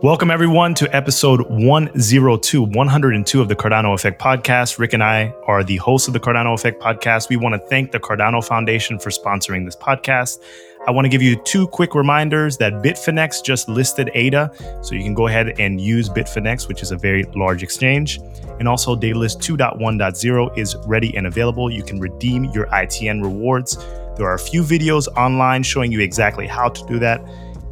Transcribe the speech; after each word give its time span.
Welcome, 0.00 0.30
everyone, 0.30 0.74
to 0.74 0.94
episode 0.94 1.40
102, 1.50 2.62
102 2.62 3.40
of 3.40 3.48
the 3.48 3.56
Cardano 3.56 3.94
Effect 3.94 4.22
podcast. 4.22 4.78
Rick 4.78 4.92
and 4.92 5.02
I 5.02 5.34
are 5.44 5.64
the 5.64 5.78
hosts 5.78 6.06
of 6.06 6.14
the 6.14 6.20
Cardano 6.20 6.54
Effect 6.54 6.80
podcast. 6.80 7.28
We 7.28 7.36
want 7.36 7.60
to 7.60 7.68
thank 7.68 7.90
the 7.90 7.98
Cardano 7.98 8.46
Foundation 8.46 9.00
for 9.00 9.10
sponsoring 9.10 9.64
this 9.64 9.74
podcast. 9.74 10.38
I 10.86 10.92
want 10.92 11.06
to 11.06 11.08
give 11.08 11.20
you 11.20 11.34
two 11.42 11.66
quick 11.66 11.96
reminders 11.96 12.58
that 12.58 12.74
Bitfinex 12.74 13.42
just 13.42 13.68
listed 13.68 14.08
ADA, 14.14 14.52
so 14.82 14.94
you 14.94 15.02
can 15.02 15.14
go 15.14 15.26
ahead 15.26 15.58
and 15.58 15.80
use 15.80 16.08
Bitfinex, 16.08 16.68
which 16.68 16.80
is 16.80 16.92
a 16.92 16.96
very 16.96 17.24
large 17.34 17.64
exchange. 17.64 18.20
And 18.60 18.68
also, 18.68 18.94
Daedalus 18.94 19.34
2.1.0 19.34 20.56
is 20.56 20.76
ready 20.86 21.16
and 21.16 21.26
available. 21.26 21.72
You 21.72 21.82
can 21.82 21.98
redeem 21.98 22.44
your 22.44 22.66
ITN 22.66 23.20
rewards. 23.20 23.76
There 24.16 24.26
are 24.26 24.34
a 24.34 24.38
few 24.38 24.62
videos 24.62 25.08
online 25.16 25.64
showing 25.64 25.90
you 25.90 25.98
exactly 26.00 26.46
how 26.46 26.68
to 26.68 26.86
do 26.86 27.00
that 27.00 27.20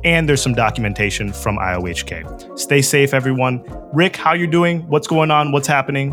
and 0.07 0.29
there's 0.29 0.41
some 0.41 0.55
documentation 0.55 1.33
from 1.33 1.59
IOHK. 1.59 2.57
Stay 2.57 2.81
safe, 2.81 3.13
everyone. 3.13 3.61
Rick, 3.93 4.17
how 4.17 4.35
you 4.35 4.47
doing? 4.47 4.87
What's 4.87 5.09
going 5.09 5.33
on? 5.33 5.51
What's 5.51 5.67
happening? 5.67 6.13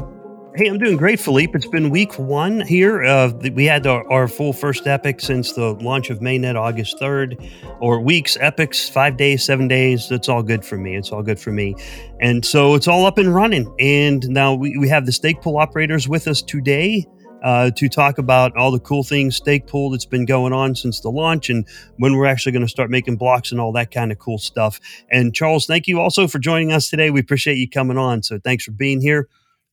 Hey, 0.56 0.68
I'm 0.68 0.80
doing 0.80 0.98
great, 0.98 1.20
Philippe. 1.20 1.54
It's 1.54 1.68
been 1.68 1.92
week 1.92 2.18
one 2.18 2.62
here. 2.62 3.04
Uh, 3.04 3.32
we 3.54 3.66
had 3.66 3.86
our, 3.86 4.12
our, 4.12 4.28
full 4.28 4.52
first 4.52 4.88
epoch 4.88 5.20
since 5.20 5.54
the 5.54 5.74
launch 5.76 6.10
of 6.10 6.20
mainnet 6.20 6.56
August 6.56 6.98
3rd, 7.00 7.48
or 7.80 8.00
weeks, 8.00 8.36
epochs, 8.40 8.90
five 8.90 9.16
days, 9.16 9.44
seven 9.44 9.68
days. 9.68 10.10
It's 10.10 10.28
all 10.28 10.42
good 10.42 10.66
for 10.66 10.78
me. 10.78 10.96
It's 10.96 11.12
all 11.12 11.22
good 11.22 11.40
for 11.40 11.52
me. 11.52 11.76
And 12.20 12.44
so 12.44 12.74
it's 12.74 12.88
all 12.88 13.06
up 13.06 13.20
and 13.20 13.34
running. 13.34 13.72
And 13.80 14.28
now 14.28 14.56
we, 14.56 14.76
we 14.78 14.90
have 14.90 15.06
the 15.06 15.12
stake 15.12 15.40
pool 15.42 15.58
operators 15.58 16.08
with 16.08 16.28
us 16.28 16.42
today 16.42 17.06
uh, 17.44 17.72
to 17.72 17.90
talk 17.90 18.18
about 18.18 18.56
all 18.56 18.72
the 18.72 18.80
cool 18.80 19.04
things 19.04 19.36
stake 19.36 19.68
pool 19.68 19.90
that's 19.90 20.06
been 20.06 20.26
going 20.26 20.54
on 20.54 20.76
since 20.76 21.02
the 21.02 21.10
launch 21.10 21.50
and 21.50 21.68
when 21.98 22.16
we're 22.16 22.26
actually 22.26 22.52
going 22.54 22.66
to 22.66 22.70
start 22.70 22.90
making 22.90 23.18
blocks 23.18 23.52
and 23.52 23.60
all 23.60 23.74
that 23.74 23.92
kind 23.92 24.12
of 24.12 24.18
cool 24.18 24.38
stuff. 24.38 24.80
And 25.12 25.36
Charles, 25.36 25.66
thank 25.66 25.88
you 25.88 26.00
also 26.00 26.28
for 26.28 26.40
joining 26.40 26.72
us 26.72 26.90
today. 26.90 27.10
We 27.10 27.20
appreciate 27.20 27.58
you 27.58 27.70
coming 27.70 27.98
on. 27.98 28.24
So 28.24 28.40
thanks 28.40 28.64
for 28.64 28.72
being 28.72 29.02
here. 29.02 29.28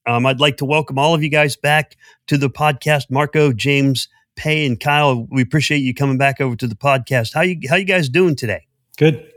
Um, 0.07 0.27
I'd 0.27 0.41
like 0.41 0.57
to 0.59 0.65
welcome 0.65 0.99
all 0.99 1.15
of 1.15 1.23
you 1.23 1.29
guys 1.29 1.57
back 1.57 1.97
to 2.27 2.37
the 2.37 2.51
podcast. 2.51 3.11
Marco, 3.11 3.53
James, 3.53 4.09
Pei, 4.35 4.67
and 4.67 4.81
Kyle. 4.81 5.27
We 5.31 5.43
appreciate 5.43 5.79
you 5.79 5.95
coming 5.95 6.19
back 6.19 6.41
over 6.41 6.57
to 6.57 6.67
the 6.67 6.75
podcast. 6.75 7.35
How 7.35 7.43
you 7.43 7.61
how 7.69 7.77
you 7.77 7.85
guys 7.85 8.09
doing 8.09 8.35
today? 8.35 8.67
Good. 8.97 9.31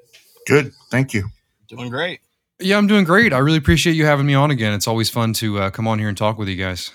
Good. 0.47 0.71
Thank 0.89 1.13
you. 1.13 1.29
Doing 1.67 1.89
great. 1.89 2.21
Yeah, 2.59 2.77
I'm 2.77 2.87
doing 2.87 3.03
great. 3.03 3.33
I 3.33 3.39
really 3.39 3.57
appreciate 3.57 3.93
you 3.93 4.05
having 4.05 4.25
me 4.25 4.35
on 4.35 4.51
again. 4.51 4.73
It's 4.73 4.87
always 4.87 5.09
fun 5.09 5.33
to 5.33 5.59
uh, 5.59 5.69
come 5.69 5.87
on 5.87 5.99
here 5.99 6.07
and 6.07 6.17
talk 6.17 6.37
with 6.37 6.47
you 6.47 6.55
guys. 6.55 6.91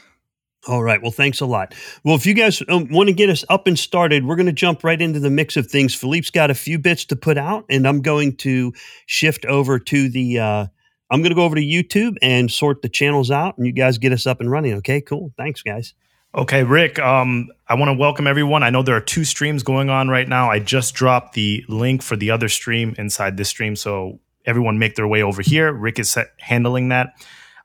All 0.66 0.82
right. 0.82 1.00
Well, 1.00 1.12
thanks 1.12 1.40
a 1.40 1.46
lot. 1.46 1.74
Well, 2.04 2.16
if 2.16 2.26
you 2.26 2.34
guys 2.34 2.62
um, 2.68 2.88
want 2.90 3.08
to 3.08 3.14
get 3.14 3.30
us 3.30 3.44
up 3.48 3.66
and 3.66 3.78
started, 3.78 4.26
we're 4.26 4.36
going 4.36 4.46
to 4.46 4.52
jump 4.52 4.82
right 4.82 5.00
into 5.00 5.20
the 5.20 5.30
mix 5.30 5.56
of 5.56 5.68
things. 5.68 5.94
Philippe's 5.94 6.30
got 6.30 6.50
a 6.50 6.54
few 6.54 6.78
bits 6.78 7.04
to 7.06 7.16
put 7.16 7.38
out, 7.38 7.64
and 7.70 7.86
I'm 7.86 8.02
going 8.02 8.36
to 8.38 8.72
shift 9.06 9.44
over 9.46 9.78
to 9.78 10.08
the. 10.08 10.38
Uh, 10.38 10.66
I'm 11.10 11.22
going 11.22 11.30
to 11.30 11.36
go 11.36 11.44
over 11.44 11.54
to 11.54 11.62
YouTube 11.62 12.16
and 12.20 12.50
sort 12.50 12.82
the 12.82 12.88
channels 12.88 13.30
out, 13.30 13.56
and 13.56 13.66
you 13.66 13.72
guys 13.72 13.98
get 13.98 14.12
us 14.12 14.26
up 14.26 14.40
and 14.40 14.50
running. 14.50 14.74
Okay, 14.74 15.00
cool. 15.00 15.32
Thanks, 15.38 15.62
guys. 15.62 15.94
Okay, 16.34 16.64
Rick. 16.64 16.98
Um, 16.98 17.48
I 17.68 17.74
want 17.74 17.88
to 17.88 17.94
welcome 17.94 18.26
everyone. 18.26 18.62
I 18.62 18.68
know 18.68 18.82
there 18.82 18.96
are 18.96 19.00
two 19.00 19.24
streams 19.24 19.62
going 19.62 19.88
on 19.88 20.08
right 20.08 20.28
now. 20.28 20.50
I 20.50 20.58
just 20.58 20.94
dropped 20.94 21.32
the 21.32 21.64
link 21.68 22.02
for 22.02 22.16
the 22.16 22.30
other 22.30 22.50
stream 22.50 22.94
inside 22.98 23.38
this 23.38 23.48
stream, 23.48 23.74
so 23.74 24.20
everyone 24.44 24.78
make 24.78 24.96
their 24.96 25.08
way 25.08 25.22
over 25.22 25.40
here. 25.40 25.72
Rick 25.72 25.98
is 25.98 26.18
handling 26.38 26.90
that. 26.90 27.14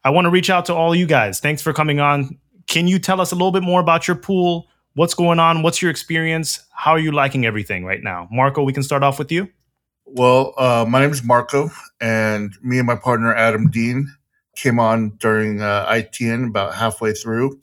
I 0.06 0.12
want 0.12 0.26
to 0.26 0.30
reach 0.30 0.50
out 0.50 0.66
to 0.66 0.74
all 0.74 0.96
you 0.96 1.06
guys. 1.06 1.40
Thanks 1.40 1.62
for 1.62 1.74
coming 1.74 2.00
on. 2.00 2.38
Can 2.68 2.88
you 2.88 3.00
tell 3.00 3.22
us 3.22 3.32
a 3.32 3.36
little 3.36 3.52
bit 3.52 3.64
more 3.64 3.80
about 3.80 4.08
your 4.08 4.16
pool? 4.16 4.68
What's 4.96 5.14
going 5.14 5.40
on? 5.40 5.64
What's 5.64 5.82
your 5.82 5.92
experience? 5.92 6.66
How 6.72 6.92
are 6.92 7.00
you 7.00 7.12
liking 7.12 7.46
everything 7.46 7.84
right 7.86 8.02
now? 8.04 8.28
Marco, 8.32 8.64
we 8.64 8.74
can 8.74 8.84
start 8.84 9.04
off 9.04 9.20
with 9.20 9.32
you. 9.32 9.50
Well, 10.06 10.54
uh, 10.58 10.86
my 10.88 11.02
name 11.02 11.12
is 11.12 11.24
Marco, 11.24 11.72
and 12.00 12.54
me 12.62 12.78
and 12.78 12.86
my 12.86 12.96
partner 12.96 13.34
Adam 13.34 13.70
Dean 13.70 14.08
came 14.56 14.80
on 14.80 15.18
during 15.18 15.62
uh, 15.62 15.88
ITN 15.88 16.50
about 16.50 16.76
halfway 16.76 17.14
through 17.14 17.60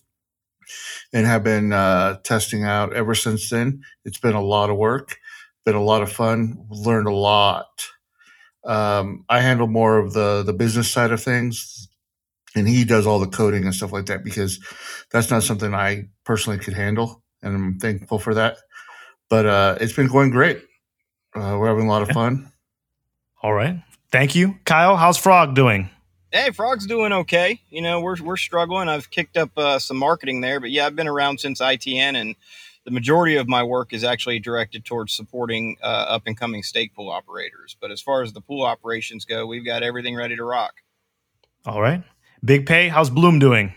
and 1.13 1.27
have 1.27 1.45
been 1.45 1.73
uh, 1.73 2.19
testing 2.25 2.65
out 2.65 2.93
ever 2.93 3.15
since 3.15 3.49
then. 3.51 3.83
It's 4.05 4.19
been 4.19 4.35
a 4.35 4.43
lot 4.43 4.71
of 4.71 4.77
work, 4.77 5.19
been 5.65 5.77
a 5.77 5.83
lot 5.83 6.03
of 6.03 6.11
fun, 6.11 6.67
learned 6.71 7.07
a 7.07 7.15
lot. 7.15 7.87
Um, 8.65 9.25
I 9.29 9.41
handle 9.41 9.67
more 9.67 9.99
of 9.99 10.13
the 10.13 10.43
the 10.43 10.53
business 10.53 10.91
side 10.91 11.13
of 11.13 11.23
things, 11.23 11.80
and 12.55 12.69
he 12.69 12.85
does 12.85 13.07
all 13.07 13.19
the 13.19 13.27
coding 13.27 13.65
and 13.65 13.75
stuff 13.75 13.93
like 13.93 14.07
that 14.07 14.25
because 14.25 14.59
that's 15.13 15.31
not 15.31 15.43
something 15.43 15.75
I 15.75 16.09
personally 16.25 16.59
could 16.59 16.75
handle, 16.75 17.23
and 17.43 17.55
I'm 17.55 17.79
thankful 17.79 18.19
for 18.19 18.35
that. 18.35 18.59
But 19.29 19.47
uh, 19.47 19.79
it's 19.81 19.93
been 19.93 20.09
going 20.09 20.31
great. 20.31 20.59
Uh, 21.35 21.57
we're 21.59 21.69
having 21.69 21.87
a 21.87 21.91
lot 21.91 22.03
of 22.03 22.09
fun. 22.09 22.53
All 23.43 23.53
right, 23.53 23.83
thank 24.11 24.35
you, 24.35 24.57
Kyle. 24.65 24.97
How's 24.97 25.19
Frog 25.19 25.55
doing? 25.55 25.91
Hey, 26.33 26.51
Frog's 26.51 26.87
doing 26.87 27.13
okay. 27.13 27.61
You 27.71 27.83
know, 27.83 28.01
we're 28.01 28.21
we're 28.23 28.37
struggling. 28.37 28.89
I've 28.89 29.11
kicked 29.11 29.37
up 29.37 29.51
uh, 29.57 29.79
some 29.79 29.97
marketing 29.97 30.41
there, 30.41 30.61
but 30.61 30.71
yeah, 30.71 30.87
I've 30.87 30.97
been 30.97 31.09
around 31.09 31.41
since 31.41 31.61
ITN, 31.61 32.15
and 32.15 32.37
the 32.85 32.91
majority 32.91 33.37
of 33.37 33.49
my 33.49 33.63
work 33.63 33.93
is 33.93 34.05
actually 34.05 34.39
directed 34.39 34.85
towards 34.85 35.13
supporting 35.13 35.77
uh, 35.83 35.87
up 36.09 36.23
and 36.27 36.37
coming 36.37 36.63
stake 36.63 36.95
pool 36.95 37.11
operators. 37.11 37.77
But 37.81 37.91
as 37.91 38.01
far 38.01 38.23
as 38.23 38.33
the 38.33 38.41
pool 38.41 38.65
operations 38.65 39.25
go, 39.25 39.47
we've 39.47 39.65
got 39.65 39.83
everything 39.83 40.17
ready 40.17 40.37
to 40.37 40.45
rock. 40.45 40.75
All 41.67 41.81
right. 41.81 42.03
Big 42.45 42.67
Pay, 42.67 42.89
how's 42.89 43.11
Bloom 43.11 43.39
doing? 43.39 43.75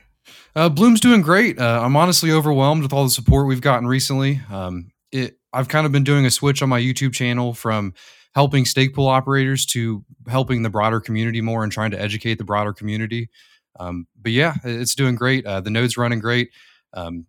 Uh, 0.55 0.69
Bloom's 0.69 0.99
doing 0.99 1.21
great. 1.21 1.59
Uh, 1.59 1.81
I'm 1.81 1.95
honestly 1.95 2.31
overwhelmed 2.31 2.83
with 2.83 2.93
all 2.93 3.03
the 3.03 3.09
support 3.09 3.47
we've 3.47 3.61
gotten 3.61 3.87
recently. 3.87 4.41
Um, 4.51 4.91
it, 5.11 5.37
I've 5.51 5.67
kind 5.67 5.85
of 5.85 5.91
been 5.91 6.03
doing 6.03 6.25
a 6.25 6.31
switch 6.31 6.61
on 6.61 6.69
my 6.69 6.79
YouTube 6.79 7.13
channel 7.13 7.53
from 7.53 7.93
helping 8.35 8.65
stake 8.65 8.93
pool 8.93 9.07
operators 9.07 9.65
to 9.67 10.03
helping 10.27 10.61
the 10.63 10.69
broader 10.69 10.99
community 10.99 11.41
more 11.41 11.63
and 11.63 11.71
trying 11.71 11.91
to 11.91 12.01
educate 12.01 12.35
the 12.35 12.43
broader 12.43 12.73
community. 12.73 13.29
Um, 13.79 14.07
but 14.21 14.31
yeah, 14.31 14.55
it's 14.63 14.95
doing 14.95 15.15
great. 15.15 15.45
Uh, 15.45 15.61
the 15.61 15.69
node's 15.69 15.97
running 15.97 16.19
great. 16.19 16.51
Um, 16.93 17.25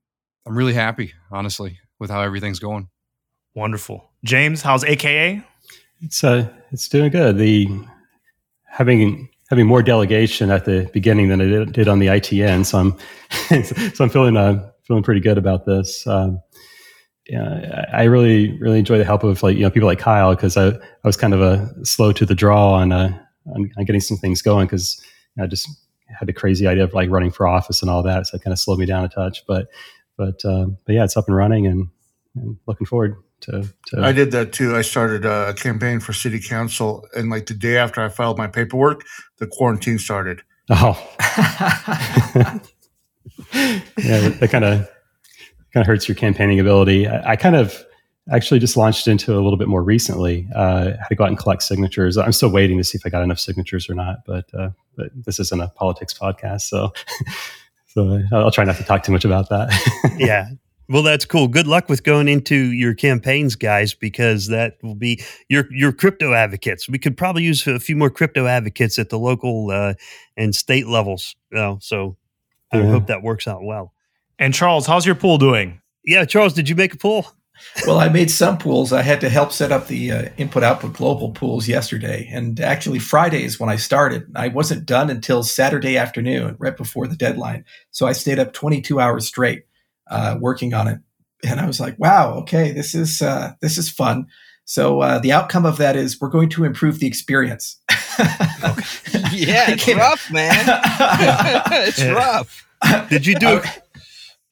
I'm 0.47 0.57
really 0.57 0.75
happy, 0.75 1.15
honestly, 1.31 1.79
with 1.99 2.11
how 2.11 2.21
everything's 2.21 2.59
going. 2.59 2.89
Wonderful, 3.55 4.11
James. 4.25 4.63
How's 4.63 4.85
AKA? 4.85 5.43
It's 6.01 6.23
uh, 6.23 6.49
it's 6.71 6.89
doing 6.89 7.11
good. 7.11 7.39
The 7.39 7.69
having 8.65 9.29
having 9.51 9.67
more 9.67 9.83
delegation 9.83 10.51
at 10.51 10.65
the 10.65 10.89
beginning 10.93 11.29
than 11.29 11.41
I 11.41 11.65
did, 11.71 11.89
on 11.89 11.99
the 11.99 12.07
ITN. 12.07 12.65
So 12.65 12.79
I'm 12.79 13.63
so 13.95 14.05
I'm 14.05 14.11
feeling 14.11 14.37
uh, 14.37 14.71
feeling 14.87 15.03
pretty 15.03 15.21
good 15.21 15.39
about 15.39 15.67
this. 15.67 16.07
Um, 16.07 16.41
yeah, 17.29 17.87
I 17.93 18.05
really 18.05 18.59
really 18.61 18.79
enjoy 18.79 18.99
the 18.99 19.05
help 19.05 19.25
of 19.25 19.43
like 19.43 19.57
you 19.57 19.63
know 19.63 19.71
people 19.71 19.89
like 19.89 19.99
Kyle 19.99 20.35
because 20.35 20.57
I, 20.57 20.69
I 20.69 20.79
was 21.05 21.17
kind 21.17 21.35
of 21.35 21.41
a 21.41 21.73
slow 21.85 22.13
to 22.13 22.27
the 22.27 22.35
draw 22.35 22.75
on 22.75 22.93
uh, 22.93 23.19
on, 23.47 23.71
on 23.77 23.85
getting 23.85 24.01
some 24.01 24.17
things 24.17 24.43
going 24.43 24.67
because 24.67 25.03
you 25.37 25.41
know, 25.41 25.45
I 25.45 25.47
just 25.47 25.69
had 26.09 26.29
the 26.29 26.33
crazy 26.33 26.67
idea 26.67 26.85
of 26.85 26.93
like 26.93 27.11
running 27.11 27.31
for 27.31 27.47
office 27.47 27.81
and 27.81 27.91
all 27.91 28.03
that, 28.03 28.27
so 28.27 28.37
it 28.37 28.43
kind 28.43 28.53
of 28.53 28.59
slowed 28.59 28.79
me 28.79 28.87
down 28.87 29.05
a 29.05 29.09
touch. 29.09 29.45
But 29.47 29.69
but 30.17 30.45
um, 30.45 30.79
but 30.85 30.95
yeah, 30.95 31.05
it's 31.05 31.17
up 31.17 31.29
and 31.29 31.37
running 31.37 31.67
and, 31.67 31.89
and 32.37 32.57
looking 32.67 32.87
forward 32.87 33.17
to, 33.45 33.69
to, 33.87 34.03
I 34.03 34.13
did 34.13 34.31
that 34.33 34.53
too. 34.53 34.77
I 34.77 34.83
started 34.83 35.25
a 35.25 35.55
campaign 35.55 36.01
for 36.01 36.13
city 36.13 36.41
council, 36.41 37.07
and 37.15 37.31
like 37.31 37.47
the 37.47 37.55
day 37.55 37.77
after 37.77 38.03
I 38.03 38.09
filed 38.09 38.39
my 38.39 38.47
paperwork, 38.47 39.05
the 39.39 39.47
quarantine 39.47 39.99
started. 39.99 40.43
Oh, 40.71 40.95
yeah, 43.55 44.29
that 44.29 44.49
kind 44.51 44.65
of 44.65 44.89
kind 45.73 45.83
of 45.83 45.87
hurts 45.87 46.09
your 46.09 46.15
campaigning 46.15 46.61
ability. 46.61 47.07
I, 47.07 47.33
I, 47.33 47.37
kind 47.37 47.57
of 47.57 47.85
actually 48.33 48.61
just 48.61 48.77
launched 48.77 49.09
into 49.09 49.35
a 49.35 49.43
little 49.43 49.59
bit 49.59 49.69
more 49.69 49.83
recently. 49.83 50.49
Uh, 50.55 50.93
had 50.99 51.09
to 51.09 51.15
go 51.15 51.25
out 51.25 51.29
and 51.29 51.39
collect 51.39 51.63
signatures. 51.63 52.17
I'm 52.17 52.33
still 52.33 52.51
waiting 52.51 52.79
to 52.79 52.85
see 52.85 52.97
if 52.97 53.05
I 53.05 53.11
got 53.11 53.23
enough 53.23 53.41
signatures 53.41 53.91
or 53.91 53.95
not. 53.95 54.25
But 54.25 54.47
uh, 54.55 54.71
but 54.97 55.11
this 55.15 55.39
isn't 55.39 55.61
a 55.61 55.69
politics 55.69 56.15
podcast, 56.15 56.63
so. 56.63 56.93
So 57.95 58.21
I'll 58.33 58.51
try 58.51 58.65
not 58.65 58.75
to 58.79 58.83
talk 58.83 59.05
too 59.05 59.13
much 59.13 59.25
about 59.25 59.51
that. 59.51 59.71
yeah, 60.19 60.49
well, 60.89 61.03
that's 61.03 61.25
cool. 61.25 61.49
Good 61.49 61.67
luck 61.67 61.89
with 61.89 62.05
going 62.05 62.29
into 62.29 62.55
your 62.55 62.95
campaigns, 62.95 63.55
guys, 63.55 63.95
because 63.95 64.49
that 64.49 64.77
will 64.83 64.95
be 64.95 65.23
your 65.49 65.67
your 65.73 65.93
crypto 65.93 66.35
advocates. 66.35 66.89
We 66.89 66.99
could 66.99 67.17
probably 67.17 67.43
use 67.43 67.67
a 67.67 67.81
few 67.81 67.97
more 67.97 68.11
crypto 68.11 68.47
advocates 68.47 68.99
at 68.99 69.11
the 69.11 69.19
local 69.19 69.71
uh, 69.71 69.95
and 70.37 70.55
state 70.55 70.87
levels. 70.87 71.37
Uh, 71.55 71.77
so 71.81 72.17
I 72.73 72.83
hope 72.83 73.07
that 73.07 73.23
works 73.23 73.47
out 73.47 73.63
well. 73.63 73.93
And 74.39 74.53
Charles, 74.53 74.87
how's 74.87 75.07
your 75.07 75.15
pool 75.15 75.39
doing? 75.39 75.81
Yeah, 76.05 76.25
Charles, 76.25 76.55
did 76.55 76.69
you 76.69 76.75
make 76.75 76.93
a 76.93 76.99
pool? 76.99 77.27
well, 77.87 77.99
I 77.99 78.09
made 78.09 78.31
some 78.31 78.59
pools. 78.59 78.93
I 78.93 79.03
had 79.03 79.21
to 79.21 79.29
help 79.29 79.53
set 79.53 79.71
up 79.71 79.87
the 79.87 80.11
uh, 80.11 80.29
input 80.37 80.65
output 80.65 80.95
global 80.95 81.31
pools 81.31 81.69
yesterday. 81.69 82.29
And 82.33 82.59
actually, 82.61 82.99
Friday 82.99 83.45
is 83.45 83.61
when 83.61 83.71
I 83.71 83.77
started. 83.77 84.27
I 84.35 84.49
wasn't 84.49 84.87
done 84.87 85.09
until 85.09 85.43
Saturday 85.43 85.97
afternoon, 85.97 86.57
right 86.59 86.77
before 86.77 87.07
the 87.07 87.17
deadline. 87.17 87.65
So 87.93 88.07
I 88.07 88.13
stayed 88.13 88.41
up 88.41 88.53
22 88.53 88.99
hours 89.01 89.27
straight 89.27 89.65
uh, 90.09 90.37
working 90.41 90.75
on 90.75 90.89
it, 90.89 90.99
and 91.45 91.61
I 91.61 91.67
was 91.67 91.81
like, 91.81 91.99
"Wow, 91.99 92.35
okay, 92.41 92.73
this 92.73 92.95
is 92.95 93.23
uh, 93.23 93.53
this 93.61 93.79
is 93.79 93.89
fun." 93.89 94.27
So 94.67 95.01
uh, 95.01 95.19
the 95.19 95.33
outcome 95.33 95.67
of 95.67 95.77
that 95.77 95.95
is 95.97 96.21
we're 96.21 96.29
going 96.29 96.49
to 96.51 96.65
improve 96.65 96.99
the 96.99 97.07
experience. 97.07 97.79
yeah, 99.33 99.71
it's 99.71 99.87
rough, 99.89 100.31
man. 100.31 100.65
it's 101.87 102.03
rough. 102.03 102.67
Did 103.11 103.27
you 103.27 103.39
do? 103.39 103.61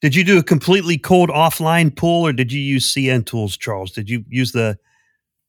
Did 0.01 0.15
you 0.15 0.23
do 0.23 0.37
a 0.37 0.43
completely 0.43 0.97
cold 0.97 1.29
offline 1.29 1.95
pool, 1.95 2.27
or 2.27 2.33
did 2.33 2.51
you 2.51 2.59
use 2.59 2.93
CNTools, 2.93 3.57
Charles? 3.57 3.91
Did 3.91 4.09
you 4.09 4.25
use 4.27 4.51
the 4.51 4.77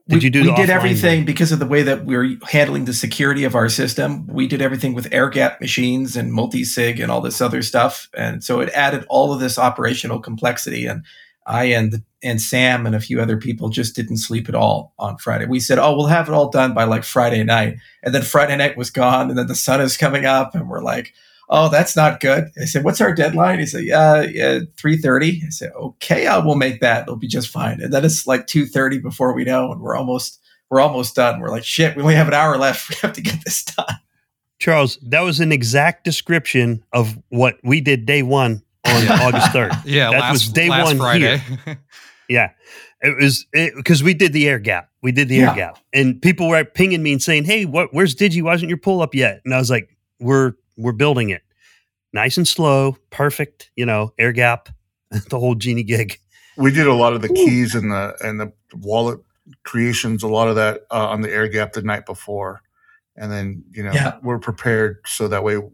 Did 0.09 0.19
we, 0.19 0.25
you 0.25 0.31
do 0.31 0.43
we 0.43 0.55
did 0.55 0.69
everything 0.69 1.25
because 1.25 1.51
of 1.51 1.59
the 1.59 1.67
way 1.67 1.83
that 1.83 2.05
we 2.05 2.15
are 2.15 2.29
handling 2.47 2.85
the 2.85 2.93
security 2.93 3.45
of 3.45 3.55
our 3.55 3.71
system. 3.71 4.27
We 4.27 4.47
did 4.47 4.61
everything 4.61 4.93
with 4.93 5.09
air 5.13 5.31
gap 5.31 5.63
machines 5.63 6.15
and 6.15 6.31
multi-sig 6.31 7.01
and 7.01 7.11
all 7.11 7.23
this 7.23 7.41
other 7.41 7.63
stuff. 7.63 8.11
And 8.15 8.45
so 8.45 8.61
it 8.61 8.69
added 8.75 9.07
all 9.09 9.33
of 9.33 9.41
this 9.41 9.59
operational 9.59 10.21
complexity. 10.21 10.85
And 10.85 11.05
I 11.47 11.65
and 11.65 12.03
and 12.23 12.41
Sam 12.41 12.87
and 12.87 12.95
a 12.95 13.01
few 13.01 13.21
other 13.21 13.37
people 13.37 13.69
just 13.69 13.97
didn't 13.97 14.19
sleep 14.19 14.49
at 14.49 14.55
all 14.55 14.93
on 14.99 15.19
Friday. 15.19 15.47
We 15.47 15.61
said, 15.61 15.79
"Oh, 15.79 15.95
we'll 15.97 16.07
have 16.07 16.29
it 16.29 16.35
all 16.35 16.51
done 16.51 16.75
by 16.75 16.85
like 16.85 17.05
Friday 17.05 17.43
night." 17.45 17.77
And 18.03 18.15
then 18.15 18.23
Friday 18.23 18.57
night 18.57 18.77
was 18.77 18.91
gone, 18.91 19.29
and 19.29 19.39
then 19.39 19.47
the 19.47 19.55
sun 19.55 19.81
is 19.81 19.97
coming 19.97 20.25
up, 20.25 20.55
and 20.55 20.69
we're 20.69 20.83
like, 20.83 21.13
"Oh, 21.57 21.69
that's 21.69 21.97
not 21.97 22.21
good." 22.21 22.51
I 22.61 22.65
said, 22.65 22.85
"What's 22.85 23.01
our 23.01 23.15
deadline?" 23.15 23.59
He 23.61 23.67
said, 23.67 23.85
"Yeah, 23.85 24.23
yeah, 24.23 24.61
three 24.77 24.97
30. 24.97 25.43
I 25.47 25.51
said, 25.51 25.71
"Okay, 25.77 26.27
I 26.27 26.39
will 26.39 26.57
make 26.57 26.81
that. 26.81 27.03
It'll 27.03 27.17
be 27.17 27.29
just 27.29 27.49
fine." 27.49 27.81
And 27.81 27.93
then 27.93 28.05
it's 28.05 28.27
like 28.27 28.47
two 28.47 28.67
thirty 28.67 28.99
before 28.99 29.35
we 29.35 29.45
know, 29.45 29.71
and 29.73 29.81
we're 29.81 29.97
almost 29.97 30.41
we're 30.71 30.81
almost 30.81 31.15
done. 31.15 31.41
We're 31.41 31.51
like, 31.51 31.65
"Shit, 31.65 31.97
we 31.97 32.03
only 32.03 32.15
have 32.17 32.29
an 32.29 32.35
hour 32.35 32.57
left. 32.59 32.89
We 32.91 32.97
have 33.03 33.13
to 33.15 33.23
get 33.23 33.45
this 33.45 33.65
done." 33.65 33.97
Charles, 34.59 34.99
that 35.03 35.21
was 35.21 35.41
an 35.41 35.53
exact 35.53 36.05
description 36.05 36.83
of 36.93 37.19
what 37.29 37.57
we 37.63 37.81
did 37.81 38.07
day 38.07 38.23
one 38.23 38.63
on 38.87 39.09
August 39.09 39.49
3rd. 39.49 39.83
Yeah, 39.85 40.11
That 40.11 40.21
last, 40.21 40.33
was 40.33 40.49
day 40.51 40.69
last 40.69 40.87
one 40.87 40.99
Friday. 40.99 41.43
Yeah. 42.29 42.51
It 43.03 43.17
was 43.21 43.45
because 43.53 44.03
we 44.03 44.15
did 44.15 44.33
the 44.33 44.49
air 44.49 44.59
gap. 44.59 44.89
We 45.03 45.13
did 45.13 45.29
the 45.29 45.37
Yeah. 45.37 45.51
air 45.51 45.55
gap. 45.57 45.79
And 45.93 46.23
people 46.23 46.49
were 46.49 46.65
pinging 46.65 47.03
me 47.03 47.13
and 47.13 47.23
saying, 47.23 47.45
Hey, 47.45 47.67
what 47.67 47.93
where's 47.93 48.15
Digi? 48.15 48.41
Why 48.43 48.55
isn't 48.55 48.69
your 48.69 48.79
pull 48.79 49.03
up 49.03 49.15
yet? 49.15 49.43
And 49.45 49.53
I 49.53 49.59
was 49.59 49.69
like, 49.71 49.95
We're 50.21 50.55
we're 50.77 50.93
building 50.93 51.31
it. 51.31 51.43
Nice 52.13 52.37
and 52.37 52.47
slow, 52.47 52.97
perfect, 53.11 53.71
you 53.77 53.85
know, 53.87 54.13
air 54.19 54.33
gap, 54.33 54.69
the 55.31 55.39
whole 55.39 55.55
genie 55.55 55.83
gig. 55.83 56.19
We 56.57 56.71
did 56.71 56.87
a 56.87 56.95
lot 56.95 57.13
of 57.15 57.23
the 57.23 57.29
keys 57.29 57.75
and 57.75 57.91
the 57.91 58.15
and 58.23 58.39
the 58.41 58.53
wallet 58.77 59.19
creations, 59.65 60.23
a 60.23 60.29
lot 60.29 60.49
of 60.49 60.55
that 60.57 60.83
uh, 60.91 61.09
on 61.09 61.21
the 61.23 61.31
air 61.31 61.49
gap 61.49 61.73
the 61.73 61.83
night 61.83 62.07
before, 62.07 62.63
and 63.17 63.31
then 63.33 63.65
you 63.73 63.83
know 63.83 63.93
Yeah. 63.93 64.19
we're 64.23 64.39
prepared 64.39 64.99
so 65.07 65.27
that 65.29 65.43
way, 65.43 65.55
you 65.55 65.73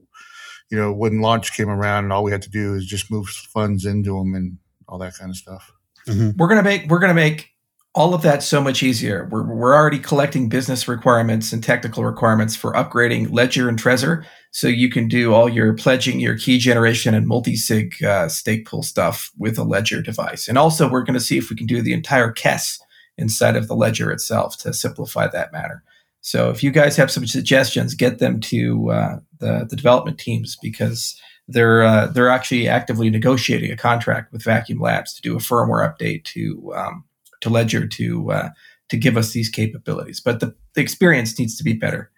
know, 0.79 0.93
when 0.93 1.20
launch 1.20 1.52
came 1.55 1.69
around, 1.69 2.05
and 2.05 2.12
all 2.12 2.25
we 2.25 2.32
had 2.32 2.43
to 2.43 2.50
do 2.50 2.75
is 2.75 2.87
just 2.87 3.11
move 3.11 3.29
funds 3.29 3.85
into 3.85 4.17
them 4.19 4.35
and 4.35 4.56
all 4.88 4.97
that 4.99 5.14
kind 5.14 5.31
of 5.31 5.37
stuff. 5.37 5.70
we're 6.06 6.49
gonna 6.49 6.62
make 6.62 6.87
we're 6.88 6.99
gonna 6.99 7.12
make 7.14 7.50
all 7.94 8.14
of 8.14 8.22
that 8.22 8.42
so 8.42 8.62
much 8.62 8.82
easier. 8.82 9.28
We're 9.31 9.42
we're 9.42 9.75
already 9.75 9.98
collecting 9.98 10.48
business 10.48 10.87
requirements 10.87 11.52
and 11.52 11.62
technical 11.62 12.04
requirements 12.04 12.54
for 12.54 12.72
upgrading 12.75 13.32
Ledger 13.32 13.69
and 13.69 13.78
Trezor, 13.78 14.25
so 14.52 14.69
you 14.69 14.88
can 14.90 15.08
do 15.08 15.34
all 15.34 15.48
your 15.48 15.75
pledging, 15.75 16.20
your 16.20 16.38
key 16.38 16.58
generation, 16.58 17.14
and 17.14 17.26
multi-sig 17.26 18.02
uh, 18.04 18.28
stake 18.28 18.66
pool 18.66 18.82
stuff 18.82 19.31
with 19.38 19.58
a 19.58 19.64
Ledger 19.64 20.02
device. 20.02 20.46
And 20.46 20.56
also, 20.56 20.88
we're 20.88 21.02
going 21.02 21.19
to 21.19 21.25
see 21.25 21.38
if 21.38 21.50
we 21.50 21.56
can 21.56 21.66
do 21.66 21.82
the 21.82 21.92
entire 21.92 22.31
KES 22.31 22.81
inside 23.19 23.56
of 23.56 23.66
the 23.66 23.76
Ledger 23.76 24.10
itself 24.12 24.56
to 24.58 24.72
simplify 24.72 25.26
that 25.28 25.52
matter. 25.52 25.82
So, 26.20 26.50
if 26.50 26.62
you 26.62 26.70
guys 26.70 26.96
have 26.96 27.10
some 27.10 27.26
suggestions, 27.26 27.94
get 27.94 28.20
them 28.20 28.38
to 28.40 28.90
uh, 28.90 29.19
the 29.40 29.66
the 29.69 29.76
development 29.76 30.19
teams 30.19 30.56
because 30.62 31.20
they're 31.48 31.82
uh, 31.82 32.06
they're 32.06 32.28
actually 32.28 32.69
actively 32.69 33.10
negotiating 33.10 33.72
a 33.72 33.76
contract 33.76 34.32
with 34.32 34.44
Vacuum 34.44 34.78
Labs 34.78 35.12
to 35.14 35.22
do 35.22 35.34
a 35.34 35.40
firmware 35.40 35.82
update 35.84 36.22
to 36.25 36.72
um, 36.76 37.04
to 37.40 37.50
Ledger 37.50 37.87
to 37.87 38.32
uh, 38.32 38.48
to 38.88 38.96
give 38.96 39.16
us 39.16 39.32
these 39.32 39.48
capabilities. 39.48 40.20
But 40.20 40.40
the, 40.40 40.54
the 40.75 40.81
experience 40.81 41.38
needs 41.38 41.56
to 41.56 41.64
be 41.64 41.72
better. 41.75 42.10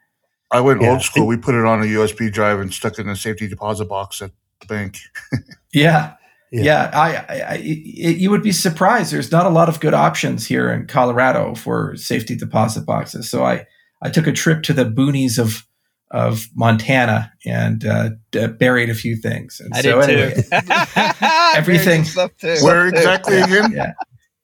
I 0.50 0.60
went 0.60 0.82
Yeah. 0.82 0.90
old 0.92 1.02
school. 1.02 1.26
We 1.26 1.36
put 1.36 1.54
it 1.54 1.64
on 1.64 1.82
a 1.82 1.86
USB 1.86 2.30
drive 2.32 2.60
and 2.60 2.72
stuck 2.72 2.94
it 2.98 3.02
in 3.02 3.08
a 3.08 3.16
safety 3.16 3.48
deposit 3.48 3.86
box 3.86 4.20
at 4.22 4.30
the 4.60 4.66
bank. 4.66 4.98
Yeah. 5.72 6.14
Yeah. 6.50 6.62
Yeah, 6.64 6.90
I, 6.92 7.16
I, 7.16 7.40
I 7.40 7.54
it, 7.64 8.18
you 8.18 8.30
would 8.30 8.42
be 8.42 8.52
surprised. 8.52 9.10
There's 9.10 9.32
not 9.32 9.46
a 9.46 9.48
lot 9.48 9.70
of 9.70 9.80
good 9.80 9.94
options 9.94 10.46
here 10.46 10.70
in 10.70 10.86
Colorado 10.86 11.54
for 11.54 11.96
safety 11.96 12.36
deposit 12.36 12.84
boxes. 12.84 13.30
So 13.30 13.42
I, 13.42 13.64
I 14.02 14.10
took 14.10 14.26
a 14.26 14.32
trip 14.32 14.62
to 14.64 14.74
the 14.74 14.84
boonies 14.84 15.38
of 15.38 15.66
of 16.10 16.48
Montana 16.54 17.32
and 17.46 17.86
uh, 17.86 18.10
d- 18.32 18.48
buried 18.48 18.90
a 18.90 18.94
few 18.94 19.16
things. 19.16 19.60
And 19.64 19.72
I 19.72 19.80
so 19.80 20.02
did 20.06 20.10
anyway, 20.10 20.42
too. 20.42 21.26
everything- 21.56 22.04
stuff 22.04 22.32
too. 22.36 22.56
Where 22.60 22.86
exactly 22.88 23.40
again? 23.40 23.72
yeah. 23.72 23.92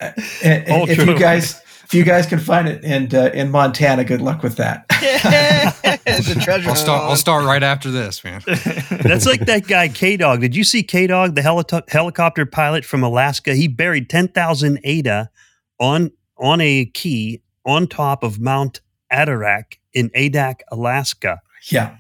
And- 0.01 0.15
and 0.45 0.69
All 0.73 0.89
if 0.89 0.99
you 0.99 1.19
guys 1.19 1.61
if 1.85 1.95
you 1.95 2.05
guys 2.05 2.27
can 2.27 2.39
find 2.39 2.69
it 2.69 2.85
in 2.85 3.15
uh, 3.15 3.31
in 3.33 3.51
Montana, 3.51 4.05
good 4.05 4.21
luck 4.21 4.43
with 4.43 4.57
that. 4.57 4.87
the 4.91 6.41
treasure 6.45 6.69
I'll 6.69 6.77
start. 6.77 7.03
I'll 7.11 7.17
start 7.17 7.45
right 7.45 7.63
after 7.63 7.91
this, 7.91 8.23
man. 8.23 8.43
That's 8.47 9.25
like 9.27 9.47
that 9.47 9.67
guy 9.67 9.89
K 9.89 10.17
Dog. 10.19 10.41
Did 10.41 10.55
you 10.55 10.65
see 10.65 10.83
K 10.83 11.07
Dog, 11.07 11.35
the 11.35 11.43
heli- 11.43 11.65
helicopter 11.89 12.45
pilot 12.45 12.85
from 12.85 13.03
Alaska? 13.03 13.55
He 13.55 13.69
buried 13.69 14.11
ten 14.11 14.29
thousand 14.29 14.81
ADA 14.85 15.31
on 15.81 16.11
on 16.37 16.61
a 16.61 16.85
key 16.87 17.43
on 17.65 17.87
top 17.87 18.23
of 18.23 18.39
Mount 18.39 18.81
Adirondack 19.11 19.79
in 19.95 20.11
Adak, 20.11 20.61
Alaska. 20.71 21.41
Yeah. 21.71 21.97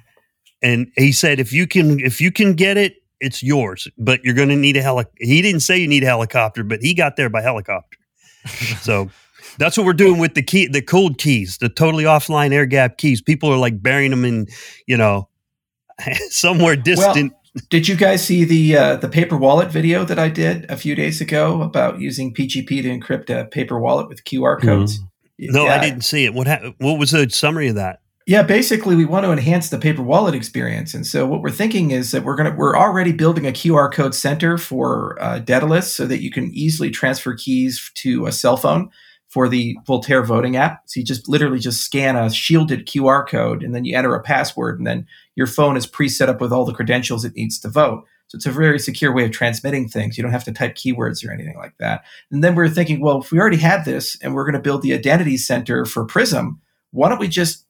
And 0.62 0.90
he 0.96 1.12
said, 1.12 1.40
if 1.40 1.52
you 1.52 1.66
can, 1.66 2.00
if 2.00 2.20
you 2.20 2.30
can 2.32 2.54
get 2.54 2.76
it, 2.76 2.96
it's 3.20 3.42
yours. 3.42 3.88
But 3.98 4.24
you're 4.24 4.34
going 4.34 4.48
to 4.50 4.56
need 4.56 4.76
a 4.76 4.82
heli. 4.82 5.04
He 5.18 5.42
didn't 5.42 5.60
say 5.60 5.78
you 5.78 5.88
need 5.88 6.02
a 6.02 6.06
helicopter, 6.06 6.64
but 6.64 6.80
he 6.82 6.94
got 6.94 7.16
there 7.16 7.28
by 7.30 7.42
helicopter. 7.42 7.98
so 8.80 9.10
that's 9.58 9.76
what 9.76 9.84
we're 9.86 9.92
doing 9.92 10.18
with 10.18 10.34
the 10.34 10.42
key, 10.42 10.66
the 10.66 10.82
cold 10.82 11.18
keys, 11.18 11.58
the 11.58 11.68
totally 11.68 12.04
offline 12.04 12.52
air 12.52 12.66
gap 12.66 12.96
keys. 12.98 13.20
People 13.20 13.50
are 13.52 13.56
like 13.58 13.82
burying 13.82 14.10
them 14.10 14.24
in, 14.24 14.46
you 14.86 14.96
know, 14.96 15.28
somewhere 16.30 16.76
distant. 16.76 17.32
Did 17.70 17.88
you 17.88 17.96
guys 17.96 18.24
see 18.24 18.44
the 18.44 18.76
uh, 18.76 18.96
the 18.96 19.08
paper 19.08 19.36
wallet 19.36 19.68
video 19.70 20.04
that 20.04 20.18
I 20.18 20.28
did 20.28 20.70
a 20.70 20.76
few 20.76 20.94
days 20.94 21.20
ago 21.20 21.62
about 21.62 21.98
using 22.00 22.32
PGP 22.32 22.68
to 22.82 22.88
encrypt 22.98 23.30
a 23.30 23.46
paper 23.46 23.80
wallet 23.80 24.08
with 24.08 24.22
QR 24.24 24.60
codes? 24.60 25.00
no, 25.38 25.64
Yeah. 25.64 25.74
I 25.74 25.80
didn't 25.80 26.02
see 26.02 26.24
it. 26.24 26.34
What 26.34 26.46
hap- 26.46 26.74
What 26.78 26.98
was 26.98 27.10
the 27.10 27.28
summary 27.30 27.68
of 27.68 27.74
that? 27.76 28.00
Yeah, 28.28 28.42
basically, 28.42 28.94
we 28.94 29.06
want 29.06 29.24
to 29.24 29.32
enhance 29.32 29.70
the 29.70 29.78
paper 29.78 30.02
wallet 30.02 30.34
experience, 30.34 30.92
and 30.92 31.06
so 31.06 31.26
what 31.26 31.40
we're 31.40 31.50
thinking 31.50 31.92
is 31.92 32.10
that 32.10 32.24
we're 32.24 32.36
gonna 32.36 32.54
we're 32.54 32.76
already 32.76 33.10
building 33.10 33.46
a 33.46 33.52
QR 33.52 33.90
code 33.90 34.14
center 34.14 34.58
for 34.58 35.16
uh, 35.18 35.38
Daedalus, 35.38 35.94
so 35.96 36.06
that 36.06 36.20
you 36.20 36.30
can 36.30 36.50
easily 36.52 36.90
transfer 36.90 37.32
keys 37.34 37.90
to 37.94 38.26
a 38.26 38.32
cell 38.32 38.58
phone 38.58 38.90
for 39.28 39.48
the 39.48 39.78
Voltaire 39.86 40.22
voting 40.22 40.56
app. 40.56 40.82
So 40.84 41.00
you 41.00 41.06
just 41.06 41.26
literally 41.26 41.58
just 41.58 41.82
scan 41.82 42.16
a 42.16 42.28
shielded 42.30 42.86
QR 42.86 43.26
code, 43.26 43.62
and 43.62 43.74
then 43.74 43.86
you 43.86 43.96
enter 43.96 44.14
a 44.14 44.22
password, 44.22 44.76
and 44.76 44.86
then 44.86 45.06
your 45.34 45.46
phone 45.46 45.78
is 45.78 45.86
pre-set 45.86 46.28
up 46.28 46.38
with 46.38 46.52
all 46.52 46.66
the 46.66 46.74
credentials 46.74 47.24
it 47.24 47.34
needs 47.34 47.58
to 47.60 47.70
vote. 47.70 48.04
So 48.26 48.36
it's 48.36 48.44
a 48.44 48.52
very 48.52 48.78
secure 48.78 49.10
way 49.10 49.24
of 49.24 49.30
transmitting 49.30 49.88
things. 49.88 50.18
You 50.18 50.22
don't 50.22 50.32
have 50.32 50.44
to 50.44 50.52
type 50.52 50.74
keywords 50.74 51.26
or 51.26 51.32
anything 51.32 51.56
like 51.56 51.78
that. 51.78 52.04
And 52.30 52.44
then 52.44 52.54
we're 52.54 52.68
thinking, 52.68 53.00
well, 53.00 53.22
if 53.22 53.32
we 53.32 53.40
already 53.40 53.56
have 53.56 53.86
this, 53.86 54.18
and 54.20 54.34
we're 54.34 54.44
going 54.44 54.52
to 54.52 54.60
build 54.60 54.82
the 54.82 54.92
identity 54.92 55.38
center 55.38 55.86
for 55.86 56.04
Prism, 56.04 56.60
why 56.90 57.08
don't 57.08 57.18
we 57.20 57.28
just 57.28 57.64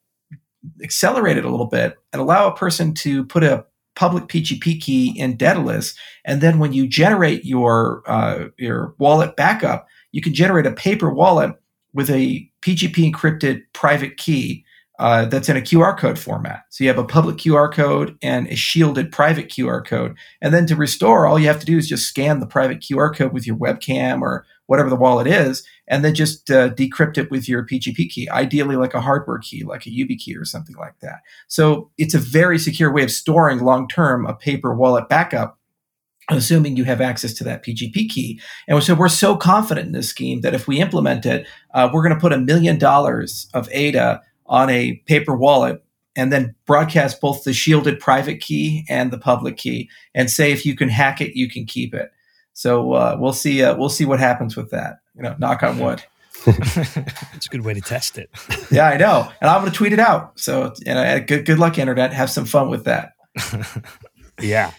accelerate 0.83 1.37
it 1.37 1.45
a 1.45 1.51
little 1.51 1.67
bit 1.67 1.97
and 2.13 2.21
allow 2.21 2.49
a 2.49 2.57
person 2.57 2.95
to 2.95 3.25
put 3.25 3.45
a 3.45 3.65
public 3.99 4.29
PGP 4.29 4.81
key 4.81 5.19
in 5.19 5.37
Daedalus, 5.37 5.95
and 6.25 6.41
then 6.41 6.61
when 6.61 6.73
you 6.73 6.87
generate 6.87 7.45
your 7.45 8.03
uh, 8.07 8.45
your 8.57 8.95
wallet 8.99 9.35
backup, 9.37 9.89
you 10.13 10.23
can 10.23 10.33
generate 10.33 10.67
a 10.67 10.73
paper 10.73 11.13
wallet 11.13 11.53
with 11.93 12.09
a 12.09 12.49
PGP 12.63 13.13
encrypted 13.13 13.63
private 13.73 14.17
key 14.17 14.65
uh, 15.01 15.25
that's 15.25 15.49
in 15.49 15.57
a 15.57 15.61
QR 15.61 15.99
code 15.99 16.19
format. 16.19 16.63
So 16.71 16.85
you 16.85 16.89
have 16.89 16.99
a 16.99 17.05
public 17.05 17.37
QR 17.39 17.73
code 17.73 18.17
and 18.23 18.47
a 18.49 18.55
shielded 18.55 19.11
private 19.11 19.49
QR 19.49 19.85
code, 19.85 20.17
and 20.41 20.55
then 20.55 20.67
to 20.67 20.77
restore, 20.77 21.27
all 21.27 21.39
you 21.39 21.49
have 21.49 21.61
to 21.61 21.67
do 21.67 21.77
is 21.77 21.89
just 21.89 22.07
scan 22.07 22.39
the 22.39 22.47
private 22.47 22.79
QR 22.79 23.15
code 23.15 23.33
with 23.33 23.49
your 23.49 23.57
webcam 23.57 24.23
or 24.23 24.47
whatever 24.69 24.91
the 24.91 24.97
wallet 24.97 25.27
is, 25.27 25.67
and 25.89 26.05
then 26.05 26.15
just 26.15 26.51
uh, 26.51 26.69
decrypt 26.71 27.17
it 27.17 27.31
with 27.31 27.49
your 27.49 27.65
PGP 27.65 28.11
key, 28.11 28.29
ideally 28.29 28.77
like 28.77 28.93
a 28.93 29.01
hardware 29.01 29.39
key, 29.39 29.65
like 29.65 29.87
a 29.87 29.91
YubiKey 29.91 30.39
or 30.39 30.45
something 30.45 30.77
like 30.77 31.01
that. 31.01 31.21
So 31.49 31.91
it's 31.97 32.15
a 32.15 32.19
very 32.19 32.59
secure 32.59 32.93
way 32.93 33.03
of 33.03 33.11
storing 33.11 33.61
long 33.61 33.89
term 33.89 34.27
a 34.27 34.35
paper 34.35 34.75
wallet 34.75 35.09
backup, 35.09 35.59
assuming 36.31 36.77
you 36.77 36.85
have 36.85 37.01
access 37.01 37.33
to 37.35 37.45
that 37.45 37.65
PGP 37.65 38.11
key. 38.11 38.41
And 38.69 38.83
so 38.83 38.95
we're 38.95 39.09
so 39.09 39.37
confident 39.37 39.87
in 39.87 39.93
this 39.93 40.11
scheme 40.11 40.43
that 40.43 40.55
if 40.55 40.69
we 40.69 40.81
implement 40.81 41.25
it, 41.25 41.47
uh, 41.73 41.89
we're 41.91 42.03
going 42.03 42.15
to 42.15 42.21
put 42.21 42.35
a 42.35 42.39
million 42.39 42.79
dollars 42.79 43.49
of 43.55 43.71
ADA 43.73 44.21
on 44.45 44.69
a 44.69 44.97
paper 45.07 45.35
wallet 45.35 45.83
and 46.15 46.31
then 46.31 46.55
broadcast 46.67 47.23
both 47.23 47.45
the 47.45 47.55
shielded 47.55 48.01
private 48.01 48.41
key 48.41 48.85
and 48.91 49.11
the 49.11 49.19
public 49.19 49.57
key 49.57 49.89
and 50.15 50.31
say 50.31 50.53
if 50.53 50.67
you 50.67 50.77
can 50.77 50.91
hack 50.91 51.23
it, 51.23 51.37
you 51.37 51.49
can 51.49 51.65
keep 51.65 51.95
it. 51.95 52.11
So 52.59 52.93
uh, 52.95 53.17
we'll 53.21 53.33
see. 53.33 53.63
Uh, 53.63 53.77
we'll 53.77 53.89
see 53.89 54.05
what 54.05 54.19
happens 54.19 54.57
with 54.57 54.71
that. 54.71 54.99
You 55.15 55.23
know, 55.23 55.37
knock 55.39 55.63
on 55.63 55.79
wood. 55.79 56.03
It's 56.47 57.47
a 57.47 57.51
good 57.51 57.65
way 57.65 57.75
to 57.75 57.81
test 57.81 58.19
it. 58.19 58.31
yeah, 58.71 58.89
I 58.89 58.97
know, 58.97 59.31
and 59.41 59.49
I'm 59.49 59.61
going 59.61 59.71
to 59.71 59.77
tweet 59.77 59.93
it 59.93 60.01
out. 60.01 60.39
So, 60.41 60.73
you 60.85 60.93
know, 60.93 61.21
good 61.21 61.47
good 61.47 61.59
luck, 61.61 61.79
internet. 61.79 62.13
Have 62.13 62.31
some 62.31 62.45
fun 62.45 62.69
with 62.69 62.85
that. 62.85 63.13
Yeah. 64.41 64.71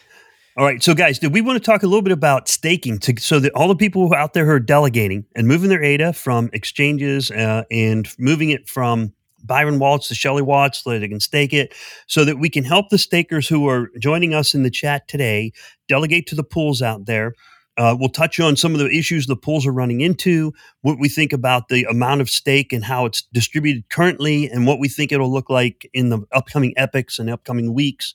All 0.56 0.64
right. 0.64 0.82
So, 0.82 0.94
guys, 0.94 1.20
did 1.20 1.34
we 1.34 1.42
want 1.42 1.62
to 1.62 1.66
talk 1.66 1.84
a 1.84 1.86
little 1.86 2.02
bit 2.02 2.14
about 2.14 2.48
staking 2.48 2.98
to, 3.00 3.20
so 3.20 3.38
that 3.42 3.52
all 3.56 3.68
the 3.68 3.76
people 3.76 4.14
out 4.14 4.34
there 4.34 4.46
who 4.46 4.52
are 4.52 4.60
delegating 4.60 5.26
and 5.36 5.50
moving 5.50 5.68
their 5.68 5.84
ADA 5.84 6.14
from 6.14 6.50
exchanges 6.54 7.30
uh, 7.30 7.64
and 7.70 8.08
moving 8.18 8.52
it 8.52 8.70
from 8.70 9.12
Byron 9.44 9.80
wallets 9.80 10.08
to 10.08 10.16
Shelley 10.16 10.42
Watts, 10.42 10.82
so 10.84 10.98
they 10.98 11.08
can 11.10 11.20
stake 11.20 11.52
it 11.52 11.74
so 12.08 12.24
that 12.24 12.40
we 12.40 12.50
can 12.50 12.64
help 12.64 12.88
the 12.88 12.98
stakers 12.98 13.50
who 13.50 13.68
are 13.68 13.90
joining 14.00 14.34
us 14.34 14.54
in 14.54 14.64
the 14.64 14.70
chat 14.70 15.10
today 15.10 15.52
delegate 15.90 16.26
to 16.28 16.36
the 16.36 16.44
pools 16.44 16.82
out 16.82 17.06
there. 17.06 17.34
Uh, 17.80 17.96
we'll 17.98 18.10
touch 18.10 18.42
on 18.42 18.58
some 18.58 18.74
of 18.74 18.80
the 18.80 18.90
issues 18.90 19.26
the 19.26 19.38
pools 19.38 19.66
are 19.66 19.72
running 19.72 20.02
into, 20.02 20.54
what 20.82 21.00
we 21.00 21.08
think 21.08 21.32
about 21.32 21.70
the 21.70 21.86
amount 21.86 22.20
of 22.20 22.30
stake 22.30 22.74
and 22.74 22.84
how 22.84 23.06
it's 23.06 23.22
distributed 23.32 23.88
currently, 23.90 24.50
and 24.50 24.68
what 24.68 24.80
we 24.80 24.90
think 24.90 25.14
it'll 25.14 25.32
look 25.32 25.50
like 25.50 25.90
in 25.94 26.10
the 26.10 26.20
upcoming 26.34 26.74
epochs 26.76 27.20
and 27.20 27.30
upcoming 27.30 27.74
weeks, 27.74 28.14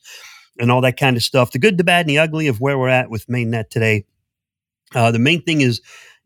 and 0.58 0.70
all 0.70 0.82
that 0.82 0.98
kind 0.98 1.16
of 1.16 1.22
stuff. 1.22 1.50
The 1.50 1.58
good, 1.58 1.78
the 1.78 1.84
bad, 1.84 2.00
and 2.00 2.10
the 2.10 2.18
ugly 2.18 2.46
of 2.46 2.60
where 2.60 2.78
we're 2.78 2.90
at 2.90 3.08
with 3.08 3.26
mainnet 3.26 3.70
today. 3.70 4.04
Uh, 4.94 5.10
the 5.10 5.18
main 5.18 5.42
thing 5.42 5.62
is 5.62 5.80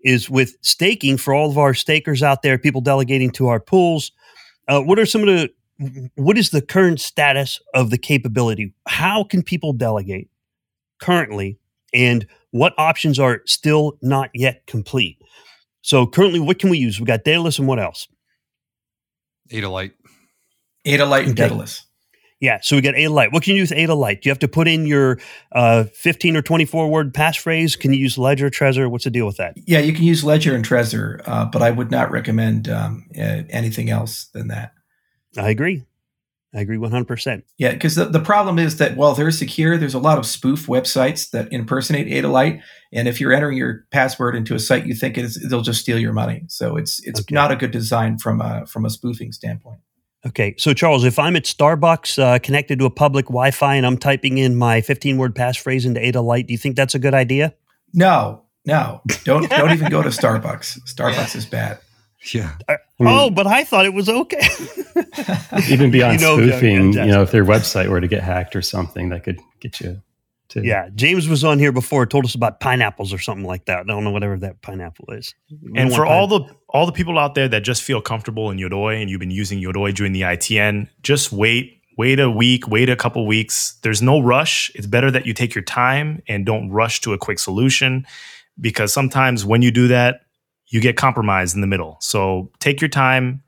is 0.05 0.29
with 0.29 0.57
staking 0.63 1.17
for 1.17 1.33
all 1.33 1.51
of 1.51 1.59
our 1.59 1.75
stakers 1.75 2.23
out 2.23 2.43
there, 2.43 2.59
people 2.59 2.81
delegating 2.81 3.31
to 3.31 3.49
our 3.49 3.61
pools. 3.61 4.13
Uh, 4.67 4.81
what 4.81 4.99
are 4.99 5.07
some 5.07 5.23
of 5.23 5.29
the 5.29 6.11
what 6.17 6.37
is 6.37 6.51
the 6.51 6.61
current 6.61 7.01
status 7.01 7.61
of 7.73 7.91
the 7.91 7.99
capability? 7.99 8.75
How 8.89 9.23
can 9.23 9.45
people 9.45 9.73
delegate 9.73 10.29
currently, 11.01 11.59
and 11.93 12.27
what 12.51 12.75
options 12.79 13.19
are 13.19 13.43
still 13.47 13.99
not 14.03 14.31
yet 14.35 14.67
complete? 14.67 15.19
So 15.83 16.07
currently, 16.07 16.41
what 16.41 16.59
can 16.59 16.71
we 16.71 16.79
use? 16.79 16.99
We 17.01 17.07
got 17.07 17.25
Daedalus 17.25 17.59
and 17.59 17.69
what 17.69 17.79
else? 17.79 18.09
AdaLite. 19.51 19.93
Ada 20.85 21.07
Light 21.07 21.25
and 21.27 21.39
Okay. 21.39 21.49
Daedalus. 21.49 21.85
Yeah, 22.41 22.59
so 22.63 22.77
we 22.77 22.83
got 22.83 22.95
AdaLite. 22.95 23.33
What 23.33 23.43
can 23.43 23.55
you 23.55 23.61
use 23.61 23.71
with 23.71 23.79
AdaLite? 23.81 24.21
Do 24.23 24.29
you 24.29 24.31
have 24.31 24.39
to 24.39 24.49
put 24.49 24.69
in 24.69 24.87
your 24.87 25.19
uh, 25.53 25.85
15 25.93 26.37
or 26.37 26.43
24 26.43 26.89
word 26.89 27.13
passphrase? 27.13 27.77
Can 27.77 27.93
you 27.93 27.99
use 27.99 28.17
Ledger, 28.17 28.49
Trezor? 28.49 28.89
What's 28.89 29.03
the 29.05 29.11
deal 29.11 29.27
with 29.27 29.39
that? 29.39 29.55
Yeah, 29.67 29.81
you 29.81 29.93
can 29.93 30.05
use 30.05 30.23
Ledger 30.23 30.55
and 30.55 30.65
Trezor, 30.65 31.21
uh, 31.27 31.47
but 31.47 31.63
I 31.63 31.73
would 31.73 31.91
not 31.91 32.13
recommend 32.13 32.69
um, 32.69 33.07
uh, 33.19 33.43
anything 33.51 33.91
else 33.91 34.27
than 34.35 34.49
that. 34.49 34.73
I 35.37 35.51
agree. 35.51 35.85
I 36.55 36.61
agree 36.61 36.79
100%. 36.79 37.43
Yeah, 37.59 37.73
because 37.73 37.95
the, 37.95 38.07
the 38.07 38.21
problem 38.21 38.59
is 38.59 38.79
that 38.79 38.97
while 38.97 39.15
they're 39.15 39.31
secure, 39.31 39.77
there's 39.77 39.93
a 39.93 39.99
lot 39.99 40.17
of 40.19 40.25
spoof 40.25 40.67
websites 40.67 41.31
that 41.31 41.53
impersonate 41.53 42.07
Adalite, 42.09 42.63
and 42.91 43.07
if 43.07 43.21
you're 43.21 43.35
entering 43.35 43.59
your 43.59 43.85
password 43.91 44.35
into 44.35 44.55
a 44.55 44.59
site 44.59 44.87
you 44.87 44.95
think 44.95 45.19
it 45.19 45.25
is, 45.27 45.35
they'll 45.51 45.61
just 45.61 45.81
steal 45.83 45.99
your 45.99 46.15
money. 46.15 46.45
So 46.49 46.77
it's 46.79 47.01
it's 47.07 47.21
Okay. 47.21 47.35
not 47.35 47.53
a 47.53 47.57
good 47.57 47.71
design 47.71 48.17
from 48.17 48.41
a 48.41 48.65
from 48.67 48.87
a 48.87 48.91
spoofing 48.91 49.33
standpoint. 49.33 49.81
Okay, 50.27 50.55
so 50.59 50.73
Charles, 50.73 51.05
if 51.05 51.19
I'm 51.19 51.37
at 51.37 51.45
Starbucks 51.45 52.19
uh, 52.21 52.39
connected 52.41 52.79
to 52.81 52.87
a 52.87 52.91
public 52.91 53.27
Wi 53.27 53.51
Fi 53.51 53.75
and 53.77 53.87
I'm 53.87 53.99
typing 53.99 54.39
in 54.39 54.57
my 54.57 54.81
15 54.81 55.17
word 55.19 55.35
passphrase 55.35 55.85
into 55.87 56.01
AdaLite, 56.01 56.47
do 56.47 56.53
you 56.55 56.59
think 56.59 56.77
that's 56.77 56.95
a 56.95 56.99
good 56.99 57.15
idea? 57.15 57.55
No, 57.93 58.43
no, 58.67 59.03
don't 59.25 59.49
don't 59.51 59.71
even 59.75 59.91
go 59.91 60.03
to 60.03 60.09
Starbucks. 60.09 60.81
Starbucks 60.93 61.37
is 61.37 61.45
bad. 61.47 61.79
Yeah. 62.35 62.55
I 62.69 62.73
mean, 62.73 62.79
Hmm. 62.99 63.07
Oh, 63.07 63.31
but 63.31 63.47
I 63.47 63.65
thought 63.65 63.87
it 63.87 63.95
was 63.95 64.09
okay. 64.09 64.41
even 65.71 65.91
beyond 65.91 66.21
you 66.21 66.27
know, 66.27 66.37
spoofing, 66.37 66.93
yeah, 66.93 67.05
you 67.05 67.13
know, 67.13 67.23
if 67.23 67.31
their 67.31 67.45
website 67.45 67.89
were 67.89 68.01
to 68.01 68.09
get 68.09 68.23
hacked 68.23 68.57
or 68.57 68.63
something, 68.63 69.11
that 69.11 69.23
could 69.23 69.39
get 69.61 69.81
you 69.81 70.03
to 70.49 70.63
yeah, 70.63 70.89
James 70.95 71.29
was 71.29 71.45
on 71.45 71.59
here 71.59 71.73
before, 71.73 72.07
told 72.07 72.25
us 72.25 72.35
about 72.35 72.61
pineapples 72.61 73.13
or 73.13 73.19
something 73.19 73.45
like 73.45 73.67
that. 73.67 73.81
I 73.81 73.83
don't 73.85 74.03
know 74.03 74.11
whatever 74.11 74.39
that 74.39 74.63
pineapple 74.63 75.13
is. 75.13 75.35
And 75.77 75.93
for 75.93 76.07
want 76.07 76.11
all 76.11 76.27
the 76.27 76.57
all 76.69 76.87
the 76.87 76.93
people 76.93 77.19
out 77.19 77.35
there 77.35 77.49
that 77.49 77.61
just 77.61 77.83
feel 77.83 78.01
comfortable 78.01 78.51
in 78.51 78.59
Yoroi 78.59 79.01
and 79.01 79.11
you've 79.11 79.21
been 79.21 79.31
using 79.31 79.61
Yoroi 79.61 79.95
during 79.95 80.13
the 80.13 80.23
ITN, 80.23 80.89
just 81.03 81.33
wait, 81.33 81.83
wait 81.97 82.19
a 82.19 82.31
week, 82.31 82.67
wait 82.67 82.89
a 82.89 82.97
couple 82.97 83.27
weeks. 83.27 83.79
There's 83.83 84.01
no 84.03 84.21
rush. 84.21 84.71
It's 84.75 84.87
better 84.87 85.11
that 85.11 85.27
you 85.27 85.35
take 85.35 85.55
your 85.55 85.65
time 85.65 86.23
and 86.29 86.47
don't 86.47 86.71
rush 86.71 87.01
to 87.03 87.13
a 87.13 87.19
quick 87.19 87.39
solution 87.39 88.07
because 88.61 88.93
sometimes 88.93 89.45
when 89.45 89.63
you 89.63 89.71
do 89.71 89.89
that, 89.89 90.23
you 90.69 90.81
get 90.81 90.97
compromised 90.97 91.55
in 91.55 91.61
the 91.61 91.67
middle. 91.67 91.97
So 92.01 92.51
take 92.61 92.81
your 92.81 92.89
time. 92.89 93.43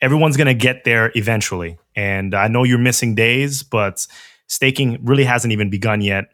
Everyone's 0.00 0.36
going 0.36 0.48
to 0.48 0.54
get 0.54 0.84
there 0.84 1.12
eventually. 1.14 1.78
And 1.94 2.34
I 2.34 2.48
know 2.48 2.64
you're 2.64 2.78
missing 2.78 3.14
days, 3.14 3.62
but 3.62 4.06
staking 4.46 4.98
really 5.04 5.24
hasn't 5.24 5.52
even 5.52 5.70
begun 5.70 6.00
yet. 6.00 6.26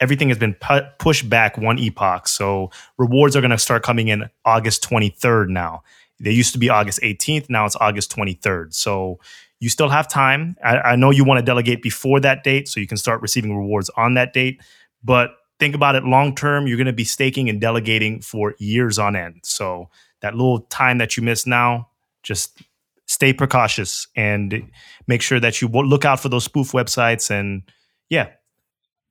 Everything 0.00 0.28
has 0.28 0.38
been 0.38 0.54
pu- 0.54 0.86
pushed 0.98 1.28
back 1.28 1.56
one 1.56 1.78
epoch. 1.78 2.28
So 2.28 2.70
rewards 2.98 3.36
are 3.36 3.40
going 3.40 3.50
to 3.50 3.58
start 3.58 3.82
coming 3.82 4.08
in 4.08 4.28
August 4.44 4.88
23rd 4.88 5.48
now. 5.48 5.82
They 6.20 6.30
used 6.30 6.52
to 6.52 6.58
be 6.58 6.68
August 6.68 7.00
18th. 7.02 7.50
Now 7.50 7.66
it's 7.66 7.76
August 7.76 8.14
23rd. 8.14 8.74
So 8.74 9.18
you 9.58 9.68
still 9.68 9.88
have 9.88 10.08
time. 10.08 10.56
I, 10.64 10.78
I 10.78 10.96
know 10.96 11.10
you 11.10 11.24
want 11.24 11.38
to 11.38 11.44
delegate 11.44 11.82
before 11.82 12.20
that 12.20 12.44
date 12.44 12.68
so 12.68 12.80
you 12.80 12.86
can 12.86 12.96
start 12.96 13.22
receiving 13.22 13.56
rewards 13.56 13.90
on 13.96 14.14
that 14.14 14.32
date. 14.32 14.60
But 15.04 15.36
think 15.62 15.76
about 15.76 15.94
it 15.94 16.02
long 16.02 16.34
term. 16.34 16.66
You're 16.66 16.76
going 16.76 16.86
to 16.86 16.92
be 16.92 17.04
staking 17.04 17.48
and 17.48 17.60
delegating 17.60 18.20
for 18.20 18.56
years 18.58 18.98
on 18.98 19.14
end. 19.14 19.40
So 19.44 19.90
that 20.20 20.34
little 20.34 20.62
time 20.62 20.98
that 20.98 21.16
you 21.16 21.22
miss 21.22 21.46
now, 21.46 21.88
just 22.24 22.62
stay 23.06 23.32
precautious 23.32 24.08
and 24.16 24.68
make 25.06 25.22
sure 25.22 25.38
that 25.38 25.60
you 25.62 25.68
look 25.68 26.04
out 26.04 26.18
for 26.18 26.28
those 26.28 26.44
spoof 26.44 26.72
websites. 26.72 27.30
And 27.30 27.62
yeah, 28.08 28.30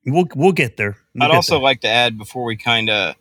We'll 0.04 0.26
we'll 0.34 0.52
get 0.52 0.76
there. 0.76 0.96
We'll 1.14 1.24
I'd 1.24 1.28
get 1.28 1.36
also 1.36 1.54
there. 1.54 1.62
like 1.62 1.80
to 1.82 1.88
add 1.88 2.18
before 2.18 2.44
we 2.44 2.56
kind 2.56 2.90
of 2.90 3.14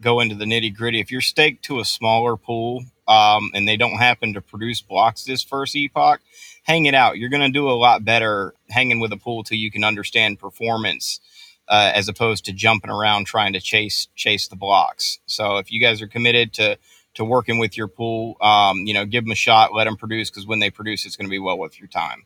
go 0.00 0.20
into 0.20 0.34
the 0.34 0.44
nitty 0.44 0.74
gritty, 0.74 1.00
if 1.00 1.10
you're 1.10 1.22
staked 1.22 1.64
to 1.64 1.80
a 1.80 1.84
smaller 1.84 2.36
pool 2.36 2.84
um, 3.08 3.50
and 3.54 3.66
they 3.66 3.76
don't 3.76 3.96
happen 3.96 4.34
to 4.34 4.42
produce 4.42 4.82
blocks 4.82 5.24
this 5.24 5.42
first 5.42 5.74
epoch, 5.74 6.20
hang 6.64 6.84
it 6.84 6.94
out. 6.94 7.16
You're 7.16 7.30
going 7.30 7.42
to 7.42 7.48
do 7.48 7.70
a 7.70 7.72
lot 7.72 8.04
better 8.04 8.54
hanging 8.68 9.00
with 9.00 9.12
a 9.12 9.16
pool 9.16 9.44
till 9.44 9.56
you 9.56 9.70
can 9.70 9.82
understand 9.82 10.38
performance. 10.38 11.20
Uh, 11.68 11.90
as 11.94 12.08
opposed 12.08 12.44
to 12.44 12.52
jumping 12.52 12.90
around 12.90 13.26
trying 13.26 13.52
to 13.52 13.60
chase 13.60 14.06
chase 14.14 14.46
the 14.46 14.56
blocks. 14.56 15.18
So 15.26 15.56
if 15.56 15.72
you 15.72 15.80
guys 15.80 16.00
are 16.00 16.06
committed 16.06 16.52
to 16.54 16.78
to 17.14 17.24
working 17.24 17.58
with 17.58 17.76
your 17.76 17.88
pool, 17.88 18.36
um, 18.40 18.86
you 18.86 18.94
know, 18.94 19.04
give 19.04 19.24
them 19.24 19.32
a 19.32 19.36
shot, 19.36 19.74
let 19.74 19.84
them 19.84 19.96
produce 19.96 20.30
because 20.30 20.46
when 20.46 20.60
they 20.60 20.70
produce, 20.70 21.04
it's 21.04 21.16
going 21.16 21.26
to 21.26 21.30
be 21.30 21.38
well 21.38 21.58
worth 21.58 21.78
your 21.78 21.88
time. 21.88 22.24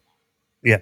Yeah, 0.62 0.78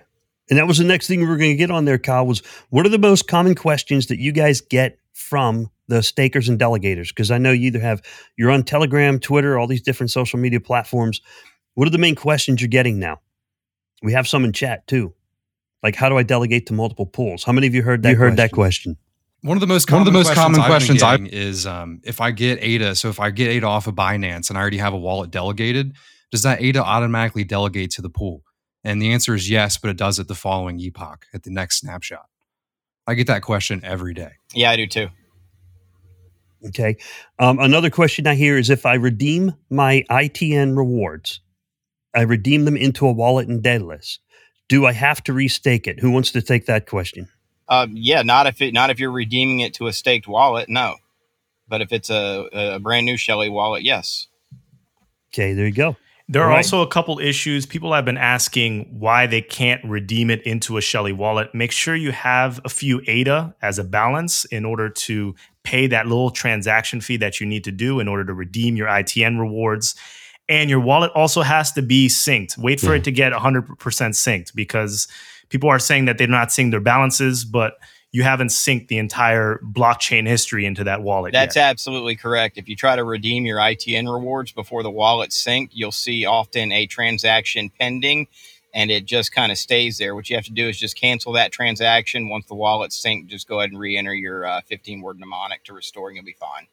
and 0.51 0.59
that 0.59 0.67
was 0.67 0.79
the 0.79 0.85
next 0.85 1.07
thing 1.07 1.21
we 1.21 1.27
were 1.27 1.37
going 1.37 1.51
to 1.51 1.57
get 1.57 1.71
on 1.71 1.85
there, 1.85 1.99
Kyle, 1.99 2.27
was 2.27 2.43
what 2.71 2.87
are 2.87 2.91
the 2.91 2.99
most 2.99 3.29
common 3.29 3.55
questions 3.55 4.07
that 4.07 4.19
you 4.19 4.33
guys 4.33 4.61
get 4.61 4.99
from 5.13 5.71
the 5.89 6.03
stakers 6.03 6.49
and 6.49 6.59
delegators? 6.59 7.09
Because 7.09 7.31
I 7.31 7.39
know 7.39 7.53
you 7.53 7.67
either 7.67 7.81
have, 7.81 8.03
you're 8.37 8.51
on 8.51 8.63
Telegram, 8.63 9.19
Twitter, 9.19 9.59
all 9.59 9.67
these 9.67 9.83
different 9.83 10.11
social 10.11 10.39
media 10.39 10.61
platforms. 10.61 11.21
What 11.75 11.87
are 11.87 11.91
the 11.91 11.99
main 11.99 12.15
questions 12.15 12.61
you're 12.61 12.69
getting 12.69 12.99
now? 12.99 13.21
We 14.03 14.13
have 14.13 14.29
some 14.29 14.45
in 14.45 14.53
chat 14.53 14.87
too. 14.87 15.15
Like, 15.83 15.95
how 15.95 16.09
do 16.09 16.17
I 16.17 16.23
delegate 16.23 16.67
to 16.67 16.73
multiple 16.73 17.07
pools? 17.07 17.45
How 17.45 17.53
many 17.53 17.67
of 17.67 17.75
you 17.75 17.83
heard 17.83 18.03
that? 18.03 18.11
You 18.11 18.17
heard 18.17 18.37
that 18.37 18.53
question? 18.53 18.97
One 19.43 19.57
of 19.57 19.61
the 19.61 19.69
most 19.69 19.89
One 19.89 20.01
common 20.01 20.09
of 20.09 20.13
the 20.13 20.19
most 20.19 20.27
questions 20.27 20.45
common 20.45 20.61
I've 20.61 20.67
been 20.67 20.73
questions 20.73 21.03
I- 21.03 21.17
getting 21.17 21.27
is 21.27 21.67
um, 21.67 22.01
if 22.05 22.21
I 22.21 22.33
get 22.33 22.59
ADA. 22.61 22.97
So 22.97 23.09
if 23.09 23.21
I 23.21 23.31
get 23.31 23.49
ADA 23.49 23.67
off 23.67 23.87
of 23.87 23.95
Binance 23.95 24.49
and 24.49 24.59
I 24.59 24.61
already 24.61 24.79
have 24.79 24.93
a 24.93 24.99
wallet 24.99 25.31
delegated, 25.31 25.93
does 26.33 26.43
that 26.43 26.61
ADA 26.61 26.83
automatically 26.83 27.45
delegate 27.45 27.93
to 27.93 28.03
the 28.03 28.11
pool? 28.11 28.43
And 28.83 29.01
the 29.01 29.13
answer 29.13 29.35
is 29.35 29.49
yes, 29.49 29.79
but 29.79 29.91
it 29.91 29.97
does 29.97 30.19
at 30.19 30.29
the 30.29 30.35
following 30.35 30.81
epoch 30.81 31.27
at 31.33 31.45
the 31.45 31.51
next 31.51 31.79
snapshot. 31.79 32.27
I 33.07 33.15
get 33.15 33.27
that 33.29 33.43
question 33.43 33.81
every 33.85 34.15
day. 34.15 34.33
Yeah, 34.55 34.71
I 34.71 34.77
do 34.77 34.87
too. 34.87 35.09
Okay. 36.67 36.97
Um, 37.39 37.59
another 37.61 37.91
question 37.91 38.27
I 38.27 38.35
hear 38.35 38.59
is 38.59 38.71
if 38.71 38.85
I 38.85 38.95
redeem 38.95 39.55
my 39.71 40.05
ITN 40.11 40.77
rewards, 40.77 41.41
I 42.15 42.23
redeem 42.23 42.65
them 42.65 42.77
into 42.77 43.07
a 43.07 43.13
wallet 43.13 43.49
in 43.49 43.61
Daedalus. 43.61 44.19
Do 44.69 44.87
I 44.87 44.93
have 44.93 45.23
to 45.25 45.33
restake 45.33 45.87
it? 45.87 46.01
Who 46.01 46.11
wants 46.11 46.31
to 46.33 46.43
take 46.43 46.67
that 46.67 46.87
question? 46.87 47.29
Um, 47.69 47.93
yeah, 47.95 48.23
not 48.23 48.47
if 48.47 48.63
it 48.63 48.73
not 48.73 48.91
if 48.91 48.99
you're 48.99 49.11
redeeming 49.11 49.61
it 49.61 49.75
to 49.75 49.87
a 49.87 49.93
staked 49.93 50.27
wallet, 50.27 50.69
no. 50.69 50.97
But 51.69 51.83
if 51.83 51.93
it's 51.93 52.09
a, 52.09 52.49
a 52.53 52.79
brand 52.79 53.05
new 53.05 53.17
Shelley 53.19 53.51
wallet, 53.51 53.83
yes. 53.83 54.27
Okay, 55.33 55.53
there 55.53 55.67
you 55.67 55.73
go. 55.73 55.97
There 56.31 56.43
are 56.43 56.49
Right. 56.49 56.57
also 56.57 56.83
a 56.83 56.87
couple 56.87 57.19
issues. 57.19 57.65
People 57.65 57.93
have 57.95 58.05
been 58.05 58.19
asking 58.19 58.87
why 58.99 59.27
they 59.27 59.41
can't 59.41 59.83
redeem 59.85 60.29
it 60.31 60.43
into 60.43 60.77
a 60.77 60.81
Shelley 60.83 61.13
wallet. 61.13 61.55
Make 61.55 61.73
sure 61.73 61.95
you 61.95 62.13
have 62.13 62.61
a 62.67 62.69
few 62.69 63.01
ADA 63.07 63.55
as 63.63 63.79
a 63.79 63.85
balance 63.85 64.45
in 64.47 64.67
order 64.67 64.91
to 64.91 65.35
pay 65.63 65.87
that 65.87 66.07
little 66.07 66.31
transaction 66.31 67.01
fee 67.01 67.17
that 67.19 67.41
you 67.41 67.47
need 67.47 67.65
to 67.65 67.73
do 67.73 67.99
in 67.99 68.09
order 68.09 68.25
to 68.27 68.35
redeem 68.35 68.77
your 68.77 68.89
ITN 68.89 69.39
rewards. 69.39 69.95
And 70.49 70.71
your 70.71 70.81
wallet 70.81 71.11
also 71.15 71.43
has 71.43 71.73
to 71.73 71.83
be 71.83 72.09
synced. 72.09 72.57
Wait 72.57 72.81
for 72.81 72.93
Yeah. 72.93 72.99
it 72.99 73.05
to 73.05 73.13
get 73.13 73.33
100% 73.33 74.15
synced 74.15 74.55
because 74.55 75.07
people 75.51 75.69
are 75.69 75.79
saying 75.79 76.07
that 76.07 76.17
they're 76.19 76.27
not 76.27 76.51
seeing 76.53 76.71
their 76.71 76.81
balances, 76.81 77.45
but 77.45 77.79
you 78.13 78.23
haven't 78.23 78.49
synced 78.49 78.89
the 78.89 78.97
entire 78.97 79.61
blockchain 79.63 80.27
history 80.27 80.65
into 80.65 80.83
that 80.85 81.03
wallet 81.03 81.33
That's 81.35 81.57
yet. 81.57 81.69
absolutely 81.69 82.17
correct. 82.17 82.57
If 82.57 82.67
you 82.67 82.75
try 82.75 82.97
to 82.97 83.05
redeem 83.05 83.45
your 83.45 83.59
ITN 83.59 84.11
rewards 84.11 84.51
before 84.53 84.83
the 84.83 84.91
wallet 84.91 85.31
sync, 85.33 85.71
you'll 85.75 85.93
see 85.93 86.25
often 86.25 86.73
a 86.73 86.87
transaction 86.87 87.71
pending 87.79 88.29
and 88.73 88.91
it 88.91 89.05
just 89.05 89.33
kind 89.33 89.53
of 89.53 89.59
stays 89.59 89.99
there. 89.99 90.15
What 90.15 90.31
you 90.31 90.37
have 90.37 90.45
to 90.47 90.53
do 90.53 90.69
is 90.69 90.79
just 90.79 90.99
cancel 90.99 91.33
that 91.33 91.53
transaction. 91.53 92.31
Once 92.31 92.47
the 92.47 92.55
wallet's 92.55 93.03
synced, 93.03 93.27
just 93.27 93.47
go 93.49 93.61
ahead 93.61 93.71
and 93.73 93.79
re 93.79 93.97
enter 93.99 94.15
your 94.15 94.47
uh, 94.47 94.63
15 94.63 95.03
word 95.03 95.19
mnemonic 95.19 95.65
to 95.65 95.75
restore 95.75 96.09
and 96.09 96.17
you'll 96.17 96.25
be 96.25 96.33
fine. 96.33 96.67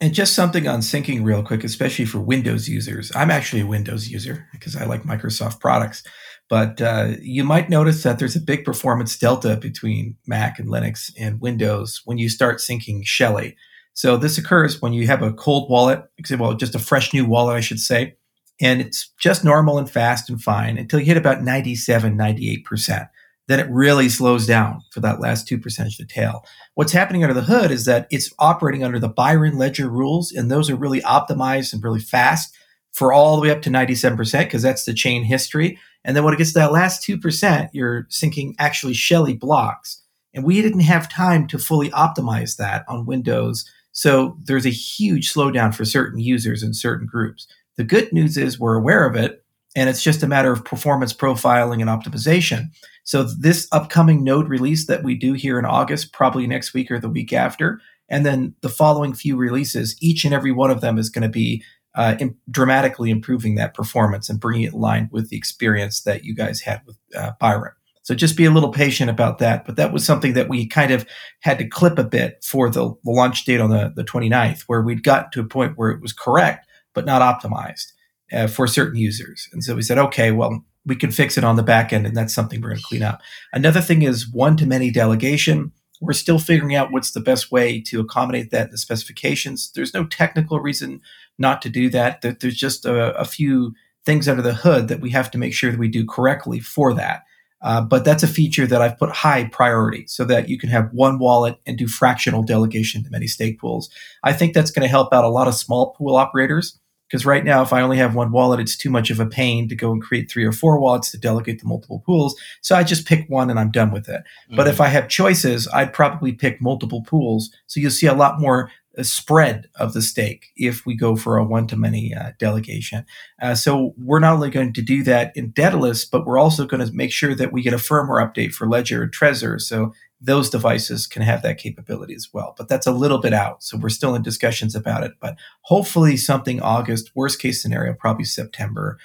And 0.00 0.12
just 0.12 0.34
something 0.34 0.68
on 0.68 0.80
syncing 0.80 1.24
real 1.24 1.42
quick, 1.42 1.64
especially 1.64 2.04
for 2.04 2.20
Windows 2.20 2.68
users. 2.68 3.10
I'm 3.14 3.30
actually 3.30 3.62
a 3.62 3.66
Windows 3.66 4.08
user 4.08 4.46
because 4.52 4.76
I 4.76 4.84
like 4.84 5.04
Microsoft 5.04 5.58
products. 5.58 6.02
But 6.48 6.80
uh, 6.80 7.12
you 7.20 7.44
might 7.44 7.70
notice 7.70 8.02
that 8.02 8.18
there's 8.18 8.36
a 8.36 8.40
big 8.40 8.64
performance 8.64 9.16
delta 9.16 9.56
between 9.56 10.16
Mac 10.26 10.58
and 10.58 10.68
Linux 10.68 11.10
and 11.18 11.40
Windows 11.40 12.02
when 12.04 12.18
you 12.18 12.28
start 12.28 12.58
syncing 12.58 13.04
Shelley. 13.04 13.56
So 13.94 14.16
this 14.16 14.36
occurs 14.36 14.80
when 14.82 14.92
you 14.92 15.06
have 15.06 15.22
a 15.22 15.32
cold 15.32 15.70
wallet, 15.70 16.04
well, 16.38 16.52
just 16.54 16.74
a 16.74 16.78
fresh 16.78 17.14
new 17.14 17.24
wallet, 17.24 17.56
I 17.56 17.60
should 17.60 17.80
say, 17.80 18.16
and 18.60 18.80
it's 18.80 19.10
just 19.18 19.44
normal 19.44 19.78
and 19.78 19.90
fast 19.90 20.28
and 20.28 20.40
fine 20.40 20.76
until 20.76 21.00
you 21.00 21.06
hit 21.06 21.16
about 21.16 21.42
97, 21.42 22.16
98%. 22.16 23.08
Then 23.48 23.60
it 23.60 23.70
really 23.70 24.08
slows 24.08 24.46
down 24.46 24.82
for 24.90 25.00
that 25.00 25.20
last 25.20 25.48
2% 25.48 25.56
of 25.64 25.96
the 25.96 26.04
tail. 26.04 26.44
What's 26.74 26.92
happening 26.92 27.22
under 27.22 27.34
the 27.34 27.42
hood 27.42 27.70
is 27.70 27.84
that 27.84 28.06
it's 28.10 28.32
operating 28.38 28.82
under 28.82 28.98
the 28.98 29.08
Byron 29.08 29.56
ledger 29.56 29.88
rules, 29.88 30.32
and 30.32 30.50
those 30.50 30.68
are 30.68 30.76
really 30.76 31.00
optimized 31.02 31.72
and 31.72 31.82
really 31.82 32.00
fast 32.00 32.54
for 32.92 33.12
all 33.12 33.36
the 33.36 33.42
way 33.42 33.50
up 33.50 33.62
to 33.62 33.70
97%, 33.70 34.38
because 34.40 34.62
that's 34.62 34.84
the 34.84 34.94
chain 34.94 35.22
history. 35.22 35.78
And 36.04 36.16
then 36.16 36.24
when 36.24 36.32
it 36.32 36.38
gets 36.38 36.52
to 36.52 36.58
that 36.60 36.72
last 36.72 37.06
2%, 37.06 37.68
you're 37.72 38.04
syncing 38.04 38.54
actually 38.58 38.94
Shelley 38.94 39.34
blocks. 39.34 40.02
And 40.34 40.44
we 40.44 40.62
didn't 40.62 40.80
have 40.80 41.08
time 41.08 41.46
to 41.48 41.58
fully 41.58 41.90
optimize 41.90 42.56
that 42.56 42.84
on 42.88 43.06
Windows. 43.06 43.70
So 43.92 44.36
there's 44.44 44.66
a 44.66 44.70
huge 44.70 45.32
slowdown 45.32 45.74
for 45.74 45.84
certain 45.84 46.18
users 46.18 46.62
and 46.62 46.76
certain 46.76 47.06
groups. 47.06 47.46
The 47.76 47.84
good 47.84 48.12
news 48.12 48.36
is 48.36 48.58
we're 48.58 48.76
aware 48.76 49.06
of 49.06 49.16
it, 49.16 49.44
and 49.76 49.90
it's 49.90 50.02
just 50.02 50.22
a 50.22 50.26
matter 50.26 50.50
of 50.50 50.64
performance 50.64 51.12
profiling 51.12 51.82
and 51.82 51.90
optimization. 51.90 52.70
So 53.04 53.22
this 53.22 53.68
upcoming 53.70 54.24
node 54.24 54.48
release 54.48 54.86
that 54.86 55.04
we 55.04 55.14
do 55.14 55.34
here 55.34 55.58
in 55.58 55.66
August, 55.66 56.12
probably 56.12 56.46
next 56.46 56.74
week 56.74 56.90
or 56.90 56.98
the 56.98 57.10
week 57.10 57.32
after, 57.32 57.80
and 58.08 58.24
then 58.24 58.54
the 58.62 58.70
following 58.70 59.12
few 59.12 59.36
releases, 59.36 59.96
each 60.00 60.24
and 60.24 60.32
every 60.32 60.50
one 60.50 60.70
of 60.70 60.80
them 60.80 60.98
is 60.98 61.10
going 61.10 61.22
to 61.22 61.28
be 61.28 61.62
uh, 61.94 62.16
in, 62.18 62.36
dramatically 62.50 63.10
improving 63.10 63.54
that 63.56 63.74
performance 63.74 64.28
and 64.30 64.40
bringing 64.40 64.62
it 64.62 64.72
in 64.72 64.80
line 64.80 65.08
with 65.12 65.28
the 65.28 65.36
experience 65.36 66.02
that 66.02 66.24
you 66.24 66.34
guys 66.34 66.60
had 66.62 66.80
with 66.86 66.96
uh, 67.14 67.32
Byron. 67.38 67.72
So 68.02 68.14
just 68.14 68.36
be 68.36 68.44
a 68.44 68.50
little 68.50 68.72
patient 68.72 69.10
about 69.10 69.38
that. 69.38 69.66
But 69.66 69.76
that 69.76 69.92
was 69.92 70.04
something 70.04 70.34
that 70.34 70.48
we 70.48 70.66
kind 70.66 70.92
of 70.92 71.06
had 71.40 71.58
to 71.58 71.68
clip 71.68 71.98
a 71.98 72.04
bit 72.04 72.42
for 72.44 72.70
the, 72.70 72.94
the 73.04 73.10
launch 73.10 73.44
date 73.44 73.60
on 73.60 73.70
the, 73.70 73.92
the 73.94 74.04
29th, 74.04 74.62
where 74.68 74.82
we'd 74.82 75.02
gotten 75.02 75.30
to 75.32 75.40
a 75.40 75.44
point 75.44 75.76
where 75.76 75.90
it 75.90 76.00
was 76.00 76.12
correct, 76.12 76.66
but 76.94 77.04
not 77.04 77.20
optimized 77.20 77.92
uh, 78.32 78.46
for 78.46 78.66
certain 78.66 78.96
users. 78.96 79.48
And 79.52 79.62
so 79.62 79.74
we 79.74 79.82
said, 79.82 79.98
okay, 79.98 80.32
well, 80.32 80.64
we 80.84 80.96
can 80.96 81.10
fix 81.10 81.36
it 81.36 81.44
on 81.44 81.56
the 81.56 81.62
back 81.62 81.92
end, 81.92 82.06
and 82.06 82.16
that's 82.16 82.34
something 82.34 82.60
we're 82.60 82.68
going 82.68 82.80
to 82.80 82.86
clean 82.86 83.02
up. 83.02 83.20
Another 83.52 83.80
thing 83.80 84.02
is 84.02 84.30
one 84.30 84.56
to 84.56 84.66
many 84.66 84.90
delegation. 84.90 85.72
We're 86.00 86.12
still 86.12 86.38
figuring 86.38 86.76
out 86.76 86.92
what's 86.92 87.10
the 87.10 87.20
best 87.20 87.50
way 87.50 87.80
to 87.82 88.00
accommodate 88.00 88.50
that 88.50 88.66
in 88.66 88.70
the 88.70 88.78
specifications. 88.78 89.72
There's 89.74 89.94
no 89.94 90.04
technical 90.04 90.60
reason 90.60 91.00
not 91.38 91.60
to 91.62 91.68
do 91.68 91.88
that. 91.90 92.22
There's 92.22 92.56
just 92.56 92.84
a, 92.84 93.16
a 93.18 93.24
few 93.24 93.74
things 94.04 94.28
under 94.28 94.42
the 94.42 94.54
hood 94.54 94.88
that 94.88 95.00
we 95.00 95.10
have 95.10 95.30
to 95.32 95.38
make 95.38 95.52
sure 95.52 95.70
that 95.70 95.80
we 95.80 95.88
do 95.88 96.06
correctly 96.06 96.60
for 96.60 96.94
that. 96.94 97.22
Uh, 97.62 97.80
but 97.80 98.04
that's 98.04 98.22
a 98.22 98.28
feature 98.28 98.66
that 98.66 98.82
I've 98.82 98.98
put 98.98 99.10
high 99.10 99.48
priority 99.48 100.06
so 100.06 100.24
that 100.26 100.48
you 100.48 100.58
can 100.58 100.68
have 100.68 100.92
one 100.92 101.18
wallet 101.18 101.58
and 101.66 101.76
do 101.76 101.88
fractional 101.88 102.42
delegation 102.42 103.02
to 103.02 103.10
many 103.10 103.26
stake 103.26 103.58
pools. 103.58 103.90
I 104.22 104.34
think 104.34 104.54
that's 104.54 104.70
going 104.70 104.82
to 104.82 104.88
help 104.88 105.12
out 105.12 105.24
a 105.24 105.28
lot 105.28 105.48
of 105.48 105.54
small 105.54 105.94
pool 105.94 106.14
operators 106.14 106.78
because 107.08 107.24
right 107.24 107.44
now, 107.44 107.62
if 107.62 107.72
I 107.72 107.82
only 107.82 107.98
have 107.98 108.14
one 108.14 108.32
wallet, 108.32 108.60
it's 108.60 108.76
too 108.76 108.90
much 108.90 109.10
of 109.10 109.20
a 109.20 109.26
pain 109.26 109.68
to 109.68 109.74
go 109.74 109.92
and 109.92 110.02
create 110.02 110.30
three 110.30 110.44
or 110.44 110.52
four 110.52 110.78
wallets 110.80 111.10
to 111.12 111.18
delegate 111.18 111.60
to 111.60 111.66
multiple 111.66 112.02
pools. 112.04 112.34
So 112.62 112.74
I 112.74 112.82
just 112.82 113.06
pick 113.06 113.26
one 113.28 113.50
and 113.50 113.58
I'm 113.58 113.70
done 113.70 113.92
with 113.92 114.08
it. 114.08 114.22
Mm-hmm. 114.22 114.56
But 114.56 114.68
if 114.68 114.80
I 114.80 114.88
have 114.88 115.08
choices, 115.08 115.68
I'd 115.68 115.92
probably 115.92 116.32
pick 116.32 116.60
multiple 116.60 117.02
pools. 117.02 117.50
So 117.66 117.80
you'll 117.80 117.90
see 117.90 118.06
a 118.06 118.14
lot 118.14 118.40
more 118.40 118.70
a 118.96 119.04
spread 119.04 119.68
of 119.76 119.92
the 119.92 120.02
stake 120.02 120.46
if 120.56 120.86
we 120.86 120.96
go 120.96 121.16
for 121.16 121.36
a 121.36 121.44
one 121.44 121.66
to 121.66 121.76
many 121.76 122.14
uh, 122.14 122.32
delegation. 122.38 123.04
Uh, 123.40 123.54
so 123.54 123.94
we're 123.98 124.20
not 124.20 124.34
only 124.34 124.50
going 124.50 124.72
to 124.72 124.82
do 124.82 125.02
that 125.02 125.32
in 125.36 125.50
Daedalus, 125.50 126.04
but 126.04 126.24
we're 126.24 126.38
also 126.38 126.66
going 126.66 126.84
to 126.84 126.92
make 126.92 127.12
sure 127.12 127.34
that 127.34 127.52
we 127.52 127.62
get 127.62 127.74
a 127.74 127.78
firmware 127.78 128.26
update 128.26 128.54
for 128.54 128.66
Ledger 128.66 129.02
and 129.02 129.12
Trezor. 129.12 129.60
So 129.60 129.92
those 130.20 130.48
devices 130.48 131.06
can 131.06 131.22
have 131.22 131.42
that 131.42 131.58
capability 131.58 132.14
as 132.14 132.28
well. 132.32 132.54
But 132.56 132.68
that's 132.68 132.86
a 132.86 132.92
little 132.92 133.18
bit 133.18 133.32
out. 133.32 133.62
So 133.62 133.76
we're 133.76 133.90
still 133.90 134.14
in 134.14 134.22
discussions 134.22 134.74
about 134.74 135.04
it. 135.04 135.12
But 135.20 135.36
hopefully 135.62 136.16
something 136.16 136.60
August, 136.60 137.10
worst 137.14 137.40
case 137.40 137.60
scenario, 137.60 137.94
probably 137.94 138.24
September 138.24 138.98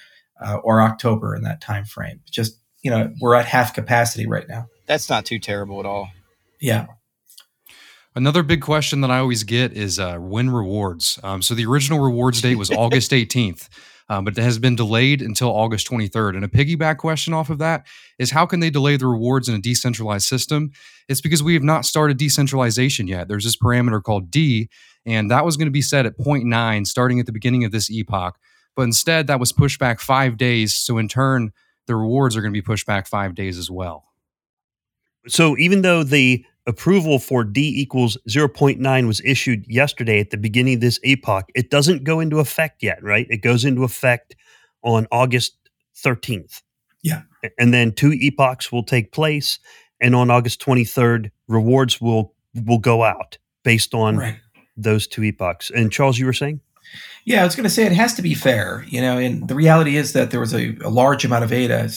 uh, 0.44 0.56
or 0.64 0.82
October 0.82 1.36
in 1.36 1.44
that 1.44 1.62
time 1.62 1.86
frame. 1.86 2.22
Just, 2.30 2.60
you 2.82 2.90
know, 2.90 3.12
we're 3.20 3.36
at 3.36 3.46
half 3.46 3.74
capacity 3.74 4.26
right 4.26 4.48
now. 4.48 4.68
That's 4.88 5.10
not 5.10 5.26
too 5.26 5.40
terrible 5.40 5.80
at 5.80 5.86
all. 5.86 6.10
Yeah. 6.60 6.88
Another 8.14 8.44
big 8.44 8.62
question 8.62 9.02
that 9.02 9.12
I 9.12 9.20
always 9.20 9.44
get 9.44 9.72
is 9.74 10.00
uh, 10.00 10.18
when 10.18 10.50
rewards. 10.50 11.18
Um, 11.24 11.42
so 11.42 11.56
the 11.56 11.66
original 11.66 12.00
rewards 12.00 12.42
date 12.42 12.56
was 12.56 12.70
August 12.78 13.12
18th, 13.12 13.70
um, 14.10 14.26
but 14.26 14.38
it 14.38 14.42
has 14.42 14.60
been 14.60 14.76
delayed 14.76 15.22
until 15.22 15.50
August 15.50 15.90
23rd. 15.90 16.36
And 16.36 16.46
a 16.46 16.48
piggyback 16.48 16.98
question 16.98 17.34
off 17.34 17.50
of 17.50 17.58
that 17.60 17.86
is 18.20 18.32
how 18.32 18.46
can 18.46 18.60
they 18.60 18.70
delay 18.70 18.98
the 18.98 19.08
rewards 19.08 19.48
in 19.48 19.56
a 19.56 19.62
decentralized 19.62 20.28
system? 20.28 20.72
It's 21.08 21.22
because 21.22 21.44
we 21.44 21.54
have 21.54 21.64
not 21.64 21.86
started 21.86 22.18
decentralization 22.18 23.08
yet. 23.08 23.28
There's 23.28 23.44
this 23.44 23.58
parameter 23.58 24.02
called 24.02 24.32
D, 24.32 24.70
and 25.06 25.32
that 25.32 25.46
was 25.46 25.58
going 25.58 25.68
to 25.68 25.72
be 25.72 25.82
set 25.82 26.06
at 26.06 26.18
0.9 26.18 26.88
starting 26.88 27.20
at 27.20 27.26
the 27.26 27.32
beginning 27.32 27.64
of 27.64 27.72
this 27.72 27.90
epoch. 27.90 28.38
But 28.76 28.84
instead, 28.84 29.28
that 29.28 29.40
was 29.40 29.52
pushed 29.52 29.80
back 29.80 30.00
five 30.00 30.38
days. 30.38 30.76
So 30.76 30.98
in 30.98 31.08
turn, 31.08 31.52
the 31.88 31.96
rewards 31.96 32.36
are 32.38 32.42
going 32.42 32.54
to 32.54 32.58
be 32.58 32.62
pushed 32.62 32.88
back 32.88 33.08
five 33.08 33.36
days 33.36 33.58
as 33.58 33.70
well. 33.70 34.06
So 35.28 35.58
even 35.58 35.82
though 35.82 36.04
the 36.04 36.46
approval 36.68 37.20
for 37.20 37.44
D 37.44 37.74
equals 37.82 38.18
0.9 38.30 39.08
was 39.08 39.22
issued 39.26 39.66
yesterday 39.68 40.20
at 40.20 40.30
the 40.30 40.38
beginning 40.38 40.76
of 40.76 40.82
this 40.82 41.00
epoch. 41.04 41.50
It 41.56 41.70
doesn't 41.70 42.04
go 42.04 42.20
into 42.20 42.40
effect 42.40 42.84
yet, 42.84 43.02
right? 43.04 43.28
It 43.30 43.38
goes 43.38 43.66
into 43.66 43.84
effect 43.84 44.36
on 44.84 45.08
August 45.12 45.58
13th. 46.04 46.62
Yeah. 47.04 47.24
And 47.58 47.74
then 47.74 47.92
two 47.92 48.12
epochs 48.14 48.72
will 48.72 48.84
take 48.84 49.12
place 49.12 49.60
and 50.00 50.16
on 50.16 50.30
August 50.30 50.62
23rd 50.62 51.32
rewards 51.48 52.02
will 52.02 52.34
will 52.66 52.80
go 52.80 53.04
out 53.04 53.38
based 53.64 53.94
on 53.94 54.18
right. 54.18 54.40
those 54.76 55.08
two 55.08 55.24
epochs. 55.24 55.70
And 55.70 55.92
Charles 55.92 56.20
you 56.20 56.26
were 56.26 56.34
saying? 56.34 56.60
Yeah, 57.24 57.42
I 57.42 57.46
was 57.46 57.56
going 57.56 57.64
to 57.64 57.70
say 57.70 57.86
it 57.86 57.94
has 57.94 58.14
to 58.16 58.22
be 58.22 58.34
fair, 58.34 58.84
you 58.90 59.00
know, 59.00 59.18
and 59.18 59.48
the 59.48 59.56
reality 59.56 59.96
is 59.96 60.14
that 60.14 60.32
there 60.32 60.40
was 60.40 60.54
a, 60.54 60.76
a 60.84 60.90
large 60.90 61.24
amount 61.24 61.44
of 61.46 61.54
ADA 61.54 61.90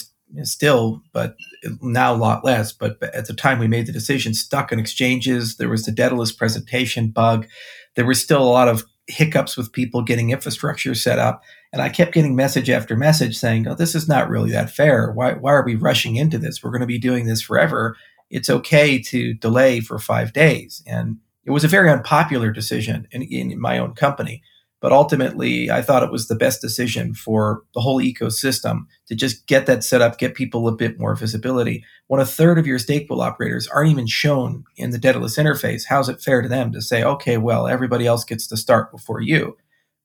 still, 0.42 1.02
but 1.12 1.36
now 1.80 2.14
a 2.14 2.16
lot 2.16 2.44
less. 2.44 2.72
But 2.72 3.02
at 3.02 3.26
the 3.26 3.34
time 3.34 3.58
we 3.58 3.68
made 3.68 3.86
the 3.86 3.92
decision, 3.92 4.34
stuck 4.34 4.72
in 4.72 4.78
exchanges. 4.78 5.56
There 5.56 5.68
was 5.68 5.84
the 5.84 5.92
Daedalus 5.92 6.32
presentation 6.32 7.08
bug. 7.08 7.46
There 7.94 8.06
was 8.06 8.20
still 8.20 8.42
a 8.42 8.50
lot 8.50 8.68
of 8.68 8.84
hiccups 9.06 9.56
with 9.56 9.72
people 9.72 10.02
getting 10.02 10.30
infrastructure 10.30 10.94
set 10.94 11.18
up. 11.18 11.42
And 11.72 11.82
I 11.82 11.88
kept 11.88 12.14
getting 12.14 12.36
message 12.36 12.70
after 12.70 12.96
message 12.96 13.36
saying, 13.36 13.66
oh, 13.68 13.74
this 13.74 13.94
is 13.94 14.08
not 14.08 14.28
really 14.28 14.50
that 14.52 14.70
fair. 14.70 15.12
Why, 15.12 15.34
why 15.34 15.52
are 15.52 15.64
we 15.64 15.74
rushing 15.74 16.16
into 16.16 16.38
this? 16.38 16.62
We're 16.62 16.70
going 16.70 16.80
to 16.80 16.86
be 16.86 16.98
doing 16.98 17.26
this 17.26 17.42
forever. 17.42 17.96
It's 18.30 18.48
okay 18.48 19.00
to 19.02 19.34
delay 19.34 19.80
for 19.80 19.98
five 19.98 20.32
days. 20.32 20.82
And 20.86 21.18
it 21.44 21.50
was 21.50 21.64
a 21.64 21.68
very 21.68 21.90
unpopular 21.90 22.50
decision 22.50 23.06
in, 23.10 23.22
in 23.22 23.60
my 23.60 23.78
own 23.78 23.94
company. 23.94 24.42
But 24.84 24.92
ultimately, 24.92 25.70
I 25.70 25.80
thought 25.80 26.02
it 26.02 26.12
was 26.12 26.28
the 26.28 26.34
best 26.34 26.60
decision 26.60 27.14
for 27.14 27.62
the 27.72 27.80
whole 27.80 28.02
ecosystem 28.02 28.80
to 29.06 29.14
just 29.14 29.46
get 29.46 29.64
that 29.64 29.82
set 29.82 30.02
up, 30.02 30.18
get 30.18 30.34
people 30.34 30.68
a 30.68 30.76
bit 30.76 31.00
more 31.00 31.14
visibility. 31.14 31.82
When 32.08 32.20
a 32.20 32.26
third 32.26 32.58
of 32.58 32.66
your 32.66 32.78
stake 32.78 33.08
pool 33.08 33.22
operators 33.22 33.66
aren't 33.66 33.90
even 33.90 34.06
shown 34.06 34.64
in 34.76 34.90
the 34.90 34.98
Daedalus 34.98 35.38
interface, 35.38 35.84
how's 35.88 36.10
it 36.10 36.20
fair 36.20 36.42
to 36.42 36.50
them 36.50 36.70
to 36.72 36.82
say, 36.82 37.02
okay, 37.02 37.38
well, 37.38 37.66
everybody 37.66 38.06
else 38.06 38.24
gets 38.24 38.46
to 38.48 38.58
start 38.58 38.92
before 38.92 39.22
you? 39.22 39.56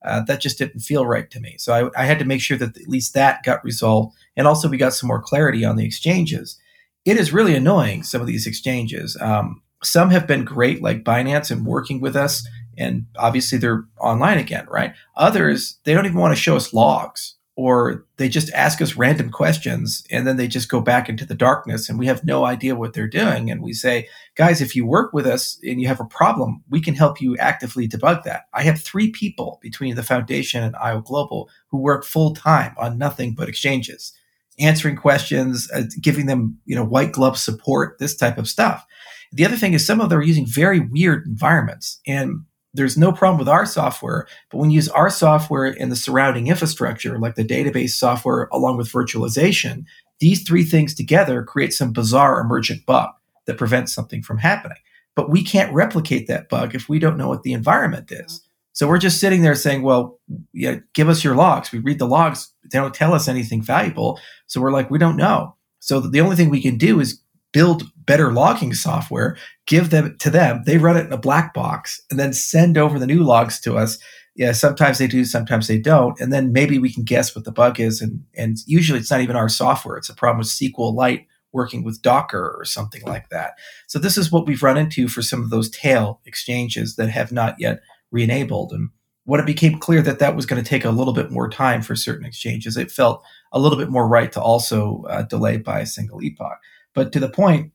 Uh, 0.06 0.24
that 0.24 0.40
just 0.40 0.58
didn't 0.58 0.80
feel 0.80 1.06
right 1.06 1.30
to 1.32 1.42
me. 1.42 1.58
So 1.60 1.74
I, 1.74 2.04
I 2.04 2.06
had 2.06 2.20
to 2.20 2.26
make 2.26 2.40
sure 2.40 2.58
that 2.58 2.78
at 2.78 2.88
least 2.88 3.14
that 3.16 3.44
got 3.44 3.62
resolved. 3.66 4.16
And 4.38 4.48
also, 4.48 4.70
we 4.70 4.78
got 4.78 4.94
some 4.94 5.08
more 5.10 5.22
clarity 5.22 5.66
on 5.66 5.76
the 5.76 5.86
exchanges. 5.86 6.58
It 7.04 7.18
is 7.18 7.34
really 7.34 7.54
annoying, 7.54 8.04
some 8.04 8.22
of 8.22 8.28
these 8.28 8.48
exchanges. 8.48 9.18
Um, 9.20 9.62
some 9.84 10.10
have 10.12 10.26
been 10.26 10.46
great, 10.46 10.82
like 10.82 11.04
Binance, 11.04 11.52
and 11.52 11.66
working 11.66 12.00
with 12.00 12.16
us 12.16 12.48
and 12.80 13.06
obviously 13.18 13.58
they're 13.58 13.86
online 14.00 14.38
again, 14.38 14.66
right? 14.70 14.94
Others, 15.18 15.78
they 15.84 15.94
don't 15.94 16.06
even 16.06 16.18
want 16.18 16.36
to 16.36 16.42
show 16.42 16.56
us 16.56 16.74
logs 16.74 17.36
or 17.60 18.06
they 18.16 18.30
just 18.30 18.50
ask 18.54 18.82
us 18.82 18.96
random 18.96 19.30
questions 19.30 20.06
and 20.10 20.26
then 20.26 20.38
they 20.38 20.48
just 20.48 20.70
go 20.70 20.80
back 20.80 21.10
into 21.10 21.26
the 21.26 21.36
darkness 21.36 21.90
and 21.90 22.00
we 22.00 22.06
have 22.06 22.24
no 22.24 22.46
idea 22.46 22.74
what 22.74 22.94
they're 22.94 23.06
doing. 23.06 23.52
And 23.52 23.62
we 23.62 23.74
say, 23.74 24.08
guys, 24.36 24.62
if 24.62 24.78
you 24.78 24.86
work 24.86 25.12
with 25.12 25.28
us 25.28 25.60
and 25.62 25.82
you 25.82 25.88
have 25.90 26.00
a 26.00 26.06
problem, 26.06 26.64
we 26.70 26.80
can 26.80 26.96
help 26.96 27.20
you 27.20 27.36
actively 27.36 27.86
debug 27.86 28.24
that. 28.24 28.44
I 28.54 28.64
have 28.64 28.82
three 28.82 29.12
people 29.12 29.60
between 29.62 29.96
the 29.96 30.04
foundation 30.04 30.64
and 30.64 30.74
IO 30.78 31.02
Global 31.02 31.50
who 31.68 31.80
work 31.80 32.06
full 32.06 32.34
time 32.34 32.74
on 32.78 32.98
nothing 32.98 33.36
but 33.36 33.50
exchanges, 33.50 34.14
answering 34.58 34.96
questions, 34.96 35.70
uh, 35.72 35.84
giving 36.00 36.28
them, 36.28 36.60
you 36.66 36.78
know, 36.78 36.86
white 36.86 37.12
glove 37.12 37.38
support, 37.38 38.00
this 38.00 38.16
type 38.16 38.38
of 38.38 38.48
stuff. 38.48 38.86
The 39.34 39.46
other 39.46 39.58
thing 39.58 39.74
is 39.74 39.86
some 39.86 40.00
of 40.00 40.10
them 40.10 40.20
are 40.20 40.24
using 40.24 40.48
very 40.48 40.80
weird 40.80 41.28
environments 41.28 42.00
and 42.08 42.46
there's 42.74 42.98
no 42.98 43.12
problem 43.12 43.40
with 43.40 43.50
our 43.50 43.66
software, 43.66 44.28
but 44.52 44.58
when 44.58 44.70
you 44.70 44.76
use 44.76 44.90
our 44.90 45.10
software 45.10 45.66
and 45.66 45.92
the 45.92 45.96
surrounding 45.96 46.48
infrastructure, 46.48 47.18
like 47.18 47.36
the 47.36 47.44
database 47.44 47.92
software 47.92 48.48
along 48.52 48.78
with 48.78 48.92
virtualization, 48.92 49.86
these 50.20 50.44
three 50.44 50.64
things 50.64 50.94
together 50.94 51.44
create 51.44 51.74
some 51.74 51.92
bizarre 51.92 52.40
emergent 52.40 52.86
bug 52.86 53.10
that 53.46 53.58
prevents 53.58 53.94
something 53.94 54.22
from 54.22 54.38
happening. 54.38 54.78
But 55.16 55.30
we 55.30 55.44
can't 55.44 55.74
replicate 55.74 56.28
that 56.28 56.50
bug 56.50 56.76
if 56.76 56.88
we 56.88 57.00
don't 57.00 57.18
know 57.18 57.28
what 57.28 57.44
the 57.44 57.54
environment 57.54 58.12
is. 58.12 58.20
Mm-hmm. 58.20 58.46
So 58.74 58.88
we're 58.88 59.00
just 59.00 59.20
sitting 59.20 59.42
there 59.42 59.56
saying, 59.56 59.82
well, 59.82 60.20
yeah, 60.54 60.78
give 60.94 61.10
us 61.10 61.24
your 61.24 61.36
logs. 61.36 61.72
We 61.72 61.80
read 61.80 62.00
the 62.00 62.08
logs. 62.08 62.54
They 62.72 62.80
don't 62.80 62.94
tell 62.94 63.14
us 63.14 63.28
anything 63.28 63.62
valuable. 63.62 64.20
So 64.48 64.62
we're 64.62 64.72
like, 64.72 64.90
we 64.90 65.00
don't 65.00 65.18
know. 65.18 65.56
So 65.80 66.00
the 66.00 66.22
only 66.22 66.36
thing 66.36 66.50
we 66.50 66.62
can 66.62 66.78
do 66.78 67.00
is 67.00 67.22
build 67.52 67.84
better 68.06 68.32
logging 68.32 68.74
software, 68.74 69.38
give 69.66 69.90
them 69.90 70.16
to 70.20 70.30
them, 70.30 70.64
they 70.66 70.78
run 70.78 70.98
it 70.98 71.06
in 71.06 71.14
a 71.14 71.18
black 71.18 71.54
box, 71.54 72.02
and 72.10 72.20
then 72.20 72.34
send 72.34 72.78
over 72.78 73.00
the 73.00 73.08
new 73.08 73.24
logs 73.24 73.60
to 73.62 73.78
us. 73.78 73.98
Yeah, 74.36 74.54
sometimes 74.54 75.00
they 75.00 75.08
do, 75.08 75.26
sometimes 75.26 75.68
they 75.68 75.80
don't, 75.80 76.20
and 76.20 76.32
then 76.32 76.54
maybe 76.54 76.80
we 76.80 76.94
can 76.94 77.04
guess 77.04 77.36
what 77.36 77.46
the 77.46 77.52
bug 77.52 77.80
is. 77.80 78.02
And 78.02 78.24
and 78.36 78.58
usually 78.66 79.00
it's 79.00 79.12
not 79.12 79.22
even 79.22 79.36
our 79.36 79.50
software; 79.50 79.98
it's 79.98 80.10
a 80.10 80.16
problem 80.16 80.40
with 80.40 80.48
SQLite 80.48 81.26
working 81.52 81.84
with 81.84 82.02
Docker 82.02 82.56
or 82.58 82.64
something 82.64 83.02
like 83.04 83.30
that. 83.30 83.54
So 83.88 84.00
this 84.00 84.18
is 84.18 84.32
what 84.32 84.46
we've 84.46 84.64
run 84.64 84.78
into 84.78 85.08
for 85.08 85.22
some 85.22 85.42
of 85.42 85.50
those 85.50 85.70
tail 85.70 86.22
exchanges 86.26 86.96
that 86.96 87.10
have 87.10 87.32
not 87.32 87.56
yet 87.60 87.80
re-enabled. 88.12 88.72
And 88.72 88.90
when 89.26 89.40
it 89.40 89.46
became 89.46 89.80
clear 89.80 90.02
that 90.02 90.20
that 90.20 90.36
was 90.36 90.46
going 90.46 90.62
to 90.62 90.68
take 90.68 90.86
a 90.86 90.92
little 90.92 91.14
bit 91.14 91.32
more 91.32 91.50
time 91.50 91.82
for 91.82 91.96
certain 91.96 92.26
exchanges, 92.26 92.78
it 92.78 92.92
felt 92.92 93.24
a 93.52 93.60
little 93.60 93.78
bit 93.78 93.90
more 93.90 94.08
right 94.08 94.32
to 94.32 94.42
also 94.42 95.04
uh, 95.10 95.24
delay 95.24 95.58
by 95.58 95.80
a 95.80 95.86
single 95.86 96.22
epoch. 96.22 96.58
But 96.94 97.12
to 97.14 97.20
the 97.20 97.30
point, 97.30 97.72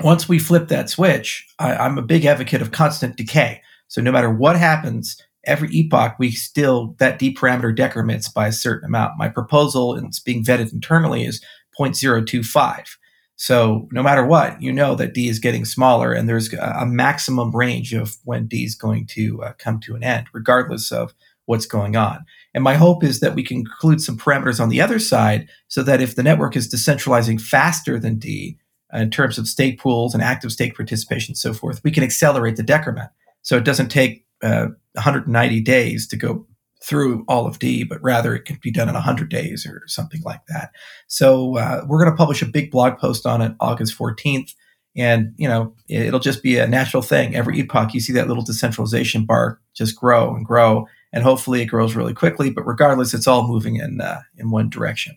once 0.00 0.28
we 0.28 0.38
flip 0.38 0.68
that 0.68 0.90
switch, 0.90 1.46
I, 1.58 1.74
I'm 1.76 1.98
a 1.98 2.02
big 2.02 2.24
advocate 2.24 2.62
of 2.62 2.72
constant 2.72 3.16
decay. 3.16 3.62
So 3.88 4.00
no 4.00 4.12
matter 4.12 4.30
what 4.30 4.56
happens, 4.56 5.20
every 5.44 5.68
epoch 5.72 6.16
we 6.18 6.30
still 6.30 6.96
that 6.98 7.18
d 7.18 7.34
parameter 7.34 7.74
decrements 7.74 8.28
by 8.28 8.48
a 8.48 8.52
certain 8.52 8.86
amount. 8.86 9.18
My 9.18 9.28
proposal, 9.28 9.94
and 9.94 10.06
it's 10.06 10.20
being 10.20 10.44
vetted 10.44 10.72
internally, 10.72 11.24
is 11.24 11.42
0.025. 11.78 12.96
So 13.36 13.86
no 13.92 14.02
matter 14.02 14.24
what, 14.24 14.60
you 14.62 14.72
know 14.72 14.94
that 14.94 15.12
D 15.12 15.28
is 15.28 15.38
getting 15.38 15.66
smaller, 15.66 16.12
and 16.12 16.28
there's 16.28 16.52
a 16.54 16.86
maximum 16.86 17.54
range 17.54 17.92
of 17.92 18.16
when 18.24 18.46
D 18.46 18.64
is 18.64 18.74
going 18.74 19.06
to 19.08 19.42
uh, 19.42 19.52
come 19.58 19.78
to 19.80 19.94
an 19.94 20.02
end, 20.02 20.26
regardless 20.32 20.90
of 20.90 21.14
what's 21.44 21.66
going 21.66 21.96
on. 21.96 22.24
And 22.56 22.64
my 22.64 22.74
hope 22.74 23.04
is 23.04 23.20
that 23.20 23.34
we 23.34 23.44
can 23.44 23.58
include 23.58 24.00
some 24.00 24.16
parameters 24.16 24.58
on 24.60 24.70
the 24.70 24.80
other 24.80 24.98
side, 24.98 25.46
so 25.68 25.82
that 25.82 26.00
if 26.00 26.16
the 26.16 26.22
network 26.22 26.56
is 26.56 26.72
decentralizing 26.72 27.38
faster 27.38 28.00
than 28.00 28.18
D 28.18 28.58
uh, 28.94 29.00
in 29.00 29.10
terms 29.10 29.36
of 29.36 29.46
stake 29.46 29.78
pools 29.78 30.14
and 30.14 30.22
active 30.22 30.50
stake 30.50 30.74
participation 30.74 31.32
and 31.32 31.38
so 31.38 31.52
forth, 31.52 31.82
we 31.84 31.90
can 31.90 32.02
accelerate 32.02 32.56
the 32.56 32.62
decrement. 32.62 33.10
So 33.42 33.58
it 33.58 33.64
doesn't 33.64 33.90
take 33.90 34.24
uh, 34.42 34.68
190 34.94 35.60
days 35.60 36.08
to 36.08 36.16
go 36.16 36.46
through 36.82 37.26
all 37.28 37.46
of 37.46 37.58
D, 37.58 37.84
but 37.84 38.02
rather 38.02 38.34
it 38.34 38.46
can 38.46 38.58
be 38.62 38.70
done 38.70 38.88
in 38.88 38.94
100 38.94 39.28
days 39.28 39.66
or 39.66 39.82
something 39.86 40.22
like 40.22 40.46
that. 40.48 40.70
So 41.08 41.58
uh, 41.58 41.84
we're 41.86 41.98
going 42.02 42.10
to 42.10 42.16
publish 42.16 42.40
a 42.40 42.46
big 42.46 42.70
blog 42.70 42.96
post 42.96 43.26
on 43.26 43.42
it 43.42 43.52
August 43.60 43.98
14th. 43.98 44.54
And, 44.96 45.34
you 45.36 45.46
know, 45.46 45.74
it'll 45.88 46.20
just 46.20 46.42
be 46.42 46.56
a 46.56 46.66
natural 46.66 47.02
thing. 47.02 47.34
Every 47.34 47.58
epoch, 47.58 47.92
you 47.92 48.00
see 48.00 48.14
that 48.14 48.28
little 48.28 48.42
decentralization 48.42 49.26
bar 49.26 49.60
just 49.74 49.94
grow 49.94 50.34
and 50.34 50.46
grow. 50.46 50.86
And 51.16 51.24
hopefully 51.24 51.62
it 51.62 51.66
grows 51.66 51.96
really 51.96 52.14
quickly. 52.14 52.50
But 52.50 52.66
regardless, 52.66 53.14
it's 53.14 53.26
all 53.26 53.48
moving 53.48 53.76
in, 53.76 54.00
uh, 54.00 54.20
in 54.36 54.50
one 54.50 54.68
direction. 54.68 55.16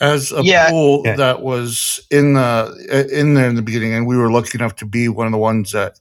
As 0.00 0.32
a 0.32 0.42
yeah. 0.42 0.70
pool 0.70 1.02
yeah. 1.04 1.16
that 1.16 1.42
was 1.42 2.00
in 2.10 2.34
the 2.34 3.08
in 3.12 3.34
there 3.34 3.48
in 3.48 3.56
the 3.56 3.62
beginning, 3.62 3.94
and 3.94 4.06
we 4.06 4.16
were 4.16 4.30
lucky 4.30 4.56
enough 4.56 4.76
to 4.76 4.86
be 4.86 5.08
one 5.08 5.26
of 5.26 5.32
the 5.32 5.38
ones 5.38 5.72
that 5.72 5.98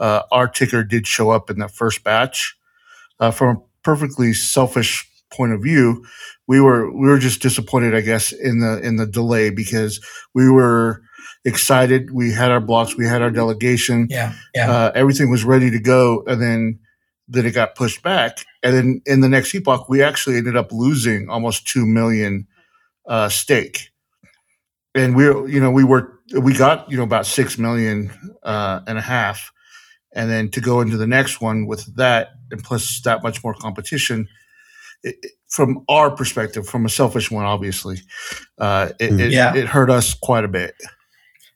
uh, 0.00 0.22
our 0.32 0.48
ticker 0.48 0.82
did 0.82 1.06
show 1.06 1.30
up 1.30 1.48
in 1.48 1.58
that 1.60 1.70
first 1.70 2.02
batch. 2.02 2.56
Uh, 3.20 3.30
from 3.30 3.56
a 3.56 3.60
perfectly 3.84 4.32
selfish 4.32 5.08
point 5.30 5.52
of 5.52 5.62
view, 5.62 6.04
we 6.48 6.60
were 6.60 6.90
we 6.90 7.06
were 7.06 7.18
just 7.18 7.40
disappointed, 7.40 7.94
I 7.94 8.00
guess, 8.00 8.32
in 8.32 8.58
the 8.58 8.80
in 8.82 8.96
the 8.96 9.06
delay 9.06 9.50
because 9.50 10.00
we 10.34 10.50
were 10.50 11.02
excited. 11.44 12.10
We 12.12 12.32
had 12.32 12.50
our 12.50 12.60
blocks, 12.60 12.96
we 12.96 13.06
had 13.06 13.22
our 13.22 13.30
delegation. 13.30 14.08
Yeah, 14.10 14.34
yeah. 14.54 14.70
Uh, 14.70 14.92
everything 14.94 15.30
was 15.30 15.44
ready 15.44 15.70
to 15.70 15.78
go, 15.78 16.24
and 16.26 16.42
then 16.42 16.80
then 17.28 17.46
it 17.46 17.52
got 17.52 17.74
pushed 17.74 18.02
back. 18.02 18.44
And 18.62 18.74
then 18.74 19.02
in 19.06 19.20
the 19.20 19.28
next 19.28 19.54
epoch, 19.54 19.88
we 19.88 20.02
actually 20.02 20.36
ended 20.36 20.56
up 20.56 20.72
losing 20.72 21.28
almost 21.28 21.66
two 21.66 21.86
million 21.86 22.46
uh, 23.06 23.28
stake. 23.28 23.90
And 24.94 25.14
we, 25.14 25.24
you 25.24 25.60
know, 25.60 25.70
we 25.70 25.84
were 25.84 26.18
we 26.40 26.54
got 26.54 26.90
you 26.90 26.96
know 26.96 27.02
about 27.04 27.26
six 27.26 27.58
million 27.58 28.10
uh, 28.42 28.80
and 28.86 28.98
a 28.98 29.02
half, 29.02 29.52
and 30.12 30.30
then 30.30 30.50
to 30.50 30.60
go 30.60 30.80
into 30.80 30.96
the 30.96 31.06
next 31.06 31.40
one 31.40 31.66
with 31.66 31.94
that 31.96 32.30
and 32.50 32.62
plus 32.62 33.00
that 33.02 33.22
much 33.22 33.44
more 33.44 33.54
competition 33.54 34.28
it, 35.02 35.16
from 35.48 35.84
our 35.88 36.10
perspective 36.10 36.66
from 36.66 36.84
a 36.84 36.88
selfish 36.88 37.30
one 37.30 37.44
obviously 37.44 37.98
uh, 38.58 38.90
it, 38.98 39.10
mm. 39.10 39.20
it, 39.20 39.56
it 39.56 39.66
hurt 39.66 39.90
us 39.90 40.14
quite 40.14 40.44
a 40.44 40.48
bit 40.48 40.74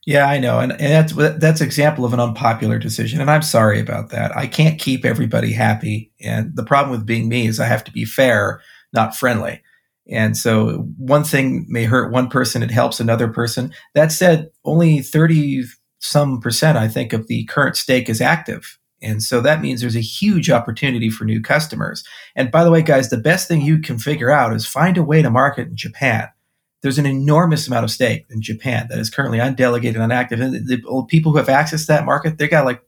yeah, 0.04 0.26
I 0.26 0.38
know, 0.38 0.58
and, 0.58 0.72
and 0.72 0.80
that's 0.80 1.12
that's 1.38 1.60
example 1.60 2.04
of 2.04 2.12
an 2.12 2.20
unpopular 2.20 2.78
decision, 2.78 3.20
and 3.20 3.30
I'm 3.30 3.42
sorry 3.42 3.78
about 3.78 4.10
that. 4.10 4.36
I 4.36 4.46
can't 4.48 4.80
keep 4.80 5.04
everybody 5.04 5.52
happy, 5.52 6.12
and 6.20 6.54
the 6.56 6.64
problem 6.64 6.90
with 6.90 7.06
being 7.06 7.28
me 7.28 7.46
is 7.46 7.60
I 7.60 7.66
have 7.66 7.84
to 7.84 7.92
be 7.92 8.04
fair, 8.04 8.60
not 8.92 9.14
friendly. 9.14 9.62
And 10.10 10.36
so, 10.36 10.88
one 10.96 11.22
thing 11.22 11.66
may 11.68 11.84
hurt 11.84 12.12
one 12.12 12.28
person, 12.28 12.64
it 12.64 12.70
helps 12.72 12.98
another 12.98 13.28
person. 13.28 13.72
That 13.94 14.10
said, 14.10 14.50
only 14.64 15.02
thirty 15.02 15.64
some 16.00 16.40
percent, 16.40 16.76
I 16.76 16.88
think, 16.88 17.12
of 17.12 17.28
the 17.28 17.44
current 17.44 17.76
stake 17.76 18.08
is 18.08 18.20
active. 18.20 18.78
And 19.02 19.22
so 19.22 19.40
that 19.40 19.60
means 19.60 19.80
there's 19.80 19.96
a 19.96 20.00
huge 20.00 20.50
opportunity 20.50 21.10
for 21.10 21.24
new 21.24 21.40
customers. 21.40 22.04
And 22.36 22.50
by 22.50 22.64
the 22.64 22.70
way, 22.70 22.82
guys, 22.82 23.10
the 23.10 23.16
best 23.16 23.48
thing 23.48 23.60
you 23.60 23.80
can 23.80 23.98
figure 23.98 24.30
out 24.30 24.54
is 24.54 24.66
find 24.66 24.96
a 24.96 25.02
way 25.02 25.22
to 25.22 25.30
market 25.30 25.68
in 25.68 25.76
Japan. 25.76 26.28
There's 26.82 26.98
an 26.98 27.06
enormous 27.06 27.66
amount 27.66 27.84
of 27.84 27.90
stake 27.90 28.26
in 28.28 28.42
Japan 28.42 28.88
that 28.90 28.98
is 28.98 29.08
currently 29.08 29.40
undelegated, 29.40 30.00
and 30.00 30.12
unactive. 30.12 30.40
And 30.40 30.54
the, 30.54 30.76
the 30.76 31.06
people 31.08 31.32
who 31.32 31.38
have 31.38 31.48
access 31.48 31.82
to 31.82 31.92
that 31.92 32.04
market, 32.04 32.38
they 32.38 32.48
got 32.48 32.64
like 32.64 32.82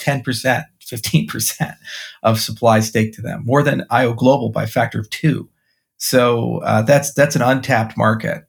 10%, 0.00 0.64
15% 0.84 1.76
of 2.22 2.40
supply 2.40 2.80
stake 2.80 3.14
to 3.14 3.22
them, 3.22 3.42
more 3.44 3.62
than 3.62 3.86
IO 3.90 4.12
Global 4.14 4.50
by 4.50 4.66
factor 4.66 5.00
of 5.00 5.08
two. 5.10 5.48
So 5.96 6.58
uh, 6.64 6.82
that's 6.82 7.14
that's 7.14 7.36
an 7.36 7.42
untapped 7.42 7.96
market. 7.96 8.44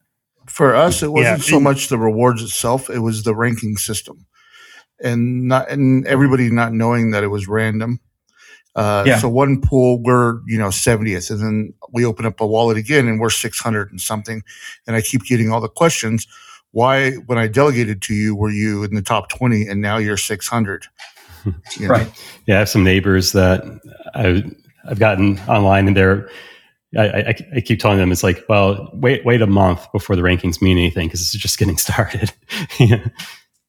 For 0.48 0.76
us, 0.76 1.04
it 1.04 1.12
wasn't 1.12 1.38
yeah. 1.38 1.43
so 1.43 1.60
much 1.60 1.88
the 1.88 2.00
rewards 2.00 2.41
itself; 2.41 2.89
it 2.89 3.00
was 3.00 3.24
the 3.24 3.36
ranking 3.36 3.78
system, 3.78 4.26
and 5.00 5.48
not 5.48 5.69
and 5.69 6.06
everybody 6.08 6.50
not 6.50 6.74
knowing 6.74 7.12
that 7.12 7.24
it 7.24 7.28
was 7.28 7.48
random. 7.48 8.00
Uh, 8.75 9.03
yeah. 9.05 9.19
So 9.19 9.29
one 9.29 9.62
pool 9.62 10.01
we're 10.01 10.39
you 10.47 10.57
know 10.57 10.69
70th, 10.69 11.29
and 11.29 11.39
then 11.39 11.73
we 11.91 12.05
open 12.05 12.25
up 12.25 12.41
a 12.41 12.47
wallet 12.47 12.77
again, 12.77 13.07
and 13.07 13.19
we're 13.19 13.29
600 13.29 13.91
and 13.91 14.01
something. 14.01 14.43
And 14.88 14.95
I 14.95 15.01
keep 15.01 15.23
getting 15.23 15.51
all 15.51 15.62
the 15.62 15.69
questions. 15.69 16.27
Why, 16.71 17.12
when 17.27 17.38
I 17.38 17.47
delegated 17.47 18.01
to 18.03 18.15
you, 18.15 18.36
were 18.36 18.49
you 18.49 18.83
in 18.83 18.95
the 18.95 19.03
top 19.03 19.29
20, 19.29 19.67
and 19.67 19.79
now 19.79 19.97
you're 19.97 20.17
600? 20.17 20.88
You 21.45 21.53
know? 21.81 21.88
Right. 21.88 22.12
Yeah, 22.47 22.55
I 22.55 22.59
have 22.59 22.69
some 22.69 22.83
neighbors 22.83 23.33
that 23.33 23.63
I, 24.15 24.43
I've 24.89 24.97
gotten 24.97 25.38
online, 25.41 25.88
and 25.88 25.95
they're 25.95 26.29
I, 26.97 27.05
I, 27.05 27.36
I, 27.55 27.62
keep 27.62 27.79
telling 27.79 27.97
them 27.97 28.12
it's 28.12 28.23
like, 28.23 28.45
well, 28.47 28.89
wait, 28.93 29.25
wait 29.25 29.41
a 29.41 29.47
month 29.47 29.91
before 29.91 30.15
the 30.15 30.21
rankings 30.21 30.62
mean 30.62 30.77
anything 30.77 31.07
because 31.07 31.21
it's 31.21 31.31
just 31.31 31.57
getting 31.57 31.77
started. 31.77 32.31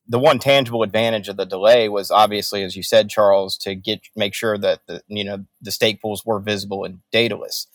The 0.07 0.19
one 0.19 0.39
tangible 0.39 0.83
advantage 0.83 1.29
of 1.29 1.37
the 1.37 1.47
delay 1.47 1.89
was 1.89 2.11
obviously, 2.11 2.63
as 2.63 2.77
you 2.77 2.83
said, 2.83 3.09
Charles, 3.09 3.57
to 3.59 3.75
get 3.75 4.01
make 4.15 4.35
sure 4.35 4.59
that 4.59 4.81
the 4.87 5.03
you 5.09 5.25
know 5.25 5.45
the 5.63 5.71
stake 5.71 6.03
pools 6.03 6.25
were 6.25 6.41
visible 6.41 6.85
and 6.85 7.01
Daedalus. 7.11 7.67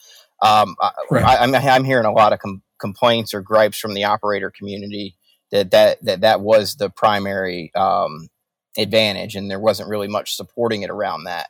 Um, 0.42 0.76
right. 1.12 1.24
I, 1.24 1.44
am 1.44 1.56
I'm, 1.56 1.68
I'm 1.68 1.84
hearing 1.84 2.06
a 2.06 2.12
lot 2.12 2.32
of 2.32 2.40
com- 2.40 2.62
complaints 2.80 3.34
or 3.34 3.42
gripes 3.42 3.78
from 3.78 3.94
the 3.94 4.06
operator 4.06 4.52
community 4.52 5.18
that 5.52 5.72
that 5.72 6.04
that 6.06 6.22
that 6.22 6.42
was 6.42 6.76
the 6.76 6.90
primary 6.90 7.72
um, 7.76 8.30
advantage, 8.78 9.36
and 9.36 9.50
there 9.50 9.60
wasn't 9.60 9.90
really 9.90 10.08
much 10.08 10.36
supporting 10.36 10.84
it 10.84 10.90
around 10.90 11.26
that. 11.26 11.50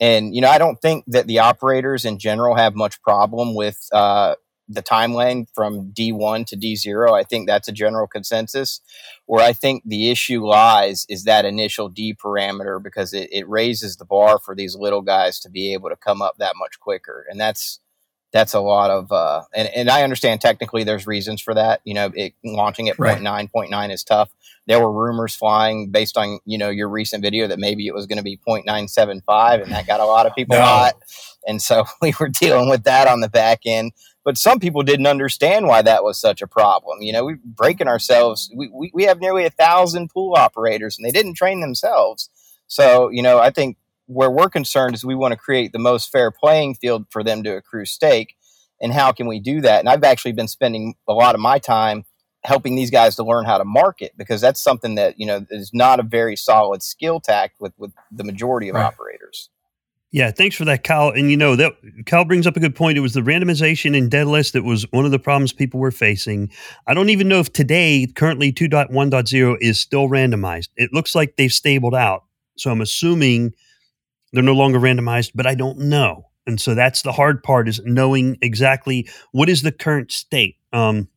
And 0.00 0.34
you 0.34 0.40
know, 0.40 0.48
I 0.48 0.58
don't 0.58 0.80
think 0.80 1.04
that 1.08 1.26
the 1.26 1.38
operators 1.40 2.04
in 2.04 2.18
general 2.18 2.56
have 2.56 2.74
much 2.74 3.00
problem 3.02 3.54
with 3.54 3.78
uh, 3.92 4.34
the 4.68 4.82
timeline 4.82 5.46
from 5.54 5.92
D1 5.92 6.46
to 6.46 6.56
D0. 6.56 7.12
I 7.12 7.22
think 7.22 7.46
that's 7.46 7.68
a 7.68 7.72
general 7.72 8.06
consensus. 8.06 8.80
Where 9.26 9.44
I 9.44 9.52
think 9.52 9.82
the 9.84 10.10
issue 10.10 10.44
lies 10.44 11.06
is 11.08 11.24
that 11.24 11.44
initial 11.44 11.88
D 11.88 12.14
parameter 12.14 12.82
because 12.82 13.12
it, 13.12 13.28
it 13.32 13.48
raises 13.48 13.96
the 13.96 14.04
bar 14.04 14.38
for 14.38 14.54
these 14.54 14.76
little 14.76 15.02
guys 15.02 15.38
to 15.40 15.50
be 15.50 15.72
able 15.72 15.90
to 15.90 15.96
come 15.96 16.22
up 16.22 16.36
that 16.38 16.54
much 16.56 16.80
quicker, 16.80 17.26
and 17.28 17.40
that's 17.40 17.80
that's 18.34 18.52
a 18.52 18.60
lot 18.60 18.90
of 18.90 19.12
uh, 19.12 19.42
and, 19.54 19.68
and 19.68 19.88
i 19.88 20.02
understand 20.02 20.40
technically 20.40 20.82
there's 20.82 21.06
reasons 21.06 21.40
for 21.40 21.54
that 21.54 21.80
you 21.84 21.94
know 21.94 22.10
it, 22.14 22.34
launching 22.44 22.88
at 22.88 22.98
right. 22.98 23.18
0.9 23.18 23.50
0.9 23.54 23.92
is 23.92 24.02
tough 24.02 24.28
there 24.66 24.80
were 24.80 24.92
rumors 24.92 25.34
flying 25.34 25.90
based 25.90 26.18
on 26.18 26.40
you 26.44 26.58
know 26.58 26.68
your 26.68 26.88
recent 26.88 27.22
video 27.22 27.46
that 27.46 27.60
maybe 27.60 27.86
it 27.86 27.94
was 27.94 28.06
going 28.06 28.18
to 28.18 28.24
be 28.24 28.38
0.975 28.46 29.62
and 29.62 29.72
that 29.72 29.86
got 29.86 30.00
a 30.00 30.04
lot 30.04 30.26
of 30.26 30.34
people 30.34 30.56
no. 30.56 30.62
hot 30.62 30.94
and 31.46 31.62
so 31.62 31.84
we 32.02 32.12
were 32.18 32.28
dealing 32.28 32.68
with 32.68 32.82
that 32.82 33.06
on 33.06 33.20
the 33.20 33.28
back 33.28 33.60
end 33.64 33.92
but 34.24 34.38
some 34.38 34.58
people 34.58 34.82
didn't 34.82 35.06
understand 35.06 35.66
why 35.66 35.82
that 35.82 36.02
was 36.02 36.18
such 36.18 36.42
a 36.42 36.46
problem 36.46 37.00
you 37.02 37.12
know 37.12 37.24
we're 37.24 37.38
breaking 37.44 37.88
ourselves 37.88 38.50
we, 38.54 38.68
we, 38.68 38.90
we 38.94 39.04
have 39.04 39.20
nearly 39.20 39.44
a 39.44 39.50
thousand 39.50 40.08
pool 40.08 40.34
operators 40.36 40.98
and 40.98 41.06
they 41.06 41.12
didn't 41.12 41.34
train 41.34 41.60
themselves 41.60 42.30
so 42.66 43.08
you 43.10 43.22
know 43.22 43.38
i 43.38 43.50
think 43.50 43.76
where 44.06 44.30
we're 44.30 44.48
concerned 44.48 44.94
is 44.94 45.04
we 45.04 45.14
want 45.14 45.32
to 45.32 45.38
create 45.38 45.72
the 45.72 45.78
most 45.78 46.10
fair 46.10 46.30
playing 46.30 46.74
field 46.74 47.06
for 47.10 47.22
them 47.22 47.42
to 47.42 47.56
accrue 47.56 47.84
stake. 47.84 48.36
And 48.80 48.92
how 48.92 49.12
can 49.12 49.26
we 49.26 49.40
do 49.40 49.60
that? 49.62 49.80
And 49.80 49.88
I've 49.88 50.04
actually 50.04 50.32
been 50.32 50.48
spending 50.48 50.94
a 51.08 51.12
lot 51.12 51.34
of 51.34 51.40
my 51.40 51.58
time 51.58 52.04
helping 52.42 52.76
these 52.76 52.90
guys 52.90 53.16
to 53.16 53.24
learn 53.24 53.46
how 53.46 53.56
to 53.56 53.64
market 53.64 54.12
because 54.18 54.40
that's 54.40 54.62
something 54.62 54.96
that 54.96 55.18
you 55.18 55.24
know 55.24 55.46
is 55.50 55.70
not 55.72 56.00
a 56.00 56.02
very 56.02 56.36
solid 56.36 56.82
skill 56.82 57.20
tact 57.20 57.60
with 57.60 57.72
with 57.78 57.92
the 58.10 58.24
majority 58.24 58.68
of 58.68 58.74
right. 58.74 58.84
operators. 58.84 59.48
Yeah, 60.14 60.30
thanks 60.30 60.54
for 60.54 60.64
that, 60.66 60.84
Kyle. 60.84 61.08
And 61.08 61.28
you 61.28 61.36
know 61.36 61.56
that 61.56 61.72
Kyle 62.06 62.24
brings 62.24 62.46
up 62.46 62.56
a 62.56 62.60
good 62.60 62.76
point. 62.76 62.96
It 62.96 63.00
was 63.00 63.14
the 63.14 63.20
randomization 63.20 63.96
in 63.96 64.08
Daedalus 64.08 64.52
that 64.52 64.62
was 64.62 64.86
one 64.92 65.04
of 65.04 65.10
the 65.10 65.18
problems 65.18 65.52
people 65.52 65.80
were 65.80 65.90
facing. 65.90 66.52
I 66.86 66.94
don't 66.94 67.08
even 67.08 67.26
know 67.26 67.40
if 67.40 67.52
today, 67.52 68.06
currently 68.14 68.52
2.1.0, 68.52 69.56
is 69.60 69.80
still 69.80 70.08
randomized. 70.08 70.68
It 70.76 70.92
looks 70.92 71.16
like 71.16 71.34
they've 71.34 71.50
stabled 71.50 71.96
out. 71.96 72.26
So 72.56 72.70
I'm 72.70 72.80
assuming 72.80 73.54
they're 74.32 74.44
no 74.44 74.54
longer 74.54 74.78
randomized, 74.78 75.32
but 75.34 75.48
I 75.48 75.56
don't 75.56 75.80
know. 75.80 76.30
And 76.46 76.60
so 76.60 76.76
that's 76.76 77.02
the 77.02 77.10
hard 77.10 77.42
part 77.42 77.68
is 77.68 77.80
knowing 77.84 78.38
exactly 78.40 79.08
what 79.32 79.48
is 79.48 79.62
the 79.62 79.72
current 79.72 80.12
state. 80.12 80.58
Um, 80.72 81.08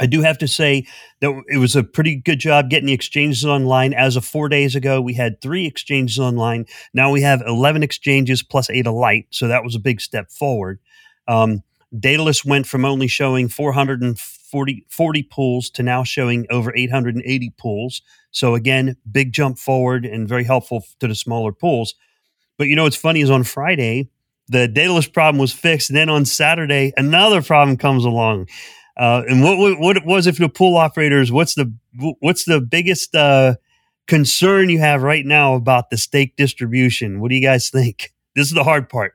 I 0.00 0.06
do 0.06 0.20
have 0.20 0.38
to 0.38 0.48
say 0.48 0.86
that 1.20 1.42
it 1.48 1.58
was 1.58 1.74
a 1.74 1.82
pretty 1.82 2.16
good 2.16 2.38
job 2.38 2.70
getting 2.70 2.86
the 2.86 2.92
exchanges 2.92 3.44
online. 3.44 3.94
As 3.94 4.16
of 4.16 4.24
four 4.24 4.48
days 4.48 4.76
ago, 4.76 5.00
we 5.00 5.14
had 5.14 5.40
three 5.40 5.66
exchanges 5.66 6.18
online. 6.18 6.66
Now 6.92 7.10
we 7.10 7.22
have 7.22 7.42
11 7.46 7.82
exchanges 7.82 8.42
plus 8.42 8.68
Ada 8.70 8.90
Lite. 8.90 9.26
So 9.30 9.48
that 9.48 9.64
was 9.64 9.74
a 9.74 9.80
big 9.80 10.00
step 10.00 10.30
forward. 10.30 10.78
Um, 11.26 11.62
Daedalus 11.98 12.44
went 12.44 12.66
from 12.66 12.84
only 12.84 13.08
showing 13.08 13.48
440 13.48 14.84
40 14.88 15.22
pools 15.24 15.70
to 15.70 15.82
now 15.82 16.04
showing 16.04 16.46
over 16.50 16.74
880 16.74 17.52
pools. 17.58 18.02
So 18.30 18.54
again, 18.54 18.96
big 19.10 19.32
jump 19.32 19.58
forward 19.58 20.04
and 20.04 20.28
very 20.28 20.44
helpful 20.44 20.84
to 21.00 21.08
the 21.08 21.14
smaller 21.14 21.52
pools. 21.52 21.94
But 22.58 22.68
you 22.68 22.76
know 22.76 22.84
what's 22.84 22.96
funny 22.96 23.22
is 23.22 23.30
on 23.30 23.44
Friday, 23.44 24.10
the 24.48 24.68
Daedalus 24.68 25.06
problem 25.06 25.38
was 25.38 25.52
fixed. 25.52 25.90
And 25.90 25.96
then 25.96 26.08
on 26.08 26.24
Saturday, 26.24 26.92
another 26.96 27.42
problem 27.42 27.76
comes 27.76 28.04
along. 28.04 28.48
Uh, 28.98 29.22
and 29.28 29.42
what, 29.42 29.58
what 29.58 29.78
what 29.78 30.04
was 30.04 30.26
if 30.26 30.38
the 30.38 30.48
pool 30.48 30.76
operators? 30.76 31.30
What's 31.30 31.54
the 31.54 31.72
what's 32.20 32.44
the 32.44 32.60
biggest 32.60 33.14
uh, 33.14 33.54
concern 34.06 34.68
you 34.68 34.80
have 34.80 35.02
right 35.02 35.24
now 35.24 35.54
about 35.54 35.90
the 35.90 35.96
stake 35.96 36.36
distribution? 36.36 37.20
What 37.20 37.28
do 37.28 37.36
you 37.36 37.42
guys 37.42 37.70
think? 37.70 38.12
This 38.36 38.46
is 38.46 38.54
the 38.54 38.62
hard 38.62 38.88
part. 38.88 39.14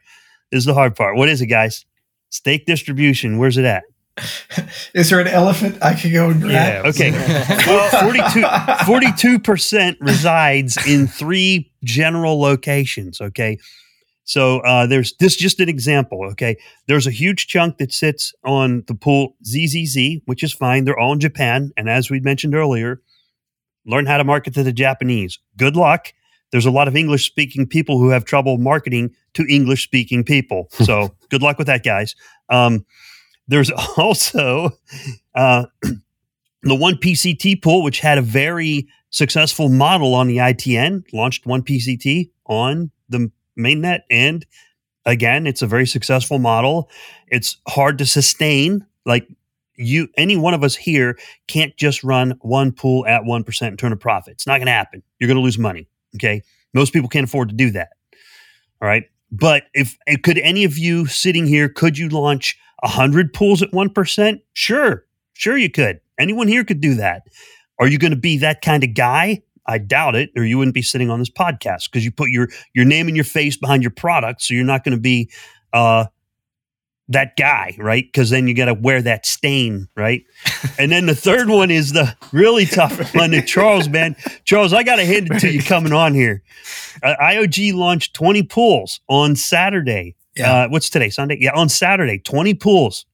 This 0.51 0.59
is 0.59 0.65
the 0.65 0.73
hard 0.73 0.97
part. 0.97 1.15
What 1.15 1.29
is 1.29 1.39
it, 1.39 1.45
guys? 1.45 1.85
Stake 2.29 2.65
distribution. 2.65 3.37
Where's 3.37 3.57
it 3.57 3.63
at? 3.63 3.83
Is 4.93 5.09
there 5.09 5.21
an 5.21 5.27
elephant 5.27 5.77
I 5.81 5.93
could 5.95 6.11
go 6.11 6.29
and 6.29 6.41
grab? 6.41 6.83
Yeah. 6.83 6.89
Okay. 6.89 7.11
well, 7.67 8.85
42 8.85 9.39
percent 9.39 9.97
resides 10.01 10.77
in 10.85 11.07
three 11.07 11.71
general 11.85 12.39
locations. 12.39 13.21
Okay. 13.21 13.59
So 14.25 14.59
uh, 14.59 14.87
there's 14.87 15.15
this 15.17 15.35
just 15.35 15.59
an 15.59 15.69
example. 15.69 16.25
Okay, 16.31 16.57
there's 16.87 17.07
a 17.07 17.11
huge 17.11 17.47
chunk 17.47 17.77
that 17.77 17.91
sits 17.91 18.33
on 18.43 18.83
the 18.87 18.95
pool 18.95 19.35
ZZZ, 19.45 20.21
which 20.25 20.43
is 20.43 20.53
fine. 20.53 20.85
They're 20.85 20.99
all 20.99 21.13
in 21.13 21.19
Japan, 21.19 21.71
and 21.75 21.89
as 21.89 22.09
we 22.09 22.19
mentioned 22.19 22.55
earlier, 22.55 23.01
learn 23.85 24.05
how 24.05 24.17
to 24.17 24.23
market 24.23 24.53
to 24.55 24.63
the 24.63 24.73
Japanese. 24.73 25.39
Good 25.57 25.75
luck. 25.75 26.13
There's 26.51 26.65
a 26.65 26.71
lot 26.71 26.87
of 26.87 26.95
English 26.95 27.25
speaking 27.25 27.65
people 27.65 27.97
who 27.97 28.09
have 28.09 28.25
trouble 28.25 28.57
marketing 28.59 29.15
to 29.33 29.45
English 29.49 29.83
speaking 29.83 30.23
people. 30.23 30.69
So 30.83 31.15
good 31.29 31.41
luck 31.41 31.57
with 31.57 31.67
that, 31.67 31.83
guys. 31.83 32.15
Um, 32.49 32.85
there's 33.47 33.71
also 33.97 34.71
uh, 35.35 35.65
the 35.81 36.75
one 36.75 36.95
PCT 36.95 37.61
pool, 37.61 37.83
which 37.83 37.99
had 37.99 38.17
a 38.17 38.21
very 38.21 38.87
successful 39.09 39.69
model 39.69 40.13
on 40.13 40.27
the 40.27 40.37
ITN, 40.37 41.03
launched 41.11 41.45
one 41.45 41.63
PCT 41.63 42.29
on 42.45 42.91
the 43.09 43.31
mainnet 43.57 44.01
and 44.09 44.45
again 45.05 45.45
it's 45.47 45.61
a 45.61 45.67
very 45.67 45.87
successful 45.87 46.39
model. 46.39 46.89
It's 47.27 47.57
hard 47.67 47.97
to 47.99 48.05
sustain 48.05 48.85
like 49.05 49.27
you 49.75 50.07
any 50.17 50.37
one 50.37 50.53
of 50.53 50.63
us 50.63 50.75
here 50.75 51.17
can't 51.47 51.75
just 51.77 52.03
run 52.03 52.37
one 52.41 52.71
pool 52.71 53.05
at 53.07 53.23
1% 53.23 53.67
and 53.67 53.79
turn 53.79 53.91
a 53.91 53.97
profit. 53.97 54.33
It's 54.33 54.47
not 54.47 54.59
going 54.59 54.67
to 54.67 54.71
happen. 54.71 55.01
You're 55.19 55.27
going 55.27 55.37
to 55.37 55.43
lose 55.43 55.57
money 55.57 55.87
okay? 56.15 56.43
Most 56.73 56.93
people 56.93 57.09
can't 57.09 57.25
afford 57.25 57.49
to 57.49 57.55
do 57.55 57.71
that 57.71 57.89
all 58.81 58.87
right? 58.87 59.05
But 59.31 59.63
if 59.73 59.97
could 60.23 60.37
any 60.37 60.63
of 60.63 60.77
you 60.77 61.07
sitting 61.07 61.47
here 61.47 61.69
could 61.69 61.97
you 61.97 62.09
launch 62.09 62.57
100 62.81 63.33
pools 63.33 63.61
at 63.61 63.71
1% 63.71 64.41
sure 64.53 65.05
sure 65.33 65.57
you 65.57 65.69
could. 65.69 65.99
Anyone 66.19 66.47
here 66.47 66.63
could 66.63 66.79
do 66.79 66.95
that. 66.95 67.23
Are 67.79 67.87
you 67.87 67.97
going 67.97 68.11
to 68.11 68.17
be 68.17 68.37
that 68.37 68.61
kind 68.61 68.83
of 68.83 68.93
guy 68.93 69.41
I 69.65 69.77
doubt 69.77 70.15
it, 70.15 70.31
or 70.35 70.43
you 70.43 70.57
wouldn't 70.57 70.75
be 70.75 70.81
sitting 70.81 71.09
on 71.09 71.19
this 71.19 71.29
podcast 71.29 71.91
because 71.91 72.03
you 72.03 72.11
put 72.11 72.29
your 72.29 72.49
your 72.73 72.85
name 72.85 73.07
and 73.07 73.15
your 73.15 73.25
face 73.25 73.57
behind 73.57 73.83
your 73.83 73.91
product, 73.91 74.41
so 74.41 74.53
you're 74.53 74.65
not 74.65 74.83
going 74.83 74.95
to 74.95 75.01
be 75.01 75.29
uh, 75.71 76.05
that 77.09 77.35
guy, 77.37 77.75
right? 77.77 78.05
Because 78.05 78.29
then 78.29 78.47
you 78.47 78.53
got 78.53 78.65
to 78.65 78.73
wear 78.73 79.01
that 79.01 79.25
stain, 79.25 79.87
right? 79.95 80.23
and 80.79 80.91
then 80.91 81.05
the 81.05 81.15
third 81.15 81.49
one 81.49 81.71
is 81.71 81.93
the 81.93 82.15
really 82.31 82.65
tough 82.65 83.13
one. 83.15 83.33
Charles, 83.45 83.89
man, 83.89 84.15
Charles, 84.45 84.73
I 84.73 84.83
got 84.83 84.97
to 84.97 85.05
hand 85.05 85.29
it 85.31 85.39
to 85.39 85.51
you 85.51 85.61
coming 85.63 85.93
on 85.93 86.13
here. 86.13 86.43
Uh, 87.01 87.15
IOG 87.21 87.73
launched 87.73 88.13
20 88.13 88.43
pools 88.43 88.99
on 89.07 89.35
Saturday. 89.35 90.15
Yeah. 90.35 90.51
Uh, 90.51 90.69
what's 90.69 90.89
today? 90.89 91.09
Sunday? 91.09 91.37
Yeah, 91.39 91.51
on 91.53 91.69
Saturday, 91.69 92.19
20 92.19 92.53
pools 92.55 93.05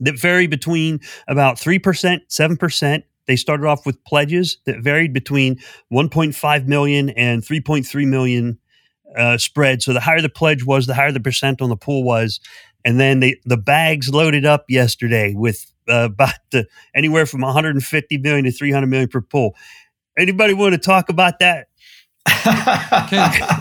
that 0.00 0.18
vary 0.18 0.46
between 0.46 1.00
about 1.26 1.56
3%, 1.56 1.80
7%. 2.28 3.02
They 3.28 3.36
started 3.36 3.66
off 3.66 3.86
with 3.86 4.02
pledges 4.04 4.58
that 4.66 4.80
varied 4.80 5.12
between 5.12 5.60
1.5 5.92 6.66
million 6.66 7.10
and 7.10 7.42
3.3 7.42 8.08
million 8.08 8.58
uh, 9.16 9.38
spread. 9.38 9.82
So 9.82 9.92
the 9.92 10.00
higher 10.00 10.20
the 10.20 10.28
pledge 10.28 10.64
was, 10.64 10.86
the 10.86 10.94
higher 10.94 11.12
the 11.12 11.20
percent 11.20 11.62
on 11.62 11.68
the 11.68 11.76
pool 11.76 12.02
was. 12.02 12.40
And 12.84 12.98
then 12.98 13.20
they, 13.20 13.38
the 13.44 13.56
bags 13.56 14.08
loaded 14.08 14.46
up 14.46 14.64
yesterday 14.68 15.34
with 15.36 15.70
uh, 15.88 16.08
about 16.12 16.34
the, 16.50 16.66
anywhere 16.94 17.26
from 17.26 17.42
150 17.42 18.18
million 18.18 18.44
to 18.46 18.50
300 18.50 18.86
million 18.86 19.08
per 19.08 19.20
pool. 19.20 19.54
Anybody 20.18 20.54
want 20.54 20.72
to 20.72 20.78
talk 20.78 21.10
about 21.10 21.38
that? 21.38 21.68
can, 22.26 23.08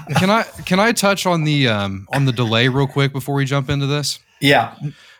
can, 0.17 0.29
I 0.29 0.43
can 0.65 0.79
I 0.79 0.91
touch 0.91 1.25
on 1.25 1.43
the 1.43 1.67
um, 1.69 2.07
on 2.11 2.25
the 2.25 2.33
delay 2.33 2.67
real 2.67 2.87
quick 2.87 3.13
before 3.13 3.35
we 3.35 3.45
jump 3.45 3.69
into 3.69 3.85
this? 3.85 4.19
Yeah. 4.41 4.75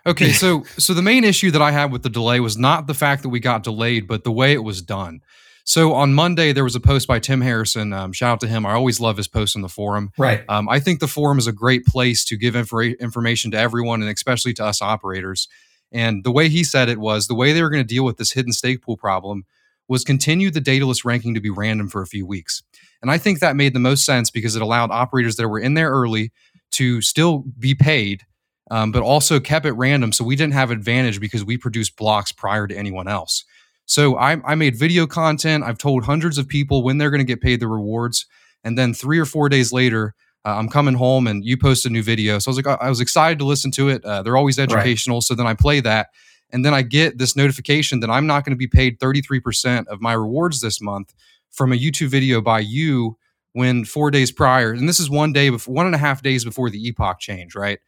Okay, 0.08 0.32
so 0.44 0.64
so 0.78 0.94
the 0.94 1.02
main 1.02 1.24
issue 1.24 1.52
that 1.52 1.62
I 1.62 1.72
had 1.72 1.92
with 1.92 2.04
the 2.04 2.10
delay 2.10 2.40
was 2.40 2.58
not 2.58 2.88
the 2.88 2.94
fact 2.94 3.24
that 3.24 3.30
we 3.30 3.40
got 3.40 3.64
delayed, 3.64 4.08
but 4.08 4.24
the 4.24 4.32
way 4.32 4.54
it 4.54 4.64
was 4.64 4.82
done. 4.82 5.22
So 5.66 5.94
on 5.94 6.14
Monday 6.14 6.54
there 6.54 6.64
was 6.64 6.76
a 6.76 6.80
post 6.80 7.10
by 7.10 7.20
Tim 7.20 7.42
Harrison. 7.42 7.92
Um, 7.92 8.14
shout 8.14 8.32
out 8.32 8.40
to 8.40 8.48
him. 8.48 8.66
I 8.66 8.72
always 8.72 9.02
love 9.02 9.18
his 9.18 9.28
posts 9.28 9.56
on 9.56 9.62
the 9.62 9.68
forum. 9.68 10.12
Right. 10.18 10.46
Um, 10.48 10.70
I 10.70 10.80
think 10.80 11.02
the 11.02 11.10
forum 11.10 11.38
is 11.38 11.46
a 11.46 11.52
great 11.52 11.86
place 11.86 12.24
to 12.26 12.38
give 12.38 12.54
infor- 12.54 12.98
information 13.00 13.52
to 13.52 13.58
everyone, 13.58 14.02
and 14.02 14.10
especially 14.10 14.54
to 14.54 14.66
us 14.66 14.82
operators. 14.82 15.50
And 15.92 16.24
the 16.24 16.32
way 16.32 16.48
he 16.48 16.64
said 16.64 16.88
it 16.88 17.00
was 17.00 17.28
the 17.28 17.36
way 17.36 17.52
they 17.52 17.62
were 17.62 17.70
going 17.70 17.84
to 17.84 17.88
deal 17.88 18.06
with 18.06 18.16
this 18.16 18.32
hidden 18.32 18.54
stake 18.54 18.82
pool 18.82 18.96
problem 18.96 19.44
was 19.90 20.06
continue 20.06 20.52
the 20.52 20.62
Daedalus 20.62 21.04
ranking 21.04 21.34
to 21.34 21.42
be 21.42 21.50
random 21.50 21.90
for 21.90 22.02
a 22.02 22.08
few 22.08 22.26
weeks. 22.26 22.64
And 23.02 23.12
I 23.12 23.18
think 23.18 23.40
that 23.40 23.56
made 23.56 23.74
the 23.74 23.80
most 23.80 24.06
sense 24.06 24.30
because 24.30 24.56
it 24.56 24.62
allowed 24.62 24.92
operators 24.92 25.36
that 25.36 25.48
were 25.48 25.60
in 25.60 25.74
there 25.74 25.92
early 25.92 26.32
to 26.72 27.02
still 27.02 27.44
be 27.60 27.76
paid 27.76 28.24
um, 28.70 28.92
but 28.92 29.04
also 29.04 29.40
kept 29.40 29.66
it 29.66 29.74
random. 29.74 30.12
So 30.12 30.24
we 30.24 30.36
didn't 30.36 30.54
have 30.54 30.72
advantage 30.72 31.20
because 31.20 31.44
we 31.44 31.58
produced 31.58 31.96
blocks 31.96 32.32
prior 32.32 32.68
to 32.68 32.76
anyone 32.76 33.08
else. 33.08 33.46
So 33.86 34.18
I, 34.18 34.38
I 34.46 34.56
made 34.56 34.76
video 34.76 35.08
content. 35.08 35.64
I've 35.64 35.78
told 35.78 36.04
hundreds 36.04 36.38
of 36.38 36.48
people 36.48 36.84
when 36.84 36.98
they're 36.98 37.10
going 37.10 37.20
to 37.20 37.26
get 37.26 37.42
paid 37.42 37.60
the 37.60 37.68
rewards. 37.68 38.26
And 38.64 38.78
then 38.78 38.94
three 38.94 39.18
or 39.18 39.26
four 39.26 39.48
days 39.48 39.72
later, 39.72 40.14
uh, 40.46 40.56
I'm 40.56 40.68
coming 40.68 40.96
home 40.96 41.28
and 41.28 41.46
you 41.46 41.58
post 41.58 41.86
a 41.86 41.90
new 41.90 42.04
video. 42.04 42.40
So 42.40 42.50
I 42.50 42.52
was 42.52 42.66
like, 42.66 42.82
I 42.82 42.90
was 42.90 43.00
excited 43.00 43.40
to 43.40 43.46
listen 43.46 43.72
to 43.72 43.90
it. 43.90 44.04
Uh, 44.04 44.24
they're 44.24 44.38
always 44.38 44.60
educational. 44.60 45.18
Right. 45.18 45.24
So 45.24 45.36
then 45.36 45.48
I 45.48 45.54
play 45.54 45.80
that. 45.80 46.10
And 46.52 46.64
then 46.64 46.74
I 46.74 46.82
get 46.82 47.18
this 47.18 47.36
notification 47.36 48.00
that 48.02 48.10
I'm 48.10 48.28
not 48.28 48.46
going 48.46 48.56
to 48.56 48.58
be 48.58 48.68
paid 48.68 49.00
33% 49.00 49.88
of 49.88 50.02
my 50.02 50.14
rewards 50.14 50.62
this 50.62 50.82
month 50.82 51.14
from 51.52 51.74
a 51.74 51.76
YouTube 51.76 52.08
video 52.08 52.42
by 52.42 52.60
you 52.60 53.18
when 53.54 53.84
four 53.84 54.12
days 54.12 54.32
prior, 54.32 54.72
and 54.72 54.88
this 54.88 55.00
is 55.00 55.10
one 55.10 55.34
day 55.34 55.50
before, 55.50 55.74
one 55.74 55.88
and 55.88 55.96
a 55.96 55.98
half 55.98 56.22
days 56.22 56.46
before 56.46 56.70
the 56.70 56.88
epoch 56.88 57.20
change, 57.20 57.56
right? 57.56 57.80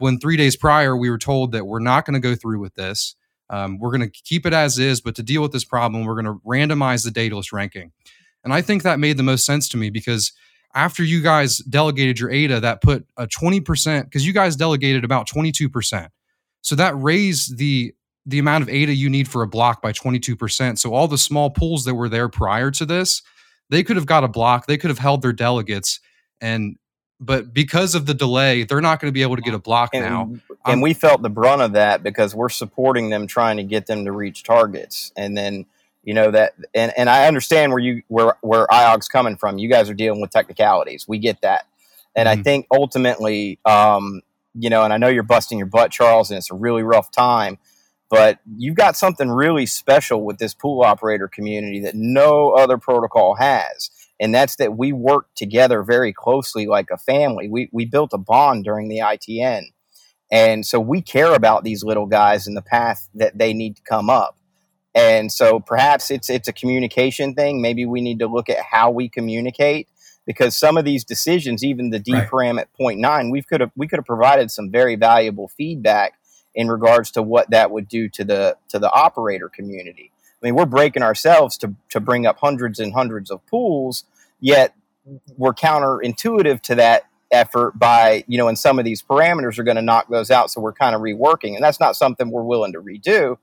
When 0.00 0.18
three 0.18 0.36
days 0.36 0.56
prior 0.56 0.96
we 0.96 1.10
were 1.10 1.18
told 1.18 1.52
that 1.52 1.66
we're 1.66 1.78
not 1.78 2.04
going 2.04 2.14
to 2.14 2.20
go 2.20 2.34
through 2.34 2.58
with 2.58 2.74
this. 2.74 3.14
Um, 3.50 3.78
we're 3.78 3.90
going 3.90 4.08
to 4.08 4.22
keep 4.24 4.46
it 4.46 4.52
as 4.52 4.78
is, 4.78 5.00
but 5.00 5.14
to 5.16 5.22
deal 5.22 5.42
with 5.42 5.52
this 5.52 5.64
problem, 5.64 6.04
we're 6.04 6.20
going 6.20 6.24
to 6.26 6.40
randomize 6.46 7.04
the 7.04 7.10
Daedalus 7.10 7.52
ranking. 7.52 7.92
And 8.44 8.52
I 8.52 8.62
think 8.62 8.82
that 8.82 8.98
made 8.98 9.16
the 9.16 9.22
most 9.22 9.44
sense 9.44 9.68
to 9.70 9.76
me 9.76 9.90
because 9.90 10.32
after 10.74 11.02
you 11.02 11.20
guys 11.20 11.58
delegated 11.58 12.18
your 12.18 12.30
ADA, 12.30 12.60
that 12.60 12.80
put 12.80 13.06
a 13.16 13.26
20%, 13.26 14.04
because 14.04 14.26
you 14.26 14.32
guys 14.32 14.56
delegated 14.56 15.04
about 15.04 15.28
22%. 15.28 16.08
So 16.62 16.74
that 16.76 17.00
raised 17.00 17.58
the 17.58 17.94
the 18.26 18.38
amount 18.38 18.62
of 18.62 18.68
ADA 18.68 18.94
you 18.94 19.08
need 19.08 19.26
for 19.26 19.42
a 19.42 19.48
block 19.48 19.80
by 19.80 19.92
22%. 19.92 20.78
So 20.78 20.92
all 20.92 21.08
the 21.08 21.16
small 21.16 21.48
pools 21.50 21.84
that 21.84 21.94
were 21.94 22.08
there 22.08 22.28
prior 22.28 22.70
to 22.72 22.84
this, 22.84 23.22
they 23.70 23.82
could 23.82 23.96
have 23.96 24.04
got 24.04 24.24
a 24.24 24.28
block, 24.28 24.66
they 24.66 24.76
could 24.76 24.90
have 24.90 24.98
held 24.98 25.22
their 25.22 25.32
delegates 25.32 26.00
and 26.40 26.76
but 27.20 27.52
because 27.52 27.94
of 27.94 28.06
the 28.06 28.14
delay, 28.14 28.64
they're 28.64 28.80
not 28.80 28.98
going 28.98 29.08
to 29.10 29.12
be 29.12 29.22
able 29.22 29.36
to 29.36 29.42
get 29.42 29.52
a 29.52 29.58
block 29.58 29.90
and, 29.92 30.04
now. 30.04 30.22
And 30.22 30.40
I'm, 30.64 30.80
we 30.80 30.94
felt 30.94 31.20
the 31.20 31.28
brunt 31.28 31.60
of 31.60 31.72
that 31.72 32.02
because 32.02 32.34
we're 32.34 32.48
supporting 32.48 33.10
them 33.10 33.26
trying 33.26 33.58
to 33.58 33.62
get 33.62 33.86
them 33.86 34.06
to 34.06 34.12
reach 34.12 34.42
targets. 34.42 35.12
And 35.16 35.36
then, 35.36 35.66
you 36.02 36.14
know, 36.14 36.30
that 36.30 36.54
and, 36.74 36.92
and 36.96 37.10
I 37.10 37.26
understand 37.26 37.72
where 37.72 37.78
you 37.78 38.02
where 38.08 38.36
where 38.40 38.66
IOG's 38.68 39.08
coming 39.08 39.36
from. 39.36 39.58
You 39.58 39.68
guys 39.68 39.90
are 39.90 39.94
dealing 39.94 40.22
with 40.22 40.30
technicalities. 40.30 41.06
We 41.06 41.18
get 41.18 41.42
that. 41.42 41.66
And 42.16 42.26
mm-hmm. 42.26 42.40
I 42.40 42.42
think 42.42 42.66
ultimately, 42.72 43.58
um, 43.66 44.22
you 44.54 44.70
know, 44.70 44.82
and 44.82 44.92
I 44.92 44.96
know 44.96 45.08
you're 45.08 45.22
busting 45.22 45.58
your 45.58 45.66
butt, 45.66 45.90
Charles, 45.90 46.30
and 46.30 46.38
it's 46.38 46.50
a 46.50 46.54
really 46.54 46.82
rough 46.82 47.10
time, 47.10 47.58
but 48.08 48.38
you've 48.56 48.76
got 48.76 48.96
something 48.96 49.30
really 49.30 49.66
special 49.66 50.24
with 50.24 50.38
this 50.38 50.54
pool 50.54 50.82
operator 50.82 51.28
community 51.28 51.80
that 51.80 51.94
no 51.94 52.52
other 52.52 52.78
protocol 52.78 53.34
has 53.34 53.90
and 54.20 54.34
that's 54.34 54.56
that 54.56 54.76
we 54.76 54.92
work 54.92 55.26
together 55.34 55.82
very 55.82 56.12
closely 56.12 56.66
like 56.66 56.90
a 56.92 56.98
family. 56.98 57.48
We 57.48 57.70
we 57.72 57.86
built 57.86 58.12
a 58.12 58.18
bond 58.18 58.64
during 58.64 58.88
the 58.88 58.98
ITN, 58.98 59.62
and 60.30 60.64
so 60.64 60.78
we 60.78 61.00
care 61.00 61.34
about 61.34 61.64
these 61.64 61.82
little 61.82 62.06
guys 62.06 62.46
in 62.46 62.54
the 62.54 62.62
path 62.62 63.08
that 63.14 63.38
they 63.38 63.54
need 63.54 63.76
to 63.76 63.82
come 63.82 64.10
up. 64.10 64.36
And 64.94 65.32
so 65.32 65.58
perhaps 65.58 66.10
it's 66.10 66.28
it's 66.28 66.48
a 66.48 66.52
communication 66.52 67.34
thing. 67.34 67.62
Maybe 67.62 67.86
we 67.86 68.00
need 68.00 68.18
to 68.18 68.26
look 68.26 68.50
at 68.50 68.58
how 68.60 68.90
we 68.90 69.08
communicate 69.08 69.88
because 70.26 70.56
some 70.56 70.76
of 70.76 70.84
these 70.84 71.04
decisions, 71.04 71.64
even 71.64 71.90
the 71.90 71.98
D 71.98 72.12
right. 72.12 72.22
at 72.58 72.68
0.9, 72.78 73.30
we 73.32 73.42
could 73.42 73.60
have 73.60 73.70
we 73.76 73.88
could 73.88 73.98
have 73.98 74.06
provided 74.06 74.50
some 74.50 74.70
very 74.70 74.96
valuable 74.96 75.48
feedback 75.48 76.14
in 76.54 76.68
regards 76.68 77.10
to 77.12 77.22
what 77.22 77.50
that 77.50 77.70
would 77.70 77.88
do 77.88 78.08
to 78.10 78.24
the 78.24 78.56
to 78.68 78.78
the 78.78 78.92
operator 78.92 79.48
community. 79.48 80.12
I 80.42 80.46
mean, 80.46 80.54
we're 80.54 80.66
breaking 80.66 81.02
ourselves 81.02 81.56
to 81.58 81.74
to 81.90 82.00
bring 82.00 82.26
up 82.26 82.38
hundreds 82.38 82.78
and 82.80 82.92
hundreds 82.92 83.30
of 83.30 83.44
pools, 83.46 84.04
yet 84.40 84.74
we're 85.36 85.54
counterintuitive 85.54 86.60
to 86.62 86.74
that 86.76 87.06
effort 87.30 87.78
by 87.78 88.24
you 88.26 88.36
know 88.36 88.48
and 88.48 88.58
some 88.58 88.78
of 88.78 88.84
these 88.84 89.02
parameters 89.02 89.58
are 89.58 89.62
going 89.62 89.76
to 89.76 89.82
knock 89.82 90.08
those 90.08 90.32
out 90.32 90.50
so 90.50 90.60
we're 90.60 90.72
kind 90.72 90.96
of 90.96 91.00
reworking 91.00 91.54
and 91.54 91.62
that's 91.62 91.78
not 91.78 91.94
something 91.94 92.30
we're 92.30 92.42
willing 92.42 92.72
to 92.72 92.80
redo. 92.80 93.36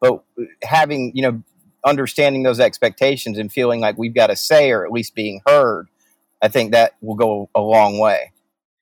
But 0.00 0.22
uh, 0.38 0.44
having 0.62 1.12
you 1.14 1.22
know 1.22 1.42
understanding 1.84 2.42
those 2.42 2.60
expectations 2.60 3.38
and 3.38 3.50
feeling 3.50 3.80
like 3.80 3.96
we've 3.96 4.14
got 4.14 4.30
a 4.30 4.36
say 4.36 4.70
or 4.70 4.84
at 4.84 4.92
least 4.92 5.14
being 5.14 5.40
heard 5.46 5.88
i 6.42 6.48
think 6.48 6.72
that 6.72 6.94
will 7.00 7.14
go 7.14 7.48
a 7.54 7.60
long 7.60 7.98
way. 7.98 8.32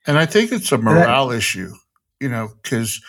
And 0.07 0.19
i 0.19 0.27
think 0.27 0.51
it's 0.51 0.73
a 0.73 0.79
morale 0.79 1.31
issue 1.31 1.73
you 2.19 2.29
know 2.29 2.51
because 2.63 3.01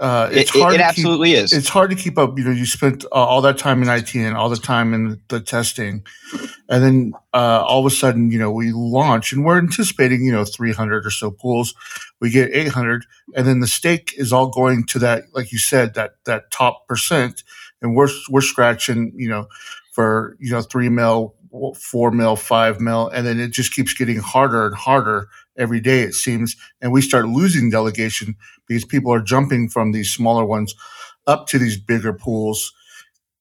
uh, 0.00 0.30
it's 0.32 0.54
it, 0.56 0.58
hard. 0.58 0.74
It, 0.76 0.80
absolutely 0.80 1.32
keep, 1.32 1.44
is. 1.44 1.52
It's 1.52 1.68
hard 1.68 1.90
to 1.90 1.96
keep 1.96 2.16
up. 2.16 2.38
You 2.38 2.44
know, 2.44 2.50
you 2.50 2.64
spent 2.64 3.04
uh, 3.04 3.08
all 3.12 3.42
that 3.42 3.58
time 3.58 3.82
in 3.82 3.88
IT 3.88 4.14
and 4.14 4.34
all 4.34 4.48
the 4.48 4.56
time 4.56 4.94
in 4.94 5.20
the 5.28 5.40
testing, 5.40 6.04
and 6.70 6.82
then 6.82 7.12
uh, 7.34 7.62
all 7.66 7.80
of 7.80 7.92
a 7.92 7.94
sudden, 7.94 8.30
you 8.30 8.38
know, 8.38 8.50
we 8.50 8.72
launch 8.72 9.30
and 9.32 9.44
we're 9.44 9.58
anticipating, 9.58 10.24
you 10.24 10.32
know, 10.32 10.44
300 10.44 11.04
or 11.04 11.10
so 11.10 11.30
pools. 11.30 11.74
We 12.18 12.30
get 12.30 12.50
800, 12.50 13.04
and 13.36 13.46
then 13.46 13.60
the 13.60 13.66
stake 13.66 14.14
is 14.16 14.32
all 14.32 14.48
going 14.48 14.86
to 14.86 14.98
that, 15.00 15.24
like 15.34 15.52
you 15.52 15.58
said, 15.58 15.92
that 15.94 16.14
that 16.24 16.50
top 16.50 16.88
percent, 16.88 17.44
and 17.82 17.94
we're 17.94 18.08
we're 18.30 18.40
scratching, 18.40 19.12
you 19.14 19.28
know, 19.28 19.48
for 19.92 20.34
you 20.40 20.50
know 20.50 20.62
three 20.62 20.88
mil, 20.88 21.34
four 21.76 22.10
mil, 22.10 22.36
five 22.36 22.80
mil, 22.80 23.08
and 23.08 23.26
then 23.26 23.38
it 23.38 23.50
just 23.50 23.74
keeps 23.74 23.92
getting 23.92 24.18
harder 24.18 24.66
and 24.66 24.74
harder 24.74 25.28
every 25.58 25.80
day, 25.80 26.00
it 26.00 26.14
seems. 26.14 26.56
And 26.80 26.90
we 26.90 27.02
start 27.02 27.28
losing 27.28 27.70
delegation 27.70 28.36
because 28.70 28.84
people 28.84 29.12
are 29.12 29.20
jumping 29.20 29.68
from 29.68 29.90
these 29.90 30.12
smaller 30.12 30.44
ones 30.44 30.76
up 31.26 31.48
to 31.48 31.58
these 31.58 31.76
bigger 31.76 32.12
pools. 32.12 32.72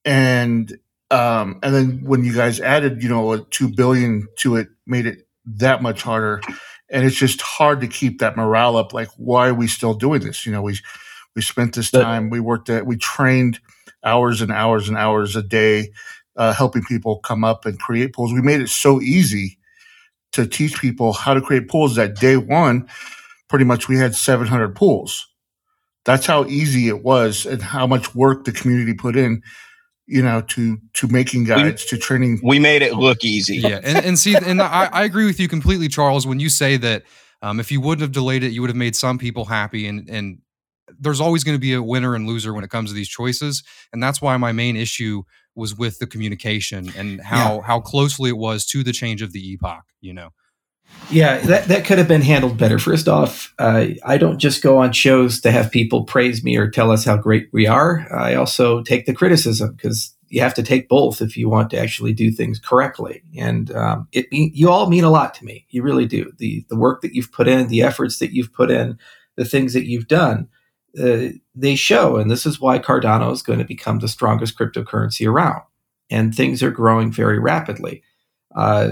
And 0.04 0.76
um, 1.12 1.60
and 1.62 1.74
then 1.74 2.02
when 2.04 2.24
you 2.24 2.34
guys 2.34 2.60
added, 2.60 3.04
you 3.04 3.10
know, 3.10 3.34
a 3.34 3.46
two 3.46 3.70
billion 3.70 4.28
to 4.38 4.56
it, 4.56 4.70
made 4.88 5.06
it 5.06 5.28
that 5.46 5.84
much 5.84 6.02
harder. 6.02 6.42
And 6.89 7.06
it's 7.06 7.15
just 7.15 7.42
hard 7.42 7.82
to 7.82 7.88
keep 7.88 8.20
that 8.20 8.38
morale 8.38 8.76
up. 8.76 8.92
Like, 8.92 9.10
why 9.18 9.50
are 9.50 9.54
we 9.54 9.68
still 9.68 9.94
doing 9.94 10.22
this? 10.22 10.48
You 10.48 10.52
know, 10.52 10.63
we 10.63 10.80
we 11.36 11.44
spent 11.44 11.76
this 11.76 11.92
time, 11.92 12.32
we 12.32 12.39
worked 12.39 12.70
at, 12.70 12.88
we 12.88 12.98
trained 12.98 13.60
hours 14.04 14.42
and 14.42 14.52
hours 14.52 14.89
and 14.89 14.98
hours 14.98 15.36
a 15.36 15.44
day, 15.44 15.92
uh, 16.38 16.54
helping 16.54 16.84
people 16.84 17.20
come 17.20 17.44
up 17.44 17.68
and 17.68 17.80
create 17.80 18.13
pools. 18.13 18.34
We 18.34 18.42
made 18.42 18.62
it 18.62 18.70
so 18.70 19.00
easy 19.00 19.60
to 20.32 20.48
teach 20.48 20.80
people 20.80 21.13
how 21.13 21.36
to 21.36 21.42
create 21.42 21.70
pools 21.70 21.96
that 21.96 22.15
day 22.15 22.38
one, 22.38 22.89
pretty 23.49 23.65
much 23.65 23.88
we 23.88 23.97
had 23.97 24.15
700 24.15 24.75
pools. 24.75 25.27
That's 26.05 26.25
how 26.25 26.45
easy 26.45 26.88
it 26.88 27.03
was 27.03 27.45
and 27.45 27.62
how 27.62 27.85
much 27.85 28.15
work 28.15 28.45
the 28.45 28.51
community 28.51 28.93
put 28.93 29.17
in, 29.17 29.41
you 30.07 30.23
know, 30.23 30.41
to, 30.41 30.77
to 30.93 31.07
making 31.07 31.43
guides, 31.43 31.83
we, 31.83 31.97
to 31.97 31.97
training. 31.97 32.39
We 32.41 32.59
made 32.59 32.81
it 32.81 32.95
look 32.95 33.23
easy. 33.23 33.57
Yeah. 33.57 33.79
And, 33.83 34.05
and 34.05 34.19
see, 34.19 34.35
and 34.35 34.62
I, 34.62 34.85
I 34.85 35.03
agree 35.03 35.25
with 35.25 35.39
you 35.39 35.47
completely, 35.47 35.88
Charles, 35.88 36.25
when 36.25 36.39
you 36.39 36.49
say 36.49 36.77
that 36.77 37.03
um, 37.41 37.59
if 37.59 37.71
you 37.71 37.81
wouldn't 37.81 38.01
have 38.01 38.12
delayed 38.12 38.43
it, 38.43 38.51
you 38.51 38.62
would 38.62 38.69
have 38.69 38.77
made 38.77 38.95
some 38.95 39.17
people 39.17 39.45
happy 39.45 39.88
and, 39.88 40.09
and 40.09 40.39
there's 40.99 41.21
always 41.21 41.43
going 41.43 41.55
to 41.55 41.62
be 41.62 41.73
a 41.73 41.83
winner 41.83 42.15
and 42.15 42.27
loser 42.27 42.53
when 42.53 42.63
it 42.63 42.69
comes 42.69 42.89
to 42.89 42.95
these 42.95 43.09
choices. 43.09 43.63
And 43.93 44.01
that's 44.01 44.21
why 44.21 44.35
my 44.38 44.51
main 44.51 44.75
issue 44.75 45.23
was 45.55 45.77
with 45.77 45.99
the 45.99 46.07
communication 46.07 46.91
and 46.95 47.21
how 47.21 47.55
yeah. 47.55 47.62
how 47.62 47.79
closely 47.79 48.29
it 48.29 48.38
was 48.38 48.65
to 48.65 48.83
the 48.83 48.93
change 48.93 49.21
of 49.21 49.33
the 49.33 49.51
epoch 49.51 49.83
you 50.01 50.13
know 50.13 50.29
yeah 51.12 51.39
that, 51.39 51.67
that 51.67 51.86
could 51.86 51.97
have 51.97 52.08
been 52.08 52.21
handled 52.21 52.58
better. 52.58 52.80
First 52.80 53.08
off 53.08 53.54
uh, 53.60 53.88
i 54.06 54.17
don't 54.17 54.39
just 54.39 54.62
go 54.62 54.78
on 54.78 54.91
shows 54.91 55.41
to 55.41 55.52
have 55.52 55.71
people 55.71 56.04
praise 56.04 56.43
me 56.43 56.58
or 56.58 56.69
tell 56.69 56.91
us 56.91 57.06
how 57.06 57.17
great 57.17 57.49
we 57.52 57.67
are. 57.67 58.08
I 58.13 58.36
also 58.36 58.82
take 58.84 59.06
the 59.06 59.13
criticism 59.13 59.75
because 59.75 60.15
you 60.30 60.41
have 60.41 60.54
to 60.54 60.63
take 60.63 60.88
both 60.88 61.21
if 61.21 61.36
you 61.36 61.49
want 61.49 61.71
to 61.71 61.80
actually 61.80 62.13
do 62.13 62.32
things 62.32 62.60
correctly. 62.60 63.23
And 63.38 63.71
um, 63.75 64.08
it 64.12 64.28
you 64.32 64.69
all 64.69 64.89
mean 64.89 65.04
a 65.04 65.10
lot 65.10 65.34
to 65.36 65.45
me. 65.45 65.65
You 65.69 65.84
really 65.84 66.06
do. 66.06 66.32
The 66.38 66.65
the 66.69 66.78
work 66.78 67.02
that 67.02 67.13
you've 67.13 67.32
put 67.32 67.47
in 67.47 67.67
the 67.67 67.82
efforts 67.82 68.19
that 68.19 68.34
you've 68.34 68.54
put 68.54 68.69
in 68.69 68.97
the 69.36 69.45
things 69.45 69.73
that 69.73 69.86
you've 69.86 70.08
done 70.08 70.49
uh, 70.97 71.30
they 71.56 71.75
show, 71.75 72.17
and 72.17 72.32
this 72.32 72.45
is 72.45 72.60
why 72.60 72.80
Cardano 72.80 73.32
is 73.32 73.41
going 73.41 73.60
to 73.60 73.65
become 73.65 73.99
the 73.99 74.08
strongest 74.08 74.58
cryptocurrency 74.58 75.30
around. 75.30 75.62
And 76.10 76.34
things 76.34 76.63
are 76.63 76.71
growing 76.71 77.12
very 77.12 77.38
rapidly. 77.38 78.02
Uh, 78.56 78.91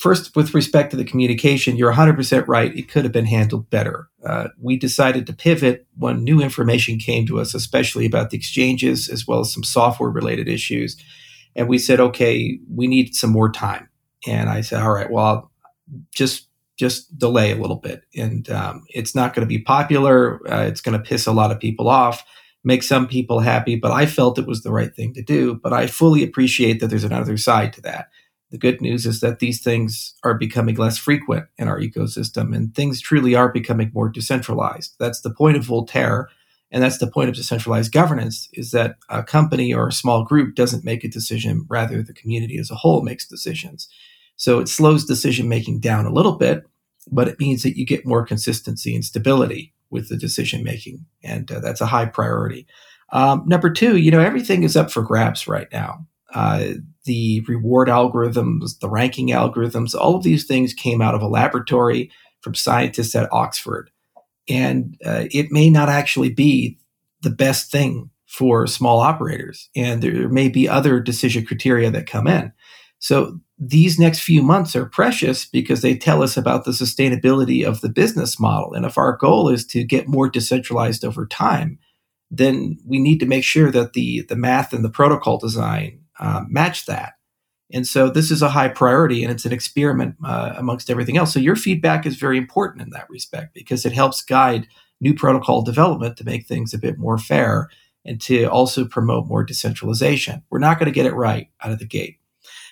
first, 0.00 0.34
with 0.34 0.54
respect 0.54 0.90
to 0.90 0.96
the 0.96 1.04
communication, 1.04 1.76
you're 1.76 1.92
100% 1.92 2.48
right. 2.48 2.74
It 2.76 2.90
could 2.90 3.04
have 3.04 3.12
been 3.12 3.26
handled 3.26 3.68
better. 3.70 4.08
Uh, 4.24 4.48
we 4.60 4.76
decided 4.76 5.26
to 5.26 5.32
pivot 5.32 5.86
when 5.96 6.24
new 6.24 6.40
information 6.40 6.98
came 6.98 7.26
to 7.26 7.40
us, 7.40 7.54
especially 7.54 8.06
about 8.06 8.30
the 8.30 8.36
exchanges 8.36 9.08
as 9.08 9.26
well 9.26 9.40
as 9.40 9.52
some 9.52 9.64
software 9.64 10.10
related 10.10 10.48
issues. 10.48 10.96
And 11.54 11.68
we 11.68 11.78
said, 11.78 12.00
okay, 12.00 12.58
we 12.72 12.86
need 12.86 13.14
some 13.14 13.30
more 13.30 13.50
time. 13.50 13.88
And 14.26 14.48
I 14.48 14.62
said, 14.62 14.82
all 14.82 14.92
right, 14.92 15.10
well, 15.10 15.50
just 16.12 16.46
just 16.78 17.18
delay 17.18 17.50
a 17.50 17.56
little 17.56 17.76
bit. 17.76 18.02
And 18.16 18.48
um, 18.50 18.84
it's 18.90 19.12
not 19.12 19.34
going 19.34 19.44
to 19.44 19.48
be 19.48 19.58
popular. 19.58 20.40
Uh, 20.48 20.62
it's 20.62 20.80
going 20.80 20.96
to 20.96 21.04
piss 21.04 21.26
a 21.26 21.32
lot 21.32 21.50
of 21.50 21.58
people 21.58 21.88
off, 21.88 22.24
make 22.62 22.84
some 22.84 23.08
people 23.08 23.40
happy. 23.40 23.74
But 23.74 23.90
I 23.90 24.06
felt 24.06 24.38
it 24.38 24.46
was 24.46 24.62
the 24.62 24.70
right 24.70 24.94
thing 24.94 25.12
to 25.14 25.22
do. 25.22 25.56
But 25.56 25.72
I 25.72 25.88
fully 25.88 26.22
appreciate 26.22 26.78
that 26.78 26.86
there's 26.86 27.02
another 27.02 27.36
side 27.36 27.72
to 27.72 27.80
that. 27.80 28.10
The 28.50 28.58
good 28.58 28.80
news 28.80 29.04
is 29.04 29.20
that 29.20 29.40
these 29.40 29.62
things 29.62 30.14
are 30.24 30.34
becoming 30.34 30.76
less 30.76 30.96
frequent 30.96 31.46
in 31.58 31.68
our 31.68 31.78
ecosystem 31.78 32.56
and 32.56 32.74
things 32.74 33.00
truly 33.00 33.34
are 33.34 33.52
becoming 33.52 33.90
more 33.92 34.08
decentralized. 34.08 34.94
That's 34.98 35.20
the 35.20 35.34
point 35.34 35.56
of 35.56 35.64
Voltaire. 35.64 36.28
And 36.70 36.82
that's 36.82 36.98
the 36.98 37.10
point 37.10 37.28
of 37.28 37.34
decentralized 37.34 37.92
governance 37.92 38.48
is 38.52 38.70
that 38.72 38.96
a 39.08 39.22
company 39.22 39.72
or 39.72 39.88
a 39.88 39.92
small 39.92 40.24
group 40.24 40.54
doesn't 40.54 40.84
make 40.84 41.04
a 41.04 41.08
decision, 41.08 41.66
rather 41.68 42.02
the 42.02 42.12
community 42.12 42.58
as 42.58 42.70
a 42.70 42.74
whole 42.74 43.02
makes 43.02 43.26
decisions. 43.26 43.88
So 44.36 44.60
it 44.60 44.68
slows 44.68 45.04
decision 45.04 45.48
making 45.48 45.80
down 45.80 46.06
a 46.06 46.12
little 46.12 46.36
bit, 46.36 46.64
but 47.10 47.28
it 47.28 47.40
means 47.40 47.62
that 47.62 47.76
you 47.76 47.84
get 47.84 48.06
more 48.06 48.24
consistency 48.24 48.94
and 48.94 49.04
stability 49.04 49.74
with 49.90 50.08
the 50.08 50.16
decision 50.16 50.62
making. 50.62 51.06
And 51.22 51.50
uh, 51.50 51.60
that's 51.60 51.80
a 51.80 51.86
high 51.86 52.06
priority. 52.06 52.66
Um, 53.10 53.44
number 53.46 53.70
two, 53.70 53.96
you 53.96 54.10
know, 54.10 54.20
everything 54.20 54.62
is 54.62 54.76
up 54.76 54.90
for 54.90 55.02
grabs 55.02 55.48
right 55.48 55.68
now. 55.72 56.06
Uh, 56.34 56.74
the 57.08 57.42
reward 57.48 57.88
algorithms, 57.88 58.78
the 58.80 58.90
ranking 58.90 59.30
algorithms, 59.30 59.94
all 59.94 60.14
of 60.14 60.22
these 60.22 60.46
things 60.46 60.74
came 60.74 61.00
out 61.00 61.14
of 61.14 61.22
a 61.22 61.26
laboratory 61.26 62.10
from 62.42 62.54
scientists 62.54 63.16
at 63.16 63.32
Oxford. 63.32 63.90
And 64.46 64.94
uh, 65.04 65.24
it 65.30 65.50
may 65.50 65.70
not 65.70 65.88
actually 65.88 66.34
be 66.34 66.78
the 67.22 67.30
best 67.30 67.72
thing 67.72 68.10
for 68.26 68.66
small 68.66 69.00
operators. 69.00 69.70
And 69.74 70.02
there 70.02 70.28
may 70.28 70.50
be 70.50 70.68
other 70.68 71.00
decision 71.00 71.46
criteria 71.46 71.90
that 71.90 72.06
come 72.06 72.26
in. 72.26 72.52
So 72.98 73.40
these 73.58 73.98
next 73.98 74.20
few 74.20 74.42
months 74.42 74.76
are 74.76 74.84
precious 74.84 75.46
because 75.46 75.80
they 75.80 75.96
tell 75.96 76.22
us 76.22 76.36
about 76.36 76.66
the 76.66 76.72
sustainability 76.72 77.64
of 77.64 77.80
the 77.80 77.88
business 77.88 78.38
model. 78.38 78.74
And 78.74 78.84
if 78.84 78.98
our 78.98 79.16
goal 79.16 79.48
is 79.48 79.66
to 79.68 79.82
get 79.82 80.08
more 80.08 80.28
decentralized 80.28 81.06
over 81.06 81.26
time, 81.26 81.78
then 82.30 82.76
we 82.84 82.98
need 82.98 83.18
to 83.20 83.26
make 83.26 83.44
sure 83.44 83.70
that 83.70 83.94
the, 83.94 84.26
the 84.28 84.36
math 84.36 84.74
and 84.74 84.84
the 84.84 84.90
protocol 84.90 85.38
design 85.38 85.97
uh, 86.18 86.42
match 86.48 86.86
that. 86.86 87.14
And 87.72 87.86
so 87.86 88.08
this 88.08 88.30
is 88.30 88.40
a 88.40 88.48
high 88.48 88.68
priority 88.68 89.22
and 89.22 89.30
it's 89.30 89.44
an 89.44 89.52
experiment 89.52 90.16
uh, 90.24 90.54
amongst 90.56 90.90
everything 90.90 91.16
else. 91.16 91.32
So 91.32 91.38
your 91.38 91.56
feedback 91.56 92.06
is 92.06 92.16
very 92.16 92.38
important 92.38 92.82
in 92.82 92.90
that 92.90 93.10
respect 93.10 93.52
because 93.54 93.84
it 93.84 93.92
helps 93.92 94.22
guide 94.22 94.66
new 95.00 95.14
protocol 95.14 95.62
development 95.62 96.16
to 96.16 96.24
make 96.24 96.46
things 96.46 96.72
a 96.72 96.78
bit 96.78 96.98
more 96.98 97.18
fair 97.18 97.68
and 98.04 98.20
to 98.22 98.44
also 98.46 98.86
promote 98.86 99.26
more 99.26 99.44
decentralization. 99.44 100.42
We're 100.50 100.58
not 100.60 100.78
going 100.78 100.86
to 100.86 100.94
get 100.94 101.06
it 101.06 101.14
right 101.14 101.48
out 101.62 101.72
of 101.72 101.78
the 101.78 101.86
gate. 101.86 102.18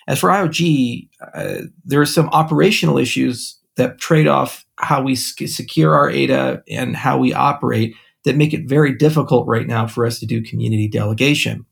As 0.07 0.19
for 0.19 0.29
IOG, 0.29 1.09
uh, 1.33 1.61
there 1.85 2.01
are 2.01 2.05
some 2.05 2.29
operational 2.29 2.97
issues 2.97 3.59
that 3.75 3.99
trade 3.99 4.27
off 4.27 4.65
how 4.77 5.01
we 5.01 5.15
secure 5.15 5.93
our 5.93 6.09
ADA 6.09 6.63
and 6.69 6.95
how 6.95 7.17
we 7.17 7.33
operate 7.33 7.95
that 8.23 8.35
make 8.35 8.53
it 8.53 8.67
very 8.67 8.93
difficult 8.93 9.47
right 9.47 9.67
now 9.67 9.85
for 9.85 10.05
us 10.05 10.19
to 10.19 10.25
do 10.25 10.41
community 10.41 10.87
delegation. 10.87 11.65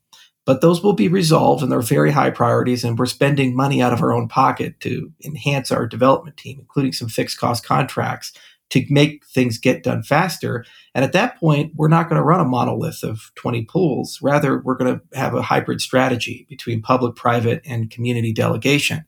But 0.46 0.62
those 0.62 0.84
will 0.84 0.94
be 0.94 1.08
resolved 1.08 1.64
and 1.64 1.72
they're 1.72 1.82
very 1.82 2.12
high 2.12 2.30
priorities. 2.30 2.84
And 2.84 2.98
we're 2.98 3.08
spending 3.08 3.56
money 3.56 3.82
out 3.82 3.94
of 3.94 4.02
our 4.02 4.14
own 4.14 4.28
pocket 4.28 4.80
to 4.82 5.12
enhance 5.24 5.72
our 5.72 5.88
development 5.88 6.38
team, 6.38 6.60
including 6.60 6.94
some 6.94 7.10
fixed 7.10 7.40
cost 7.40 7.66
contracts 7.66 8.32
to 8.70 8.86
make 8.90 9.26
things 9.28 9.58
get 9.58 9.84
done 9.84 10.04
faster. 10.04 10.66
And 10.94 11.04
at 11.04 11.14
that 11.14 11.40
point, 11.40 11.74
we're 11.76 11.88
not 11.88 12.10
going 12.10 12.18
to 12.18 12.24
run 12.26 12.40
a 12.40 12.46
monolith 12.46 13.04
of 13.04 13.32
20 13.36 13.66
pools. 13.66 14.20
Rather, 14.22 14.60
we're 14.60 14.76
going 14.76 15.00
to 15.00 15.18
have 15.18 15.36
a 15.36 15.42
hybrid 15.42 15.82
strategy 15.82 16.46
between 16.50 16.82
public, 16.82 17.16
private, 17.16 17.62
and 17.66 17.92
community 17.92 18.34
delegation. 18.34 19.06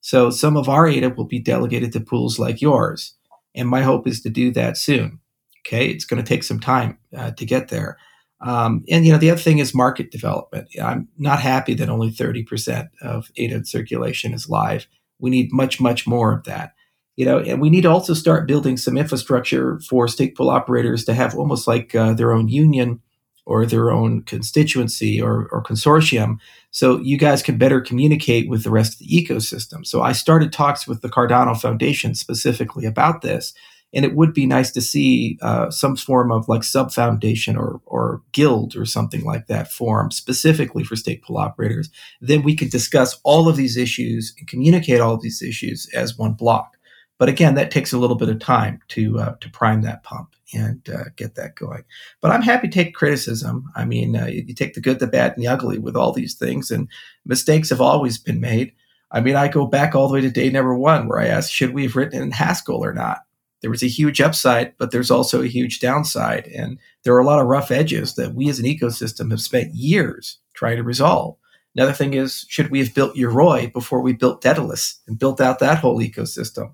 So 0.00 0.30
some 0.30 0.56
of 0.56 0.68
our 0.68 0.86
ADA 0.86 1.10
will 1.10 1.24
be 1.24 1.40
delegated 1.40 1.92
to 1.92 2.00
pools 2.00 2.38
like 2.38 2.60
yours. 2.60 3.14
And 3.54 3.68
my 3.68 3.82
hope 3.82 4.06
is 4.06 4.20
to 4.22 4.30
do 4.30 4.50
that 4.52 4.76
soon. 4.76 5.20
Okay. 5.66 5.88
It's 5.88 6.04
going 6.04 6.22
to 6.22 6.28
take 6.28 6.44
some 6.44 6.60
time 6.60 6.98
uh, 7.16 7.32
to 7.32 7.44
get 7.44 7.68
there. 7.68 7.98
Um, 8.40 8.84
and, 8.88 9.04
you 9.04 9.12
know, 9.12 9.18
the 9.18 9.30
other 9.30 9.40
thing 9.40 9.58
is 9.58 9.74
market 9.74 10.10
development. 10.10 10.68
I'm 10.80 11.08
not 11.18 11.40
happy 11.40 11.74
that 11.74 11.88
only 11.88 12.10
30% 12.10 12.88
of 13.02 13.30
ADA 13.36 13.64
circulation 13.64 14.32
is 14.32 14.48
live. 14.48 14.86
We 15.18 15.30
need 15.30 15.52
much, 15.52 15.80
much 15.80 16.06
more 16.06 16.32
of 16.32 16.44
that. 16.44 16.72
you 17.16 17.24
know, 17.24 17.40
and 17.40 17.60
we 17.60 17.68
need 17.68 17.80
to 17.80 17.90
also 17.90 18.14
start 18.14 18.46
building 18.46 18.76
some 18.76 18.96
infrastructure 18.96 19.80
for 19.80 20.06
stake 20.06 20.36
pool 20.36 20.50
operators 20.50 21.04
to 21.04 21.14
have 21.14 21.34
almost 21.34 21.66
like 21.66 21.92
uh, 21.92 22.14
their 22.14 22.32
own 22.32 22.46
union 22.48 23.00
or 23.44 23.66
their 23.66 23.90
own 23.90 24.22
constituency 24.22 25.20
or, 25.20 25.48
or 25.50 25.60
consortium 25.64 26.36
so 26.70 26.98
you 27.00 27.18
guys 27.18 27.42
can 27.42 27.58
better 27.58 27.80
communicate 27.80 28.48
with 28.48 28.62
the 28.62 28.70
rest 28.70 28.92
of 28.92 28.98
the 29.00 29.08
ecosystem. 29.08 29.84
So 29.84 30.00
I 30.00 30.12
started 30.12 30.52
talks 30.52 30.86
with 30.86 31.00
the 31.00 31.08
Cardano 31.08 31.60
Foundation 31.60 32.14
specifically 32.14 32.84
about 32.86 33.22
this. 33.22 33.52
And 33.94 34.04
it 34.04 34.14
would 34.14 34.34
be 34.34 34.46
nice 34.46 34.70
to 34.72 34.82
see 34.82 35.38
uh, 35.40 35.70
some 35.70 35.96
form 35.96 36.30
of 36.30 36.48
like 36.48 36.62
sub 36.62 36.92
foundation 36.92 37.56
or, 37.56 37.80
or 37.86 38.22
guild 38.32 38.76
or 38.76 38.84
something 38.84 39.24
like 39.24 39.46
that 39.46 39.72
form 39.72 40.10
specifically 40.10 40.84
for 40.84 40.94
stake 40.94 41.24
pool 41.24 41.38
operators. 41.38 41.88
Then 42.20 42.42
we 42.42 42.54
could 42.54 42.70
discuss 42.70 43.18
all 43.24 43.48
of 43.48 43.56
these 43.56 43.76
issues 43.76 44.34
and 44.38 44.46
communicate 44.46 45.00
all 45.00 45.14
of 45.14 45.22
these 45.22 45.40
issues 45.40 45.88
as 45.94 46.18
one 46.18 46.34
block. 46.34 46.76
But 47.18 47.28
again, 47.28 47.54
that 47.56 47.70
takes 47.70 47.92
a 47.92 47.98
little 47.98 48.16
bit 48.16 48.28
of 48.28 48.38
time 48.38 48.80
to 48.88 49.18
uh, 49.18 49.34
to 49.40 49.50
prime 49.50 49.82
that 49.82 50.04
pump 50.04 50.36
and 50.54 50.88
uh, 50.88 51.04
get 51.16 51.34
that 51.34 51.56
going. 51.56 51.82
But 52.20 52.30
I'm 52.30 52.42
happy 52.42 52.68
to 52.68 52.72
take 52.72 52.94
criticism. 52.94 53.64
I 53.74 53.84
mean, 53.84 54.16
uh, 54.16 54.26
you 54.26 54.54
take 54.54 54.74
the 54.74 54.80
good, 54.80 55.00
the 55.00 55.06
bad, 55.06 55.32
and 55.32 55.42
the 55.42 55.48
ugly 55.48 55.78
with 55.78 55.96
all 55.96 56.12
these 56.12 56.34
things, 56.34 56.70
and 56.70 56.88
mistakes 57.24 57.70
have 57.70 57.80
always 57.80 58.18
been 58.18 58.40
made. 58.40 58.72
I 59.10 59.20
mean, 59.20 59.36
I 59.36 59.48
go 59.48 59.66
back 59.66 59.94
all 59.94 60.06
the 60.06 60.14
way 60.14 60.20
to 60.20 60.30
day 60.30 60.50
number 60.50 60.76
one, 60.76 61.08
where 61.08 61.18
I 61.18 61.26
asked, 61.26 61.52
should 61.52 61.74
we 61.74 61.84
have 61.84 61.96
written 61.96 62.22
in 62.22 62.30
Haskell 62.30 62.84
or 62.84 62.92
not? 62.92 63.20
There 63.60 63.70
was 63.70 63.82
a 63.82 63.88
huge 63.88 64.20
upside, 64.20 64.76
but 64.78 64.90
there's 64.90 65.10
also 65.10 65.42
a 65.42 65.48
huge 65.48 65.80
downside, 65.80 66.46
and 66.46 66.78
there 67.04 67.14
are 67.14 67.20
a 67.20 67.26
lot 67.26 67.40
of 67.40 67.46
rough 67.46 67.70
edges 67.70 68.14
that 68.14 68.34
we 68.34 68.48
as 68.48 68.58
an 68.58 68.66
ecosystem 68.66 69.30
have 69.30 69.40
spent 69.40 69.74
years 69.74 70.38
trying 70.54 70.76
to 70.76 70.82
resolve. 70.82 71.36
Another 71.74 71.92
thing 71.92 72.14
is, 72.14 72.44
should 72.48 72.70
we 72.70 72.78
have 72.80 72.94
built 72.94 73.16
Yoroi 73.16 73.72
before 73.72 74.00
we 74.00 74.12
built 74.12 74.42
Daedalus 74.42 75.00
and 75.06 75.18
built 75.18 75.40
out 75.40 75.58
that 75.58 75.78
whole 75.78 76.00
ecosystem? 76.00 76.72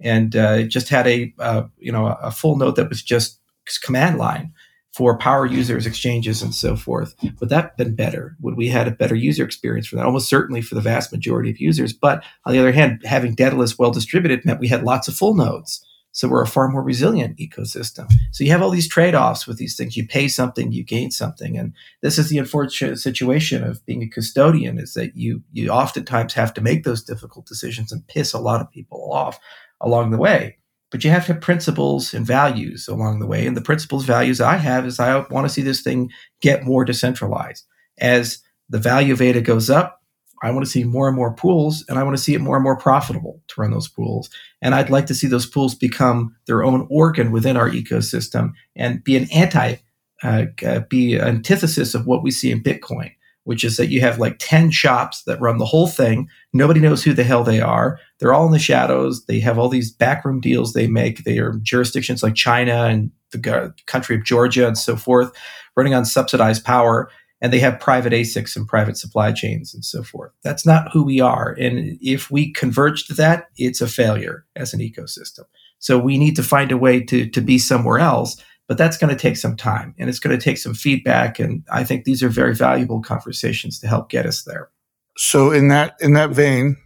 and 0.00 0.36
uh, 0.36 0.62
just 0.62 0.88
had 0.88 1.06
a 1.06 1.32
uh, 1.38 1.64
you 1.78 1.92
know 1.92 2.06
a 2.06 2.30
full 2.30 2.56
node 2.56 2.76
that 2.76 2.88
was 2.88 3.02
just 3.02 3.40
command 3.82 4.18
line 4.18 4.52
for 4.92 5.18
power 5.18 5.44
users, 5.44 5.86
exchanges, 5.86 6.40
and 6.40 6.54
so 6.54 6.74
forth. 6.74 7.14
Would 7.40 7.50
that 7.50 7.64
have 7.64 7.76
been 7.76 7.94
better? 7.94 8.34
Would 8.40 8.56
we 8.56 8.68
had 8.68 8.88
a 8.88 8.92
better 8.92 9.14
user 9.14 9.44
experience 9.44 9.86
for 9.86 9.96
that? 9.96 10.06
Almost 10.06 10.28
certainly 10.28 10.62
for 10.62 10.74
the 10.74 10.80
vast 10.80 11.12
majority 11.12 11.50
of 11.50 11.60
users. 11.60 11.92
But 11.92 12.24
on 12.46 12.54
the 12.54 12.58
other 12.58 12.72
hand, 12.72 13.02
having 13.04 13.34
Daedalus 13.34 13.78
well 13.78 13.90
distributed 13.90 14.44
meant 14.44 14.60
we 14.60 14.68
had 14.68 14.84
lots 14.84 15.06
of 15.06 15.14
full 15.14 15.34
nodes. 15.34 15.84
So 16.16 16.28
we're 16.28 16.42
a 16.42 16.46
far 16.46 16.68
more 16.68 16.82
resilient 16.82 17.36
ecosystem. 17.36 18.10
So 18.32 18.42
you 18.42 18.50
have 18.50 18.62
all 18.62 18.70
these 18.70 18.88
trade-offs 18.88 19.46
with 19.46 19.58
these 19.58 19.76
things. 19.76 19.98
You 19.98 20.08
pay 20.08 20.28
something, 20.28 20.72
you 20.72 20.82
gain 20.82 21.10
something. 21.10 21.58
And 21.58 21.74
this 22.00 22.16
is 22.16 22.30
the 22.30 22.38
unfortunate 22.38 22.96
situation 22.96 23.62
of 23.62 23.84
being 23.84 24.02
a 24.02 24.08
custodian 24.08 24.78
is 24.78 24.94
that 24.94 25.14
you 25.14 25.42
you 25.52 25.68
oftentimes 25.68 26.32
have 26.32 26.54
to 26.54 26.62
make 26.62 26.84
those 26.84 27.04
difficult 27.04 27.44
decisions 27.44 27.92
and 27.92 28.06
piss 28.08 28.32
a 28.32 28.38
lot 28.38 28.62
of 28.62 28.70
people 28.70 29.12
off 29.12 29.38
along 29.82 30.10
the 30.10 30.16
way. 30.16 30.56
But 30.90 31.04
you 31.04 31.10
have 31.10 31.26
to 31.26 31.34
have 31.34 31.42
principles 31.42 32.14
and 32.14 32.24
values 32.24 32.88
along 32.88 33.18
the 33.18 33.26
way. 33.26 33.46
And 33.46 33.54
the 33.54 33.60
principles, 33.60 34.06
values 34.06 34.40
I 34.40 34.56
have 34.56 34.86
is 34.86 34.98
I 34.98 35.18
want 35.30 35.46
to 35.46 35.52
see 35.52 35.60
this 35.60 35.82
thing 35.82 36.10
get 36.40 36.64
more 36.64 36.86
decentralized. 36.86 37.66
As 37.98 38.38
the 38.70 38.78
value 38.78 39.12
of 39.12 39.20
ADA 39.20 39.42
goes 39.42 39.68
up, 39.68 40.02
I 40.42 40.50
want 40.50 40.64
to 40.64 40.70
see 40.70 40.84
more 40.84 41.08
and 41.08 41.16
more 41.16 41.34
pools, 41.34 41.84
and 41.88 41.98
I 41.98 42.02
want 42.02 42.16
to 42.16 42.22
see 42.22 42.34
it 42.34 42.40
more 42.40 42.56
and 42.56 42.62
more 42.62 42.76
profitable 42.76 43.42
to 43.48 43.60
run 43.60 43.70
those 43.70 43.88
pools. 43.88 44.30
And 44.62 44.74
I'd 44.74 44.90
like 44.90 45.06
to 45.06 45.14
see 45.14 45.26
those 45.26 45.46
pools 45.46 45.74
become 45.74 46.34
their 46.46 46.62
own 46.62 46.86
organ 46.90 47.32
within 47.32 47.56
our 47.56 47.70
ecosystem 47.70 48.52
and 48.74 49.02
be 49.02 49.16
an 49.16 49.28
anti, 49.32 49.76
uh, 50.22 50.46
uh, 50.64 50.80
be 50.88 51.18
antithesis 51.18 51.94
of 51.94 52.06
what 52.06 52.22
we 52.22 52.30
see 52.30 52.50
in 52.50 52.62
Bitcoin, 52.62 53.12
which 53.44 53.64
is 53.64 53.76
that 53.76 53.88
you 53.88 54.00
have 54.00 54.18
like 54.18 54.36
10 54.38 54.70
shops 54.70 55.22
that 55.24 55.40
run 55.40 55.58
the 55.58 55.64
whole 55.64 55.86
thing. 55.86 56.28
Nobody 56.52 56.80
knows 56.80 57.02
who 57.02 57.12
the 57.12 57.24
hell 57.24 57.44
they 57.44 57.60
are. 57.60 57.98
They're 58.18 58.34
all 58.34 58.46
in 58.46 58.52
the 58.52 58.58
shadows. 58.58 59.24
They 59.26 59.40
have 59.40 59.58
all 59.58 59.68
these 59.68 59.90
backroom 59.90 60.40
deals 60.40 60.72
they 60.72 60.86
make. 60.86 61.24
They 61.24 61.38
are 61.38 61.58
jurisdictions 61.62 62.22
like 62.22 62.34
China 62.34 62.84
and 62.84 63.10
the 63.32 63.74
country 63.86 64.16
of 64.16 64.24
Georgia 64.24 64.66
and 64.66 64.78
so 64.78 64.96
forth, 64.96 65.32
running 65.76 65.94
on 65.94 66.04
subsidized 66.04 66.64
power. 66.64 67.10
And 67.40 67.52
they 67.52 67.58
have 67.58 67.78
private 67.78 68.14
ASICs 68.14 68.56
and 68.56 68.66
private 68.66 68.96
supply 68.96 69.30
chains 69.32 69.74
and 69.74 69.84
so 69.84 70.02
forth. 70.02 70.32
That's 70.42 70.64
not 70.64 70.90
who 70.90 71.02
we 71.02 71.20
are. 71.20 71.54
And 71.60 71.98
if 72.00 72.30
we 72.30 72.50
converge 72.52 73.06
to 73.06 73.14
that, 73.14 73.48
it's 73.58 73.82
a 73.82 73.86
failure 73.86 74.46
as 74.56 74.72
an 74.72 74.80
ecosystem. 74.80 75.44
So 75.78 75.98
we 75.98 76.16
need 76.16 76.34
to 76.36 76.42
find 76.42 76.72
a 76.72 76.78
way 76.78 77.02
to, 77.04 77.28
to 77.28 77.40
be 77.42 77.58
somewhere 77.58 77.98
else 77.98 78.42
but 78.68 78.78
that's 78.78 78.96
going 78.96 79.14
to 79.14 79.20
take 79.20 79.36
some 79.36 79.56
time 79.56 79.94
and 79.98 80.08
it's 80.08 80.18
going 80.18 80.36
to 80.36 80.42
take 80.42 80.58
some 80.58 80.74
feedback 80.74 81.38
and 81.38 81.64
i 81.70 81.84
think 81.84 82.04
these 82.04 82.22
are 82.22 82.28
very 82.28 82.54
valuable 82.54 83.00
conversations 83.00 83.78
to 83.78 83.88
help 83.88 84.08
get 84.08 84.26
us 84.26 84.42
there 84.44 84.70
so 85.16 85.50
in 85.50 85.68
that 85.68 85.94
in 86.00 86.12
that 86.14 86.30
vein 86.30 86.76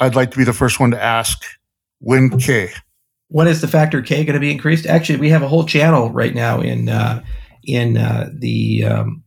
i'd 0.00 0.14
like 0.14 0.30
to 0.30 0.38
be 0.38 0.44
the 0.44 0.52
first 0.52 0.80
one 0.80 0.90
to 0.90 1.02
ask 1.02 1.42
when 2.00 2.36
k 2.38 2.70
when 3.28 3.46
is 3.46 3.60
the 3.60 3.68
factor 3.68 4.00
k 4.02 4.24
going 4.24 4.34
to 4.34 4.40
be 4.40 4.50
increased 4.50 4.86
actually 4.86 5.18
we 5.18 5.30
have 5.30 5.42
a 5.42 5.48
whole 5.48 5.64
channel 5.64 6.10
right 6.10 6.34
now 6.34 6.60
in 6.60 6.88
uh, 6.88 7.22
in 7.64 7.98
uh, 7.98 8.30
the 8.32 8.84
um, 8.84 9.22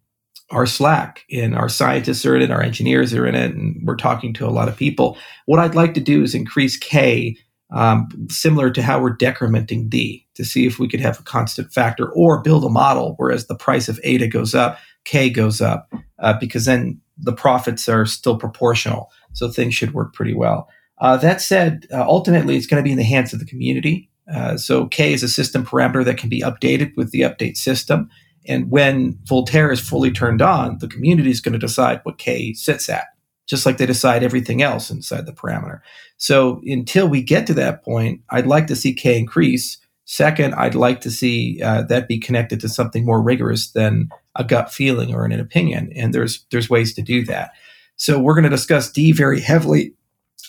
our 0.51 0.65
slack 0.65 1.25
and 1.31 1.55
our 1.55 1.69
scientists 1.69 2.25
are 2.25 2.35
in 2.35 2.41
it 2.41 2.51
our 2.51 2.61
engineers 2.61 3.13
are 3.13 3.25
in 3.25 3.35
it 3.35 3.55
and 3.55 3.81
we're 3.85 3.95
talking 3.95 4.33
to 4.33 4.45
a 4.45 4.51
lot 4.51 4.67
of 4.67 4.77
people 4.77 5.17
what 5.45 5.59
i'd 5.59 5.75
like 5.75 5.93
to 5.93 5.99
do 5.99 6.21
is 6.23 6.35
increase 6.35 6.77
k 6.77 7.35
um, 7.71 8.09
similar 8.29 8.69
to 8.69 8.81
how 8.81 9.01
we're 9.01 9.15
decrementing 9.15 9.89
D 9.89 10.27
to 10.35 10.43
see 10.43 10.65
if 10.65 10.77
we 10.77 10.87
could 10.87 10.99
have 10.99 11.19
a 11.19 11.23
constant 11.23 11.71
factor 11.71 12.09
or 12.11 12.41
build 12.41 12.65
a 12.65 12.69
model 12.69 13.15
whereas 13.17 13.47
the 13.47 13.55
price 13.55 13.87
of 13.87 13.99
ADA 14.03 14.27
goes 14.27 14.53
up, 14.53 14.77
K 15.05 15.29
goes 15.29 15.61
up, 15.61 15.91
uh, 16.19 16.37
because 16.39 16.65
then 16.65 16.99
the 17.17 17.33
profits 17.33 17.87
are 17.87 18.05
still 18.05 18.37
proportional. 18.37 19.09
So 19.33 19.49
things 19.49 19.73
should 19.73 19.93
work 19.93 20.13
pretty 20.13 20.33
well. 20.33 20.67
Uh, 20.99 21.17
that 21.17 21.41
said, 21.41 21.87
uh, 21.91 22.03
ultimately, 22.05 22.57
it's 22.57 22.67
going 22.67 22.81
to 22.81 22.87
be 22.87 22.91
in 22.91 22.97
the 22.97 23.03
hands 23.03 23.33
of 23.33 23.39
the 23.39 23.45
community. 23.45 24.09
Uh, 24.31 24.57
so 24.57 24.87
K 24.87 25.13
is 25.13 25.23
a 25.23 25.27
system 25.27 25.65
parameter 25.65 26.03
that 26.05 26.17
can 26.17 26.29
be 26.29 26.41
updated 26.41 26.95
with 26.95 27.11
the 27.11 27.21
update 27.21 27.57
system. 27.57 28.09
And 28.47 28.71
when 28.71 29.19
Voltaire 29.25 29.71
is 29.71 29.79
fully 29.79 30.11
turned 30.11 30.41
on, 30.41 30.79
the 30.79 30.87
community 30.87 31.29
is 31.29 31.41
going 31.41 31.53
to 31.53 31.59
decide 31.59 32.01
what 32.03 32.17
K 32.17 32.53
sits 32.53 32.89
at 32.89 33.07
just 33.51 33.65
like 33.65 33.77
they 33.77 33.85
decide 33.85 34.23
everything 34.23 34.61
else 34.61 34.89
inside 34.89 35.25
the 35.25 35.33
parameter. 35.33 35.81
So 36.15 36.61
until 36.65 37.09
we 37.09 37.21
get 37.21 37.45
to 37.47 37.53
that 37.55 37.83
point, 37.83 38.21
I'd 38.29 38.47
like 38.47 38.67
to 38.67 38.77
see 38.77 38.93
K 38.93 39.19
increase. 39.19 39.77
Second, 40.05 40.53
I'd 40.55 40.73
like 40.73 41.01
to 41.01 41.11
see 41.11 41.61
uh, 41.61 41.81
that 41.83 42.07
be 42.07 42.17
connected 42.17 42.61
to 42.61 42.69
something 42.69 43.03
more 43.05 43.21
rigorous 43.21 43.71
than 43.71 44.09
a 44.37 44.45
gut 44.45 44.71
feeling 44.71 45.13
or 45.13 45.25
an 45.25 45.37
opinion. 45.37 45.91
And 45.97 46.13
there's 46.13 46.45
there's 46.51 46.69
ways 46.69 46.93
to 46.93 47.01
do 47.01 47.25
that. 47.25 47.51
So 47.97 48.19
we're 48.19 48.35
going 48.35 48.45
to 48.45 48.49
discuss 48.49 48.89
D 48.89 49.11
very 49.11 49.41
heavily 49.41 49.93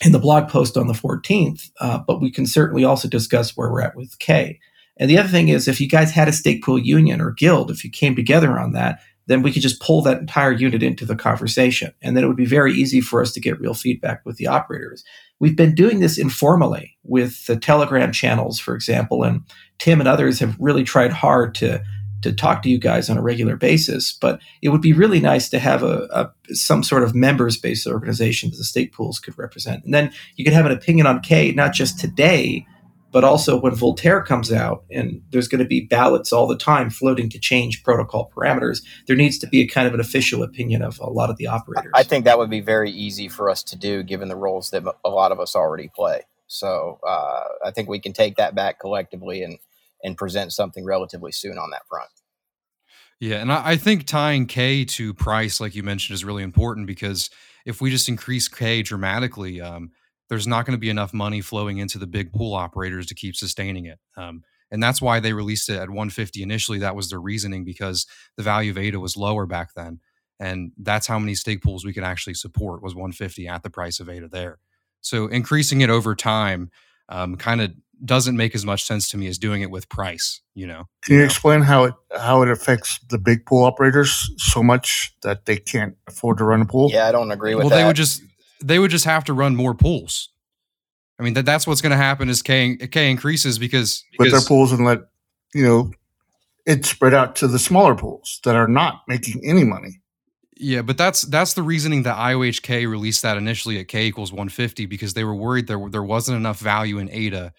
in 0.05 0.13
the 0.13 0.21
blog 0.21 0.49
post 0.49 0.77
on 0.77 0.87
the 0.87 0.95
14th, 0.95 1.71
uh, 1.81 1.99
but 2.07 2.21
we 2.21 2.31
can 2.31 2.47
certainly 2.47 2.85
also 2.85 3.09
discuss 3.09 3.57
where 3.57 3.71
we're 3.71 3.83
at 3.83 3.97
with 3.97 4.17
K. 4.21 4.61
And 5.03 5.11
the 5.11 5.19
other 5.19 5.29
thing 5.29 5.49
is, 5.49 5.67
if 5.67 5.81
you 5.81 5.89
guys 5.89 6.13
had 6.13 6.29
a 6.29 6.33
stake 6.33 6.63
pool 6.63 6.79
union 6.79 7.21
or 7.21 7.33
guild, 7.33 7.73
if 7.73 7.83
you 7.83 7.91
came 7.91 8.15
together 8.15 8.57
on 8.57 8.71
that, 8.75 9.01
then 9.27 9.43
we 9.43 9.51
could 9.51 9.61
just 9.61 9.81
pull 9.81 10.01
that 10.03 10.21
entire 10.21 10.53
unit 10.53 10.81
into 10.81 11.05
the 11.05 11.17
conversation. 11.17 11.93
And 12.01 12.17
then 12.17 12.23
it 12.23 12.29
would 12.29 12.37
be 12.37 12.47
very 12.47 12.73
easy 12.73 13.01
for 13.01 13.21
us 13.21 13.33
to 13.33 13.41
get 13.41 13.59
real 13.59 13.75
feedback 13.75 14.25
with 14.25 14.37
the 14.37 14.47
operators. 14.47 15.03
We've 15.41 15.57
been 15.57 15.75
doing 15.75 15.99
this 15.99 16.19
informally 16.19 16.97
with 17.03 17.47
the 17.47 17.57
Telegram 17.57 18.13
channels, 18.13 18.61
for 18.61 18.77
example, 18.77 19.25
and 19.25 19.43
Tim 19.79 19.99
and 19.99 20.09
others 20.09 20.39
have 20.39 20.55
really 20.61 20.85
tried 20.85 21.13
hard 21.13 21.57
to 21.57 21.83
to 22.21 22.33
talk 22.33 22.63
to 22.63 22.71
you 22.71 22.79
guys 22.79 23.11
on 23.11 23.19
a 23.19 23.23
regular 23.23 23.57
basis. 23.57 24.17
But 24.21 24.41
it 24.63 24.69
would 24.69 24.81
be 24.81 24.93
really 24.93 25.19
nice 25.19 25.49
to 25.49 25.59
have 25.59 25.83
a, 25.83 26.07
a 26.13 26.55
some 26.55 26.85
sort 26.85 27.03
of 27.03 27.13
members 27.13 27.57
based 27.57 27.89
organization 27.89 28.51
that 28.51 28.57
the 28.59 28.63
stake 28.63 28.93
pools 28.93 29.19
could 29.19 29.37
represent. 29.37 29.85
And 29.85 29.93
then 29.93 30.13
you 30.37 30.45
could 30.45 30.55
have 30.55 30.67
an 30.67 30.71
opinion 30.71 31.09
on 31.09 31.19
K, 31.23 31.51
not 31.51 31.73
just 31.73 31.99
today, 31.99 32.65
but 33.13 33.25
also 33.25 33.61
when 33.61 33.75
Voltaire 33.75 34.23
comes 34.23 34.51
out 34.51 34.85
and 34.91 35.23
there's 35.31 35.47
going 35.47 35.61
to 35.61 35.67
be 35.67 35.83
ballots 35.83 36.33
all 36.33 36.47
the 36.47 36.57
time 36.57 36.91
floating 36.91 37.29
to 37.29 37.39
change 37.39 37.85
protocol 37.85 38.33
parameters, 38.35 38.83
there 39.07 39.17
needs 39.17 39.39
to 39.39 39.47
be 39.47 39.61
a 39.61 39.69
kind 39.69 39.87
of 39.87 39.95
an 39.95 40.01
official 40.01 40.43
opinion 40.43 40.83
of 40.83 40.99
a 40.99 41.11
lot 41.11 41.31
of 41.31 41.37
the 41.37 41.47
operators. 41.47 41.93
I 41.95 42.03
think 42.03 42.25
that 42.25 42.39
would 42.39 42.51
be 42.51 42.61
very 42.61 42.91
easy 42.91 43.29
for 43.29 43.51
us 43.51 43.63
to 43.65 43.77
do 43.77 44.03
given 44.03 44.29
the 44.29 44.37
roles 44.37 44.71
that 44.71 44.83
a 45.05 45.11
lot 45.11 45.31
of 45.31 45.39
us 45.39 45.55
already 45.55 45.91
play. 45.95 46.23
So 46.47 46.99
uh, 47.07 47.45
I 47.65 47.71
think 47.71 47.89
we 47.89 48.01
can 48.01 48.15
take 48.15 48.37
that 48.37 48.55
back 48.55 48.81
collectively 48.81 49.43
and, 49.43 49.59
and 50.03 50.17
present 50.17 50.53
something 50.53 50.85
relatively 50.85 51.33
soon 51.33 51.59
on 51.59 51.71
that 51.71 51.83
front. 51.89 52.11
Yeah, 53.21 53.37
and 53.37 53.53
I, 53.53 53.71
I 53.71 53.77
think 53.77 54.07
tying 54.07 54.47
K 54.47 54.85
to 54.87 55.15
price, 55.15 55.61
like 55.61 55.75
you 55.75 55.83
mentioned, 55.83 56.15
is 56.15 56.25
really 56.25 56.43
important 56.43 56.87
because 56.87 57.31
if 57.65 57.81
we 57.81 57.91
just 57.91 58.09
increase 58.09 58.49
K 58.49 58.83
dramatically, 58.83 59.61
um, 59.61 59.93
there's 60.33 60.47
not 60.47 60.65
going 60.65 60.75
to 60.75 60.81
be 60.81 60.89
enough 60.89 61.13
money 61.13 61.43
flowing 61.43 61.77
into 61.77 61.99
the 61.99 62.07
big 62.07 62.33
pool 62.33 62.55
operators 62.55 63.05
to 63.05 63.15
keep 63.15 63.37
sustaining 63.37 63.85
it. 63.85 63.99
Um, 64.17 64.45
and 64.71 64.83
that's 64.83 65.03
why 65.03 65.21
they 65.21 65.35
released 65.35 65.69
it 65.69 65.75
at 65.75 65.91
150 65.91 66.43
initially. 66.43 66.79
That 66.79 66.97
was 66.97 67.11
their 67.11 67.21
reasoning 67.21 67.65
because 67.65 68.07
the 68.39 68.43
value 68.43 68.71
of 68.71 68.79
ADA 68.79 68.99
was 68.99 69.15
lower 69.15 69.45
back 69.45 69.75
then, 69.75 70.01
and 70.41 70.73
that's 70.79 71.07
how 71.07 71.19
many 71.19 71.35
stake 71.35 71.63
pools 71.63 71.85
we 71.85 71.93
could 71.93 72.03
actually 72.03 72.33
support 72.33 72.83
was 72.83 72.95
150 72.95 73.47
at 73.47 73.63
the 73.63 73.69
price 73.69 74.01
of 74.01 74.09
ADA 74.09 74.29
there. 74.29 74.59
So 75.03 75.27
increasing 75.27 75.83
it 75.83 75.91
over 75.91 76.15
time 76.15 76.71
um, 77.11 77.37
kind 77.37 77.61
of 77.61 77.73
doesn't 78.03 78.35
make 78.35 78.55
as 78.55 78.65
much 78.65 78.85
sense 78.85 79.11
to 79.11 79.19
me 79.19 79.27
as 79.27 79.37
doing 79.37 79.61
it 79.61 79.71
with 79.71 79.91
price. 79.91 80.41
You 80.55 80.67
know. 80.67 80.89
Can 81.03 81.17
you 81.17 81.25
explain 81.25 81.61
how 81.61 81.85
it 81.85 81.95
how 82.17 82.41
it 82.41 82.49
affects 82.49 83.01
the 83.11 83.19
big 83.19 83.45
pool 83.45 83.65
operators 83.65 84.31
so 84.39 84.63
much 84.63 85.15
that 85.25 85.45
they 85.45 85.59
can't 85.59 85.95
afford 86.09 86.39
to 86.39 86.45
run 86.45 86.63
a 86.63 86.65
pool? 86.65 86.89
Yeah, 86.91 87.07
I 87.07 87.13
don't 87.13 87.31
agree 87.31 87.55
with 87.55 87.65
well, 87.65 87.69
that. 87.69 87.75
Well, 87.75 87.85
they 87.85 87.87
would 87.87 87.97
just 87.97 88.23
they 88.63 88.79
would 88.79 88.91
just 88.91 89.05
have 89.05 89.25
to 89.25 89.33
run 89.33 89.57
more 89.57 89.75
pools. 89.75 90.29
I 91.19 91.23
mean 91.23 91.35
that 91.35 91.45
that's 91.45 91.67
what's 91.67 91.81
going 91.81 91.91
to 91.91 91.97
happen 91.97 92.29
as 92.29 92.43
K 92.43 92.77
K 92.77 93.11
increases 93.11 93.59
because, 93.59 94.05
with 94.19 94.33
their 94.33 94.41
pools 94.41 94.73
and 94.73 94.85
let 94.85 95.01
you 95.55 95.65
know 95.65 95.91
it 96.67 96.85
spread 96.85 97.15
out 97.15 97.37
to 97.37 97.49
the 97.49 97.59
smaller 97.59 97.95
pools 97.95 98.41
that 98.45 98.57
are 98.57 98.69
not 98.69 99.03
making 99.09 99.41
any 99.45 99.65
money. 99.65 100.01
yeah, 100.57 100.81
but 100.83 100.97
that's 100.97 101.23
that's 101.23 101.55
the 101.55 101.63
reasoning 101.63 102.05
that 102.05 102.17
IOHK 102.17 102.89
released 102.89 103.23
that 103.23 103.37
initially 103.37 103.79
at 103.79 103.89
K 103.89 104.07
equals 104.07 104.33
150 104.33 104.87
because 104.87 105.15
they 105.15 105.25
were 105.25 105.35
worried 105.35 105.67
there 105.67 105.89
there 105.91 106.03
wasn't 106.05 106.37
enough 106.37 106.59
value 106.61 106.99
in 106.99 107.11
ADA. 107.11 107.53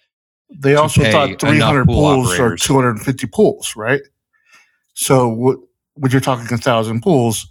They 0.56 0.76
also 0.76 1.04
thought 1.04 1.40
300 1.40 1.86
pool 1.86 1.96
pools 1.96 2.32
or 2.40 2.46
operators. 2.46 2.62
250 2.62 3.28
pools, 3.28 3.76
right? 3.76 4.02
So 4.94 5.28
what 5.28 5.58
when 5.96 6.12
you're 6.12 6.22
talking 6.22 6.52
a 6.54 6.58
thousand 6.58 7.02
pools, 7.02 7.48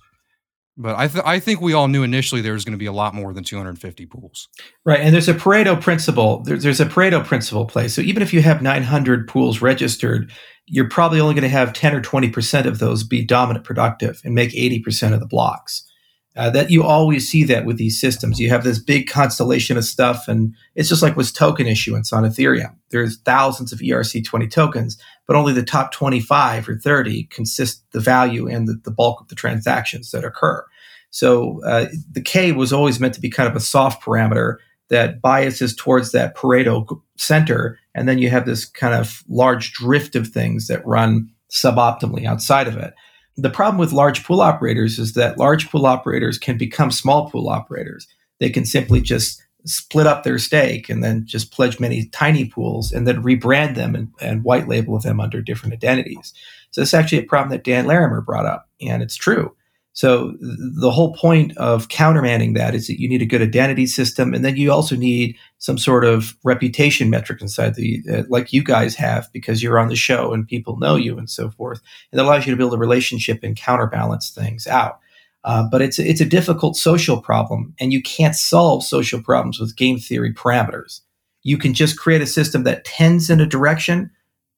But 0.76 0.96
I 0.96 1.06
th- 1.06 1.24
I 1.26 1.38
think 1.38 1.60
we 1.60 1.74
all 1.74 1.88
knew 1.88 2.02
initially 2.02 2.40
there 2.40 2.54
was 2.54 2.64
going 2.64 2.72
to 2.72 2.78
be 2.78 2.86
a 2.86 2.92
lot 2.92 3.14
more 3.14 3.34
than 3.34 3.44
250 3.44 4.06
pools. 4.06 4.48
Right, 4.84 5.00
and 5.00 5.12
there's 5.12 5.28
a 5.28 5.34
Pareto 5.34 5.80
principle. 5.80 6.42
There's, 6.44 6.62
there's 6.62 6.80
a 6.80 6.86
Pareto 6.86 7.24
principle 7.24 7.66
play. 7.66 7.88
So 7.88 8.00
even 8.00 8.22
if 8.22 8.32
you 8.32 8.40
have 8.42 8.62
900 8.62 9.28
pools 9.28 9.60
registered, 9.60 10.32
you're 10.66 10.88
probably 10.88 11.20
only 11.20 11.34
going 11.34 11.42
to 11.42 11.48
have 11.48 11.74
10 11.74 11.94
or 11.94 12.00
20 12.00 12.30
percent 12.30 12.66
of 12.66 12.78
those 12.78 13.04
be 13.04 13.24
dominant 13.24 13.66
productive 13.66 14.20
and 14.24 14.34
make 14.34 14.54
80 14.54 14.80
percent 14.80 15.14
of 15.14 15.20
the 15.20 15.26
blocks. 15.26 15.86
Uh, 16.34 16.48
that 16.48 16.70
you 16.70 16.82
always 16.82 17.28
see 17.28 17.44
that 17.44 17.66
with 17.66 17.76
these 17.76 18.00
systems. 18.00 18.40
You 18.40 18.48
have 18.48 18.64
this 18.64 18.78
big 18.78 19.06
constellation 19.06 19.76
of 19.76 19.84
stuff, 19.84 20.28
and 20.28 20.54
it's 20.74 20.88
just 20.88 21.02
like 21.02 21.14
with 21.14 21.34
token 21.34 21.66
issuance 21.66 22.10
on 22.10 22.24
Ethereum. 22.24 22.74
There's 22.88 23.18
thousands 23.18 23.70
of 23.70 23.80
ERC20 23.80 24.50
tokens, 24.50 24.96
but 25.26 25.36
only 25.36 25.52
the 25.52 25.62
top 25.62 25.92
25 25.92 26.70
or 26.70 26.78
30 26.78 27.24
consist 27.24 27.84
the 27.92 28.00
value 28.00 28.48
and 28.48 28.66
the, 28.66 28.80
the 28.82 28.90
bulk 28.90 29.20
of 29.20 29.28
the 29.28 29.34
transactions 29.34 30.10
that 30.12 30.24
occur. 30.24 30.64
So 31.10 31.62
uh, 31.66 31.88
the 32.10 32.22
K 32.22 32.52
was 32.52 32.72
always 32.72 32.98
meant 32.98 33.12
to 33.14 33.20
be 33.20 33.28
kind 33.28 33.48
of 33.48 33.54
a 33.54 33.60
soft 33.60 34.02
parameter 34.02 34.56
that 34.88 35.20
biases 35.20 35.76
towards 35.76 36.12
that 36.12 36.34
Pareto 36.34 37.00
center, 37.16 37.78
and 37.94 38.08
then 38.08 38.18
you 38.18 38.30
have 38.30 38.46
this 38.46 38.64
kind 38.64 38.94
of 38.94 39.22
large 39.28 39.72
drift 39.72 40.16
of 40.16 40.28
things 40.28 40.66
that 40.68 40.86
run 40.86 41.30
suboptimally 41.50 42.24
outside 42.24 42.66
of 42.66 42.76
it. 42.76 42.94
The 43.36 43.50
problem 43.50 43.78
with 43.78 43.92
large 43.92 44.24
pool 44.24 44.40
operators 44.40 44.98
is 44.98 45.14
that 45.14 45.38
large 45.38 45.70
pool 45.70 45.86
operators 45.86 46.38
can 46.38 46.58
become 46.58 46.90
small 46.90 47.30
pool 47.30 47.48
operators. 47.48 48.06
They 48.40 48.50
can 48.50 48.64
simply 48.64 49.00
just 49.00 49.42
split 49.64 50.06
up 50.06 50.24
their 50.24 50.38
stake 50.38 50.88
and 50.88 51.02
then 51.04 51.24
just 51.24 51.52
pledge 51.52 51.78
many 51.78 52.06
tiny 52.06 52.44
pools 52.44 52.92
and 52.92 53.06
then 53.06 53.22
rebrand 53.22 53.74
them 53.74 53.94
and, 53.94 54.08
and 54.20 54.44
white 54.44 54.68
label 54.68 54.98
them 54.98 55.20
under 55.20 55.40
different 55.40 55.72
identities. 55.72 56.34
So 56.72 56.82
it's 56.82 56.94
actually 56.94 57.18
a 57.18 57.26
problem 57.26 57.50
that 57.50 57.64
Dan 57.64 57.86
Larimer 57.86 58.20
brought 58.20 58.46
up, 58.46 58.68
and 58.80 59.02
it's 59.02 59.14
true. 59.14 59.54
So 59.94 60.32
the 60.40 60.90
whole 60.90 61.12
point 61.14 61.54
of 61.58 61.88
countermanding 61.88 62.54
that 62.56 62.74
is 62.74 62.86
that 62.86 62.98
you 62.98 63.08
need 63.08 63.20
a 63.20 63.26
good 63.26 63.42
identity 63.42 63.86
system, 63.86 64.32
and 64.32 64.42
then 64.42 64.56
you 64.56 64.72
also 64.72 64.96
need 64.96 65.36
some 65.58 65.76
sort 65.76 66.04
of 66.04 66.34
reputation 66.44 67.10
metric 67.10 67.42
inside 67.42 67.74
the, 67.74 68.02
uh, 68.10 68.22
like 68.30 68.54
you 68.54 68.64
guys 68.64 68.94
have, 68.94 69.30
because 69.32 69.62
you're 69.62 69.78
on 69.78 69.88
the 69.88 69.96
show 69.96 70.32
and 70.32 70.48
people 70.48 70.78
know 70.78 70.96
you 70.96 71.18
and 71.18 71.28
so 71.28 71.50
forth. 71.50 71.80
And 72.10 72.18
that 72.18 72.24
allows 72.24 72.46
you 72.46 72.52
to 72.52 72.56
build 72.56 72.72
a 72.72 72.78
relationship 72.78 73.40
and 73.42 73.54
counterbalance 73.54 74.30
things 74.30 74.66
out. 74.66 74.98
Uh, 75.44 75.64
but 75.70 75.82
it's 75.82 75.98
it's 75.98 76.20
a 76.20 76.24
difficult 76.24 76.76
social 76.76 77.20
problem, 77.20 77.74
and 77.78 77.92
you 77.92 78.00
can't 78.00 78.36
solve 78.36 78.84
social 78.84 79.20
problems 79.20 79.58
with 79.60 79.76
game 79.76 79.98
theory 79.98 80.32
parameters. 80.32 81.00
You 81.42 81.58
can 81.58 81.74
just 81.74 81.98
create 81.98 82.22
a 82.22 82.26
system 82.26 82.62
that 82.64 82.84
tends 82.84 83.28
in 83.28 83.40
a 83.40 83.46
direction, 83.46 84.10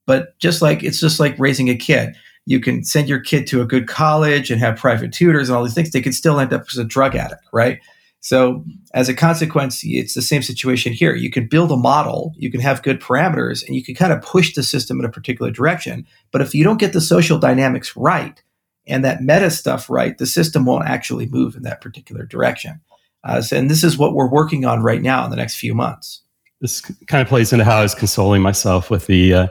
but 0.07 0.39
just 0.39 0.63
like 0.63 0.85
it's 0.85 1.01
just 1.01 1.19
like 1.19 1.35
raising 1.39 1.71
a 1.71 1.75
kid 1.75 2.15
you 2.47 2.61
can 2.61 2.85
send 2.85 3.09
your 3.09 3.21
kid 3.21 3.47
to 3.49 3.63
a 3.63 3.67
good 3.67 3.89
college 3.89 4.51
and 4.51 4.61
have 4.61 4.77
private 4.77 5.13
tutors 5.13 5.49
and 5.49 5.57
all 5.57 5.65
these 5.65 5.75
things, 5.75 5.91
they 5.91 6.03
could 6.03 6.15
still 6.15 6.39
end 6.39 6.53
up 6.53 6.65
as 6.71 6.79
a 6.79 6.85
drug 6.85 7.15
addict, 7.15 7.43
right? 7.53 7.81
So, 8.21 8.65
as 8.95 9.11
a 9.11 9.15
consequence, 9.15 9.83
it's 9.85 10.15
the 10.15 10.23
same 10.23 10.41
situation 10.41 10.95
here. 10.95 11.15
You 11.15 11.31
can 11.31 11.47
build 11.47 11.71
a 11.71 11.77
model, 11.77 12.33
you 12.37 12.51
can 12.51 12.61
have 12.61 12.83
good 12.83 12.99
parameters, 12.99 13.67
and 13.67 13.77
you 13.77 13.85
can 13.85 13.95
kind 13.95 14.15
of 14.15 14.23
push 14.23 14.55
the 14.55 14.63
system 14.63 14.99
in 14.99 15.05
a 15.05 15.11
particular 15.11 15.51
direction. 15.51 16.07
But 16.33 16.41
if 16.41 16.55
you 16.55 16.65
don't 16.65 16.81
get 16.81 16.95
the 16.95 17.03
social 17.03 17.39
dynamics 17.39 17.95
right 17.97 18.43
and 18.87 19.05
that 19.05 19.21
meta 19.21 19.51
stuff 19.51 19.91
right, 19.91 20.17
the 20.17 20.27
system 20.27 20.65
won't 20.65 20.87
actually 20.87 21.27
move 21.27 21.55
in 21.55 21.65
that 21.65 21.83
particular 21.83 22.25
direction. 22.25 22.81
Uh, 23.25 23.43
so, 23.43 23.59
and 23.59 23.71
this 23.71 23.85
is 23.85 23.99
what 23.99 24.15
we're 24.15 24.29
working 24.29 24.65
on 24.65 24.83
right 24.83 25.03
now 25.03 25.25
in 25.25 25.31
the 25.31 25.37
next 25.37 25.57
few 25.57 25.75
months. 25.75 26.23
this 26.63 26.81
kind 26.81 27.21
of 27.21 27.29
plays 27.29 27.53
into 27.53 27.65
how 27.67 27.77
I 27.77 27.83
was 27.83 27.95
consoling 27.95 28.41
myself 28.41 28.89
with 28.89 29.07
the, 29.07 29.35
uh, 29.35 29.47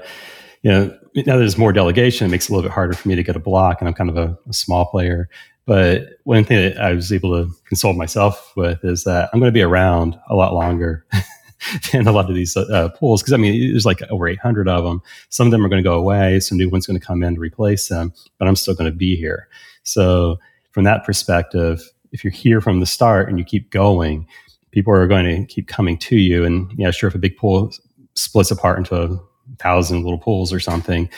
you 0.63 0.71
know, 0.71 0.97
now 1.15 1.37
there's 1.37 1.57
more 1.57 1.73
delegation, 1.73 2.27
it 2.27 2.31
makes 2.31 2.45
it 2.45 2.51
a 2.51 2.55
little 2.55 2.69
bit 2.69 2.73
harder 2.73 2.93
for 2.93 3.07
me 3.07 3.15
to 3.15 3.23
get 3.23 3.35
a 3.35 3.39
block, 3.39 3.79
and 3.79 3.87
I'm 3.87 3.93
kind 3.93 4.09
of 4.09 4.17
a, 4.17 4.37
a 4.47 4.53
small 4.53 4.85
player. 4.85 5.29
But 5.65 6.17
one 6.23 6.43
thing 6.43 6.57
that 6.57 6.81
I 6.81 6.93
was 6.93 7.11
able 7.11 7.31
to 7.31 7.51
console 7.65 7.93
myself 7.93 8.53
with 8.55 8.83
is 8.83 9.05
that 9.05 9.29
I'm 9.31 9.39
going 9.39 9.49
to 9.49 9.53
be 9.53 9.61
around 9.61 10.19
a 10.29 10.35
lot 10.35 10.53
longer 10.53 11.05
than 11.91 12.07
a 12.07 12.11
lot 12.11 12.29
of 12.29 12.35
these 12.35 12.57
uh, 12.57 12.89
pools 12.89 13.21
because 13.21 13.33
I 13.33 13.37
mean 13.37 13.71
there's 13.71 13.85
like 13.85 14.01
over 14.09 14.27
800 14.27 14.67
of 14.67 14.83
them. 14.83 15.01
Some 15.29 15.47
of 15.47 15.51
them 15.51 15.65
are 15.65 15.69
going 15.69 15.81
to 15.81 15.87
go 15.87 15.97
away, 15.97 16.39
some 16.41 16.57
new 16.57 16.69
ones 16.69 16.85
going 16.85 16.99
to 16.99 17.05
come 17.05 17.23
in 17.23 17.35
to 17.35 17.39
replace 17.39 17.87
them, 17.87 18.13
but 18.37 18.47
I'm 18.47 18.57
still 18.57 18.75
going 18.75 18.91
to 18.91 18.97
be 18.97 19.15
here. 19.15 19.47
So 19.83 20.37
from 20.71 20.83
that 20.83 21.05
perspective, 21.05 21.81
if 22.11 22.23
you're 22.23 22.31
here 22.31 22.59
from 22.59 22.79
the 22.79 22.85
start 22.85 23.29
and 23.29 23.39
you 23.39 23.45
keep 23.45 23.69
going, 23.71 24.27
people 24.71 24.93
are 24.93 25.07
going 25.07 25.25
to 25.25 25.45
keep 25.45 25.67
coming 25.67 25.97
to 25.99 26.17
you. 26.17 26.43
And 26.43 26.71
yeah, 26.77 26.91
sure, 26.91 27.07
if 27.07 27.15
a 27.15 27.19
big 27.19 27.37
pool 27.37 27.71
splits 28.15 28.51
apart 28.51 28.77
into 28.77 29.01
a 29.01 29.19
thousand 29.63 30.03
little 30.03 30.19
pools 30.19 30.53
or 30.53 30.59
something, 30.59 31.09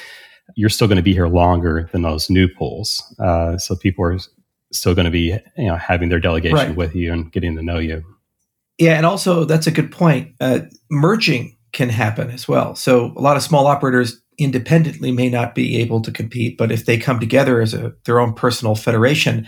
you're 0.55 0.69
still 0.69 0.87
going 0.87 0.97
to 0.97 1.03
be 1.03 1.13
here 1.13 1.27
longer 1.27 1.89
than 1.91 2.03
those 2.03 2.29
new 2.29 2.47
pools. 2.47 3.03
Uh, 3.19 3.57
so 3.57 3.75
people 3.75 4.05
are 4.05 4.17
still 4.71 4.93
going 4.95 5.05
to 5.05 5.11
be, 5.11 5.37
you 5.57 5.65
know, 5.67 5.75
having 5.75 6.09
their 6.09 6.19
delegation 6.19 6.55
Right. 6.55 6.75
with 6.75 6.95
you 6.95 7.11
and 7.11 7.31
getting 7.31 7.55
to 7.55 7.63
know 7.63 7.79
you. 7.79 8.03
Yeah, 8.77 8.97
and 8.97 9.05
also 9.05 9.45
that's 9.45 9.67
a 9.67 9.71
good 9.71 9.91
point. 9.91 10.35
Uh, 10.39 10.59
merging 10.91 11.57
can 11.71 11.89
happen 11.89 12.29
as 12.29 12.47
well. 12.47 12.75
So 12.75 13.13
a 13.15 13.21
lot 13.21 13.37
of 13.37 13.43
small 13.43 13.67
operators 13.67 14.21
independently 14.37 15.11
may 15.11 15.29
not 15.29 15.55
be 15.55 15.77
able 15.77 16.01
to 16.01 16.11
compete, 16.11 16.57
but 16.57 16.71
if 16.71 16.85
they 16.85 16.97
come 16.97 17.19
together 17.19 17.61
as 17.61 17.73
a 17.73 17.93
their 18.05 18.19
own 18.19 18.33
personal 18.33 18.75
federation, 18.75 19.47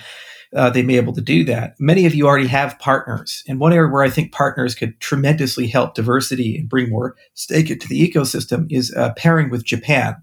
uh, 0.56 0.70
they 0.70 0.82
may 0.82 0.94
be 0.94 0.98
able 0.98 1.14
to 1.14 1.22
do 1.22 1.44
that. 1.46 1.76
Many 1.80 2.06
of 2.06 2.16
you 2.16 2.28
already 2.28 2.48
have 2.48 2.80
partners, 2.80 3.44
and 3.48 3.60
one 3.60 3.74
area 3.74 3.92
where 3.92 4.04
I 4.04 4.10
think 4.10 4.32
partners 4.32 4.76
could 4.76 5.00
tremendously 5.00 5.68
help 5.68 5.96
diversity 5.96 6.58
and 6.58 6.70
bring 6.70 6.90
more 6.90 7.16
stake 7.34 7.70
into 7.70 7.88
the 7.88 8.10
ecosystem 8.10 8.68
is 8.72 8.94
uh, 8.96 9.14
pairing 9.18 9.50
with 9.50 9.66
Japan. 9.66 10.16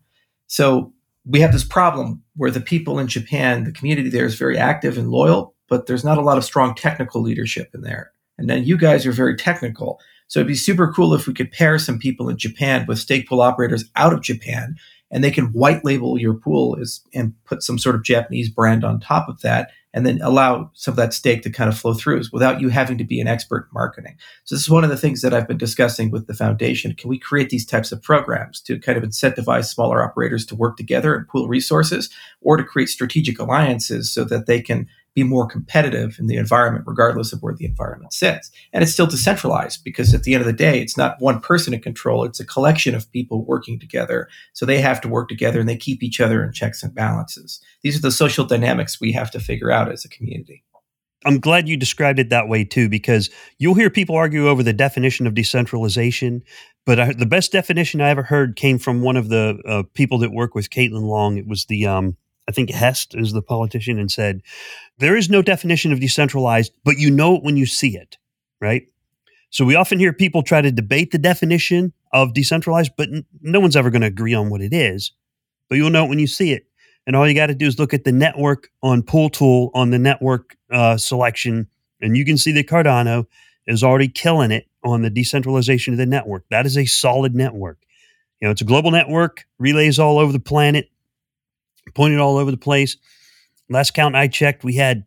So 0.47 0.93
we 1.27 1.41
have 1.41 1.53
this 1.53 1.65
problem 1.65 2.23
where 2.37 2.51
the 2.51 2.61
people 2.61 2.99
in 2.99 3.09
Japan, 3.09 3.65
the 3.65 3.73
community 3.73 4.09
there 4.09 4.27
is 4.27 4.35
very 4.35 4.59
active 4.59 4.99
and 4.99 5.11
loyal, 5.11 5.55
but 5.69 5.87
there's 5.87 6.05
not 6.05 6.19
a 6.19 6.23
lot 6.23 6.39
of 6.39 6.45
strong 6.45 6.75
technical 6.75 7.23
leadership 7.23 7.71
in 7.75 7.81
there. 7.81 8.13
And 8.37 8.51
then 8.51 8.65
you 8.65 8.77
guys 8.77 9.07
are 9.07 9.13
very 9.13 9.37
technical. 9.37 10.01
So 10.29 10.41
it'd 10.41 10.49
be 10.49 10.55
super 10.55 10.93
cool 10.93 11.15
if 11.15 11.27
we 11.27 11.35
could 11.35 11.53
pair 11.53 11.79
some 11.79 11.99
people 11.99 12.29
in 12.29 12.37
Japan 12.37 12.85
with 12.87 12.99
stake 12.99 13.29
pool 13.29 13.41
operators 13.41 13.85
out 13.97 14.13
of 14.13 14.23
Japan 14.23 14.77
and 15.11 15.23
they 15.23 15.31
can 15.31 15.53
white 15.53 15.85
label 15.85 16.19
your 16.19 16.35
pool 16.35 16.77
as, 16.81 17.01
and 17.15 17.33
put 17.45 17.63
some 17.63 17.79
sort 17.79 17.95
of 17.95 18.03
Japanese 18.03 18.49
brand 18.49 18.85
on 18.85 19.01
top 19.01 19.29
of 19.29 19.41
that 19.43 19.71
and 19.95 20.05
then 20.05 20.21
allow 20.23 20.71
some 20.75 20.93
of 20.93 20.97
that 20.97 21.15
stake 21.15 21.43
to 21.43 21.51
kind 21.51 21.71
of 21.71 21.79
flow 21.79 21.95
through 21.95 22.21
without 22.33 22.61
you 22.61 22.69
having 22.69 22.99
to 22.99 23.05
be 23.05 23.21
an 23.21 23.29
expert 23.29 23.69
in 23.69 23.69
marketing. 23.73 24.17
So 24.43 24.55
this 24.55 24.63
is 24.63 24.69
one 24.69 24.85
of 24.85 24.91
the 24.91 24.97
things 24.97 25.23
that 25.23 25.33
I've 25.33 25.49
been 25.49 25.57
discussing 25.57 26.11
with 26.11 26.27
the 26.27 26.35
foundation. 26.35 26.95
Can 26.95 27.09
we 27.09 27.19
create 27.19 27.49
these 27.49 27.65
types 27.65 27.93
of 27.93 28.03
programs 28.03 28.61
to 28.63 28.79
kind 28.79 28.99
of 28.99 29.05
incentivize 29.05 29.67
smaller 29.67 30.03
operators 30.03 30.45
to 30.47 30.57
work 30.57 30.77
together 30.77 31.15
and 31.15 31.29
pool 31.29 31.49
resources 31.49 32.11
or 32.43 32.57
to 32.57 32.65
create 32.65 32.89
strategic 32.89 33.39
alliances 33.39 34.13
so 34.13 34.25
that 34.25 34.47
they 34.47 34.61
can 34.61 34.89
be 35.15 35.23
more 35.23 35.47
competitive 35.47 36.17
in 36.19 36.27
the 36.27 36.37
environment, 36.37 36.85
regardless 36.87 37.33
of 37.33 37.41
where 37.41 37.55
the 37.55 37.65
environment 37.65 38.13
sits. 38.13 38.51
And 38.73 38.83
it's 38.83 38.93
still 38.93 39.07
decentralized 39.07 39.85
because 39.85 40.13
at 40.13 40.25
the 40.25 40.35
end 40.35 40.41
of 40.41 40.47
the 40.47 40.53
day, 40.53 40.81
it's 40.81 40.97
not 40.97 41.21
one 41.21 41.41
person 41.41 41.73
in 41.73 41.81
control, 41.81 42.25
it's 42.25 42.41
a 42.41 42.47
collection 42.47 42.95
of 42.95 43.11
people 43.13 43.45
working 43.45 43.79
together. 43.79 44.29
So 44.53 44.67
they 44.67 44.81
have 44.81 45.01
to 45.03 45.09
work 45.09 45.29
together 45.29 45.61
and 45.61 45.69
they 45.69 45.77
keep 45.77 46.03
each 46.03 46.21
other 46.21 46.43
in 46.43 46.53
checks 46.53 46.83
and 46.83 46.95
balances. 46.95 47.61
These 47.83 47.97
are 47.97 48.03
the 48.03 48.11
social 48.11 48.45
dynamics 48.45 49.01
we 49.01 49.13
have 49.13 49.31
to 49.33 49.41
figure 49.41 49.71
out 49.71 49.91
as 49.91 50.05
a 50.05 50.09
community. 50.09 50.65
I'm 51.27 51.41
glad 51.41 51.69
you 51.69 51.77
described 51.77 52.19
it 52.19 52.29
that 52.31 52.49
way 52.49 52.65
too, 52.65 52.89
because 52.89 53.31
you'll 53.59 53.75
hear 53.75 53.89
people 53.89 54.17
argue 54.17 54.49
over 54.49 54.63
the 54.63 54.75
definition 54.75 55.27
of 55.27 55.35
decentralization. 55.35 56.43
But 56.85 57.01
I, 57.01 57.13
the 57.15 57.25
best 57.25 57.51
definition 57.51 58.03
I 58.03 58.11
ever 58.11 58.23
heard 58.23 58.57
came 58.57 58.79
from 58.79 59.01
one 59.01 59.17
of 59.17 59.31
the 59.31 59.59
uh, 59.67 59.85
people 59.95 60.19
that 60.19 60.33
work 60.33 60.55
with 60.55 60.69
Caitlin 60.69 61.07
Long. 61.07 61.39
It 61.39 61.47
was 61.47 61.65
the, 61.65 61.87
um, 61.87 62.19
I 62.49 62.53
think 62.53 62.71
Hest 62.71 63.15
is 63.15 63.33
the 63.33 63.43
politician, 63.43 63.99
and 63.99 64.11
said, 64.11 64.43
There 64.99 65.17
is 65.17 65.31
no 65.31 65.43
definition 65.43 65.93
of 65.93 66.01
decentralized, 66.01 66.73
but 66.85 66.99
you 66.99 67.11
know 67.11 67.37
it 67.37 67.43
when 67.43 67.57
you 67.57 67.67
see 67.67 67.97
it, 67.97 68.19
right? 68.61 68.87
So 69.51 69.65
we 69.65 69.77
often 69.77 69.99
hear 69.99 70.13
people 70.13 70.43
try 70.43 70.61
to 70.61 70.73
debate 70.73 71.13
the 71.13 71.19
definition 71.19 71.93
of 72.13 72.35
decentralized, 72.35 72.93
but 72.97 73.09
n- 73.09 73.25
no 73.41 73.61
one's 73.61 73.77
ever 73.77 73.91
going 73.91 74.03
to 74.03 74.09
agree 74.09 74.35
on 74.35 74.51
what 74.51 74.61
it 74.61 74.73
is. 74.73 75.13
But 75.69 75.77
you'll 75.77 75.91
know 75.91 76.05
it 76.05 76.09
when 76.09 76.19
you 76.19 76.27
see 76.27 76.53
it. 76.53 76.67
And 77.07 77.15
all 77.15 77.29
you 77.29 77.35
got 77.35 77.47
to 77.47 77.55
do 77.55 77.67
is 77.67 77.79
look 77.79 77.95
at 77.95 78.05
the 78.05 78.13
network 78.13 78.71
on 78.83 79.03
Pool 79.03 79.31
Tool 79.31 79.71
on 79.75 79.91
the 79.91 79.99
network 79.99 80.57
uh, 80.73 80.97
selection, 80.97 81.69
and 82.01 82.17
you 82.17 82.25
can 82.25 82.37
see 82.39 82.53
that 82.53 82.67
Cardano 82.67 83.27
is 83.67 83.83
already 83.83 84.09
killing 84.09 84.51
it 84.51 84.67
on 84.83 85.03
the 85.03 85.11
decentralization 85.11 85.95
of 85.95 85.99
the 85.99 86.07
network. 86.07 86.45
That 86.51 86.67
is 86.67 86.77
a 86.77 86.85
solid 86.87 87.35
network. 87.35 87.79
You 88.41 88.49
know, 88.49 88.53
it's 88.53 88.61
a 88.61 88.67
global 88.67 88.91
network, 88.91 89.45
relays 89.59 89.99
all 89.99 90.19
over 90.19 90.33
the 90.33 90.41
planet, 90.41 90.91
pointed 91.95 92.21
all 92.21 92.37
over 92.37 92.51
the 92.51 92.57
place. 92.57 92.97
Last 93.69 93.95
count 93.95 94.15
I 94.17 94.29
checked, 94.29 94.65
we 94.65 94.75
had 94.75 95.05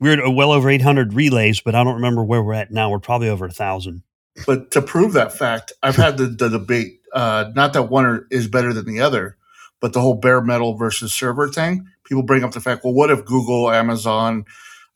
we 0.00 0.08
we're 0.08 0.26
at 0.26 0.34
well 0.34 0.52
over 0.52 0.68
800 0.68 1.14
relays, 1.14 1.60
but 1.60 1.74
I 1.74 1.84
don't 1.84 1.94
remember 1.94 2.24
where 2.24 2.42
we're 2.42 2.54
at 2.54 2.72
now. 2.72 2.90
We're 2.90 2.98
probably 2.98 3.28
over 3.28 3.46
a 3.46 3.52
thousand. 3.52 4.02
But 4.46 4.70
to 4.72 4.82
prove 4.82 5.12
that 5.12 5.36
fact, 5.36 5.72
I've 5.82 5.96
had 5.96 6.16
the, 6.16 6.26
the 6.26 6.48
debate. 6.48 7.00
Uh, 7.12 7.50
not 7.54 7.72
that 7.74 7.84
one 7.84 8.26
is 8.30 8.48
better 8.48 8.72
than 8.72 8.86
the 8.86 9.00
other, 9.00 9.36
but 9.80 9.92
the 9.92 10.00
whole 10.00 10.14
bare 10.14 10.40
metal 10.40 10.74
versus 10.74 11.12
server 11.12 11.48
thing. 11.48 11.86
People 12.04 12.22
bring 12.22 12.42
up 12.42 12.52
the 12.52 12.60
fact, 12.60 12.84
well, 12.84 12.94
what 12.94 13.10
if 13.10 13.24
Google, 13.24 13.70
Amazon, 13.70 14.44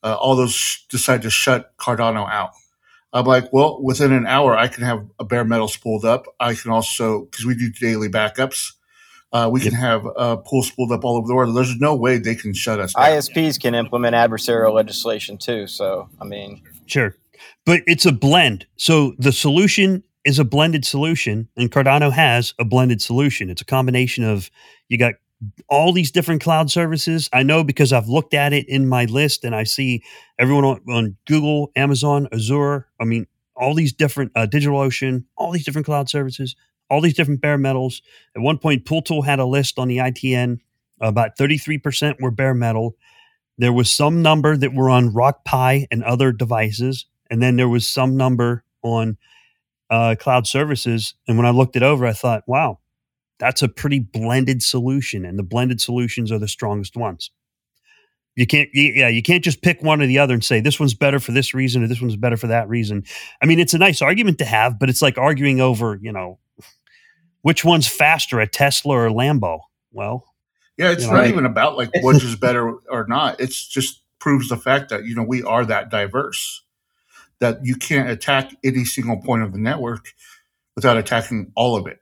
uh, 0.03 0.15
all 0.15 0.35
those 0.35 0.85
decide 0.89 1.21
to 1.21 1.29
shut 1.29 1.77
Cardano 1.77 2.29
out? 2.29 2.51
I'm 3.13 3.25
like, 3.25 3.51
well, 3.53 3.81
within 3.81 4.11
an 4.11 4.27
hour, 4.27 4.57
I 4.57 4.67
can 4.67 4.83
have 4.83 5.05
a 5.19 5.23
bare 5.23 5.45
metal 5.45 5.67
spooled 5.67 6.03
up. 6.03 6.25
I 6.39 6.53
can 6.53 6.71
also, 6.71 7.25
because 7.25 7.45
we 7.45 7.55
do 7.55 7.71
daily 7.71 8.09
backups, 8.09 8.73
uh, 9.37 9.49
we 9.49 9.59
can 9.59 9.73
have 9.73 10.05
uh, 10.15 10.35
pools 10.37 10.67
spooled 10.67 10.91
up 10.91 11.03
all 11.03 11.17
over 11.17 11.27
the 11.27 11.35
world. 11.35 11.55
There's 11.55 11.75
no 11.75 11.95
way 11.95 12.17
they 12.17 12.35
can 12.35 12.53
shut 12.53 12.79
us 12.79 12.93
down. 12.93 13.05
ISPs 13.05 13.59
can 13.59 13.75
implement 13.75 14.15
adversarial 14.15 14.73
legislation 14.73 15.37
too. 15.37 15.67
So, 15.67 16.09
I 16.19 16.25
mean, 16.25 16.61
Sure. 16.87 17.15
But 17.65 17.81
it's 17.85 18.05
a 18.05 18.11
blend. 18.11 18.65
So 18.77 19.13
the 19.19 19.31
solution 19.31 20.03
is 20.25 20.39
a 20.39 20.45
blended 20.45 20.85
solution, 20.85 21.47
and 21.55 21.71
Cardano 21.71 22.11
has 22.11 22.53
a 22.59 22.65
blended 22.65 23.01
solution. 23.01 23.49
It's 23.49 23.61
a 23.61 23.65
combination 23.65 24.23
of 24.23 24.49
you 24.89 24.97
got 24.97 25.15
all 25.69 25.93
these 25.93 26.09
different 26.09 26.41
cloud 26.41 26.71
services. 26.71 27.29
I 27.31 27.43
know 27.43 27.63
because 27.63 27.93
I've 27.93 28.07
looked 28.07 28.33
at 28.33 28.53
it 28.53 28.67
in 28.67 28.89
my 28.89 29.05
list 29.05 29.43
and 29.43 29.55
I 29.55 29.65
see 29.65 30.03
everyone 30.39 30.65
on, 30.65 30.81
on 30.89 31.17
Google, 31.27 31.71
Amazon, 31.75 32.27
Azure. 32.33 32.87
I 32.99 33.05
mean, 33.05 33.27
all 33.55 33.75
these 33.75 33.93
different 33.93 34.31
uh, 34.35 34.47
DigitalOcean, 34.47 35.25
all 35.37 35.51
these 35.51 35.65
different 35.65 35.85
cloud 35.85 36.09
services, 36.09 36.55
all 36.89 37.01
these 37.01 37.13
different 37.13 37.41
bare 37.41 37.57
metals. 37.57 38.01
At 38.35 38.41
one 38.41 38.57
point, 38.57 38.85
PoolTool 38.85 39.25
had 39.25 39.39
a 39.39 39.45
list 39.45 39.79
on 39.79 39.87
the 39.87 39.97
ITN. 39.97 40.59
About 40.99 41.37
33% 41.37 42.21
were 42.21 42.31
bare 42.31 42.53
metal. 42.53 42.95
There 43.57 43.73
was 43.73 43.91
some 43.91 44.21
number 44.21 44.55
that 44.55 44.73
were 44.73 44.89
on 44.89 45.13
Rock 45.13 45.43
Pi 45.45 45.87
and 45.91 46.03
other 46.03 46.31
devices. 46.31 47.05
And 47.29 47.41
then 47.41 47.55
there 47.55 47.69
was 47.69 47.87
some 47.87 48.15
number 48.15 48.63
on 48.83 49.17
uh, 49.89 50.15
cloud 50.19 50.47
services. 50.47 51.13
And 51.27 51.37
when 51.37 51.45
I 51.45 51.51
looked 51.51 51.75
it 51.75 51.83
over, 51.83 52.05
I 52.05 52.13
thought, 52.13 52.43
wow, 52.47 52.79
that's 53.39 53.61
a 53.61 53.67
pretty 53.67 53.99
blended 53.99 54.63
solution. 54.63 55.25
And 55.25 55.37
the 55.37 55.43
blended 55.43 55.81
solutions 55.81 56.31
are 56.31 56.39
the 56.39 56.47
strongest 56.47 56.95
ones. 56.95 57.31
You 58.35 58.45
can't, 58.45 58.69
yeah, 58.71 59.07
you 59.07 59.23
can't 59.23 59.43
just 59.43 59.63
pick 59.63 59.81
one 59.81 59.99
or 59.99 60.05
the 60.05 60.19
other 60.19 60.35
and 60.35 60.43
say 60.43 60.59
this 60.59 60.79
one's 60.79 60.93
better 60.93 61.19
for 61.19 61.31
this 61.31 61.55
reason 61.55 61.83
or 61.83 61.87
this 61.87 61.99
one's 61.99 62.15
better 62.15 62.37
for 62.37 62.47
that 62.47 62.69
reason. 62.69 63.03
I 63.41 63.47
mean, 63.47 63.57
it's 63.57 63.73
a 63.73 63.79
nice 63.79 63.99
argument 63.99 64.37
to 64.37 64.45
have, 64.45 64.77
but 64.77 64.89
it's 64.89 65.01
like 65.01 65.17
arguing 65.17 65.59
over, 65.59 65.97
you 65.99 66.11
know, 66.11 66.37
which 67.47 67.63
one's 67.63 67.87
faster, 67.87 68.41
a 68.41 68.45
Tesla 68.45 68.93
or 68.93 69.07
a 69.07 69.09
Lambo? 69.09 69.61
Well, 69.93 70.25
Yeah, 70.75 70.91
it's 70.91 71.05
You 71.05 71.11
not 71.11 71.23
know, 71.23 71.29
even 71.29 71.45
about 71.45 71.77
like 71.77 71.91
which 72.01 72.21
is 72.21 72.35
better 72.35 72.73
or 72.89 73.05
not. 73.07 73.39
It's 73.39 73.65
just 73.65 74.03
proves 74.19 74.49
the 74.49 74.57
fact 74.57 74.89
that 74.89 75.05
you 75.05 75.15
know 75.15 75.23
we 75.23 75.43
are 75.43 75.63
that 75.63 75.89
diverse 75.89 76.65
that 77.39 77.59
you 77.63 77.77
can't 77.77 78.09
attack 78.09 78.51
any 78.65 78.83
single 78.83 79.21
point 79.21 79.43
of 79.43 79.53
the 79.53 79.59
network 79.59 80.09
without 80.75 80.97
attacking 80.97 81.53
all 81.55 81.77
of 81.77 81.87
it. 81.87 81.99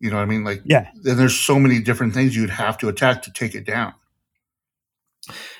You 0.00 0.08
know 0.08 0.16
what 0.16 0.22
I 0.22 0.26
mean? 0.26 0.42
Like, 0.42 0.62
Yeah. 0.64 0.88
And 1.04 1.18
there's 1.18 1.38
so 1.38 1.58
many 1.58 1.80
different 1.80 2.14
things 2.14 2.34
you'd 2.34 2.48
have 2.48 2.78
to 2.78 2.88
attack 2.88 3.20
to 3.24 3.32
take 3.32 3.54
it 3.54 3.66
down. 3.66 3.92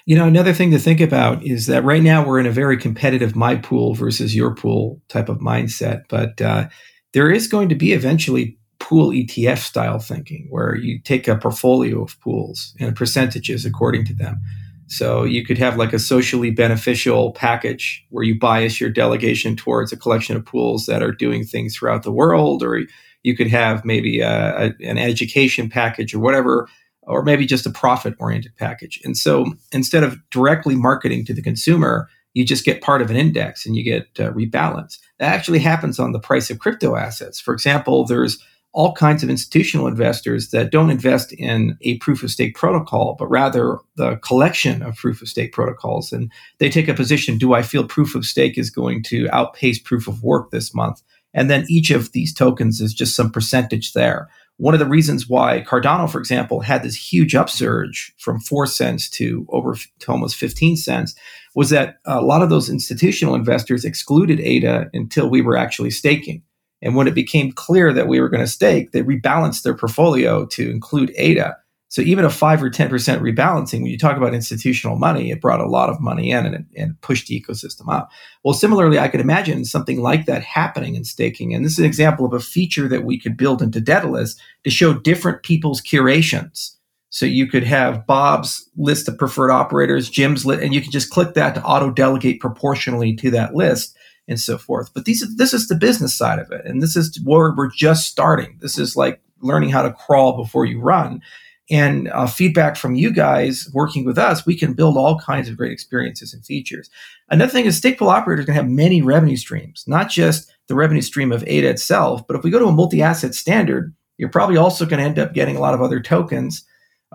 You 0.06 0.16
know, 0.16 0.26
another 0.26 0.54
thing 0.54 0.70
to 0.70 0.78
think 0.78 1.02
about 1.02 1.42
is 1.42 1.66
that 1.66 1.84
right 1.84 2.02
now 2.02 2.26
we're 2.26 2.40
in 2.40 2.46
a 2.46 2.50
very 2.50 2.78
competitive 2.78 3.36
my 3.36 3.56
pool 3.56 3.92
versus 3.92 4.34
your 4.34 4.54
pool 4.54 5.02
type 5.08 5.28
of 5.28 5.38
mindset, 5.40 6.04
but 6.08 6.40
uh, 6.40 6.68
there 7.12 7.30
is 7.30 7.46
going 7.46 7.68
to 7.68 7.74
be 7.74 7.92
eventually 7.92 8.57
pool 8.80 9.10
ETF 9.10 9.58
style 9.58 9.98
thinking 9.98 10.46
where 10.50 10.76
you 10.76 11.00
take 11.00 11.28
a 11.28 11.36
portfolio 11.36 12.02
of 12.02 12.18
pools 12.20 12.74
and 12.78 12.94
percentages 12.94 13.64
according 13.64 14.04
to 14.06 14.14
them. 14.14 14.40
So 14.86 15.24
you 15.24 15.44
could 15.44 15.58
have 15.58 15.76
like 15.76 15.92
a 15.92 15.98
socially 15.98 16.50
beneficial 16.50 17.32
package 17.32 18.06
where 18.08 18.24
you 18.24 18.38
bias 18.38 18.80
your 18.80 18.90
delegation 18.90 19.54
towards 19.56 19.92
a 19.92 19.96
collection 19.96 20.36
of 20.36 20.46
pools 20.46 20.86
that 20.86 21.02
are 21.02 21.12
doing 21.12 21.44
things 21.44 21.76
throughout 21.76 22.04
the 22.04 22.12
world, 22.12 22.62
or 22.62 22.80
you 23.22 23.36
could 23.36 23.48
have 23.48 23.84
maybe 23.84 24.20
a, 24.20 24.66
a, 24.66 24.72
an 24.80 24.96
education 24.96 25.68
package 25.68 26.14
or 26.14 26.20
whatever 26.20 26.68
or 27.02 27.22
maybe 27.22 27.46
just 27.46 27.66
a 27.66 27.70
profit 27.70 28.14
oriented 28.18 28.54
package. 28.56 29.00
And 29.02 29.16
so 29.16 29.46
instead 29.72 30.04
of 30.04 30.18
directly 30.30 30.76
marketing 30.76 31.24
to 31.24 31.34
the 31.34 31.42
consumer, 31.42 32.08
you 32.34 32.44
just 32.44 32.64
get 32.64 32.82
part 32.82 33.02
of 33.02 33.10
an 33.10 33.16
index 33.16 33.66
and 33.66 33.74
you 33.74 33.82
get 33.82 34.06
uh, 34.20 34.30
rebalance. 34.32 34.98
That 35.18 35.34
actually 35.34 35.58
happens 35.58 35.98
on 35.98 36.12
the 36.12 36.20
price 36.20 36.50
of 36.50 36.58
crypto 36.58 36.96
assets. 36.96 37.40
For 37.40 37.54
example, 37.54 38.04
there's 38.04 38.38
all 38.72 38.92
kinds 38.92 39.22
of 39.22 39.30
institutional 39.30 39.86
investors 39.86 40.50
that 40.50 40.70
don't 40.70 40.90
invest 40.90 41.32
in 41.32 41.76
a 41.82 41.96
proof 41.98 42.22
of 42.22 42.30
stake 42.30 42.54
protocol, 42.54 43.16
but 43.18 43.26
rather 43.28 43.78
the 43.96 44.16
collection 44.16 44.82
of 44.82 44.96
proof 44.96 45.22
of 45.22 45.28
stake 45.28 45.52
protocols. 45.52 46.12
And 46.12 46.30
they 46.58 46.68
take 46.68 46.88
a 46.88 46.94
position 46.94 47.38
do 47.38 47.54
I 47.54 47.62
feel 47.62 47.86
proof 47.86 48.14
of 48.14 48.26
stake 48.26 48.58
is 48.58 48.70
going 48.70 49.02
to 49.04 49.28
outpace 49.32 49.78
proof 49.78 50.06
of 50.06 50.22
work 50.22 50.50
this 50.50 50.74
month? 50.74 51.02
And 51.34 51.50
then 51.50 51.66
each 51.68 51.90
of 51.90 52.12
these 52.12 52.32
tokens 52.34 52.80
is 52.80 52.94
just 52.94 53.16
some 53.16 53.30
percentage 53.30 53.92
there 53.92 54.28
one 54.58 54.74
of 54.74 54.80
the 54.80 54.86
reasons 54.86 55.28
why 55.28 55.64
Cardano, 55.66 56.10
for 56.10 56.18
example, 56.18 56.60
had 56.60 56.82
this 56.82 56.96
huge 56.96 57.34
upsurge 57.34 58.12
from 58.18 58.40
four 58.40 58.66
cents 58.66 59.08
to 59.10 59.46
over 59.50 59.76
to 60.00 60.12
almost 60.12 60.36
15 60.36 60.76
cents 60.76 61.14
was 61.54 61.70
that 61.70 61.98
a 62.04 62.20
lot 62.20 62.42
of 62.42 62.50
those 62.50 62.68
institutional 62.68 63.36
investors 63.36 63.84
excluded 63.84 64.40
ADA 64.40 64.90
until 64.92 65.30
we 65.30 65.42
were 65.42 65.56
actually 65.56 65.90
staking. 65.90 66.42
And 66.82 66.94
when 66.94 67.08
it 67.08 67.14
became 67.14 67.52
clear 67.52 67.92
that 67.92 68.08
we 68.08 68.20
were 68.20 68.28
going 68.28 68.44
to 68.44 68.50
stake, 68.50 68.92
they 68.92 69.02
rebalanced 69.02 69.62
their 69.62 69.74
portfolio 69.74 70.46
to 70.46 70.70
include 70.70 71.12
ADA. 71.16 71.56
So 71.90 72.02
even 72.02 72.26
a 72.26 72.30
five 72.30 72.62
or 72.62 72.68
10% 72.68 72.90
rebalancing, 72.90 73.80
when 73.80 73.86
you 73.86 73.98
talk 73.98 74.18
about 74.18 74.34
institutional 74.34 74.96
money, 74.96 75.30
it 75.30 75.40
brought 75.40 75.60
a 75.60 75.68
lot 75.68 75.88
of 75.88 76.00
money 76.00 76.30
in 76.30 76.44
and, 76.44 76.66
and 76.76 77.00
pushed 77.00 77.28
the 77.28 77.40
ecosystem 77.40 77.90
up. 77.90 78.10
Well, 78.44 78.52
similarly, 78.52 78.98
I 78.98 79.08
could 79.08 79.20
imagine 79.20 79.64
something 79.64 80.00
like 80.00 80.26
that 80.26 80.42
happening 80.42 80.96
in 80.96 81.04
staking. 81.04 81.54
And 81.54 81.64
this 81.64 81.72
is 81.72 81.78
an 81.78 81.86
example 81.86 82.26
of 82.26 82.34
a 82.34 82.40
feature 82.40 82.88
that 82.88 83.04
we 83.04 83.18
could 83.18 83.38
build 83.38 83.62
into 83.62 83.80
Daedalus 83.80 84.38
to 84.64 84.70
show 84.70 84.92
different 84.92 85.42
people's 85.42 85.80
curations. 85.80 86.76
So 87.10 87.24
you 87.24 87.46
could 87.46 87.64
have 87.64 88.06
Bob's 88.06 88.68
list 88.76 89.08
of 89.08 89.16
preferred 89.16 89.50
operators, 89.50 90.10
Jim's 90.10 90.44
list, 90.44 90.62
and 90.62 90.74
you 90.74 90.82
can 90.82 90.90
just 90.90 91.10
click 91.10 91.32
that 91.34 91.54
to 91.54 91.64
auto 91.64 91.90
delegate 91.90 92.38
proportionally 92.38 93.16
to 93.16 93.30
that 93.30 93.54
list 93.54 93.96
and 94.28 94.38
so 94.38 94.58
forth. 94.58 94.92
But 94.94 95.04
these, 95.04 95.24
this 95.36 95.54
is 95.54 95.68
the 95.68 95.74
business 95.74 96.16
side 96.16 96.38
of 96.38 96.52
it. 96.52 96.64
And 96.64 96.82
this 96.82 96.96
is 96.96 97.20
where 97.24 97.52
we're 97.56 97.70
just 97.70 98.08
starting. 98.08 98.58
This 98.60 98.78
is 98.78 98.96
like 98.96 99.20
learning 99.40 99.70
how 99.70 99.82
to 99.82 99.92
crawl 99.92 100.36
before 100.36 100.66
you 100.66 100.80
run 100.80 101.22
and 101.70 102.08
uh, 102.08 102.26
feedback 102.26 102.76
from 102.76 102.94
you 102.94 103.12
guys 103.12 103.68
working 103.74 104.04
with 104.04 104.16
us, 104.16 104.46
we 104.46 104.56
can 104.56 104.72
build 104.72 104.96
all 104.96 105.18
kinds 105.18 105.48
of 105.48 105.56
great 105.56 105.72
experiences 105.72 106.32
and 106.32 106.44
features. 106.44 106.88
Another 107.28 107.50
thing 107.50 107.66
is 107.66 107.76
stake 107.76 107.98
pool 107.98 108.08
operators 108.08 108.46
can 108.46 108.54
have 108.54 108.68
many 108.68 109.02
revenue 109.02 109.36
streams, 109.36 109.84
not 109.86 110.08
just 110.08 110.50
the 110.68 110.74
revenue 110.74 111.02
stream 111.02 111.30
of 111.30 111.44
ADA 111.46 111.68
itself, 111.68 112.26
but 112.26 112.36
if 112.36 112.42
we 112.42 112.50
go 112.50 112.58
to 112.58 112.66
a 112.66 112.72
multi-asset 112.72 113.34
standard, 113.34 113.94
you're 114.16 114.30
probably 114.30 114.56
also 114.56 114.86
going 114.86 114.98
to 114.98 115.04
end 115.04 115.18
up 115.18 115.34
getting 115.34 115.56
a 115.56 115.60
lot 115.60 115.74
of 115.74 115.82
other 115.82 116.00
tokens. 116.00 116.64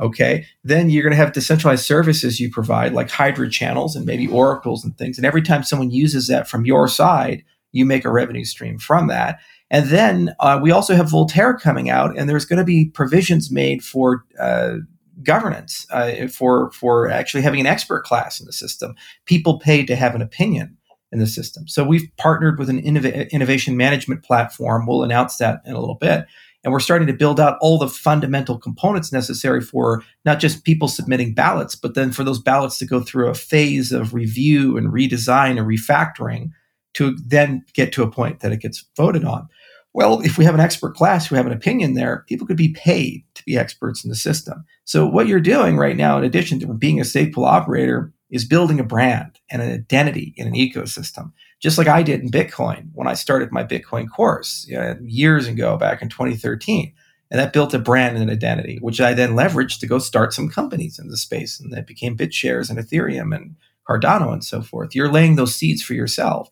Okay, 0.01 0.45
then 0.63 0.89
you're 0.89 1.03
going 1.03 1.11
to 1.11 1.17
have 1.17 1.33
decentralized 1.33 1.85
services 1.85 2.39
you 2.39 2.49
provide, 2.49 2.93
like 2.93 3.11
Hydra 3.11 3.49
channels 3.49 3.95
and 3.95 4.05
maybe 4.07 4.27
oracles 4.27 4.83
and 4.83 4.97
things. 4.97 5.17
And 5.17 5.25
every 5.25 5.43
time 5.43 5.63
someone 5.63 5.91
uses 5.91 6.27
that 6.27 6.47
from 6.47 6.65
your 6.65 6.87
side, 6.87 7.43
you 7.71 7.85
make 7.85 8.03
a 8.03 8.11
revenue 8.11 8.43
stream 8.43 8.79
from 8.79 9.07
that. 9.07 9.39
And 9.69 9.89
then 9.89 10.35
uh, 10.39 10.59
we 10.61 10.71
also 10.71 10.95
have 10.95 11.11
Voltaire 11.11 11.55
coming 11.55 11.89
out, 11.89 12.17
and 12.17 12.29
there's 12.29 12.45
going 12.45 12.57
to 12.57 12.63
be 12.65 12.89
provisions 12.89 13.51
made 13.51 13.83
for 13.83 14.23
uh, 14.39 14.77
governance, 15.21 15.85
uh, 15.91 16.27
for 16.27 16.71
for 16.71 17.09
actually 17.09 17.43
having 17.43 17.59
an 17.59 17.67
expert 17.67 18.03
class 18.03 18.39
in 18.39 18.45
the 18.45 18.53
system. 18.53 18.95
People 19.25 19.59
paid 19.59 19.87
to 19.87 19.95
have 19.95 20.15
an 20.15 20.21
opinion 20.21 20.77
in 21.11 21.19
the 21.19 21.27
system. 21.27 21.67
So 21.67 21.83
we've 21.83 22.09
partnered 22.17 22.57
with 22.57 22.69
an 22.69 22.81
innov- 22.81 23.29
innovation 23.29 23.77
management 23.77 24.23
platform. 24.23 24.87
We'll 24.87 25.03
announce 25.03 25.37
that 25.37 25.61
in 25.65 25.73
a 25.73 25.79
little 25.79 25.95
bit. 25.95 26.25
And 26.63 26.71
we're 26.71 26.79
starting 26.79 27.07
to 27.07 27.13
build 27.13 27.39
out 27.39 27.57
all 27.59 27.77
the 27.77 27.89
fundamental 27.89 28.57
components 28.57 29.11
necessary 29.11 29.61
for 29.61 30.03
not 30.25 30.39
just 30.39 30.63
people 30.63 30.87
submitting 30.87 31.33
ballots, 31.33 31.75
but 31.75 31.93
then 31.93 32.11
for 32.11 32.23
those 32.23 32.39
ballots 32.39 32.77
to 32.77 32.85
go 32.85 33.01
through 33.01 33.27
a 33.27 33.33
phase 33.33 33.91
of 33.91 34.13
review 34.13 34.77
and 34.77 34.93
redesign 34.93 35.57
and 35.57 35.67
refactoring 35.67 36.51
to 36.93 37.17
then 37.25 37.65
get 37.73 37.91
to 37.93 38.03
a 38.03 38.11
point 38.11 38.39
that 38.39 38.51
it 38.51 38.61
gets 38.61 38.85
voted 38.95 39.25
on. 39.25 39.47
Well, 39.93 40.21
if 40.21 40.37
we 40.37 40.45
have 40.45 40.55
an 40.55 40.59
expert 40.59 40.95
class 40.95 41.27
who 41.27 41.35
have 41.35 41.45
an 41.45 41.51
opinion 41.51 41.93
there, 41.93 42.25
people 42.27 42.47
could 42.47 42.57
be 42.57 42.73
paid 42.73 43.23
to 43.35 43.43
be 43.45 43.57
experts 43.57 44.03
in 44.03 44.09
the 44.09 44.15
system. 44.15 44.65
So 44.85 45.05
what 45.05 45.27
you're 45.27 45.39
doing 45.39 45.77
right 45.77 45.95
now, 45.95 46.17
in 46.17 46.23
addition 46.23 46.59
to 46.59 46.73
being 46.73 46.99
a 46.99 47.05
stake 47.05 47.33
pool 47.33 47.45
operator, 47.45 48.11
is 48.31 48.45
building 48.45 48.79
a 48.79 48.83
brand 48.83 49.39
and 49.51 49.61
an 49.61 49.71
identity 49.71 50.33
in 50.35 50.47
an 50.47 50.53
ecosystem, 50.53 51.31
just 51.63 51.77
like 51.77 51.87
I 51.87 52.03
did 52.03 52.19
in 52.19 52.29
Bitcoin 52.29 52.89
when 52.93 53.07
I 53.07 53.13
started 53.13 53.53
my 53.53 53.63
Bitcoin 53.63 54.09
course 54.09 54.65
you 54.67 54.75
know, 54.75 54.97
years 55.01 55.47
ago, 55.47 55.77
back 55.77 56.01
in 56.01 56.09
2013. 56.09 56.93
And 57.31 57.39
that 57.39 57.53
built 57.53 57.73
a 57.73 57.79
brand 57.79 58.17
and 58.17 58.29
an 58.29 58.35
identity, 58.35 58.77
which 58.81 58.99
I 58.99 59.13
then 59.13 59.31
leveraged 59.31 59.79
to 59.79 59.87
go 59.87 59.97
start 59.97 60.33
some 60.33 60.49
companies 60.49 60.99
in 60.99 61.07
the 61.07 61.17
space. 61.17 61.59
And 61.59 61.71
that 61.71 61.87
became 61.87 62.17
BitShares 62.17 62.69
and 62.69 62.77
Ethereum 62.77 63.33
and 63.33 63.55
Cardano 63.89 64.33
and 64.33 64.43
so 64.43 64.61
forth. 64.61 64.93
You're 64.93 65.11
laying 65.11 65.35
those 65.35 65.55
seeds 65.55 65.81
for 65.81 65.93
yourself. 65.93 66.49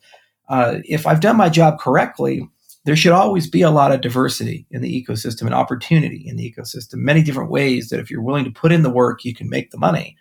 Uh, 0.48 0.78
if 0.86 1.06
I've 1.06 1.20
done 1.20 1.38
my 1.38 1.50
job 1.50 1.78
correctly, 1.78 2.48
there 2.86 2.96
should 2.96 3.12
always 3.12 3.48
be 3.48 3.62
a 3.62 3.70
lot 3.70 3.92
of 3.92 4.02
diversity 4.02 4.66
in 4.72 4.82
the 4.82 5.06
ecosystem 5.06 5.44
and 5.44 5.54
opportunity 5.54 6.24
in 6.26 6.38
the 6.38 6.52
ecosystem, 6.52 6.96
many 6.96 7.22
different 7.22 7.52
ways 7.52 7.90
that 7.90 8.00
if 8.00 8.10
you're 8.10 8.24
willing 8.24 8.46
to 8.46 8.52
put 8.52 8.72
in 8.72 8.82
the 8.82 8.90
work, 8.90 9.24
you 9.24 9.36
can 9.36 9.50
make 9.50 9.72
the 9.72 9.78
money. 9.78 10.18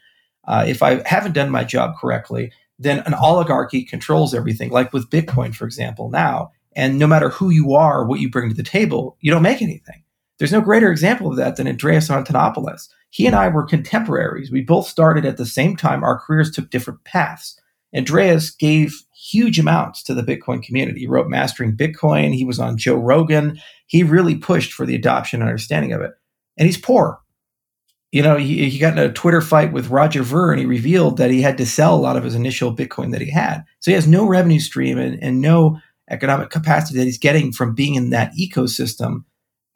Uh, 0.46 0.64
if 0.66 0.82
I 0.82 1.00
haven't 1.08 1.32
done 1.32 1.48
my 1.48 1.64
job 1.64 1.94
correctly, 1.98 2.52
then 2.80 3.00
an 3.00 3.14
oligarchy 3.14 3.84
controls 3.84 4.34
everything, 4.34 4.70
like 4.70 4.92
with 4.92 5.10
Bitcoin, 5.10 5.54
for 5.54 5.66
example, 5.66 6.08
now. 6.08 6.50
And 6.74 6.98
no 6.98 7.06
matter 7.06 7.28
who 7.28 7.50
you 7.50 7.74
are, 7.74 8.06
what 8.06 8.20
you 8.20 8.30
bring 8.30 8.48
to 8.48 8.54
the 8.54 8.62
table, 8.62 9.16
you 9.20 9.30
don't 9.30 9.42
make 9.42 9.60
anything. 9.60 10.02
There's 10.38 10.52
no 10.52 10.62
greater 10.62 10.90
example 10.90 11.30
of 11.30 11.36
that 11.36 11.56
than 11.56 11.68
Andreas 11.68 12.08
Antonopoulos. 12.08 12.88
He 13.10 13.26
and 13.26 13.36
I 13.36 13.48
were 13.48 13.64
contemporaries. 13.64 14.50
We 14.50 14.62
both 14.62 14.86
started 14.86 15.26
at 15.26 15.36
the 15.36 15.44
same 15.44 15.76
time. 15.76 16.02
Our 16.02 16.18
careers 16.18 16.50
took 16.50 16.70
different 16.70 17.04
paths. 17.04 17.60
Andreas 17.94 18.50
gave 18.50 18.94
huge 19.14 19.58
amounts 19.58 20.02
to 20.04 20.14
the 20.14 20.22
Bitcoin 20.22 20.62
community. 20.62 21.00
He 21.00 21.06
wrote 21.06 21.28
Mastering 21.28 21.76
Bitcoin. 21.76 22.34
He 22.34 22.46
was 22.46 22.58
on 22.58 22.78
Joe 22.78 22.96
Rogan. 22.96 23.60
He 23.86 24.02
really 24.02 24.36
pushed 24.36 24.72
for 24.72 24.86
the 24.86 24.94
adoption 24.94 25.42
and 25.42 25.50
understanding 25.50 25.92
of 25.92 26.00
it. 26.00 26.12
And 26.56 26.66
he's 26.66 26.78
poor. 26.78 27.19
You 28.12 28.22
know, 28.22 28.36
he, 28.36 28.68
he 28.68 28.78
got 28.78 28.98
in 28.98 28.98
a 28.98 29.12
Twitter 29.12 29.40
fight 29.40 29.72
with 29.72 29.90
Roger 29.90 30.22
Ver 30.22 30.50
and 30.50 30.60
he 30.60 30.66
revealed 30.66 31.16
that 31.18 31.30
he 31.30 31.42
had 31.42 31.56
to 31.58 31.66
sell 31.66 31.94
a 31.94 32.00
lot 32.00 32.16
of 32.16 32.24
his 32.24 32.34
initial 32.34 32.74
Bitcoin 32.74 33.12
that 33.12 33.20
he 33.20 33.30
had. 33.30 33.64
So 33.78 33.90
he 33.90 33.94
has 33.94 34.08
no 34.08 34.26
revenue 34.26 34.58
stream 34.58 34.98
and, 34.98 35.22
and 35.22 35.40
no 35.40 35.78
economic 36.10 36.50
capacity 36.50 36.98
that 36.98 37.04
he's 37.04 37.18
getting 37.18 37.52
from 37.52 37.74
being 37.74 37.94
in 37.94 38.10
that 38.10 38.32
ecosystem. 38.34 39.24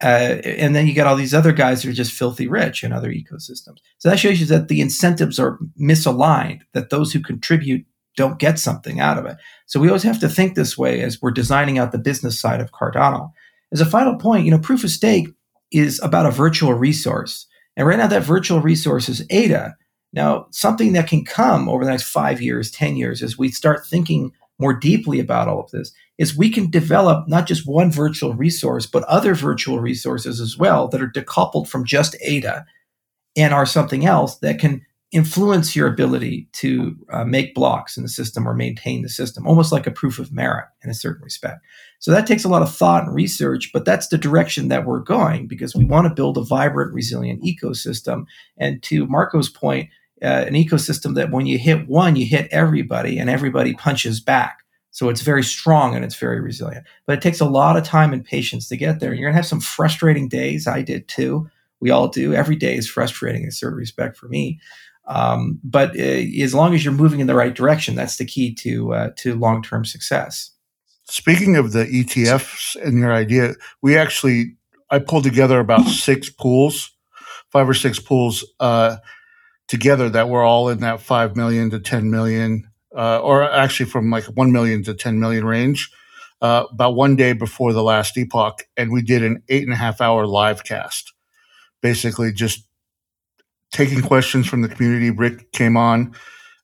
Uh, 0.03 0.41
and 0.43 0.75
then 0.75 0.85
you 0.85 0.93
get 0.93 1.07
all 1.07 1.15
these 1.15 1.33
other 1.33 1.53
guys 1.53 1.81
who 1.81 1.89
are 1.89 1.93
just 1.93 2.11
filthy 2.11 2.47
rich 2.47 2.83
in 2.83 2.91
other 2.91 3.09
ecosystems. 3.09 3.77
So 3.99 4.09
that 4.09 4.19
shows 4.19 4.41
you 4.41 4.45
that 4.47 4.67
the 4.67 4.81
incentives 4.81 5.39
are 5.39 5.57
misaligned, 5.79 6.61
that 6.73 6.89
those 6.89 7.13
who 7.13 7.21
contribute 7.21 7.85
don't 8.17 8.39
get 8.39 8.59
something 8.59 8.99
out 8.99 9.17
of 9.17 9.25
it. 9.25 9.37
So 9.65 9.79
we 9.79 9.87
always 9.87 10.03
have 10.03 10.19
to 10.19 10.29
think 10.29 10.55
this 10.55 10.77
way 10.77 11.01
as 11.01 11.21
we're 11.21 11.31
designing 11.31 11.77
out 11.77 11.93
the 11.93 11.97
business 11.97 12.39
side 12.39 12.59
of 12.59 12.71
Cardano. 12.71 13.31
As 13.71 13.81
a 13.81 13.85
final 13.85 14.17
point, 14.17 14.45
you 14.45 14.51
know, 14.51 14.59
proof 14.59 14.83
of 14.83 14.89
stake 14.89 15.27
is 15.71 16.01
about 16.01 16.25
a 16.25 16.31
virtual 16.31 16.73
resource. 16.73 17.47
And 17.75 17.87
right 17.87 17.97
now 17.97 18.07
that 18.07 18.23
virtual 18.23 18.61
resource 18.61 19.09
is 19.09 19.25
ADA. 19.29 19.75
Now, 20.13 20.47
something 20.51 20.93
that 20.93 21.07
can 21.09 21.25
come 21.25 21.67
over 21.67 21.83
the 21.83 21.91
next 21.91 22.09
five 22.09 22.41
years, 22.41 22.71
10 22.71 22.95
years, 22.95 23.21
as 23.21 23.37
we 23.37 23.49
start 23.49 23.85
thinking 23.85 24.31
more 24.59 24.73
deeply 24.73 25.19
about 25.19 25.49
all 25.49 25.59
of 25.59 25.71
this, 25.71 25.91
is 26.17 26.37
we 26.37 26.49
can 26.49 26.71
develop 26.71 27.27
not 27.27 27.45
just 27.45 27.67
one 27.67 27.91
virtual 27.91 28.33
resource, 28.33 28.85
but 28.85 29.03
other 29.03 29.35
virtual 29.35 29.79
resources 29.79 30.39
as 30.39 30.57
well 30.57 30.87
that 30.87 31.01
are 31.01 31.09
decoupled 31.09 31.67
from 31.67 31.83
just 31.83 32.15
ADA 32.21 32.65
and 33.35 33.53
are 33.53 33.65
something 33.65 34.05
else 34.05 34.37
that 34.37 34.59
can 34.59 34.85
influence 35.15 35.77
your 35.77 35.87
ability 35.87 36.45
to 36.51 36.93
uh, 37.09 37.23
make 37.23 37.55
blocks 37.55 37.95
in 37.95 38.03
the 38.03 38.09
system 38.09 38.45
or 38.45 38.53
maintain 38.53 39.01
the 39.01 39.07
system, 39.07 39.47
almost 39.47 39.71
like 39.71 39.87
a 39.87 39.91
proof 39.91 40.19
of 40.19 40.33
merit 40.33 40.65
in 40.83 40.89
a 40.89 40.93
certain 40.93 41.23
respect. 41.23 41.61
So 41.99 42.11
that 42.11 42.27
takes 42.27 42.43
a 42.43 42.49
lot 42.49 42.61
of 42.61 42.75
thought 42.75 43.05
and 43.05 43.15
research, 43.15 43.71
but 43.71 43.85
that's 43.85 44.09
the 44.09 44.17
direction 44.17 44.67
that 44.67 44.85
we're 44.85 44.99
going 44.99 45.47
because 45.47 45.73
we 45.73 45.85
want 45.85 46.05
to 46.05 46.13
build 46.13 46.37
a 46.37 46.43
vibrant, 46.43 46.93
resilient 46.93 47.41
ecosystem. 47.43 48.25
And 48.57 48.83
to 48.83 49.07
Marco's 49.07 49.47
point, 49.47 49.89
uh, 50.21 50.43
an 50.47 50.53
ecosystem 50.53 51.15
that 51.15 51.31
when 51.31 51.45
you 51.45 51.57
hit 51.57 51.87
one, 51.87 52.17
you 52.17 52.25
hit 52.25 52.49
everybody 52.51 53.17
and 53.17 53.29
everybody 53.29 53.73
punches 53.73 54.19
back. 54.19 54.59
So 54.91 55.07
it's 55.07 55.21
very 55.21 55.43
strong 55.43 55.95
and 55.95 56.03
it's 56.03 56.15
very 56.15 56.41
resilient. 56.41 56.85
But 57.05 57.17
it 57.17 57.21
takes 57.21 57.39
a 57.39 57.45
lot 57.45 57.77
of 57.77 57.85
time 57.85 58.11
and 58.11 58.23
patience 58.23 58.67
to 58.67 58.77
get 58.77 58.99
there. 58.99 59.13
You're 59.13 59.27
going 59.27 59.33
to 59.33 59.37
have 59.37 59.45
some 59.45 59.61
frustrating 59.61 60.27
days. 60.27 60.67
I 60.67 60.81
did 60.81 61.07
too. 61.07 61.49
We 61.79 61.89
all 61.89 62.09
do. 62.09 62.33
Every 62.33 62.55
day 62.57 62.75
is 62.75 62.89
frustrating 62.89 63.43
in 63.43 63.49
a 63.49 63.53
certain 63.53 63.77
respect 63.77 64.17
for 64.17 64.27
me. 64.27 64.59
Um, 65.07 65.59
but 65.63 65.91
uh, 65.91 66.01
as 66.01 66.53
long 66.53 66.73
as 66.73 66.83
you're 66.83 66.93
moving 66.93 67.19
in 67.19 67.27
the 67.27 67.35
right 67.35 67.53
direction, 67.53 67.95
that's 67.95 68.17
the 68.17 68.25
key 68.25 68.53
to 68.55 68.93
uh, 68.93 69.09
to 69.17 69.35
long 69.35 69.61
term 69.61 69.85
success. 69.85 70.51
Speaking 71.07 71.55
of 71.55 71.71
the 71.71 71.85
ETFs 71.85 72.75
and 72.83 72.97
your 72.97 73.13
idea, 73.13 73.53
we 73.81 73.97
actually 73.97 74.55
I 74.89 74.99
pulled 74.99 75.23
together 75.23 75.59
about 75.59 75.85
six 75.85 76.29
pools, 76.29 76.91
five 77.49 77.69
or 77.69 77.75
six 77.75 77.99
pools 77.99 78.43
uh, 78.59 78.97
together 79.67 80.09
that 80.09 80.29
were 80.29 80.43
all 80.43 80.69
in 80.69 80.79
that 80.79 81.01
five 81.01 81.35
million 81.35 81.69
to 81.69 81.79
ten 81.79 82.09
million, 82.09 82.67
uh, 82.95 83.19
or 83.19 83.43
actually 83.43 83.89
from 83.89 84.09
like 84.09 84.25
one 84.25 84.51
million 84.51 84.83
to 84.83 84.95
ten 84.95 85.19
million 85.19 85.45
range. 85.45 85.91
Uh, 86.41 86.65
about 86.71 86.95
one 86.95 87.15
day 87.15 87.31
before 87.33 87.71
the 87.73 87.81
last 87.81 88.17
epoch, 88.17 88.63
and 88.75 88.91
we 88.91 89.01
did 89.01 89.23
an 89.23 89.41
eight 89.47 89.63
and 89.63 89.71
a 89.71 89.77
half 89.77 90.01
hour 90.01 90.27
live 90.27 90.63
cast, 90.63 91.13
basically 91.81 92.31
just 92.33 92.67
taking 93.75 94.01
questions 94.01 94.47
from 94.47 94.61
the 94.61 94.69
community. 94.69 95.11
Rick 95.11 95.51
came 95.51 95.77
on 95.77 96.15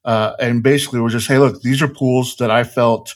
uh, 0.04 0.34
and 0.40 0.64
basically 0.64 1.00
we're 1.00 1.10
just, 1.10 1.28
hey, 1.28 1.38
look, 1.38 1.62
these 1.62 1.82
are 1.82 1.88
pools 1.88 2.38
that 2.38 2.50
I 2.50 2.64
felt 2.64 3.16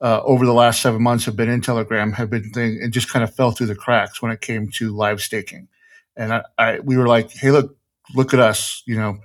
uh, 0.00 0.20
over 0.24 0.46
the 0.46 0.52
last 0.52 0.82
seven 0.82 1.02
months 1.02 1.24
have 1.24 1.36
been 1.36 1.48
in 1.48 1.60
Telegram, 1.60 2.12
have 2.12 2.30
been 2.30 2.50
thing, 2.50 2.78
and 2.82 2.92
just 2.92 3.10
kind 3.10 3.22
of 3.22 3.34
fell 3.34 3.50
through 3.50 3.66
the 3.66 3.74
cracks 3.74 4.22
when 4.22 4.32
it 4.32 4.40
came 4.40 4.68
to 4.74 4.94
live 4.94 5.20
staking. 5.20 5.68
And 6.16 6.32
I, 6.32 6.42
I, 6.56 6.80
we 6.80 6.96
were 6.96 7.08
like, 7.08 7.30
hey, 7.30 7.50
look, 7.50 7.76
look 8.14 8.34
at 8.34 8.40
us, 8.40 8.82
you 8.86 8.96
know, 8.96 9.18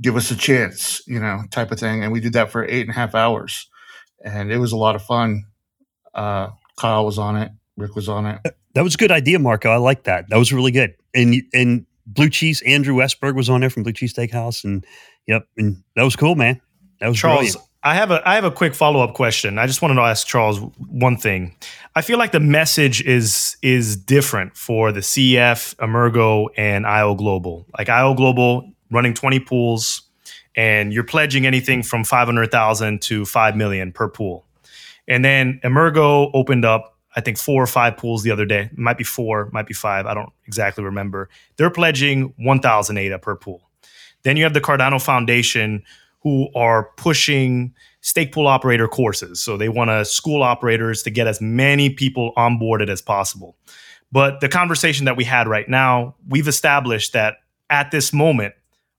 give 0.00 0.16
us 0.16 0.30
a 0.30 0.36
chance, 0.36 1.02
you 1.06 1.18
know, 1.18 1.42
type 1.50 1.72
of 1.72 1.80
thing. 1.80 2.02
And 2.02 2.12
we 2.12 2.20
did 2.20 2.34
that 2.34 2.50
for 2.50 2.64
eight 2.64 2.82
and 2.82 2.90
a 2.90 2.94
half 2.94 3.14
hours, 3.14 3.68
and 4.24 4.52
it 4.52 4.58
was 4.58 4.72
a 4.72 4.76
lot 4.76 4.94
of 4.94 5.02
fun. 5.02 5.44
Uh, 6.14 6.50
Kyle 6.78 7.04
was 7.04 7.18
on 7.18 7.36
it. 7.36 7.50
Rick 7.76 7.94
was 7.94 8.08
on 8.08 8.26
it. 8.26 8.40
That 8.74 8.82
was 8.82 8.94
a 8.94 8.98
good 8.98 9.12
idea, 9.12 9.38
Marco. 9.38 9.70
I 9.70 9.76
like 9.76 10.04
that. 10.04 10.28
That 10.28 10.38
was 10.38 10.52
really 10.52 10.70
good. 10.70 10.94
And 11.14 11.42
and 11.52 11.86
Blue 12.08 12.30
Cheese. 12.30 12.62
Andrew 12.62 12.94
Westberg 12.94 13.34
was 13.34 13.48
on 13.48 13.60
there 13.60 13.70
from 13.70 13.82
Blue 13.82 13.92
Cheese 13.92 14.10
Stakehouse, 14.10 14.64
and 14.64 14.84
yep, 15.26 15.46
and 15.56 15.82
that 15.94 16.02
was 16.02 16.16
cool, 16.16 16.34
man. 16.34 16.60
That 17.00 17.08
was 17.08 17.18
Charles. 17.18 17.52
Brilliant. 17.52 17.62
I 17.82 17.94
have 17.94 18.10
a 18.10 18.28
I 18.28 18.34
have 18.34 18.44
a 18.44 18.50
quick 18.50 18.74
follow 18.74 19.00
up 19.00 19.14
question. 19.14 19.58
I 19.58 19.66
just 19.66 19.82
wanted 19.82 19.94
to 19.94 20.00
ask 20.00 20.26
Charles 20.26 20.58
one 20.88 21.16
thing. 21.16 21.54
I 21.94 22.02
feel 22.02 22.18
like 22.18 22.32
the 22.32 22.40
message 22.40 23.02
is 23.02 23.56
is 23.62 23.96
different 23.96 24.56
for 24.56 24.90
the 24.90 25.00
CF, 25.00 25.76
Emurgo, 25.76 26.48
and 26.56 26.86
IO 26.86 27.14
Global. 27.14 27.66
Like 27.78 27.88
IO 27.88 28.14
Global 28.14 28.72
running 28.90 29.14
twenty 29.14 29.38
pools, 29.38 30.02
and 30.56 30.92
you're 30.92 31.04
pledging 31.04 31.46
anything 31.46 31.84
from 31.84 32.02
five 32.02 32.26
hundred 32.26 32.50
thousand 32.50 33.00
to 33.02 33.24
five 33.24 33.56
million 33.56 33.92
per 33.92 34.08
pool. 34.08 34.44
And 35.06 35.24
then 35.24 35.60
Emurgo 35.62 36.30
opened 36.34 36.64
up 36.64 36.97
I 37.16 37.20
think 37.20 37.38
four 37.38 37.62
or 37.62 37.66
five 37.66 37.96
pools 37.96 38.22
the 38.22 38.30
other 38.30 38.44
day. 38.44 38.70
It 38.72 38.78
might 38.78 38.98
be 38.98 39.04
four, 39.04 39.48
might 39.52 39.66
be 39.66 39.74
five. 39.74 40.06
I 40.06 40.14
don't 40.14 40.32
exactly 40.46 40.84
remember. 40.84 41.28
They're 41.56 41.70
pledging 41.70 42.34
1,000 42.36 42.96
ADA 42.96 43.18
per 43.18 43.34
pool. 43.34 43.68
Then 44.22 44.36
you 44.36 44.44
have 44.44 44.54
the 44.54 44.60
Cardano 44.60 45.02
Foundation 45.02 45.82
who 46.22 46.48
are 46.54 46.90
pushing 46.96 47.74
stake 48.00 48.32
pool 48.32 48.46
operator 48.46 48.88
courses. 48.88 49.42
So 49.42 49.56
they 49.56 49.68
want 49.68 49.90
to 49.90 50.04
school 50.04 50.42
operators 50.42 51.02
to 51.04 51.10
get 51.10 51.26
as 51.26 51.40
many 51.40 51.90
people 51.90 52.32
onboarded 52.36 52.88
as 52.88 53.00
possible. 53.00 53.56
But 54.10 54.40
the 54.40 54.48
conversation 54.48 55.04
that 55.04 55.16
we 55.16 55.24
had 55.24 55.48
right 55.48 55.68
now, 55.68 56.14
we've 56.28 56.48
established 56.48 57.12
that 57.12 57.36
at 57.70 57.90
this 57.90 58.12
moment, 58.12 58.54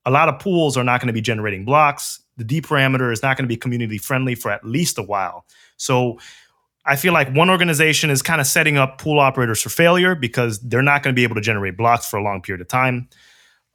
a 0.06 0.12
lot 0.12 0.30
of 0.30 0.40
pools 0.40 0.78
are 0.78 0.84
not 0.84 1.02
going 1.02 1.08
to 1.08 1.14
be 1.14 1.22
generating 1.22 1.66
blocks. 1.66 2.22
The 2.38 2.44
D 2.44 2.62
parameter 2.62 3.12
is 3.12 3.22
not 3.22 3.36
going 3.36 3.44
to 3.44 3.50
be 3.50 3.58
community 3.58 3.98
friendly 3.98 4.36
for 4.36 4.52
at 4.52 4.64
least 4.64 4.98
a 4.98 5.04
while. 5.04 5.46
So 5.78 6.20
I 6.86 6.96
feel 6.96 7.14
like 7.14 7.32
one 7.34 7.50
organization 7.50 8.10
is 8.10 8.22
kind 8.22 8.42
of 8.42 8.48
setting 8.48 8.78
up 8.78 9.00
pool 9.00 9.20
operators 9.20 9.62
for 9.62 9.70
failure 9.70 10.16
because 10.16 10.60
they're 10.62 10.82
not 10.82 11.04
going 11.04 11.14
to 11.14 11.20
be 11.20 11.24
able 11.24 11.36
to 11.36 11.42
generate 11.42 11.78
blocks 11.78 12.10
for 12.10 12.18
a 12.18 12.24
long 12.24 12.42
period 12.42 12.62
of 12.62 12.68
time. 12.68 13.10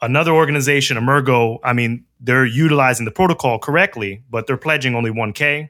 Another 0.03 0.33
organization, 0.33 0.97
Emurgo, 0.97 1.59
I 1.63 1.73
mean, 1.73 2.05
they're 2.21 2.45
utilizing 2.45 3.05
the 3.05 3.11
protocol 3.11 3.59
correctly, 3.59 4.23
but 4.29 4.47
they're 4.47 4.57
pledging 4.57 4.95
only 4.95 5.11
1K. 5.11 5.69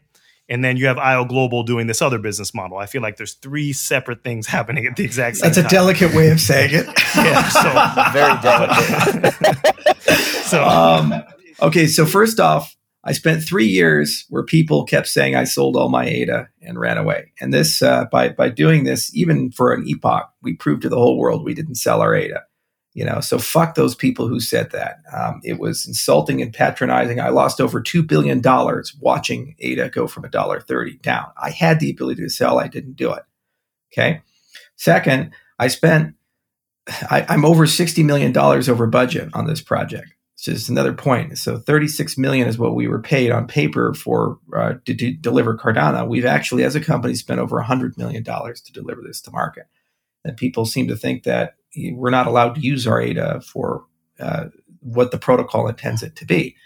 And 0.49 0.63
then 0.65 0.77
you 0.77 0.87
have 0.87 0.99
IO 0.99 1.25
Global 1.25 1.63
doing 1.63 1.87
this 1.87 2.03
other 2.03 2.19
business 2.19 2.55
model. 2.55 2.77
I 2.77 2.87
feel 2.87 3.01
like 3.01 3.17
there's 3.17 3.35
three 3.35 3.73
separate 3.73 4.23
things 4.23 4.47
happening 4.57 4.87
at 4.87 4.97
the 4.97 5.05
exact 5.05 5.37
same 5.37 5.49
That's 5.49 5.57
time. 5.59 5.67
a 5.67 5.69
delicate 5.69 6.15
way 6.15 6.31
of 6.31 6.41
saying 6.41 6.71
it. 6.73 6.87
yeah, 7.17 7.49
so 7.49 8.13
Very 8.13 8.41
delicate. 8.43 10.05
so 10.45 10.65
um, 10.65 11.15
okay, 11.63 11.87
so 11.87 12.05
first 12.05 12.41
off, 12.41 12.74
I 13.07 13.13
spent 13.13 13.43
three 13.43 13.67
years 13.67 14.25
where 14.31 14.43
people 14.43 14.85
kept 14.85 15.09
saying 15.09 15.37
I 15.37 15.45
sold 15.45 15.77
all 15.77 15.91
my 15.91 16.07
ADA 16.07 16.49
and 16.63 16.81
ran 16.81 16.97
away. 16.97 17.33
And 17.39 17.53
this, 17.53 17.83
uh, 17.83 18.07
by 18.11 18.31
by 18.31 18.49
doing 18.49 18.85
this, 18.85 19.15
even 19.15 19.51
for 19.51 19.73
an 19.73 19.85
epoch, 19.87 20.31
we 20.43 20.55
proved 20.55 20.83
to 20.83 20.89
the 20.89 20.97
whole 20.97 21.19
world 21.19 21.45
we 21.45 21.55
didn't 21.55 21.75
sell 21.75 22.01
our 22.01 22.15
ADA. 22.15 22.43
You 22.95 23.05
know, 23.05 23.21
so 23.21 23.39
fuck 23.39 23.75
those 23.75 23.95
people 23.95 24.29
who 24.29 24.41
said 24.41 24.71
that. 24.71 24.99
Um, 25.13 25.41
it 25.43 25.59
was 25.59 25.87
insulting 25.87 26.41
and 26.41 26.53
patronizing. 26.53 27.21
I 27.21 27.29
lost 27.29 27.61
over 27.61 27.83
two 27.83 28.03
billion 28.03 28.41
dollars 28.41 28.97
watching 29.01 29.55
ADA 29.59 29.91
go 29.91 30.07
from 30.07 30.25
a 30.25 30.31
dollar 30.31 30.61
thirty 30.61 30.97
down. 30.99 31.27
I 31.37 31.51
had 31.51 31.81
the 31.81 31.91
ability 31.91 32.23
to 32.23 32.31
sell. 32.31 32.59
I 32.59 32.69
didn't 32.69 32.97
do 32.97 33.13
it. 33.13 33.25
Okay. 33.93 34.23
Second, 34.77 35.33
I 35.59 35.69
spent. 35.69 36.15
I, 36.89 37.27
I'm 37.29 37.45
over 37.45 37.67
sixty 37.67 38.03
million 38.03 38.33
dollars 38.33 38.69
over 38.69 38.87
budget 38.87 39.29
on 39.35 39.47
this 39.47 39.61
project 39.61 40.14
just 40.43 40.69
another 40.69 40.93
point. 40.93 41.39
So 41.39 41.59
36 41.59 42.19
million 42.19 42.49
is 42.49 42.59
what 42.59 42.75
we 42.75 42.89
were 42.89 43.01
paid 43.01 43.31
on 43.31 43.47
paper 43.47 43.95
for 43.95 44.39
uh, 44.57 44.75
to, 44.85 44.95
to, 44.95 45.13
deliver 45.13 45.57
Cardano. 45.57 46.09
We've 46.09 46.25
actually, 46.25 46.65
as 46.65 46.75
a 46.75 46.81
company, 46.81 47.15
spent 47.15 47.41
over 47.41 47.57
100 47.57 47.97
million 47.97 48.23
dollars 48.23 48.61
to 48.63 48.73
deliver 48.73 49.01
this 49.01 49.21
to 49.23 49.31
market. 49.31 49.67
And 50.25 50.37
people 50.37 50.65
seem 50.65 50.89
to 50.89 50.97
think 50.97 51.23
that 51.25 51.55
we're 51.77 52.11
not 52.11 52.27
allowed 52.27 52.57
to 52.57 52.61
use 52.61 52.87
our 52.87 53.01
ADA 53.01 53.43
for 53.43 53.85
uh, 54.19 54.47
what 54.81 55.11
the 55.11 55.19
protocol 55.19 55.69
intends 55.69 56.03
it 56.03 56.17
to 56.17 56.25
be. 56.25 56.57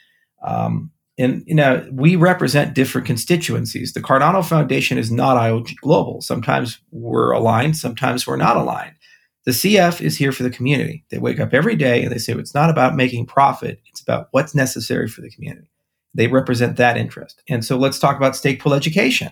Um, 0.43 0.93
and 1.19 1.43
you 1.47 1.55
know, 1.55 1.87
we 1.91 2.14
represent 2.14 2.75
different 2.75 3.07
constituencies. 3.07 3.93
The 3.93 4.01
Cardano 4.01 4.45
Foundation 4.45 4.99
is 4.99 5.11
not 5.11 5.37
IOG 5.37 5.75
Global. 5.83 6.21
Sometimes 6.21 6.79
we're 6.93 7.33
aligned, 7.33 7.77
sometimes 7.77 8.27
we're 8.27 8.37
not 8.37 8.57
aligned. 8.57 8.95
The 9.49 9.55
CF 9.55 10.03
is 10.03 10.19
here 10.19 10.31
for 10.31 10.43
the 10.43 10.51
community. 10.51 11.07
They 11.09 11.17
wake 11.17 11.41
up 11.41 11.55
every 11.55 11.75
day 11.75 12.03
and 12.03 12.13
they 12.13 12.19
say 12.19 12.35
it's 12.35 12.53
not 12.53 12.69
about 12.69 12.95
making 12.95 13.25
profit, 13.25 13.81
it's 13.87 14.03
about 14.03 14.29
what's 14.33 14.55
necessary 14.55 15.09
for 15.09 15.23
the 15.23 15.31
community. 15.31 15.71
They 16.13 16.27
represent 16.27 16.77
that 16.77 16.99
interest. 16.99 17.43
And 17.49 17.65
so 17.65 17.79
let's 17.79 17.99
talk 17.99 18.19
about 18.19 18.37
stake 18.37 18.61
pool 18.61 18.75
education. 18.75 19.31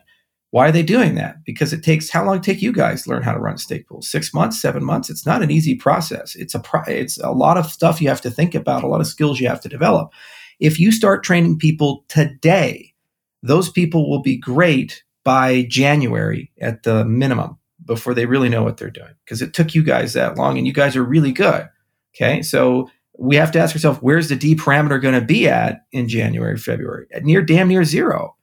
Why 0.52 0.68
are 0.68 0.72
they 0.72 0.82
doing 0.82 1.16
that? 1.16 1.44
Because 1.44 1.74
it 1.74 1.84
takes 1.84 2.08
how 2.08 2.24
long 2.24 2.40
take 2.40 2.62
you 2.62 2.72
guys 2.72 3.02
to 3.02 3.10
learn 3.10 3.24
how 3.24 3.34
to 3.34 3.38
run 3.38 3.58
stake 3.58 3.86
pools? 3.88 4.10
Six 4.10 4.32
months, 4.32 4.58
seven 4.58 4.82
months. 4.82 5.10
It's 5.10 5.26
not 5.26 5.42
an 5.42 5.50
easy 5.50 5.74
process. 5.74 6.34
It's 6.34 6.54
a 6.54 6.62
it's 6.86 7.18
a 7.18 7.32
lot 7.32 7.58
of 7.58 7.66
stuff 7.66 8.00
you 8.00 8.08
have 8.08 8.22
to 8.22 8.30
think 8.30 8.54
about, 8.54 8.84
a 8.84 8.88
lot 8.88 9.02
of 9.02 9.06
skills 9.06 9.38
you 9.38 9.48
have 9.48 9.60
to 9.60 9.68
develop. 9.68 10.14
If 10.60 10.80
you 10.80 10.92
start 10.92 11.24
training 11.24 11.58
people 11.58 12.06
today, 12.08 12.94
those 13.42 13.68
people 13.68 14.08
will 14.08 14.22
be 14.22 14.38
great 14.38 15.04
by 15.24 15.66
January 15.68 16.50
at 16.58 16.84
the 16.84 17.04
minimum 17.04 17.58
before 17.86 18.14
they 18.14 18.26
really 18.26 18.48
know 18.48 18.62
what 18.62 18.76
they're 18.76 18.90
doing 18.90 19.14
because 19.24 19.40
it 19.40 19.54
took 19.54 19.74
you 19.74 19.82
guys 19.82 20.12
that 20.12 20.36
long 20.36 20.58
and 20.58 20.66
you 20.66 20.72
guys 20.72 20.96
are 20.96 21.04
really 21.04 21.32
good. 21.32 21.68
Okay. 22.14 22.42
So 22.42 22.90
we 23.18 23.36
have 23.36 23.52
to 23.52 23.58
ask 23.58 23.74
ourselves, 23.74 24.00
where's 24.00 24.28
the 24.28 24.36
D 24.36 24.54
parameter 24.54 25.00
going 25.00 25.18
to 25.18 25.24
be 25.24 25.48
at 25.48 25.82
in 25.92 26.08
January, 26.08 26.58
February? 26.58 27.06
At 27.12 27.24
near 27.24 27.42
damn 27.42 27.68
near 27.68 27.84
zero, 27.84 28.36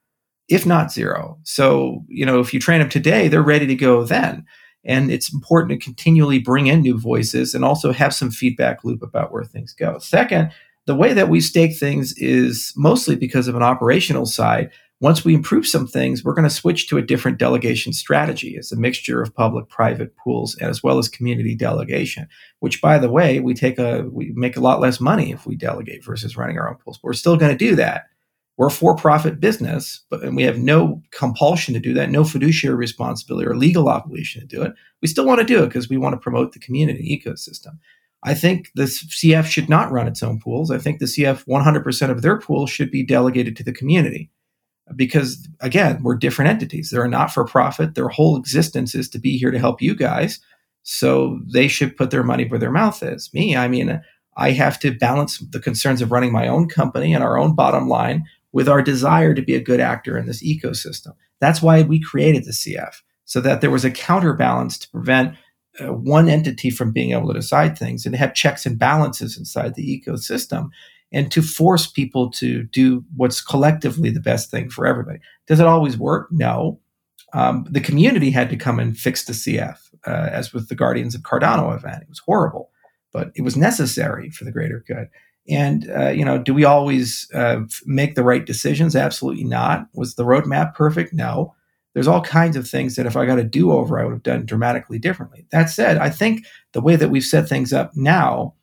if 0.48 0.66
not 0.66 0.92
zero. 0.92 1.38
So, 1.44 2.04
you 2.08 2.26
know, 2.26 2.40
if 2.40 2.54
you 2.54 2.60
train 2.60 2.80
them 2.80 2.90
today, 2.90 3.28
they're 3.28 3.42
ready 3.42 3.68
to 3.68 3.76
go 3.76 4.04
then. 4.04 4.46
And 4.86 5.12
it's 5.12 5.32
important 5.32 5.72
to 5.72 5.86
continually 5.86 6.40
bring 6.40 6.68
in 6.68 6.82
new 6.82 7.00
voices 7.00 7.54
and 7.54 7.64
also 7.64 7.94
have 7.94 8.14
some 8.14 8.32
feedback 8.32 8.84
loop 8.84 9.02
about 9.02 9.32
where 9.32 9.44
things 9.44 9.74
go. 9.74 9.98
Second, 10.00 10.52
the 10.86 10.96
way 10.96 11.14
that 11.14 11.30
we 11.30 11.40
stake 11.40 11.78
things 11.78 12.14
is 12.18 12.74
mostly 12.76 13.16
because 13.16 13.48
of 13.48 13.56
an 13.56 13.64
operational 13.64 14.26
side 14.26 14.72
once 15.04 15.26
we 15.26 15.36
improve 15.36 15.68
some 15.68 15.86
things, 15.86 16.24
we're 16.24 16.34
going 16.34 16.48
to 16.48 16.50
switch 16.50 16.88
to 16.88 16.98
a 16.98 17.02
different 17.02 17.38
delegation 17.38 17.92
strategy. 17.92 18.56
It's 18.56 18.72
a 18.72 18.80
mixture 18.80 19.22
of 19.22 19.36
public 19.36 19.68
private 19.68 20.16
pools 20.16 20.56
and 20.56 20.70
as 20.70 20.82
well 20.82 20.98
as 20.98 21.10
community 21.10 21.56
delegation, 21.56 22.26
which 22.62 22.82
by 22.82 22.98
the 22.98 23.12
way, 23.12 23.42
we 23.42 23.54
take 23.54 23.78
a 23.78 24.04
we 24.10 24.32
make 24.34 24.56
a 24.56 24.62
lot 24.62 24.80
less 24.80 25.02
money 25.02 25.34
if 25.34 25.46
we 25.46 25.58
delegate 25.58 26.06
versus 26.06 26.38
running 26.38 26.58
our 26.58 26.70
own 26.70 26.78
pools. 26.78 27.02
We're 27.04 27.12
still 27.12 27.36
going 27.36 27.52
to 27.52 27.58
do 27.58 27.76
that. 27.76 28.06
We're 28.56 28.68
a 28.68 28.72
for-profit 28.72 29.42
business, 29.42 30.06
but 30.10 30.24
and 30.24 30.38
we 30.38 30.44
have 30.44 30.58
no 30.58 31.02
compulsion 31.12 31.74
to 31.74 31.82
do 31.82 31.94
that, 31.96 32.10
no 32.10 32.24
fiduciary 32.24 32.78
responsibility 32.78 33.46
or 33.46 33.58
legal 33.58 33.90
obligation 33.90 34.40
to 34.40 34.48
do 34.48 34.62
it. 34.62 34.72
We 35.02 35.10
still 35.10 35.26
want 35.26 35.42
to 35.42 35.46
do 35.46 35.64
it 35.64 35.68
because 35.68 35.90
we 35.90 35.98
want 35.98 36.14
to 36.14 36.20
promote 36.20 36.54
the 36.54 36.60
community 36.60 37.22
ecosystem. 37.22 37.78
I 38.24 38.34
think 38.34 38.72
the 38.76 38.84
CF 38.84 39.48
should 39.48 39.68
not 39.68 39.92
run 39.92 40.08
its 40.08 40.24
own 40.24 40.40
pools. 40.40 40.72
I 40.72 40.78
think 40.78 41.00
the 41.00 41.08
CF 41.08 41.46
100% 41.46 42.10
of 42.10 42.22
their 42.22 42.40
pools 42.40 42.70
should 42.70 42.90
be 42.90 43.06
delegated 43.06 43.58
to 43.58 43.66
the 43.66 43.74
community 43.74 44.30
because 44.96 45.48
again, 45.62 46.02
we're 46.04 46.16
different 46.16 46.50
entities. 46.50 46.90
They're 46.90 47.08
not 47.08 47.32
for 47.32 47.46
profit. 47.46 47.96
Their 47.96 48.10
whole 48.10 48.38
existence 48.38 48.96
is 48.96 49.10
to 49.10 49.20
be 49.20 49.38
here 49.38 49.52
to 49.52 49.60
help 49.60 49.82
you 49.82 49.96
guys. 49.96 50.40
So 50.84 51.40
they 51.52 51.68
should 51.68 51.96
put 51.96 52.12
their 52.12 52.24
money 52.24 52.46
where 52.46 52.60
their 52.60 52.72
mouth 52.72 53.02
is. 53.02 53.34
Me, 53.34 53.56
I 53.56 53.68
mean, 53.68 54.02
I 54.36 54.52
have 54.52 54.80
to 54.80 54.92
balance 54.92 55.40
the 55.40 55.60
concerns 55.60 56.02
of 56.02 56.12
running 56.12 56.32
my 56.32 56.48
own 56.48 56.68
company 56.68 57.14
and 57.14 57.24
our 57.24 57.38
own 57.38 57.56
bottom 57.56 57.88
line 57.88 58.26
with 58.52 58.68
our 58.68 58.82
desire 58.82 59.34
to 59.34 59.42
be 59.42 59.56
a 59.56 59.64
good 59.64 59.80
actor 59.80 60.18
in 60.18 60.26
this 60.26 60.44
ecosystem. 60.44 61.14
That's 61.40 61.62
why 61.62 61.82
we 61.82 62.00
created 62.00 62.46
the 62.46 62.52
CF, 62.52 63.02
so 63.26 63.42
that 63.42 63.62
there 63.62 63.72
was 63.72 63.86
a 63.86 63.92
counterbalance 63.92 64.78
to 64.80 64.90
prevent 64.90 65.36
uh, 65.80 65.94
one 65.94 66.30
entity 66.30 66.70
from 66.70 66.92
being 66.92 67.12
able 67.12 67.28
to 67.28 67.34
decide 67.34 67.78
things 67.78 68.06
and 68.06 68.16
have 68.16 68.36
checks 68.36 68.66
and 68.66 68.78
balances 68.78 69.38
inside 69.38 69.76
the 69.76 70.04
ecosystem 70.06 70.70
and 71.14 71.32
to 71.32 71.42
force 71.42 71.88
people 71.88 72.30
to 72.32 72.64
do 72.64 73.06
what's 73.16 73.40
collectively 73.40 74.10
the 74.10 74.20
best 74.20 74.50
thing 74.50 74.70
for 74.70 74.86
everybody. 74.86 75.20
Does 75.48 75.60
it 75.60 75.68
always 75.68 75.98
work? 75.98 76.28
No. 76.32 76.80
Um, 77.34 77.66
the 77.70 77.80
community 77.80 78.32
had 78.32 78.50
to 78.50 78.58
come 78.58 78.80
and 78.80 78.98
fix 78.98 79.26
the 79.26 79.34
CF, 79.34 79.78
uh, 80.06 80.30
as 80.32 80.54
with 80.54 80.70
the 80.70 80.76
Guardians 80.76 81.16
of 81.16 81.22
Cardano 81.22 81.76
event. 81.76 82.02
It 82.02 82.10
was 82.10 82.20
horrible, 82.20 82.72
but 83.12 83.32
it 83.36 83.44
was 83.44 83.56
necessary 83.56 84.32
for 84.32 84.44
the 84.44 84.52
greater 84.52 84.84
good. 84.88 85.08
And 85.48 85.90
uh, 85.96 86.10
you 86.10 86.26
know, 86.26 86.38
do 86.38 86.54
we 86.54 86.64
always 86.64 87.30
uh, 87.34 87.62
make 87.86 88.16
the 88.16 88.24
right 88.24 88.46
decisions? 88.46 88.96
Absolutely 88.96 89.44
not. 89.44 89.88
Was 89.94 90.16
the 90.16 90.26
roadmap 90.26 90.74
perfect? 90.74 91.14
No. 91.14 91.54
There's 91.94 92.08
all 92.08 92.22
kinds 92.22 92.56
of 92.56 92.68
things 92.68 92.96
that 92.96 93.06
if 93.06 93.16
I 93.16 93.28
got 93.28 93.38
a 93.38 93.44
do 93.44 93.72
over, 93.72 94.00
I 94.00 94.04
would 94.04 94.14
have 94.14 94.24
done 94.24 94.46
dramatically 94.46 94.98
differently. 94.98 95.46
That 95.52 95.70
said, 95.70 95.98
I 95.98 96.10
think 96.10 96.46
the 96.72 96.82
way 96.82 96.96
that 96.96 97.10
we've 97.10 97.24
set 97.24 97.48
things 97.48 97.72
up 97.72 97.92
now 97.96 98.56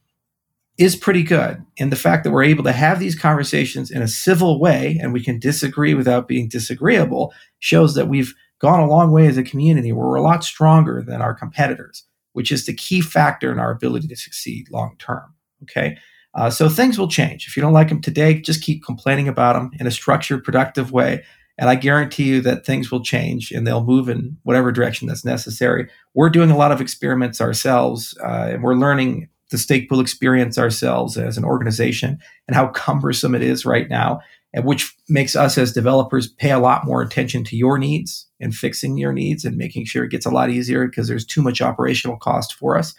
is 0.81 0.97
pretty 0.97 1.23
good. 1.23 1.63
And 1.79 1.93
the 1.93 1.97
fact 1.97 2.25
that 2.25 2.31
we're 2.31 2.43
able 2.43 2.65
to 2.65 2.73
have 2.73 2.99
these 2.99 3.15
conversations 3.15 3.91
in 3.91 4.01
a 4.01 4.09
civil 4.09 4.59
way 4.59 4.99
and 5.01 5.13
we 5.13 5.23
can 5.23 5.39
disagree 5.39 5.93
without 5.93 6.27
being 6.27 6.49
disagreeable 6.49 7.35
shows 7.59 7.95
that 7.95 8.09
we've 8.09 8.35
gone 8.61 8.81
a 8.81 8.89
long 8.89 9.13
way 9.13 9.27
as 9.27 9.37
a 9.37 9.43
community 9.43 9.93
we're 9.93 10.15
a 10.15 10.23
lot 10.23 10.43
stronger 10.43 11.03
than 11.03 11.21
our 11.21 11.35
competitors, 11.35 12.05
which 12.33 12.51
is 12.51 12.65
the 12.65 12.73
key 12.73 13.03
factor 13.03 13.53
in 13.53 13.59
our 13.59 13.71
ability 13.71 14.09
to 14.09 14.17
succeed 14.17 14.71
long 14.71 14.97
term. 14.99 15.35
Okay. 15.65 15.99
Uh, 16.35 16.49
so 16.49 16.69
things 16.71 16.99
will 16.99 17.09
change. 17.09 17.47
If 17.47 17.57
you 17.57 17.63
don't 17.63 17.75
like 17.75 17.91
them 17.91 18.01
today, 18.01 18.41
just 18.41 18.63
keep 18.63 18.83
complaining 18.83 19.29
about 19.29 19.53
them 19.55 19.71
in 19.79 19.87
a 19.87 19.91
structured, 19.91 20.45
productive 20.45 20.93
way. 20.93 21.25
And 21.59 21.69
I 21.69 21.75
guarantee 21.75 22.25
you 22.25 22.41
that 22.43 22.65
things 22.65 22.91
will 22.91 23.03
change 23.03 23.51
and 23.53 23.67
they'll 23.67 23.85
move 23.85 24.09
in 24.09 24.39
whatever 24.45 24.73
direction 24.73 25.09
that's 25.09 25.27
necessary. 25.27 25.91
We're 26.15 26.31
doing 26.31 26.51
a 26.51 26.57
lot 26.57 26.73
of 26.73 26.81
experiments 26.81 27.39
ourselves 27.39 28.17
uh, 28.23 28.49
and 28.53 28.63
we're 28.63 28.77
learning 28.77 29.29
the 29.51 29.59
stake 29.59 29.89
pool 29.89 30.01
experience 30.01 30.59
ourselves 30.59 31.17
as 31.17 31.37
an 31.37 31.45
organization 31.45 32.19
and 32.47 32.55
how 32.55 32.69
cumbersome 32.69 33.35
it 33.35 33.43
is 33.43 33.67
right 33.67 33.89
now, 33.89 34.21
and 34.53 34.65
which 34.65 34.95
makes 35.09 35.37
us 35.37 35.59
as 35.59 35.73
developers 35.73 36.29
pay 36.29 36.51
a 36.51 36.59
lot 36.59 36.85
more 36.85 37.03
attention 37.03 37.45
to 37.45 37.57
your 37.57 37.79
needs 37.79 38.27
and 38.41 38.55
fixing 38.55 38.97
your 38.97 39.13
needs 39.13 39.45
and 39.45 39.57
making 39.57 39.85
sure 39.85 40.05
it 40.05 40.11
gets 40.11 40.27
a 40.27 40.31
lot 40.31 40.51
easier 40.51 40.87
because 40.87 41.09
there's 41.09 41.27
too 41.27 41.43
much 41.43 41.61
operational 41.61 42.17
cost 42.17 42.55
for 42.55 42.77
us. 42.77 42.95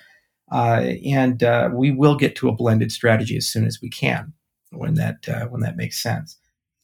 Uh, 0.51 0.93
and 1.05 1.43
uh, 1.43 1.69
we 1.73 1.91
will 1.91 2.15
get 2.15 2.35
to 2.35 2.49
a 2.49 2.55
blended 2.55 2.91
strategy 2.91 3.37
as 3.37 3.47
soon 3.47 3.65
as 3.65 3.79
we 3.81 3.89
can 3.89 4.33
when 4.71 4.95
that 4.95 5.27
uh, 5.29 5.45
when 5.47 5.61
that 5.61 5.77
makes 5.77 6.01
sense. 6.01 6.37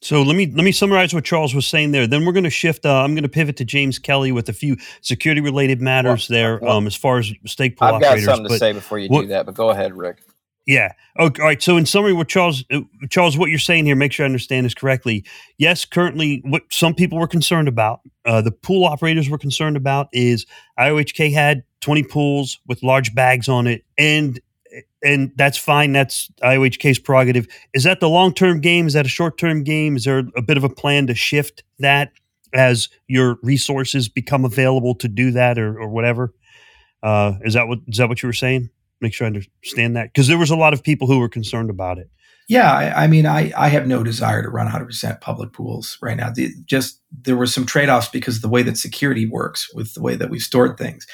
So 0.08 0.22
let 0.22 0.38
me 0.38 0.46
let 0.46 0.64
me 0.64 0.72
summarize 0.72 1.14
what 1.14 1.26
Charles 1.26 1.54
was 1.54 1.68
saying 1.68 1.92
there. 1.92 2.08
Then 2.08 2.24
we're 2.24 2.32
going 2.32 2.46
to 2.46 2.50
shift. 2.50 2.86
Uh, 2.86 3.04
I'm 3.04 3.14
going 3.14 3.24
to 3.24 3.30
pivot 3.30 3.58
to 3.58 3.66
James 3.66 4.00
Kelly 4.00 4.32
with 4.32 4.48
a 4.48 4.54
few 4.54 4.78
security 5.02 5.42
related 5.42 5.82
matters 5.82 6.30
well, 6.30 6.38
there, 6.38 6.60
well, 6.62 6.78
um, 6.78 6.88
as 6.88 6.96
far 6.96 7.18
as 7.18 7.34
stake 7.46 7.76
pool 7.76 7.90
I've 7.90 8.02
got 8.02 8.18
something 8.20 8.48
to 8.48 8.58
say 8.58 8.72
before 8.72 9.00
you 9.00 9.10
what, 9.10 9.24
do 9.24 9.28
that, 9.28 9.46
but 9.46 9.56
go 9.56 9.70
ahead, 9.70 9.98
Rick. 9.98 10.20
Yeah. 10.66 10.94
Okay. 11.20 11.42
All 11.42 11.48
right. 11.50 11.62
So 11.62 11.76
in 11.76 11.86
summary, 11.86 12.14
what 12.14 12.30
Charles 12.30 12.64
uh, 12.72 12.80
Charles, 13.10 13.38
what 13.38 13.50
you're 13.50 13.60
saying 13.60 13.86
here, 13.86 13.98
make 13.98 14.14
sure 14.14 14.24
I 14.24 14.28
understand 14.28 14.66
this 14.66 14.74
correctly. 14.74 15.26
Yes, 15.58 15.84
currently, 15.84 16.42
what 16.46 16.62
some 16.72 16.96
people 16.96 17.18
were 17.18 17.28
concerned 17.28 17.68
about, 17.68 18.00
uh, 18.24 18.42
the 18.42 18.52
pool 18.52 18.86
operators 18.86 19.30
were 19.30 19.38
concerned 19.38 19.76
about, 19.76 20.08
is 20.14 20.46
IOHK 20.80 21.34
had 21.34 21.64
20 21.82 22.04
pools 22.04 22.60
with 22.66 22.82
large 22.82 23.14
bags 23.14 23.50
on 23.50 23.68
it, 23.68 23.84
and 23.98 24.40
and 25.04 25.32
that's 25.36 25.58
fine. 25.58 25.92
That's 25.92 26.30
IOHK's 26.44 27.00
prerogative. 27.00 27.48
Is 27.74 27.84
that 27.84 28.00
the 28.00 28.10
long 28.10 28.34
term 28.34 28.62
game? 28.62 28.88
Is 28.88 28.94
that 28.94 29.06
a 29.06 29.10
short 29.10 29.38
term 29.38 29.64
game? 29.64 29.96
Is 29.96 30.06
there 30.06 30.24
a 30.36 30.42
bit 30.42 30.58
of 30.58 30.64
a 30.64 30.70
plan 30.70 31.08
to 31.08 31.16
shift 31.16 31.64
that 31.80 32.12
as 32.54 32.90
your 33.08 33.38
resources 33.44 34.10
become 34.10 34.46
available 34.46 34.96
to 34.96 35.08
do 35.08 35.32
that, 35.32 35.60
or, 35.60 35.80
or 35.80 35.90
whatever? 35.90 36.34
Uh, 37.04 37.34
is 37.42 37.54
that 37.54 37.68
what 37.68 37.80
is 37.88 37.98
that 37.98 38.10
what 38.10 38.22
you 38.24 38.28
were 38.28 38.34
saying? 38.34 38.70
Make 39.00 39.14
sure 39.14 39.26
I 39.26 39.28
understand 39.28 39.96
that 39.96 40.14
because 40.14 40.28
there 40.28 40.40
was 40.40 40.50
a 40.50 40.56
lot 40.56 40.74
of 40.74 40.84
people 40.84 41.08
who 41.08 41.20
were 41.20 41.30
concerned 41.30 41.70
about 41.70 42.00
it. 42.00 42.10
Yeah, 42.50 42.72
I, 42.72 43.04
I 43.04 43.08
mean, 43.08 43.26
I, 43.26 43.52
I 43.58 43.68
have 43.68 43.88
no 43.88 44.06
desire 44.06 44.42
to 44.42 44.48
run 44.48 44.72
100% 44.72 45.20
public 45.20 45.52
pools 45.52 45.98
right 46.02 46.16
now. 46.16 46.30
The, 46.30 46.54
just 46.66 47.02
there 47.12 47.36
were 47.36 47.46
some 47.46 47.66
trade 47.66 47.90
offs 47.90 48.08
because 48.08 48.38
of 48.38 48.42
the 48.42 48.48
way 48.48 48.64
that 48.64 48.78
security 48.78 49.28
works 49.28 49.68
with 49.74 49.94
the 49.94 50.02
way 50.02 50.16
that 50.16 50.30
we've 50.30 50.42
stored 50.42 50.78
things 50.78 51.06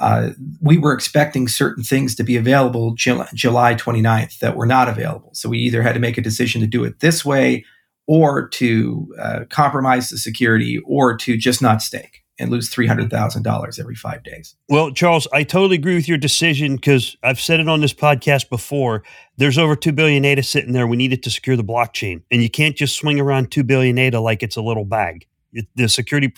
uh, 0.00 0.30
we 0.60 0.78
were 0.78 0.92
expecting 0.94 1.46
certain 1.46 1.84
things 1.84 2.14
to 2.14 2.24
be 2.24 2.36
available 2.36 2.94
July 2.94 3.74
29th 3.74 4.38
that 4.38 4.56
were 4.56 4.66
not 4.66 4.88
available. 4.88 5.30
So 5.34 5.48
we 5.50 5.58
either 5.58 5.82
had 5.82 5.92
to 5.92 6.00
make 6.00 6.16
a 6.16 6.22
decision 6.22 6.60
to 6.62 6.66
do 6.66 6.84
it 6.84 7.00
this 7.00 7.24
way 7.24 7.64
or 8.06 8.48
to 8.48 9.14
uh, 9.20 9.40
compromise 9.50 10.08
the 10.08 10.16
security 10.18 10.78
or 10.86 11.16
to 11.18 11.36
just 11.36 11.60
not 11.60 11.82
stake 11.82 12.24
and 12.38 12.50
lose 12.50 12.70
$300,000 12.70 13.78
every 13.78 13.94
five 13.94 14.22
days. 14.22 14.56
Well, 14.70 14.90
Charles, 14.90 15.28
I 15.34 15.44
totally 15.44 15.76
agree 15.76 15.94
with 15.94 16.08
your 16.08 16.16
decision 16.16 16.76
because 16.76 17.16
I've 17.22 17.38
said 17.38 17.60
it 17.60 17.68
on 17.68 17.82
this 17.82 17.92
podcast 17.92 18.48
before. 18.48 19.04
There's 19.36 19.58
over 19.58 19.76
2 19.76 19.92
billion 19.92 20.24
ADA 20.24 20.42
sitting 20.42 20.72
there. 20.72 20.86
We 20.86 20.96
need 20.96 21.12
it 21.12 21.22
to 21.24 21.30
secure 21.30 21.56
the 21.56 21.62
blockchain. 21.62 22.22
And 22.30 22.42
you 22.42 22.48
can't 22.48 22.74
just 22.74 22.96
swing 22.96 23.20
around 23.20 23.50
2 23.50 23.62
billion 23.62 23.98
ADA 23.98 24.18
like 24.20 24.42
it's 24.42 24.56
a 24.56 24.62
little 24.62 24.86
bag. 24.86 25.26
It, 25.52 25.66
the 25.74 25.88
security 25.88 26.32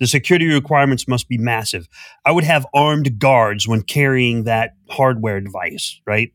the 0.00 0.06
security 0.06 0.46
requirements 0.48 1.06
must 1.06 1.28
be 1.28 1.38
massive. 1.38 1.88
I 2.24 2.32
would 2.32 2.44
have 2.44 2.66
armed 2.74 3.18
guards 3.18 3.68
when 3.68 3.82
carrying 3.82 4.44
that 4.44 4.74
hardware 4.88 5.40
device, 5.40 6.00
right? 6.06 6.32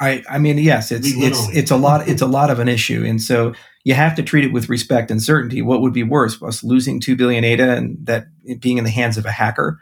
I, 0.00 0.22
I 0.30 0.38
mean, 0.38 0.58
yes, 0.58 0.92
it's 0.92 1.08
it's 1.10 1.48
it's 1.48 1.70
a 1.72 1.76
lot 1.76 2.06
it's 2.06 2.22
a 2.22 2.26
lot 2.26 2.50
of 2.50 2.60
an 2.60 2.68
issue, 2.68 3.04
and 3.04 3.20
so 3.20 3.52
you 3.82 3.94
have 3.94 4.14
to 4.14 4.22
treat 4.22 4.44
it 4.44 4.52
with 4.52 4.68
respect 4.68 5.10
and 5.10 5.20
certainty. 5.20 5.60
What 5.60 5.80
would 5.80 5.92
be 5.92 6.04
worse, 6.04 6.40
us 6.40 6.62
losing 6.62 7.00
two 7.00 7.16
billion 7.16 7.42
ADA 7.42 7.76
and 7.76 7.98
that 8.06 8.26
being 8.60 8.78
in 8.78 8.84
the 8.84 8.90
hands 8.90 9.18
of 9.18 9.26
a 9.26 9.32
hacker, 9.32 9.80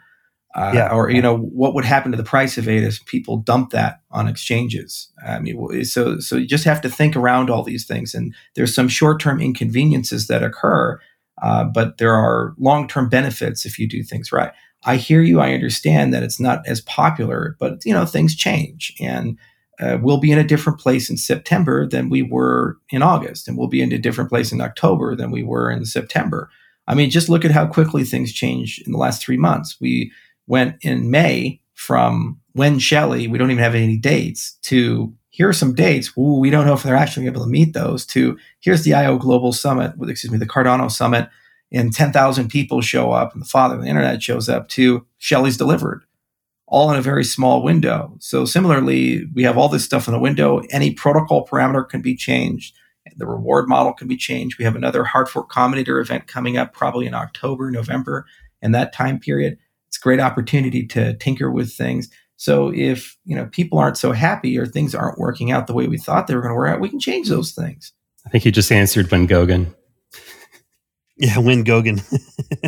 uh, 0.55 0.71
yeah. 0.73 0.91
or 0.91 1.11
you 1.11 1.21
know, 1.21 1.37
what 1.37 1.75
would 1.75 1.85
happen 1.85 2.09
to 2.11 2.17
the 2.17 2.23
price 2.23 2.57
of 2.57 2.67
ADA 2.67 2.87
if 2.87 3.05
people 3.05 3.37
dump 3.37 3.69
that 3.71 4.01
on 4.09 4.27
exchanges? 4.27 5.11
I 5.23 5.37
mean, 5.37 5.85
so 5.85 6.19
so 6.19 6.37
you 6.37 6.47
just 6.47 6.63
have 6.63 6.81
to 6.81 6.89
think 6.89 7.15
around 7.15 7.51
all 7.51 7.61
these 7.61 7.85
things, 7.85 8.15
and 8.15 8.33
there's 8.55 8.73
some 8.73 8.87
short 8.87 9.19
term 9.21 9.39
inconveniences 9.39 10.25
that 10.27 10.41
occur 10.41 10.99
uh, 11.41 11.63
but 11.63 11.97
there 11.97 12.13
are 12.13 12.53
long 12.57 12.87
term 12.87 13.09
benefits 13.09 13.65
if 13.65 13.77
you 13.77 13.87
do 13.87 14.03
things 14.03 14.31
right. 14.31 14.51
I 14.85 14.97
hear 14.97 15.21
you. 15.21 15.39
I 15.39 15.53
understand 15.53 16.13
that 16.13 16.23
it's 16.23 16.39
not 16.39 16.65
as 16.67 16.81
popular, 16.81 17.55
but 17.59 17.83
you 17.85 17.93
know 17.93 18.05
things 18.05 18.35
change, 18.35 18.93
and 18.99 19.37
uh, 19.79 19.97
we'll 20.01 20.19
be 20.19 20.31
in 20.31 20.39
a 20.39 20.47
different 20.47 20.79
place 20.79 21.09
in 21.09 21.17
September 21.17 21.87
than 21.87 22.09
we 22.09 22.21
were 22.21 22.77
in 22.89 23.01
August, 23.01 23.47
and 23.47 23.57
we'll 23.57 23.67
be 23.67 23.81
in 23.81 23.91
a 23.91 23.97
different 23.97 24.29
place 24.29 24.51
in 24.51 24.61
October 24.61 25.15
than 25.15 25.31
we 25.31 25.43
were 25.43 25.69
in 25.69 25.85
September. 25.85 26.49
I 26.87 26.95
mean, 26.95 27.09
just 27.09 27.29
look 27.29 27.43
at 27.43 27.51
how 27.51 27.67
quickly 27.67 28.03
things 28.03 28.31
change 28.31 28.81
in 28.85 28.91
the 28.91 28.97
last 28.97 29.21
three 29.21 29.37
months. 29.37 29.77
We 29.79 30.11
went 30.47 30.77
in 30.81 31.11
May 31.11 31.59
from 31.73 32.39
when 32.53 32.79
Shelley, 32.79 33.27
we 33.27 33.37
don't 33.37 33.51
even 33.51 33.63
have 33.63 33.75
any 33.75 33.97
dates, 33.97 34.53
to 34.63 35.13
here 35.37 35.47
are 35.47 35.53
some 35.53 35.75
dates. 35.75 36.11
Ooh, 36.17 36.39
we 36.39 36.49
don't 36.49 36.65
know 36.65 36.73
if 36.73 36.81
they're 36.81 36.95
actually 36.95 37.27
able 37.27 37.43
to 37.43 37.49
meet 37.49 37.73
those. 37.73 38.07
To 38.07 38.39
here's 38.59 38.81
the 38.81 38.95
IO 38.95 39.19
Global 39.19 39.53
Summit, 39.53 39.93
excuse 40.01 40.31
me, 40.31 40.39
the 40.39 40.47
Cardano 40.47 40.89
Summit, 40.89 41.29
and 41.71 41.93
10,000 41.93 42.49
people 42.49 42.81
show 42.81 43.11
up, 43.11 43.33
and 43.33 43.43
the 43.43 43.47
father 43.47 43.75
of 43.75 43.83
the 43.83 43.87
internet 43.87 44.23
shows 44.23 44.49
up. 44.49 44.67
To 44.69 45.05
Shelley's 45.19 45.55
delivered, 45.55 46.03
all 46.65 46.89
in 46.89 46.97
a 46.97 47.03
very 47.03 47.23
small 47.23 47.61
window. 47.61 48.17
So 48.19 48.45
similarly, 48.45 49.25
we 49.35 49.43
have 49.43 49.59
all 49.59 49.69
this 49.69 49.85
stuff 49.85 50.07
in 50.07 50.13
the 50.15 50.19
window. 50.19 50.63
Any 50.71 50.91
protocol 50.91 51.45
parameter 51.45 51.87
can 51.87 52.01
be 52.01 52.15
changed. 52.15 52.73
The 53.15 53.27
reward 53.27 53.69
model 53.69 53.93
can 53.93 54.07
be 54.07 54.17
changed. 54.17 54.57
We 54.57 54.65
have 54.65 54.75
another 54.75 55.03
hard 55.03 55.29
fork 55.29 55.51
combinator 55.51 56.01
event 56.01 56.25
coming 56.25 56.57
up 56.57 56.73
probably 56.73 57.05
in 57.05 57.13
October, 57.13 57.69
November, 57.69 58.25
in 58.63 58.71
that 58.71 58.91
time 58.91 59.19
period. 59.19 59.59
It's 59.87 59.97
a 59.97 60.01
great 60.01 60.19
opportunity 60.19 60.87
to 60.87 61.13
tinker 61.13 61.51
with 61.51 61.71
things. 61.71 62.09
So 62.37 62.71
if 62.73 63.17
you 63.25 63.35
know 63.35 63.47
people 63.51 63.79
aren't 63.79 63.97
so 63.97 64.11
happy 64.11 64.57
or 64.57 64.65
things 64.65 64.95
aren't 64.95 65.19
working 65.19 65.51
out 65.51 65.67
the 65.67 65.73
way 65.73 65.87
we 65.87 65.97
thought 65.97 66.27
they 66.27 66.35
were 66.35 66.41
going 66.41 66.53
to 66.53 66.55
work 66.55 66.69
out, 66.69 66.79
we 66.79 66.89
can 66.89 66.99
change 66.99 67.29
those 67.29 67.51
things. 67.51 67.93
I 68.25 68.29
think 68.29 68.45
you 68.45 68.51
just 68.51 68.71
answered 68.71 69.11
when 69.11 69.27
Goguen. 69.27 69.73
Yeah, 71.19 71.39
when 71.39 71.65
Goguen. 71.65 71.99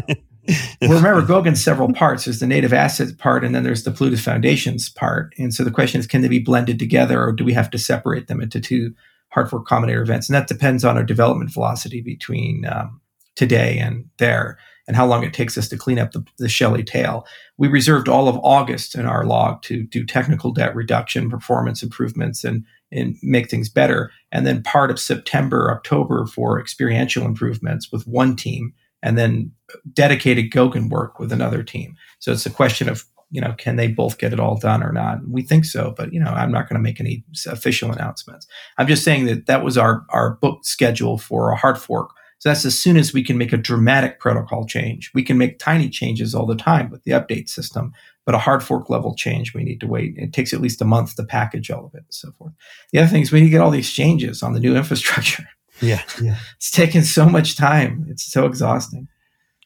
well, 0.81 0.93
remember, 0.93 1.21
Goguen's 1.21 1.63
several 1.63 1.93
parts. 1.93 2.25
There's 2.25 2.39
the 2.39 2.47
native 2.47 2.73
assets 2.73 3.11
part, 3.11 3.43
and 3.43 3.53
then 3.53 3.63
there's 3.63 3.83
the 3.83 3.91
Plutus 3.91 4.23
Foundations 4.23 4.89
part. 4.89 5.33
And 5.37 5.53
so 5.53 5.63
the 5.63 5.71
question 5.71 5.99
is, 5.99 6.07
can 6.07 6.21
they 6.21 6.27
be 6.27 6.39
blended 6.39 6.79
together, 6.79 7.23
or 7.23 7.31
do 7.31 7.43
we 7.43 7.53
have 7.53 7.69
to 7.71 7.77
separate 7.77 8.27
them 8.27 8.41
into 8.41 8.59
two 8.59 8.93
hard 9.29 9.49
fork 9.49 9.67
combinator 9.67 10.01
events? 10.01 10.27
And 10.27 10.35
that 10.35 10.47
depends 10.47 10.83
on 10.83 10.97
our 10.97 11.03
development 11.03 11.51
velocity 11.51 12.01
between 12.01 12.65
um, 12.65 13.01
today 13.35 13.77
and 13.77 14.05
there 14.17 14.57
and 14.87 14.95
how 14.95 15.05
long 15.05 15.23
it 15.23 15.33
takes 15.33 15.57
us 15.57 15.67
to 15.69 15.77
clean 15.77 15.99
up 15.99 16.11
the, 16.11 16.25
the 16.39 16.49
Shelley 16.49 16.83
tail. 16.83 17.25
We 17.59 17.67
reserved 17.67 18.07
all 18.07 18.29
of 18.29 18.39
August 18.41 18.95
in 18.95 19.05
our 19.05 19.25
log 19.25 19.61
to 19.63 19.83
do 19.83 20.05
technical 20.05 20.51
debt 20.51 20.73
reduction, 20.73 21.29
performance 21.29 21.83
improvements, 21.83 22.45
and, 22.45 22.65
and 22.89 23.17
make 23.21 23.49
things 23.49 23.69
better. 23.69 24.11
And 24.31 24.47
then 24.47 24.63
part 24.63 24.89
of 24.89 24.99
September, 24.99 25.69
October 25.69 26.25
for 26.25 26.59
experiential 26.59 27.25
improvements 27.25 27.91
with 27.91 28.07
one 28.07 28.37
team, 28.37 28.73
and 29.03 29.17
then 29.17 29.51
dedicated 29.91 30.51
Goguen 30.51 30.89
work 30.89 31.19
with 31.19 31.33
another 31.33 31.61
team. 31.61 31.95
So 32.19 32.31
it's 32.31 32.45
a 32.45 32.49
question 32.49 32.87
of 32.87 33.05
you 33.31 33.41
know, 33.41 33.53
can 33.57 33.75
they 33.75 33.87
both 33.87 34.17
get 34.17 34.33
it 34.33 34.39
all 34.39 34.57
done 34.57 34.81
or 34.81 34.91
not? 34.91 35.19
We 35.27 35.43
think 35.43 35.65
so, 35.65 35.93
but 35.95 36.11
you 36.11 36.19
know, 36.19 36.31
I'm 36.31 36.51
not 36.51 36.67
going 36.67 36.77
to 36.77 36.83
make 36.83 36.99
any 36.99 37.23
official 37.45 37.91
announcements. 37.91 38.47
I'm 38.77 38.87
just 38.87 39.03
saying 39.03 39.25
that 39.25 39.45
that 39.45 39.63
was 39.63 39.77
our 39.77 40.05
our 40.09 40.35
book 40.35 40.65
schedule 40.65 41.17
for 41.17 41.51
a 41.51 41.55
hard 41.55 41.77
fork 41.77 42.15
so 42.39 42.49
that's 42.49 42.63
as 42.63 42.79
soon 42.79 42.95
as 42.95 43.13
we 43.13 43.21
can 43.21 43.37
make 43.37 43.51
a 43.51 43.57
dramatic 43.57 44.19
protocol 44.19 44.65
change. 44.65 45.11
We 45.13 45.23
can 45.23 45.37
make 45.37 45.59
tiny 45.59 45.89
changes 45.89 46.33
all 46.33 46.45
the 46.45 46.55
time 46.55 46.89
with 46.89 47.03
the 47.03 47.11
update 47.11 47.49
system, 47.49 47.91
but 48.25 48.33
a 48.33 48.39
hard 48.39 48.63
fork 48.63 48.89
level 48.89 49.13
change, 49.13 49.53
we 49.53 49.63
need 49.63 49.81
to 49.81 49.87
wait. 49.87 50.15
It 50.17 50.31
takes 50.31 50.53
at 50.53 50.61
least 50.61 50.81
a 50.81 50.85
month 50.85 51.17
to 51.17 51.25
package 51.25 51.69
all 51.69 51.85
of 51.85 51.93
it 51.93 52.03
and 52.05 52.13
so 52.13 52.31
forth. 52.31 52.53
The 52.93 52.99
other 52.99 53.09
thing 53.09 53.23
is 53.23 53.31
we 53.31 53.41
need 53.41 53.47
to 53.47 53.51
get 53.51 53.61
all 53.61 53.71
the 53.71 53.79
exchanges 53.79 54.41
on 54.41 54.53
the 54.53 54.61
new 54.61 54.75
infrastructure. 54.77 55.47
Yeah, 55.81 56.01
yeah. 56.21 56.37
it's 56.55 56.71
taken 56.71 57.03
so 57.03 57.27
much 57.27 57.57
time. 57.57 58.05
It's 58.09 58.23
so 58.23 58.45
exhausting. 58.45 59.07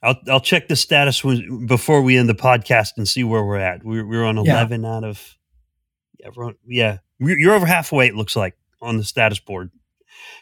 I'll 0.01 0.19
I'll 0.27 0.41
check 0.41 0.67
the 0.67 0.75
status 0.75 1.21
before 1.21 2.01
we 2.01 2.17
end 2.17 2.27
the 2.27 2.35
podcast 2.35 2.93
and 2.97 3.07
see 3.07 3.23
where 3.23 3.43
we're 3.43 3.57
at. 3.57 3.83
We're 3.83 4.05
we're 4.05 4.25
on 4.25 4.37
eleven 4.37 4.83
yeah. 4.83 4.95
out 4.95 5.03
of 5.03 5.37
yeah, 6.19 6.29
on, 6.37 6.55
yeah. 6.67 6.97
You're 7.19 7.53
over 7.53 7.65
halfway. 7.65 8.07
It 8.07 8.15
looks 8.15 8.35
like 8.35 8.55
on 8.81 8.97
the 8.97 9.03
status 9.03 9.39
board. 9.39 9.71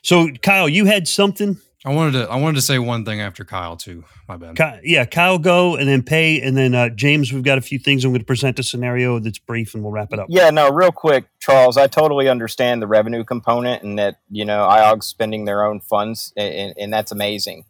So 0.02 0.30
Kyle, 0.42 0.68
you 0.68 0.86
had 0.86 1.08
something. 1.08 1.58
I 1.84 1.94
wanted 1.96 2.12
to 2.12 2.30
I 2.30 2.36
wanted 2.36 2.58
to 2.58 2.62
say 2.62 2.78
one 2.78 3.06
thing 3.06 3.22
after 3.22 3.44
Kyle 3.44 3.76
too. 3.76 4.04
My 4.28 4.38
bad. 4.38 4.56
Kyle, 4.56 4.80
yeah, 4.84 5.06
Kyle 5.06 5.40
go 5.40 5.76
and 5.76 5.90
then 5.90 6.04
pay 6.04 6.40
and 6.40 6.56
then 6.56 6.76
uh, 6.76 6.90
James. 6.90 7.34
We've 7.34 7.44
got 7.44 7.58
a 7.58 7.62
few 7.62 7.80
things. 7.80 8.06
I'm 8.06 8.12
going 8.12 8.20
to 8.20 8.26
present 8.26 8.60
a 8.60 8.64
scenario 8.64 9.18
that's 9.18 9.40
brief 9.40 9.74
and 9.74 9.84
we'll 9.84 9.92
wrap 9.92 10.14
it 10.14 10.20
up. 10.20 10.28
Yeah, 10.30 10.52
no, 10.52 10.70
real 10.70 10.92
quick, 10.92 11.26
Charles. 11.40 11.78
I 11.78 11.88
totally 11.88 12.30
understand 12.30 12.84
the 12.84 12.88
revenue 12.88 13.24
component 13.24 13.82
and 13.82 13.98
that 13.98 14.20
you 14.30 14.46
know 14.46 14.68
IOG's 14.68 15.08
spending 15.08 15.46
their 15.46 15.66
own 15.66 15.80
funds 15.80 16.34
and, 16.38 16.76
and 16.78 16.94
that's 16.94 17.12
amazing. 17.12 17.66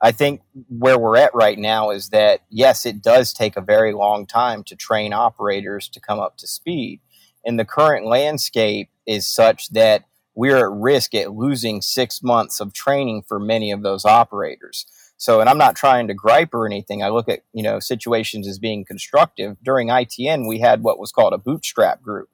I 0.00 0.12
think 0.12 0.42
where 0.68 0.98
we're 0.98 1.16
at 1.16 1.34
right 1.34 1.58
now 1.58 1.90
is 1.90 2.10
that 2.10 2.42
yes, 2.48 2.86
it 2.86 3.02
does 3.02 3.32
take 3.32 3.56
a 3.56 3.60
very 3.62 3.92
long 3.92 4.26
time 4.26 4.62
to 4.64 4.76
train 4.76 5.12
operators 5.12 5.88
to 5.88 6.00
come 6.00 6.20
up 6.20 6.36
to 6.36 6.46
speed, 6.46 7.00
and 7.44 7.58
the 7.58 7.64
current 7.64 8.06
landscape 8.06 8.90
is 9.06 9.26
such 9.26 9.70
that 9.70 10.04
we're 10.36 10.58
at 10.58 10.70
risk 10.70 11.14
at 11.14 11.32
losing 11.32 11.80
six 11.80 12.22
months 12.22 12.60
of 12.60 12.72
training 12.72 13.22
for 13.26 13.40
many 13.40 13.72
of 13.72 13.82
those 13.82 14.04
operators. 14.04 14.86
So, 15.16 15.40
and 15.40 15.48
I'm 15.48 15.58
not 15.58 15.74
trying 15.74 16.08
to 16.08 16.14
gripe 16.14 16.52
or 16.52 16.66
anything. 16.66 17.02
I 17.02 17.08
look 17.08 17.28
at, 17.28 17.40
you 17.54 17.62
know, 17.62 17.80
situations 17.80 18.46
as 18.46 18.58
being 18.58 18.84
constructive. 18.84 19.56
During 19.64 19.88
ITN, 19.88 20.46
we 20.46 20.60
had 20.60 20.82
what 20.82 20.98
was 20.98 21.10
called 21.10 21.32
a 21.32 21.38
bootstrap 21.38 22.02
group, 22.02 22.28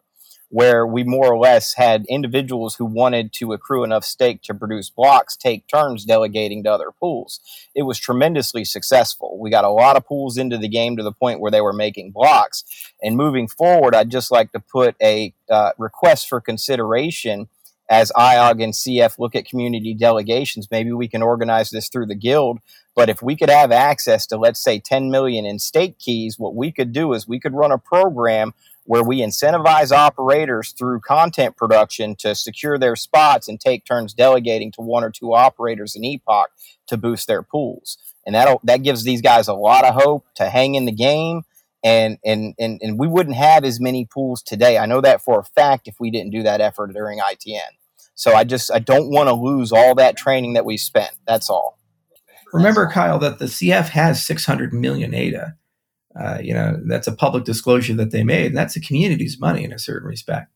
where 0.48 0.84
we 0.84 1.04
more 1.04 1.32
or 1.32 1.38
less 1.38 1.74
had 1.74 2.04
individuals 2.08 2.74
who 2.74 2.84
wanted 2.84 3.32
to 3.34 3.52
accrue 3.52 3.84
enough 3.84 4.04
stake 4.04 4.42
to 4.42 4.54
produce 4.54 4.90
blocks 4.90 5.36
take 5.36 5.68
turns 5.68 6.04
delegating 6.04 6.64
to 6.64 6.72
other 6.72 6.90
pools. 6.90 7.38
It 7.72 7.82
was 7.84 8.00
tremendously 8.00 8.64
successful. 8.64 9.38
We 9.38 9.48
got 9.48 9.64
a 9.64 9.70
lot 9.70 9.96
of 9.96 10.04
pools 10.04 10.36
into 10.36 10.58
the 10.58 10.68
game 10.68 10.96
to 10.96 11.04
the 11.04 11.12
point 11.12 11.38
where 11.38 11.52
they 11.52 11.60
were 11.60 11.72
making 11.72 12.10
blocks. 12.10 12.64
And 13.00 13.16
moving 13.16 13.46
forward, 13.46 13.94
I'd 13.94 14.10
just 14.10 14.32
like 14.32 14.50
to 14.52 14.60
put 14.60 14.96
a 15.00 15.32
uh, 15.48 15.70
request 15.78 16.28
for 16.28 16.40
consideration 16.40 17.46
as 17.92 18.10
IOG 18.16 18.64
and 18.64 18.72
CF 18.72 19.18
look 19.18 19.34
at 19.36 19.44
community 19.44 19.92
delegations, 19.92 20.66
maybe 20.70 20.92
we 20.92 21.08
can 21.08 21.20
organize 21.20 21.68
this 21.68 21.90
through 21.90 22.06
the 22.06 22.14
guild. 22.14 22.58
But 22.96 23.10
if 23.10 23.20
we 23.20 23.36
could 23.36 23.50
have 23.50 23.70
access 23.70 24.26
to, 24.28 24.38
let's 24.38 24.64
say, 24.64 24.78
10 24.78 25.10
million 25.10 25.44
in 25.44 25.58
stake 25.58 25.98
keys, 25.98 26.38
what 26.38 26.54
we 26.54 26.72
could 26.72 26.94
do 26.94 27.12
is 27.12 27.28
we 27.28 27.38
could 27.38 27.52
run 27.52 27.70
a 27.70 27.76
program 27.76 28.54
where 28.84 29.04
we 29.04 29.20
incentivize 29.20 29.92
operators 29.92 30.72
through 30.72 31.00
content 31.00 31.54
production 31.54 32.16
to 32.16 32.34
secure 32.34 32.78
their 32.78 32.96
spots 32.96 33.46
and 33.46 33.60
take 33.60 33.84
turns 33.84 34.14
delegating 34.14 34.72
to 34.72 34.80
one 34.80 35.04
or 35.04 35.10
two 35.10 35.34
operators 35.34 35.94
in 35.94 36.02
Epoch 36.02 36.50
to 36.86 36.96
boost 36.96 37.28
their 37.28 37.42
pools. 37.42 37.98
And 38.24 38.34
that 38.34 38.58
that 38.64 38.82
gives 38.82 39.04
these 39.04 39.20
guys 39.20 39.48
a 39.48 39.54
lot 39.54 39.84
of 39.84 40.02
hope 40.02 40.24
to 40.36 40.48
hang 40.48 40.76
in 40.76 40.86
the 40.86 40.92
game. 40.92 41.42
And, 41.84 42.16
and, 42.24 42.54
and, 42.58 42.80
and 42.80 42.98
we 42.98 43.06
wouldn't 43.06 43.36
have 43.36 43.64
as 43.64 43.80
many 43.80 44.06
pools 44.06 44.42
today. 44.42 44.78
I 44.78 44.86
know 44.86 45.02
that 45.02 45.20
for 45.20 45.40
a 45.40 45.44
fact 45.44 45.88
if 45.88 45.96
we 46.00 46.10
didn't 46.10 46.30
do 46.30 46.42
that 46.44 46.62
effort 46.62 46.94
during 46.94 47.18
ITN. 47.18 47.60
So 48.14 48.34
I 48.34 48.44
just 48.44 48.70
I 48.72 48.78
don't 48.78 49.10
want 49.10 49.28
to 49.28 49.34
lose 49.34 49.72
all 49.72 49.94
that 49.96 50.16
training 50.16 50.52
that 50.54 50.64
we 50.64 50.76
spent. 50.76 51.12
That's 51.26 51.48
all. 51.50 51.78
Remember, 52.52 52.86
Kyle, 52.86 53.18
that 53.18 53.38
the 53.38 53.46
CF 53.46 53.88
has 53.88 54.24
600 54.24 54.74
million 54.74 55.14
ADA. 55.14 55.56
Uh, 56.18 56.38
you 56.42 56.52
know, 56.52 56.78
that's 56.86 57.06
a 57.06 57.12
public 57.12 57.44
disclosure 57.44 57.94
that 57.94 58.10
they 58.10 58.22
made, 58.22 58.46
and 58.46 58.56
that's 58.56 58.74
the 58.74 58.80
community's 58.80 59.40
money 59.40 59.64
in 59.64 59.72
a 59.72 59.78
certain 59.78 60.06
respect. 60.06 60.52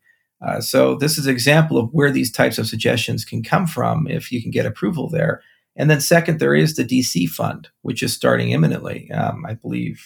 Uh, 0.47 0.61
so 0.61 0.97
this 0.97 1.17
is 1.17 1.27
an 1.27 1.33
example 1.33 1.79
of 1.79 1.89
where 1.93 2.11
these 2.11 2.31
types 2.31 2.59
of 2.59 2.67
suggestions 2.67 3.25
can 3.25 3.43
come 3.43 3.67
from 3.67 4.07
if 4.07 4.31
you 4.31 4.43
can 4.43 4.51
get 4.51 4.67
approval 4.67 5.09
there. 5.09 5.43
And 5.77 5.91
then 5.91 6.01
second, 6.01 6.41
there 6.41 6.55
is 6.55 6.77
the 6.77 6.85
DC 6.85 7.29
fund, 7.29 7.69
which 7.83 8.03
is 8.03 8.15
starting 8.15 8.51
imminently. 8.51 9.11
Um, 9.11 9.45
I 9.47 9.55
believe, 9.55 10.05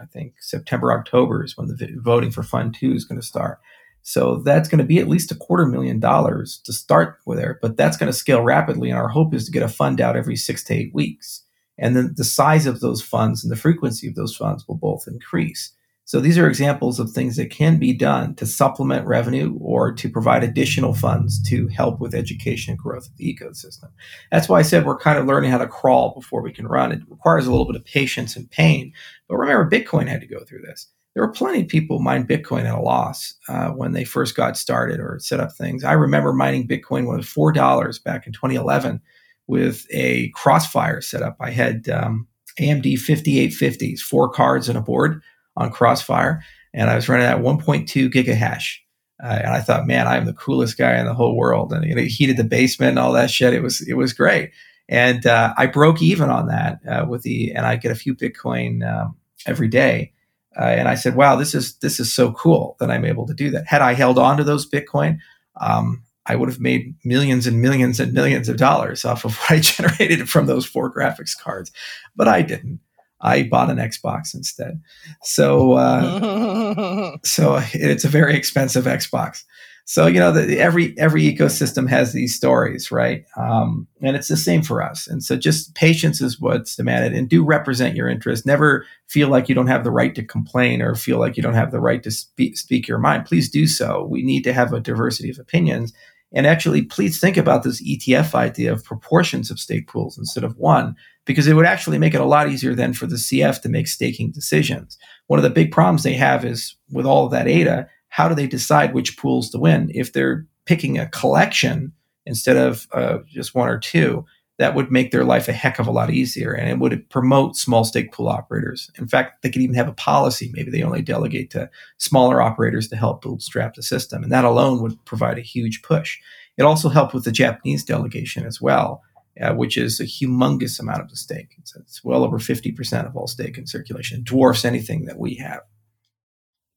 I 0.00 0.04
think 0.06 0.34
September, 0.40 0.92
October 0.92 1.44
is 1.44 1.56
when 1.56 1.68
the 1.68 1.88
voting 1.96 2.30
for 2.30 2.42
Fund 2.42 2.76
Two 2.78 2.92
is 2.92 3.04
going 3.04 3.20
to 3.20 3.26
start. 3.26 3.58
So 4.02 4.36
that's 4.36 4.68
going 4.68 4.80
to 4.80 4.84
be 4.84 4.98
at 4.98 5.08
least 5.08 5.30
a 5.30 5.36
quarter 5.36 5.64
million 5.64 6.00
dollars 6.00 6.58
to 6.64 6.72
start 6.72 7.18
with 7.24 7.38
there, 7.38 7.58
but 7.62 7.76
that's 7.76 7.96
going 7.96 8.10
to 8.10 8.18
scale 8.18 8.42
rapidly. 8.42 8.90
And 8.90 8.98
our 8.98 9.08
hope 9.08 9.32
is 9.32 9.46
to 9.46 9.52
get 9.52 9.62
a 9.62 9.68
fund 9.68 10.00
out 10.00 10.16
every 10.16 10.36
six 10.36 10.64
to 10.64 10.74
eight 10.74 10.92
weeks. 10.92 11.42
And 11.78 11.96
then 11.96 12.14
the 12.16 12.24
size 12.24 12.66
of 12.66 12.80
those 12.80 13.00
funds 13.00 13.42
and 13.42 13.50
the 13.50 13.56
frequency 13.56 14.08
of 14.08 14.14
those 14.14 14.36
funds 14.36 14.66
will 14.66 14.76
both 14.76 15.06
increase. 15.06 15.72
So 16.04 16.20
these 16.20 16.36
are 16.36 16.48
examples 16.48 16.98
of 16.98 17.12
things 17.12 17.36
that 17.36 17.50
can 17.50 17.78
be 17.78 17.92
done 17.94 18.34
to 18.34 18.44
supplement 18.44 19.06
revenue 19.06 19.56
or 19.60 19.92
to 19.92 20.10
provide 20.10 20.42
additional 20.42 20.94
funds 20.94 21.40
to 21.48 21.68
help 21.68 22.00
with 22.00 22.14
education 22.14 22.72
and 22.72 22.78
growth 22.78 23.06
of 23.06 23.16
the 23.16 23.34
ecosystem. 23.34 23.88
That's 24.30 24.48
why 24.48 24.58
I 24.58 24.62
said 24.62 24.84
we're 24.84 24.98
kind 24.98 25.18
of 25.18 25.26
learning 25.26 25.52
how 25.52 25.58
to 25.58 25.68
crawl 25.68 26.12
before 26.12 26.42
we 26.42 26.52
can 26.52 26.66
run. 26.66 26.92
It 26.92 27.02
requires 27.08 27.46
a 27.46 27.50
little 27.50 27.66
bit 27.66 27.76
of 27.76 27.84
patience 27.84 28.36
and 28.36 28.50
pain. 28.50 28.92
But 29.28 29.36
remember, 29.36 29.70
Bitcoin 29.70 30.08
had 30.08 30.20
to 30.20 30.26
go 30.26 30.40
through 30.40 30.62
this 30.62 30.88
there 31.14 31.24
were 31.24 31.32
plenty 31.32 31.62
of 31.62 31.68
people 31.68 31.98
mine 31.98 32.26
Bitcoin 32.26 32.64
at 32.64 32.74
a 32.74 32.80
loss 32.80 33.34
uh, 33.48 33.68
when 33.70 33.92
they 33.92 34.04
first 34.04 34.34
got 34.34 34.56
started 34.56 34.98
or 34.98 35.18
set 35.20 35.40
up 35.40 35.52
things. 35.52 35.84
I 35.84 35.92
remember 35.92 36.32
mining 36.32 36.66
Bitcoin 36.66 37.06
was 37.06 37.28
four 37.28 37.52
dollars 37.52 37.98
back 37.98 38.26
in 38.26 38.32
2011 38.32 39.00
with 39.46 39.86
a 39.90 40.30
Crossfire 40.30 41.00
setup. 41.00 41.36
I 41.40 41.50
had 41.50 41.88
um, 41.88 42.26
AMD 42.58 42.94
5850s, 42.94 44.00
four 44.00 44.30
cards 44.30 44.68
and 44.68 44.78
a 44.78 44.82
board 44.82 45.20
on 45.56 45.70
Crossfire, 45.70 46.42
and 46.72 46.88
I 46.88 46.94
was 46.94 47.08
running 47.08 47.26
at 47.26 47.38
1.2 47.38 48.10
gigahash. 48.10 48.76
Uh, 49.22 49.38
and 49.44 49.48
I 49.48 49.60
thought, 49.60 49.86
man, 49.86 50.08
I 50.08 50.16
am 50.16 50.24
the 50.24 50.32
coolest 50.32 50.78
guy 50.78 50.98
in 50.98 51.06
the 51.06 51.14
whole 51.14 51.36
world. 51.36 51.72
And 51.72 51.84
you 51.84 51.94
know, 51.94 52.02
it 52.02 52.08
heated 52.08 52.36
the 52.36 52.44
basement 52.44 52.90
and 52.90 52.98
all 52.98 53.12
that 53.12 53.30
shit. 53.30 53.54
It 53.54 53.62
was 53.62 53.86
it 53.86 53.94
was 53.94 54.12
great. 54.12 54.50
And 54.88 55.26
uh, 55.26 55.54
I 55.56 55.66
broke 55.66 56.02
even 56.02 56.28
on 56.28 56.48
that 56.48 56.80
uh, 56.88 57.06
with 57.08 57.22
the, 57.22 57.52
and 57.52 57.64
I 57.64 57.76
get 57.76 57.92
a 57.92 57.96
few 57.96 58.14
Bitcoin 58.14 58.84
um, 58.86 59.16
every 59.46 59.68
day 59.68 60.12
uh, 60.58 60.64
and 60.64 60.88
I 60.88 60.94
said, 60.94 61.16
"Wow, 61.16 61.36
this 61.36 61.54
is 61.54 61.76
this 61.78 61.98
is 62.00 62.12
so 62.12 62.32
cool 62.32 62.76
that 62.80 62.90
I'm 62.90 63.04
able 63.04 63.26
to 63.26 63.34
do 63.34 63.50
that." 63.50 63.66
Had 63.66 63.82
I 63.82 63.94
held 63.94 64.18
on 64.18 64.36
to 64.36 64.44
those 64.44 64.68
Bitcoin, 64.68 65.18
um, 65.60 66.02
I 66.26 66.36
would 66.36 66.48
have 66.48 66.60
made 66.60 66.94
millions 67.04 67.46
and 67.46 67.60
millions 67.60 68.00
and 68.00 68.12
millions 68.12 68.48
of 68.48 68.56
dollars 68.56 69.04
off 69.06 69.24
of 69.24 69.36
what 69.36 69.50
I 69.50 69.60
generated 69.60 70.28
from 70.28 70.46
those 70.46 70.66
four 70.66 70.92
graphics 70.94 71.38
cards. 71.38 71.72
But 72.16 72.28
I 72.28 72.42
didn't. 72.42 72.80
I 73.22 73.44
bought 73.44 73.70
an 73.70 73.76
Xbox 73.76 74.34
instead. 74.34 74.82
So, 75.22 75.74
uh, 75.74 77.16
so 77.24 77.60
it's 77.72 78.04
a 78.04 78.08
very 78.08 78.34
expensive 78.34 78.84
Xbox. 78.84 79.44
So 79.84 80.06
you 80.06 80.20
know, 80.20 80.32
the, 80.32 80.58
every 80.58 80.96
every 80.98 81.22
ecosystem 81.22 81.88
has 81.88 82.12
these 82.12 82.36
stories, 82.36 82.90
right? 82.90 83.24
Um, 83.36 83.86
and 84.00 84.16
it's 84.16 84.28
the 84.28 84.36
same 84.36 84.62
for 84.62 84.82
us. 84.82 85.06
And 85.06 85.22
so, 85.22 85.36
just 85.36 85.74
patience 85.74 86.20
is 86.20 86.40
what's 86.40 86.76
demanded, 86.76 87.12
and 87.12 87.28
do 87.28 87.44
represent 87.44 87.96
your 87.96 88.08
interest. 88.08 88.46
Never 88.46 88.86
feel 89.08 89.28
like 89.28 89.48
you 89.48 89.54
don't 89.54 89.66
have 89.66 89.84
the 89.84 89.90
right 89.90 90.14
to 90.14 90.24
complain 90.24 90.82
or 90.82 90.94
feel 90.94 91.18
like 91.18 91.36
you 91.36 91.42
don't 91.42 91.54
have 91.54 91.72
the 91.72 91.80
right 91.80 92.02
to 92.02 92.10
speak, 92.10 92.56
speak 92.56 92.86
your 92.86 92.98
mind. 92.98 93.26
Please 93.26 93.50
do 93.50 93.66
so. 93.66 94.06
We 94.08 94.22
need 94.22 94.44
to 94.44 94.52
have 94.52 94.72
a 94.72 94.80
diversity 94.80 95.30
of 95.30 95.38
opinions. 95.38 95.92
And 96.34 96.46
actually, 96.46 96.82
please 96.82 97.20
think 97.20 97.36
about 97.36 97.62
this 97.62 97.82
ETF 97.82 98.34
idea 98.34 98.72
of 98.72 98.84
proportions 98.84 99.50
of 99.50 99.60
stake 99.60 99.86
pools 99.86 100.16
instead 100.16 100.44
of 100.44 100.56
one, 100.56 100.96
because 101.26 101.46
it 101.46 101.54
would 101.54 101.66
actually 101.66 101.98
make 101.98 102.14
it 102.14 102.20
a 102.20 102.26
lot 102.26 102.48
easier 102.48 102.74
then 102.74 102.94
for 102.94 103.06
the 103.06 103.16
CF 103.16 103.60
to 103.62 103.68
make 103.68 103.86
staking 103.86 104.30
decisions. 104.30 104.96
One 105.26 105.38
of 105.38 105.42
the 105.42 105.50
big 105.50 105.72
problems 105.72 106.02
they 106.02 106.14
have 106.14 106.44
is 106.44 106.74
with 106.90 107.04
all 107.04 107.26
of 107.26 107.32
that 107.32 107.48
ADA, 107.48 107.86
how 108.12 108.28
do 108.28 108.34
they 108.34 108.46
decide 108.46 108.92
which 108.92 109.16
pools 109.16 109.48
to 109.48 109.58
win? 109.58 109.90
If 109.94 110.12
they're 110.12 110.46
picking 110.66 110.98
a 110.98 111.08
collection 111.08 111.92
instead 112.26 112.58
of 112.58 112.86
uh, 112.92 113.20
just 113.26 113.54
one 113.54 113.70
or 113.70 113.78
two, 113.78 114.26
that 114.58 114.74
would 114.74 114.92
make 114.92 115.12
their 115.12 115.24
life 115.24 115.48
a 115.48 115.52
heck 115.52 115.78
of 115.78 115.86
a 115.86 115.90
lot 115.90 116.10
easier 116.10 116.52
and 116.52 116.68
it 116.68 116.78
would 116.78 117.08
promote 117.08 117.56
small 117.56 117.84
stake 117.84 118.12
pool 118.12 118.28
operators. 118.28 118.90
In 118.98 119.08
fact, 119.08 119.40
they 119.40 119.48
could 119.48 119.62
even 119.62 119.74
have 119.76 119.88
a 119.88 119.94
policy. 119.94 120.50
Maybe 120.52 120.70
they 120.70 120.82
only 120.82 121.00
delegate 121.00 121.50
to 121.52 121.70
smaller 121.96 122.42
operators 122.42 122.86
to 122.88 122.96
help 122.96 123.22
bootstrap 123.22 123.76
the 123.76 123.82
system. 123.82 124.22
And 124.22 124.30
that 124.30 124.44
alone 124.44 124.82
would 124.82 125.02
provide 125.06 125.38
a 125.38 125.40
huge 125.42 125.80
push. 125.80 126.18
It 126.58 126.64
also 126.64 126.90
helped 126.90 127.14
with 127.14 127.24
the 127.24 127.32
Japanese 127.32 127.82
delegation 127.82 128.44
as 128.44 128.60
well, 128.60 129.02
uh, 129.40 129.54
which 129.54 129.78
is 129.78 130.00
a 130.00 130.04
humongous 130.04 130.78
amount 130.78 131.00
of 131.00 131.08
the 131.08 131.16
stake. 131.16 131.54
It's, 131.58 131.74
it's 131.74 132.04
well 132.04 132.24
over 132.24 132.38
50% 132.38 133.06
of 133.06 133.16
all 133.16 133.26
stake 133.26 133.56
in 133.56 133.66
circulation, 133.66 134.18
it 134.18 134.24
dwarfs 134.24 134.66
anything 134.66 135.06
that 135.06 135.18
we 135.18 135.36
have. 135.36 135.62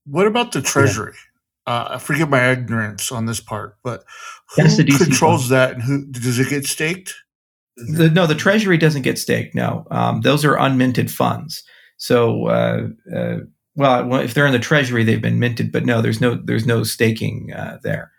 What 0.06 0.28
about 0.28 0.52
the 0.52 0.62
treasury? 0.62 1.14
Yeah. 1.14 1.74
Uh, 1.74 1.88
I 1.92 1.98
forget 1.98 2.30
my 2.30 2.52
ignorance 2.52 3.12
on 3.12 3.26
this 3.26 3.40
part, 3.40 3.78
but 3.84 4.04
who 4.56 4.64
controls 4.98 5.50
that 5.50 5.74
and 5.74 5.82
who 5.82 6.06
does 6.06 6.38
it 6.38 6.50
get 6.50 6.66
staked? 6.66 7.16
The, 7.76 8.10
no, 8.10 8.28
the 8.28 8.36
treasury 8.36 8.78
doesn't 8.78 9.02
get 9.02 9.18
staked. 9.18 9.56
No, 9.56 9.86
um, 9.90 10.22
those 10.22 10.46
are 10.46 10.56
unminted 10.56 11.10
funds. 11.10 11.64
So, 11.98 12.48
uh, 12.48 12.88
uh, 13.14 13.38
well, 13.76 14.16
if 14.20 14.34
they're 14.34 14.46
in 14.46 14.54
the 14.54 14.60
treasury, 14.60 15.04
they've 15.04 15.22
been 15.22 15.40
minted, 15.40 15.72
but 15.72 15.86
no, 15.86 16.02
there's 16.02 16.22
no 16.22 16.36
there's 16.36 16.68
no 16.68 16.84
staking 16.84 17.52
uh, 17.54 17.80
there. 17.84 18.12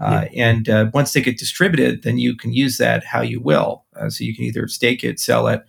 Uh, 0.00 0.26
yeah. 0.32 0.48
And 0.48 0.68
uh, 0.68 0.90
once 0.94 1.12
they 1.12 1.20
get 1.20 1.38
distributed, 1.38 2.04
then 2.04 2.18
you 2.18 2.36
can 2.36 2.52
use 2.52 2.78
that 2.78 3.04
how 3.04 3.20
you 3.20 3.40
will. 3.40 3.84
so 4.08 4.24
you 4.24 4.34
can 4.34 4.44
either 4.44 4.66
stake 4.66 5.04
it, 5.04 5.20
sell 5.20 5.46
it, 5.48 5.62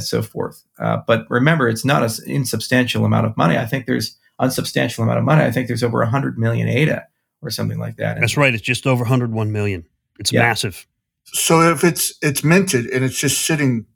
so 0.00 0.22
forth. 0.22 0.64
but 0.78 1.26
remember, 1.28 1.68
it's 1.68 1.84
not 1.84 2.02
an 2.02 2.10
insubstantial 2.26 3.04
amount 3.04 3.26
of 3.26 3.36
money. 3.36 3.58
I 3.58 3.66
think 3.66 3.86
there's 3.86 4.16
unsubstantial 4.38 5.04
amount 5.04 5.18
of 5.18 5.24
money. 5.24 5.42
I 5.42 5.50
think 5.50 5.68
there's 5.68 5.82
over 5.82 5.98
100 5.98 6.38
million 6.38 6.68
ADA 6.68 7.06
or 7.42 7.50
something 7.50 7.78
like 7.78 7.96
that. 7.96 8.18
That's 8.20 8.36
right. 8.36 8.54
It's 8.54 8.62
just 8.62 8.86
over 8.86 9.02
101 9.02 9.52
million. 9.52 9.86
It's 10.18 10.32
yeah. 10.32 10.42
massive. 10.42 10.86
So 11.24 11.60
if 11.70 11.84
it's 11.84 12.14
it's 12.22 12.44
minted 12.44 12.86
and 12.86 13.04
it's 13.04 13.18
just 13.18 13.44
sitting 13.46 13.86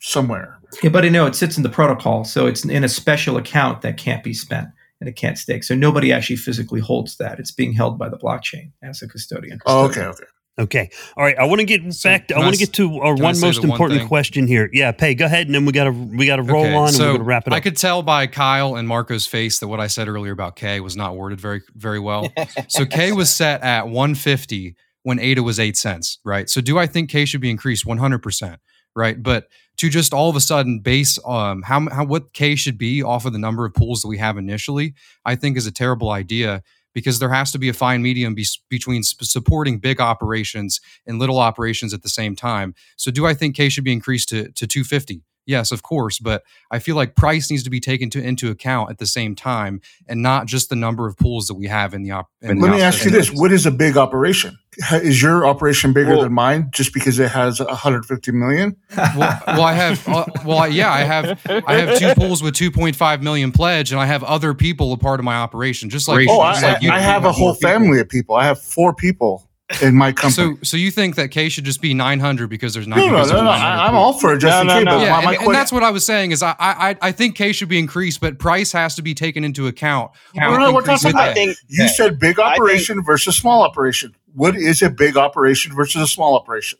somewhere. 0.00 0.58
Yeah, 0.82 0.90
but 0.90 1.04
you 1.04 1.10
know 1.10 1.26
it 1.26 1.34
sits 1.34 1.56
in 1.56 1.62
the 1.62 1.68
protocol, 1.68 2.24
so 2.24 2.46
it's 2.46 2.64
in 2.64 2.84
a 2.84 2.88
special 2.88 3.36
account 3.36 3.82
that 3.82 3.96
can't 3.96 4.22
be 4.22 4.34
spent 4.34 4.68
and 5.00 5.08
it 5.08 5.16
can't 5.16 5.38
stake. 5.38 5.64
So 5.64 5.74
nobody 5.74 6.12
actually 6.12 6.36
physically 6.36 6.80
holds 6.80 7.16
that. 7.16 7.38
It's 7.38 7.50
being 7.50 7.72
held 7.72 7.98
by 7.98 8.08
the 8.08 8.16
blockchain 8.16 8.72
as 8.82 9.02
a 9.02 9.08
custodian. 9.08 9.60
Oh, 9.66 9.86
okay, 9.86 10.02
okay. 10.02 10.24
Okay. 10.56 10.88
All 11.16 11.24
right. 11.24 11.36
I 11.36 11.44
want 11.46 11.60
to 11.60 11.64
get 11.64 11.92
so 11.92 12.08
back. 12.08 12.28
To, 12.28 12.36
I 12.36 12.38
want 12.38 12.54
to 12.54 12.58
get 12.58 12.72
to 12.74 13.00
our 13.00 13.14
one 13.14 13.40
most 13.40 13.64
important 13.64 14.00
one 14.00 14.08
question 14.08 14.46
here. 14.46 14.70
Yeah, 14.72 14.92
Pay. 14.92 15.16
Go 15.16 15.24
ahead, 15.24 15.46
and 15.46 15.54
then 15.54 15.64
we 15.64 15.72
got 15.72 15.84
to 15.84 15.90
we 15.90 16.26
got 16.26 16.36
to 16.36 16.42
roll 16.42 16.62
okay, 16.62 16.74
on, 16.74 16.88
and 16.88 16.98
we're 16.98 17.04
going 17.06 17.18
to 17.18 17.24
wrap 17.24 17.46
it 17.46 17.52
up. 17.52 17.56
I 17.56 17.60
could 17.60 17.76
tell 17.76 18.02
by 18.02 18.28
Kyle 18.28 18.76
and 18.76 18.86
Marco's 18.86 19.26
face 19.26 19.58
that 19.58 19.68
what 19.68 19.80
I 19.80 19.88
said 19.88 20.06
earlier 20.06 20.32
about 20.32 20.54
K 20.54 20.78
was 20.78 20.96
not 20.96 21.16
worded 21.16 21.40
very 21.40 21.62
very 21.74 21.98
well. 21.98 22.32
so 22.68 22.86
K 22.86 23.10
was 23.12 23.34
set 23.34 23.62
at 23.62 23.86
150 23.86 24.76
when 25.02 25.18
ADA 25.18 25.42
was 25.42 25.58
eight 25.58 25.76
cents, 25.76 26.18
right? 26.24 26.48
So 26.48 26.60
do 26.60 26.78
I 26.78 26.86
think 26.86 27.10
K 27.10 27.24
should 27.24 27.40
be 27.40 27.50
increased 27.50 27.84
100 27.84 28.22
percent, 28.22 28.60
right? 28.94 29.20
But 29.20 29.48
to 29.78 29.88
just 29.88 30.14
all 30.14 30.30
of 30.30 30.36
a 30.36 30.40
sudden 30.40 30.78
base 30.78 31.18
um 31.26 31.62
how, 31.62 31.88
how 31.90 32.04
what 32.04 32.32
K 32.32 32.54
should 32.54 32.78
be 32.78 33.02
off 33.02 33.24
of 33.24 33.32
the 33.32 33.40
number 33.40 33.64
of 33.64 33.74
pools 33.74 34.02
that 34.02 34.08
we 34.08 34.18
have 34.18 34.38
initially, 34.38 34.94
I 35.24 35.34
think 35.34 35.56
is 35.56 35.66
a 35.66 35.72
terrible 35.72 36.10
idea 36.10 36.62
because 36.94 37.18
there 37.18 37.30
has 37.30 37.52
to 37.52 37.58
be 37.58 37.68
a 37.68 37.72
fine 37.72 38.02
medium 38.02 38.34
be- 38.34 38.46
between 38.70 39.02
supporting 39.02 39.78
big 39.78 40.00
operations 40.00 40.80
and 41.06 41.18
little 41.18 41.38
operations 41.38 41.92
at 41.92 42.02
the 42.02 42.08
same 42.08 42.34
time. 42.36 42.74
So, 42.96 43.10
do 43.10 43.26
I 43.26 43.34
think 43.34 43.56
K 43.56 43.68
should 43.68 43.84
be 43.84 43.92
increased 43.92 44.28
to, 44.30 44.50
to 44.52 44.66
250? 44.66 45.22
Yes, 45.46 45.72
of 45.72 45.82
course, 45.82 46.18
but 46.18 46.42
I 46.70 46.78
feel 46.78 46.96
like 46.96 47.14
price 47.16 47.50
needs 47.50 47.62
to 47.64 47.70
be 47.70 47.80
taken 47.80 48.08
to, 48.10 48.22
into 48.22 48.50
account 48.50 48.90
at 48.90 48.98
the 48.98 49.06
same 49.06 49.34
time, 49.34 49.80
and 50.08 50.22
not 50.22 50.46
just 50.46 50.70
the 50.70 50.76
number 50.76 51.06
of 51.06 51.18
pools 51.18 51.46
that 51.48 51.54
we 51.54 51.66
have 51.66 51.92
in 51.92 52.02
the 52.02 52.12
op. 52.12 52.30
In 52.40 52.60
Let 52.60 52.70
the 52.70 52.76
me 52.76 52.82
ask 52.82 53.04
you 53.04 53.10
this: 53.10 53.30
What 53.30 53.52
is 53.52 53.66
a 53.66 53.70
big 53.70 53.96
operation? 53.96 54.58
Is 54.92 55.22
your 55.22 55.46
operation 55.46 55.92
bigger 55.92 56.10
well, 56.10 56.22
than 56.22 56.32
mine 56.32 56.68
just 56.72 56.92
because 56.92 57.18
it 57.18 57.30
has 57.30 57.60
150 57.60 58.32
million? 58.32 58.76
Well, 58.96 59.40
well 59.46 59.62
I 59.62 59.72
have. 59.72 60.08
Uh, 60.08 60.24
well, 60.44 60.68
yeah, 60.68 60.90
I 60.90 61.00
have. 61.00 61.40
I 61.66 61.74
have 61.74 61.98
two 61.98 62.14
pools 62.14 62.42
with 62.42 62.54
2.5 62.54 63.22
million 63.22 63.52
pledge, 63.52 63.92
and 63.92 64.00
I 64.00 64.06
have 64.06 64.24
other 64.24 64.54
people 64.54 64.92
a 64.92 64.96
part 64.96 65.20
of 65.20 65.24
my 65.24 65.36
operation. 65.36 65.90
Just 65.90 66.08
like 66.08 66.26
oh, 66.28 66.42
just 66.42 66.64
I, 66.64 66.72
like 66.72 66.84
I, 66.84 66.96
I 66.96 67.00
have 67.00 67.24
a 67.24 67.32
whole 67.32 67.54
family 67.54 68.00
of 68.00 68.08
people. 68.08 68.34
I 68.34 68.44
have 68.46 68.60
four 68.60 68.94
people 68.94 69.48
in 69.84 69.94
my 69.94 70.12
company. 70.12 70.56
So, 70.56 70.58
so 70.62 70.76
you 70.76 70.90
think 70.90 71.16
that 71.16 71.30
K 71.30 71.48
should 71.48 71.64
just 71.64 71.80
be 71.80 71.94
900 71.94 72.48
because 72.48 72.74
there's 72.74 72.86
900? 72.86 73.10
No, 73.10 73.22
no, 73.22 73.28
no, 73.28 73.44
no. 73.44 73.50
I, 73.50 73.88
am 73.88 73.94
all 73.94 74.12
for 74.12 74.34
it 74.34 74.38
just 74.38 74.64
no, 74.64 74.78
in 74.78 74.84
no, 74.84 74.96
no. 74.96 75.04
Yeah, 75.04 75.10
my, 75.10 75.24
my 75.24 75.34
and, 75.34 75.42
and, 75.44 75.54
that's 75.54 75.70
what 75.70 75.82
I 75.82 75.90
was 75.90 76.04
saying 76.04 76.32
is 76.32 76.42
I, 76.42 76.54
I, 76.58 76.96
I 77.00 77.12
think 77.12 77.36
K 77.36 77.52
should 77.52 77.68
be 77.68 77.78
increased, 77.78 78.20
but 78.20 78.38
price 78.38 78.72
has 78.72 78.94
to 78.96 79.02
be 79.02 79.14
taken 79.14 79.44
into 79.44 79.66
account. 79.66 80.12
No, 80.34 80.56
no, 80.56 80.72
we're 80.72 80.82
talking 80.82 81.10
about. 81.10 81.36
You 81.36 81.88
said 81.88 82.18
big 82.18 82.38
operation 82.38 82.96
think, 82.96 83.06
versus 83.06 83.36
small 83.36 83.62
operation. 83.62 84.16
What 84.34 84.56
is 84.56 84.82
a 84.82 84.90
big 84.90 85.16
operation 85.16 85.74
versus 85.74 86.02
a 86.02 86.08
small 86.08 86.34
operation? 86.34 86.78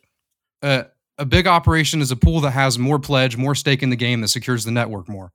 Uh, 0.61 0.83
a 1.17 1.25
big 1.25 1.47
operation 1.47 2.01
is 2.01 2.11
a 2.11 2.15
pool 2.15 2.41
that 2.41 2.51
has 2.51 2.77
more 2.77 2.99
pledge, 2.99 3.37
more 3.37 3.55
stake 3.55 3.83
in 3.83 3.89
the 3.89 3.95
game 3.95 4.21
that 4.21 4.27
secures 4.27 4.65
the 4.65 4.71
network 4.71 5.07
more. 5.07 5.31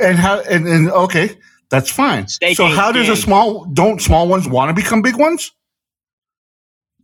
And 0.00 0.16
how? 0.16 0.40
And, 0.40 0.66
and 0.66 0.90
okay, 0.90 1.36
that's 1.68 1.90
fine. 1.90 2.28
Staking 2.28 2.56
so 2.56 2.66
how 2.66 2.92
does 2.92 3.08
a 3.08 3.16
small 3.16 3.64
don't 3.64 4.00
small 4.00 4.28
ones 4.28 4.48
want 4.48 4.68
to 4.70 4.74
become 4.74 5.02
big 5.02 5.16
ones? 5.16 5.52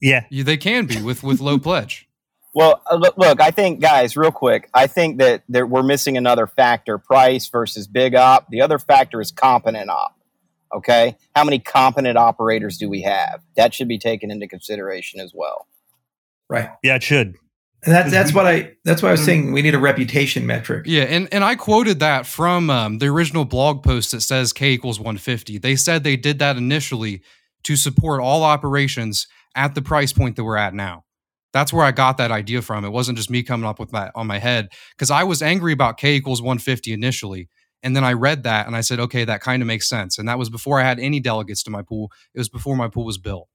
Yeah, 0.00 0.24
yeah 0.30 0.44
they 0.44 0.56
can 0.56 0.86
be 0.86 1.02
with 1.02 1.22
with 1.22 1.40
low 1.40 1.58
pledge. 1.58 2.04
Well, 2.54 2.80
uh, 2.90 2.96
look, 2.96 3.16
look, 3.18 3.40
I 3.40 3.50
think, 3.50 3.78
guys, 3.78 4.16
real 4.16 4.32
quick, 4.32 4.70
I 4.72 4.86
think 4.86 5.18
that 5.18 5.42
there, 5.50 5.66
we're 5.66 5.82
missing 5.82 6.16
another 6.16 6.46
factor 6.46 6.98
price 6.98 7.46
versus 7.46 7.86
big 7.86 8.14
op. 8.14 8.48
The 8.48 8.62
other 8.62 8.78
factor 8.78 9.20
is 9.20 9.30
competent 9.30 9.90
op. 9.90 10.18
Okay. 10.74 11.16
How 11.36 11.44
many 11.44 11.58
competent 11.58 12.18
operators 12.18 12.76
do 12.76 12.88
we 12.88 13.02
have? 13.02 13.42
That 13.56 13.74
should 13.74 13.86
be 13.86 13.98
taken 13.98 14.30
into 14.30 14.48
consideration 14.48 15.20
as 15.20 15.32
well. 15.34 15.66
Right. 16.48 16.70
Yeah, 16.82 16.96
it 16.96 17.02
should. 17.02 17.36
And 17.84 17.94
that's 17.94 18.10
that's 18.10 18.34
what 18.34 18.44
I 18.44 18.72
that's 18.84 19.04
why 19.04 19.10
I 19.10 19.12
was 19.12 19.24
saying 19.24 19.52
we 19.52 19.62
need 19.62 19.74
a 19.74 19.78
reputation 19.78 20.44
metric. 20.44 20.84
Yeah, 20.86 21.04
and 21.04 21.28
and 21.32 21.44
I 21.44 21.54
quoted 21.54 22.00
that 22.00 22.26
from 22.26 22.70
um, 22.70 22.98
the 22.98 23.06
original 23.06 23.44
blog 23.44 23.84
post 23.84 24.10
that 24.10 24.22
says 24.22 24.52
K 24.52 24.72
equals 24.72 24.98
150. 24.98 25.58
They 25.58 25.76
said 25.76 26.02
they 26.02 26.16
did 26.16 26.40
that 26.40 26.56
initially 26.56 27.22
to 27.62 27.76
support 27.76 28.20
all 28.20 28.42
operations 28.42 29.28
at 29.58 29.74
the 29.74 29.82
price 29.82 30.12
point 30.12 30.36
that 30.36 30.44
we're 30.44 30.56
at 30.56 30.72
now. 30.72 31.04
That's 31.52 31.72
where 31.72 31.84
I 31.84 31.90
got 31.90 32.16
that 32.18 32.30
idea 32.30 32.62
from. 32.62 32.84
It 32.84 32.90
wasn't 32.90 33.18
just 33.18 33.30
me 33.30 33.42
coming 33.42 33.66
up 33.66 33.80
with 33.80 33.90
that 33.90 34.12
on 34.14 34.26
my 34.26 34.38
head 34.38 34.68
because 34.96 35.10
I 35.10 35.24
was 35.24 35.42
angry 35.42 35.72
about 35.72 35.98
K 35.98 36.14
equals 36.14 36.40
150 36.40 36.92
initially. 36.92 37.48
And 37.82 37.96
then 37.96 38.04
I 38.04 38.12
read 38.12 38.44
that 38.44 38.66
and 38.66 38.76
I 38.76 38.82
said, 38.82 39.00
okay, 39.00 39.24
that 39.24 39.40
kind 39.40 39.62
of 39.62 39.66
makes 39.66 39.88
sense. 39.88 40.18
And 40.18 40.28
that 40.28 40.38
was 40.38 40.48
before 40.48 40.80
I 40.80 40.84
had 40.84 41.00
any 41.00 41.20
delegates 41.20 41.62
to 41.64 41.70
my 41.70 41.82
pool. 41.82 42.10
It 42.34 42.38
was 42.38 42.48
before 42.48 42.76
my 42.76 42.88
pool 42.88 43.04
was 43.04 43.18
built, 43.18 43.48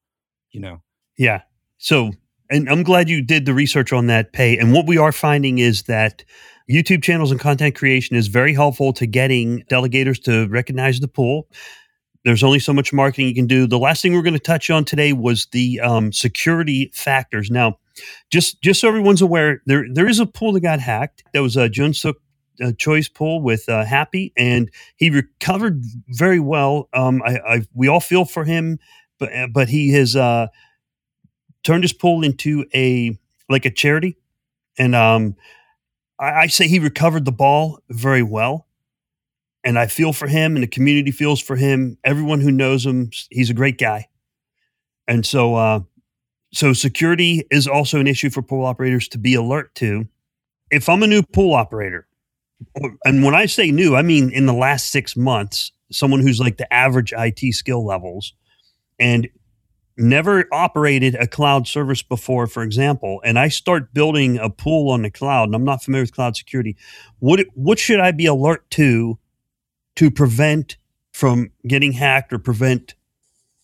you 0.51 0.59
know? 0.59 0.81
Yeah. 1.17 1.41
So, 1.77 2.11
and 2.49 2.69
I'm 2.69 2.83
glad 2.83 3.09
you 3.09 3.23
did 3.23 3.45
the 3.45 3.53
research 3.53 3.93
on 3.93 4.07
that 4.07 4.33
pay. 4.33 4.57
And 4.57 4.73
what 4.73 4.87
we 4.87 4.97
are 4.97 5.11
finding 5.11 5.59
is 5.59 5.83
that 5.83 6.25
YouTube 6.69 7.03
channels 7.03 7.31
and 7.31 7.39
content 7.39 7.75
creation 7.75 8.15
is 8.15 8.27
very 8.27 8.53
helpful 8.53 8.91
to 8.93 9.05
getting 9.05 9.63
delegators 9.69 10.21
to 10.23 10.47
recognize 10.47 10.99
the 10.99 11.07
pool 11.07 11.47
there's 12.23 12.43
only 12.43 12.59
so 12.59 12.73
much 12.73 12.93
marketing 12.93 13.27
you 13.27 13.35
can 13.35 13.47
do. 13.47 13.67
The 13.67 13.79
last 13.79 14.01
thing 14.01 14.13
we're 14.13 14.21
going 14.21 14.33
to 14.33 14.39
touch 14.39 14.69
on 14.69 14.85
today 14.85 15.13
was 15.13 15.47
the 15.51 15.79
um, 15.81 16.13
security 16.13 16.89
factors. 16.93 17.51
Now, 17.51 17.79
just 18.31 18.61
just 18.61 18.79
so 18.81 18.87
everyone's 18.87 19.21
aware, 19.21 19.61
there 19.65 19.85
there 19.91 20.07
is 20.07 20.19
a 20.19 20.25
pool 20.25 20.53
that 20.53 20.61
got 20.61 20.79
hacked. 20.79 21.23
That 21.33 21.41
was 21.41 21.57
a 21.57 21.69
Jun 21.69 21.93
Suk 21.93 22.15
uh, 22.63 22.71
choice 22.77 23.09
pool 23.09 23.41
with 23.41 23.67
uh, 23.67 23.83
Happy, 23.85 24.33
and 24.37 24.69
he 24.95 25.09
recovered 25.09 25.81
very 26.07 26.39
well. 26.39 26.89
Um, 26.93 27.21
I, 27.23 27.37
I, 27.37 27.61
we 27.73 27.87
all 27.87 27.99
feel 27.99 28.25
for 28.25 28.45
him, 28.45 28.79
but 29.19 29.29
but 29.51 29.69
he 29.69 29.91
has 29.93 30.15
uh, 30.15 30.47
turned 31.63 31.83
his 31.83 31.93
pool 31.93 32.23
into 32.23 32.65
a 32.73 33.17
like 33.49 33.65
a 33.65 33.71
charity, 33.71 34.17
and 34.77 34.95
um, 34.95 35.35
I, 36.19 36.31
I 36.31 36.47
say 36.47 36.67
he 36.67 36.79
recovered 36.79 37.25
the 37.25 37.31
ball 37.31 37.79
very 37.89 38.23
well 38.23 38.65
and 39.63 39.79
I 39.79 39.87
feel 39.87 40.13
for 40.13 40.27
him, 40.27 40.55
and 40.55 40.63
the 40.63 40.67
community 40.67 41.11
feels 41.11 41.41
for 41.41 41.55
him. 41.55 41.97
Everyone 42.03 42.41
who 42.41 42.51
knows 42.51 42.85
him, 42.85 43.11
he's 43.29 43.49
a 43.49 43.53
great 43.53 43.77
guy. 43.77 44.07
And 45.07 45.25
so, 45.25 45.55
uh, 45.55 45.79
so 46.53 46.73
security 46.73 47.45
is 47.49 47.67
also 47.67 47.99
an 47.99 48.07
issue 48.07 48.29
for 48.29 48.41
pool 48.41 48.65
operators 48.65 49.07
to 49.09 49.17
be 49.17 49.35
alert 49.35 49.73
to. 49.75 50.07
If 50.69 50.89
I'm 50.89 51.03
a 51.03 51.07
new 51.07 51.23
pool 51.23 51.53
operator, 51.53 52.07
and 53.05 53.23
when 53.23 53.35
I 53.35 53.45
say 53.45 53.71
new, 53.71 53.95
I 53.95 54.01
mean 54.01 54.31
in 54.31 54.45
the 54.45 54.53
last 54.53 54.91
six 54.91 55.15
months, 55.15 55.71
someone 55.91 56.21
who's 56.21 56.39
like 56.39 56.57
the 56.57 56.71
average 56.73 57.13
IT 57.15 57.53
skill 57.53 57.85
levels 57.85 58.33
and 58.99 59.27
never 59.97 60.45
operated 60.51 61.15
a 61.15 61.27
cloud 61.27 61.67
service 61.67 62.01
before, 62.01 62.47
for 62.47 62.63
example, 62.63 63.21
and 63.23 63.37
I 63.37 63.47
start 63.47 63.93
building 63.93 64.37
a 64.37 64.49
pool 64.49 64.89
on 64.89 65.03
the 65.03 65.11
cloud 65.11 65.45
and 65.45 65.55
I'm 65.55 65.63
not 65.63 65.83
familiar 65.83 66.03
with 66.03 66.13
cloud 66.13 66.35
security, 66.35 66.75
what 67.19 67.45
what 67.53 67.79
should 67.79 67.99
I 67.99 68.11
be 68.11 68.25
alert 68.25 68.69
to 68.71 69.19
to 69.95 70.11
prevent 70.11 70.77
from 71.11 71.51
getting 71.67 71.91
hacked 71.91 72.33
or 72.33 72.39
prevent 72.39 72.95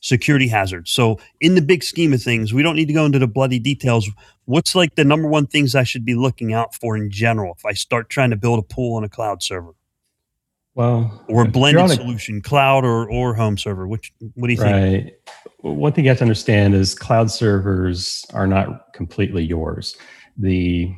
security 0.01 0.47
hazards? 0.47 0.91
So 0.91 1.19
in 1.41 1.55
the 1.55 1.61
big 1.61 1.83
scheme 1.83 2.13
of 2.13 2.21
things, 2.21 2.53
we 2.53 2.63
don't 2.63 2.75
need 2.75 2.87
to 2.87 2.93
go 2.93 3.05
into 3.05 3.19
the 3.19 3.27
bloody 3.27 3.59
details. 3.59 4.09
What's 4.45 4.75
like 4.75 4.95
the 4.95 5.03
number 5.03 5.27
one 5.27 5.47
things 5.47 5.75
I 5.75 5.83
should 5.83 6.05
be 6.05 6.15
looking 6.15 6.53
out 6.53 6.75
for 6.75 6.95
in 6.95 7.11
general 7.11 7.55
if 7.57 7.65
I 7.65 7.73
start 7.73 8.09
trying 8.09 8.29
to 8.31 8.35
build 8.35 8.59
a 8.59 8.63
pool 8.63 8.97
on 8.97 9.03
a 9.03 9.09
cloud 9.09 9.43
server? 9.43 9.73
Well, 10.75 11.25
or 11.27 11.43
a 11.43 11.47
blended 11.47 11.83
a, 11.83 11.89
solution, 11.89 12.41
cloud 12.41 12.85
or 12.85 13.09
or 13.09 13.33
home 13.33 13.57
server. 13.57 13.85
Which 13.85 14.13
what 14.35 14.47
do 14.47 14.53
you 14.53 14.61
right. 14.61 14.71
think? 14.71 15.05
Right. 15.61 15.75
One 15.75 15.91
thing 15.91 16.05
you 16.05 16.09
have 16.09 16.19
to 16.19 16.23
understand 16.23 16.73
is 16.73 16.95
cloud 16.95 17.29
servers 17.29 18.25
are 18.33 18.47
not 18.47 18.93
completely 18.93 19.43
yours. 19.43 19.97
The 20.37 20.93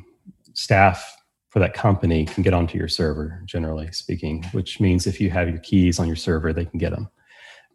staff 0.52 1.16
for 1.52 1.58
that 1.58 1.74
company 1.74 2.24
can 2.24 2.42
get 2.42 2.54
onto 2.54 2.78
your 2.78 2.88
server, 2.88 3.42
generally 3.44 3.92
speaking, 3.92 4.42
which 4.52 4.80
means 4.80 5.06
if 5.06 5.20
you 5.20 5.28
have 5.28 5.50
your 5.50 5.58
keys 5.58 5.98
on 5.98 6.06
your 6.06 6.16
server, 6.16 6.50
they 6.50 6.64
can 6.64 6.78
get 6.78 6.92
them. 6.92 7.10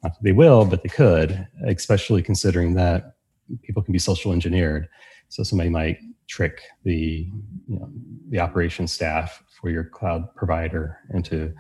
Not 0.02 0.14
that 0.14 0.24
they 0.24 0.32
will, 0.32 0.66
but 0.66 0.82
they 0.82 0.90
could, 0.90 1.48
especially 1.68 2.24
considering 2.24 2.74
that 2.74 3.18
people 3.62 3.84
can 3.84 3.92
be 3.92 4.00
social 4.00 4.34
engineered. 4.34 4.88
So 5.30 5.44
somebody 5.44 5.70
might 5.70 6.00
trick 6.28 6.64
the 6.86 7.30
you 7.68 7.80
know, 7.80 7.88
the 8.30 8.40
operation 8.40 8.88
staff 8.88 9.44
for 9.62 9.70
your 9.70 9.84
cloud 9.84 10.24
provider 10.36 10.98
into 11.14 11.54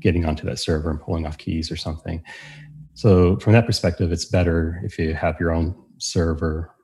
getting 0.00 0.26
onto 0.26 0.44
that 0.44 0.58
server 0.58 0.90
and 0.90 1.00
pulling 1.00 1.26
off 1.26 1.38
keys 1.38 1.70
or 1.70 1.76
something. 1.76 2.22
So 2.92 3.38
from 3.38 3.54
that 3.54 3.64
perspective, 3.64 4.12
it's 4.12 4.26
better 4.26 4.82
if 4.84 4.98
you 4.98 5.14
have 5.14 5.40
your 5.40 5.50
own 5.50 5.74
server 5.96 6.74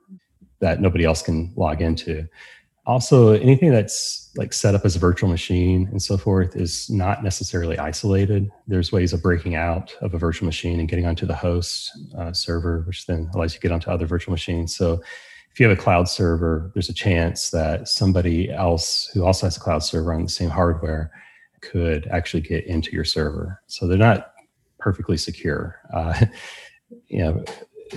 that 0.59 0.81
nobody 0.81 1.05
else 1.05 1.21
can 1.21 1.53
log 1.55 1.81
into. 1.81 2.27
Also, 2.85 3.33
anything 3.33 3.71
that's 3.71 4.31
like 4.35 4.53
set 4.53 4.73
up 4.73 4.85
as 4.85 4.95
a 4.95 4.99
virtual 4.99 5.29
machine 5.29 5.87
and 5.91 6.01
so 6.01 6.17
forth 6.17 6.55
is 6.55 6.89
not 6.89 7.23
necessarily 7.23 7.77
isolated. 7.77 8.49
There's 8.67 8.91
ways 8.91 9.13
of 9.13 9.21
breaking 9.21 9.55
out 9.55 9.93
of 10.01 10.15
a 10.15 10.17
virtual 10.17 10.47
machine 10.47 10.79
and 10.79 10.89
getting 10.89 11.05
onto 11.05 11.27
the 11.27 11.35
host 11.35 11.91
uh, 12.17 12.33
server, 12.33 12.81
which 12.87 13.05
then 13.05 13.29
allows 13.35 13.53
you 13.53 13.59
to 13.59 13.67
get 13.67 13.71
onto 13.71 13.91
other 13.91 14.07
virtual 14.07 14.31
machines. 14.31 14.75
So 14.75 15.01
if 15.51 15.59
you 15.59 15.67
have 15.67 15.77
a 15.77 15.81
cloud 15.81 16.07
server, 16.07 16.71
there's 16.73 16.89
a 16.89 16.93
chance 16.93 17.51
that 17.51 17.87
somebody 17.87 18.51
else 18.51 19.11
who 19.13 19.25
also 19.25 19.45
has 19.45 19.57
a 19.57 19.59
cloud 19.59 19.83
server 19.83 20.13
on 20.13 20.23
the 20.23 20.29
same 20.29 20.49
hardware 20.49 21.11
could 21.61 22.07
actually 22.07 22.41
get 22.41 22.65
into 22.65 22.91
your 22.91 23.03
server. 23.03 23.61
So 23.67 23.85
they're 23.85 23.97
not 23.97 24.33
perfectly 24.79 25.17
secure. 25.17 25.79
Uh, 25.93 26.25
you 27.07 27.19
know, 27.19 27.43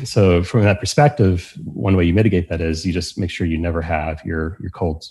so 0.02 0.42
from 0.42 0.62
that 0.62 0.80
perspective, 0.80 1.52
one 1.64 1.96
way 1.96 2.04
you 2.04 2.14
mitigate 2.14 2.48
that 2.48 2.60
is 2.60 2.84
you 2.84 2.92
just 2.92 3.18
make 3.18 3.30
sure 3.30 3.46
you 3.46 3.58
never 3.58 3.80
have 3.80 4.22
your 4.24 4.56
your 4.60 4.70
cold, 4.70 5.06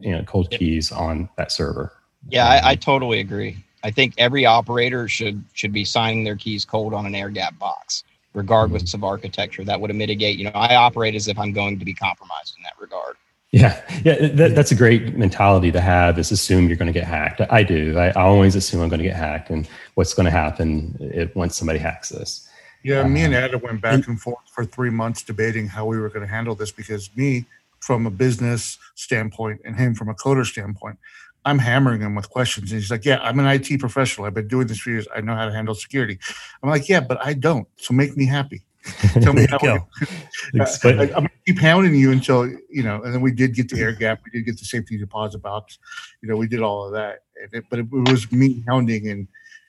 you 0.00 0.12
know, 0.12 0.22
cold 0.24 0.50
keys 0.50 0.90
on 0.90 1.28
that 1.36 1.52
server. 1.52 1.92
Yeah, 2.28 2.48
I, 2.48 2.70
I 2.70 2.74
totally 2.74 3.20
agree. 3.20 3.58
I 3.82 3.90
think 3.90 4.14
every 4.16 4.46
operator 4.46 5.08
should 5.08 5.44
should 5.52 5.72
be 5.72 5.84
signing 5.84 6.24
their 6.24 6.36
keys 6.36 6.64
cold 6.64 6.94
on 6.94 7.04
an 7.04 7.14
air 7.14 7.28
gap 7.28 7.58
box, 7.58 8.02
regardless 8.32 8.82
mm-hmm. 8.84 8.96
of 8.96 9.04
architecture. 9.04 9.64
That 9.64 9.80
would 9.80 9.94
mitigate. 9.94 10.38
You 10.38 10.44
know, 10.44 10.52
I 10.54 10.76
operate 10.76 11.14
as 11.14 11.28
if 11.28 11.38
I'm 11.38 11.52
going 11.52 11.78
to 11.78 11.84
be 11.84 11.92
compromised 11.92 12.56
in 12.56 12.62
that 12.62 12.80
regard. 12.80 13.16
Yeah, 13.50 13.80
yeah, 14.02 14.28
that, 14.28 14.56
that's 14.56 14.72
a 14.72 14.74
great 14.74 15.16
mentality 15.16 15.70
to 15.70 15.80
have. 15.80 16.18
Is 16.18 16.32
assume 16.32 16.66
you're 16.66 16.76
going 16.76 16.92
to 16.92 16.98
get 16.98 17.06
hacked. 17.06 17.40
I 17.50 17.62
do. 17.62 17.96
I, 17.96 18.08
I 18.08 18.22
always 18.22 18.56
assume 18.56 18.80
I'm 18.80 18.88
going 18.88 18.98
to 18.98 19.06
get 19.06 19.16
hacked, 19.16 19.50
and 19.50 19.68
what's 19.94 20.12
going 20.12 20.24
to 20.24 20.32
happen 20.32 20.96
if, 20.98 21.36
once 21.36 21.56
somebody 21.56 21.78
hacks 21.78 22.08
this. 22.08 22.43
Yeah, 22.84 23.00
um, 23.00 23.12
me 23.12 23.22
and 23.22 23.34
Adam 23.34 23.60
went 23.62 23.80
back 23.80 24.06
and 24.06 24.20
forth 24.20 24.44
for 24.52 24.64
three 24.64 24.90
months 24.90 25.22
debating 25.22 25.66
how 25.66 25.86
we 25.86 25.98
were 25.98 26.10
going 26.10 26.20
to 26.20 26.32
handle 26.32 26.54
this 26.54 26.70
because 26.70 27.10
me, 27.16 27.46
from 27.80 28.06
a 28.06 28.10
business 28.10 28.78
standpoint, 28.94 29.60
and 29.64 29.74
him 29.76 29.94
from 29.94 30.08
a 30.08 30.14
coder 30.14 30.46
standpoint, 30.46 30.98
I'm 31.44 31.58
hammering 31.58 32.00
him 32.00 32.14
with 32.14 32.30
questions. 32.30 32.70
And 32.70 32.80
he's 32.80 32.90
like, 32.90 33.04
Yeah, 33.04 33.18
I'm 33.20 33.38
an 33.38 33.46
IT 33.46 33.80
professional. 33.80 34.26
I've 34.26 34.34
been 34.34 34.48
doing 34.48 34.66
this 34.66 34.78
for 34.78 34.90
years. 34.90 35.06
I 35.14 35.20
know 35.20 35.34
how 35.34 35.46
to 35.46 35.52
handle 35.52 35.74
security. 35.74 36.18
I'm 36.62 36.70
like, 36.70 36.88
Yeah, 36.88 37.00
but 37.00 37.24
I 37.24 37.34
don't. 37.34 37.66
So 37.76 37.94
make 37.94 38.16
me 38.16 38.26
happy. 38.26 38.62
Tell 39.20 39.32
me 39.32 39.46
how. 39.50 39.58
I, 39.64 40.88
am 40.90 41.08
gonna 41.08 41.30
keep 41.46 41.58
hounding 41.58 41.94
you 41.94 42.12
until 42.12 42.46
you 42.70 42.82
know. 42.82 43.02
And 43.02 43.14
then 43.14 43.20
we 43.22 43.32
did 43.32 43.54
get 43.54 43.70
the 43.70 43.80
air 43.80 43.92
gap. 43.92 44.20
We 44.24 44.30
did 44.30 44.46
get 44.46 44.58
the 44.58 44.64
safety 44.64 44.98
deposit 44.98 45.38
box. 45.38 45.78
You 46.22 46.28
know, 46.28 46.36
we 46.36 46.48
did 46.48 46.60
all 46.60 46.86
of 46.86 46.92
that. 46.92 47.22
It, 47.52 47.64
but 47.70 47.78
it, 47.78 47.86
it, 47.90 48.10
was 48.10 48.30
me 48.30 48.62
hounding 48.68 49.08
and 49.08 49.26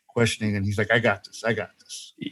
questioning. 0.08 0.58
And 0.58 0.66
he's 0.66 0.78
like, 0.78 0.92
"I 0.92 1.00
got 1.00 1.24
this. 1.24 1.44
I 1.46 1.54
got 1.54 1.70
this." 1.75 1.75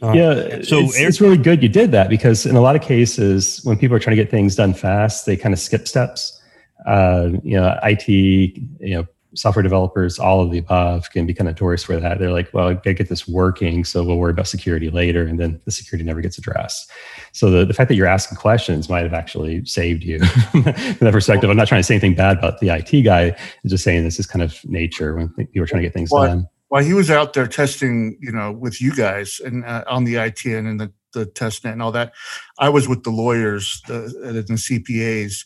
Uh, 0.02 0.12
yeah. 0.12 0.62
So 0.62 0.78
it's, 0.80 0.98
air- 0.98 1.08
it's 1.08 1.20
really 1.20 1.36
good 1.36 1.62
you 1.62 1.68
did 1.68 1.92
that 1.92 2.08
because 2.08 2.46
in 2.46 2.56
a 2.56 2.60
lot 2.60 2.74
of 2.76 2.82
cases, 2.82 3.60
when 3.64 3.78
people 3.78 3.96
are 3.96 4.00
trying 4.00 4.16
to 4.16 4.22
get 4.22 4.30
things 4.30 4.56
done 4.56 4.74
fast, 4.74 5.26
they 5.26 5.36
kind 5.36 5.52
of 5.52 5.58
skip 5.58 5.86
steps. 5.86 6.40
Uh, 6.86 7.30
you 7.42 7.58
know, 7.58 7.78
IT, 7.82 8.08
you 8.08 8.64
know, 8.80 9.06
software 9.34 9.62
developers, 9.62 10.18
all 10.18 10.40
of 10.40 10.50
the 10.50 10.58
above, 10.58 11.10
can 11.10 11.26
be 11.26 11.34
kind 11.34 11.48
of 11.48 11.54
notorious 11.54 11.82
for 11.82 11.98
that. 11.98 12.18
They're 12.18 12.32
like, 12.32 12.52
well, 12.52 12.68
I 12.68 12.74
gotta 12.74 12.94
get 12.94 13.08
this 13.08 13.26
working, 13.26 13.84
so 13.84 14.04
we'll 14.04 14.16
worry 14.16 14.30
about 14.30 14.48
security 14.48 14.90
later, 14.90 15.24
and 15.26 15.38
then 15.38 15.60
the 15.64 15.70
security 15.70 16.04
never 16.04 16.20
gets 16.20 16.38
addressed. 16.38 16.90
So 17.32 17.50
the, 17.50 17.64
the 17.64 17.74
fact 17.74 17.88
that 17.88 17.96
you're 17.96 18.06
asking 18.06 18.38
questions 18.38 18.88
might 18.88 19.02
have 19.02 19.14
actually 19.14 19.64
saved 19.64 20.02
you 20.02 20.18
from 20.50 20.62
that 20.62 21.12
perspective. 21.12 21.50
I'm 21.50 21.56
not 21.56 21.68
trying 21.68 21.80
to 21.80 21.84
say 21.84 21.94
anything 21.94 22.14
bad 22.14 22.38
about 22.38 22.60
the 22.60 22.68
IT 22.70 23.02
guy. 23.02 23.26
I'm 23.26 23.68
just 23.68 23.84
saying 23.84 24.04
this 24.04 24.18
is 24.18 24.26
kind 24.26 24.42
of 24.42 24.58
nature 24.64 25.14
when 25.14 25.28
people 25.28 25.62
are 25.62 25.66
trying 25.66 25.82
to 25.82 25.86
get 25.86 25.94
things 25.94 26.10
well, 26.10 26.26
done. 26.26 26.48
While 26.68 26.82
he 26.82 26.94
was 26.94 27.10
out 27.10 27.34
there 27.34 27.46
testing, 27.46 28.18
you 28.20 28.32
know, 28.32 28.52
with 28.52 28.80
you 28.80 28.94
guys 28.94 29.40
and 29.44 29.64
uh, 29.64 29.84
on 29.86 30.04
the 30.04 30.14
ITN 30.14 30.68
and 30.68 30.80
the 30.80 30.92
the 31.12 31.26
testnet 31.26 31.72
and 31.72 31.82
all 31.82 31.92
that, 31.92 32.12
I 32.58 32.68
was 32.70 32.88
with 32.88 33.04
the 33.04 33.10
lawyers, 33.10 33.80
the, 33.86 34.44
the 34.46 34.54
CPAs, 34.54 35.44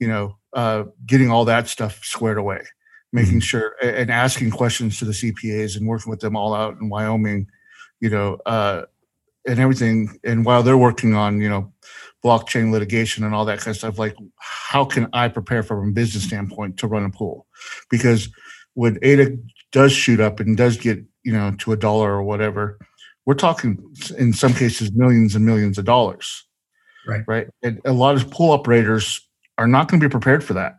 you 0.00 0.08
know, 0.08 0.38
uh, 0.52 0.84
getting 1.06 1.30
all 1.30 1.44
that 1.44 1.68
stuff 1.68 2.02
squared 2.02 2.38
away 2.38 2.64
making 3.14 3.34
mm-hmm. 3.34 3.38
sure 3.38 3.76
and 3.80 4.10
asking 4.10 4.50
questions 4.50 4.98
to 4.98 5.04
the 5.04 5.12
CPAs 5.12 5.76
and 5.76 5.86
working 5.86 6.10
with 6.10 6.18
them 6.18 6.36
all 6.36 6.52
out 6.52 6.76
in 6.80 6.88
Wyoming, 6.88 7.46
you 8.00 8.10
know, 8.10 8.38
uh, 8.44 8.82
and 9.46 9.60
everything. 9.60 10.18
And 10.24 10.44
while 10.44 10.64
they're 10.64 10.76
working 10.76 11.14
on, 11.14 11.40
you 11.40 11.48
know, 11.48 11.72
blockchain 12.24 12.72
litigation 12.72 13.22
and 13.22 13.32
all 13.32 13.44
that 13.44 13.60
kind 13.60 13.68
of 13.68 13.76
stuff, 13.76 14.00
like 14.00 14.16
how 14.38 14.84
can 14.84 15.08
I 15.12 15.28
prepare 15.28 15.62
from 15.62 15.88
a 15.88 15.92
business 15.92 16.24
standpoint 16.24 16.76
to 16.78 16.88
run 16.88 17.04
a 17.04 17.10
pool? 17.10 17.46
Because 17.88 18.28
when 18.74 18.98
ADA 19.00 19.38
does 19.74 19.92
shoot 19.92 20.20
up 20.20 20.38
and 20.38 20.56
does 20.56 20.76
get, 20.76 21.04
you 21.24 21.32
know, 21.32 21.52
to 21.58 21.72
a 21.72 21.76
dollar 21.76 22.12
or 22.12 22.22
whatever, 22.22 22.78
we're 23.26 23.34
talking 23.34 23.78
in 24.16 24.32
some 24.32 24.54
cases 24.54 24.92
millions 24.92 25.34
and 25.34 25.44
millions 25.44 25.76
of 25.78 25.84
dollars. 25.84 26.44
Right. 27.06 27.24
Right. 27.26 27.48
And 27.62 27.80
a 27.84 27.92
lot 27.92 28.14
of 28.14 28.30
pool 28.30 28.52
operators 28.52 29.20
are 29.58 29.66
not 29.66 29.88
going 29.88 30.00
to 30.00 30.08
be 30.08 30.10
prepared 30.10 30.44
for 30.44 30.54
that 30.54 30.76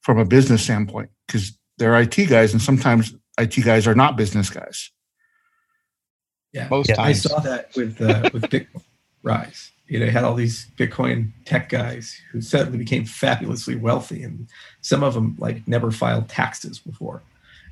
from 0.00 0.18
a 0.18 0.24
business 0.24 0.64
standpoint 0.64 1.10
because 1.26 1.56
they're 1.76 1.98
IT 2.00 2.16
guys, 2.28 2.52
and 2.52 2.60
sometimes 2.60 3.14
IT 3.38 3.64
guys 3.64 3.86
are 3.86 3.94
not 3.94 4.16
business 4.16 4.50
guys. 4.50 4.90
Yeah, 6.52 6.68
most 6.68 6.88
yeah, 6.88 6.96
times. 6.96 7.26
I 7.26 7.28
saw 7.28 7.40
that 7.40 7.70
with 7.76 8.00
uh, 8.00 8.28
with 8.32 8.42
Bitcoin 8.44 8.82
Rise. 9.22 9.70
You 9.86 10.00
know, 10.00 10.10
had 10.10 10.24
all 10.24 10.34
these 10.34 10.66
Bitcoin 10.76 11.32
tech 11.44 11.68
guys 11.68 12.20
who 12.30 12.40
suddenly 12.40 12.78
became 12.78 13.04
fabulously 13.04 13.76
wealthy, 13.76 14.22
and 14.22 14.48
some 14.80 15.02
of 15.02 15.14
them 15.14 15.36
like 15.38 15.66
never 15.66 15.90
filed 15.90 16.28
taxes 16.28 16.78
before. 16.78 17.22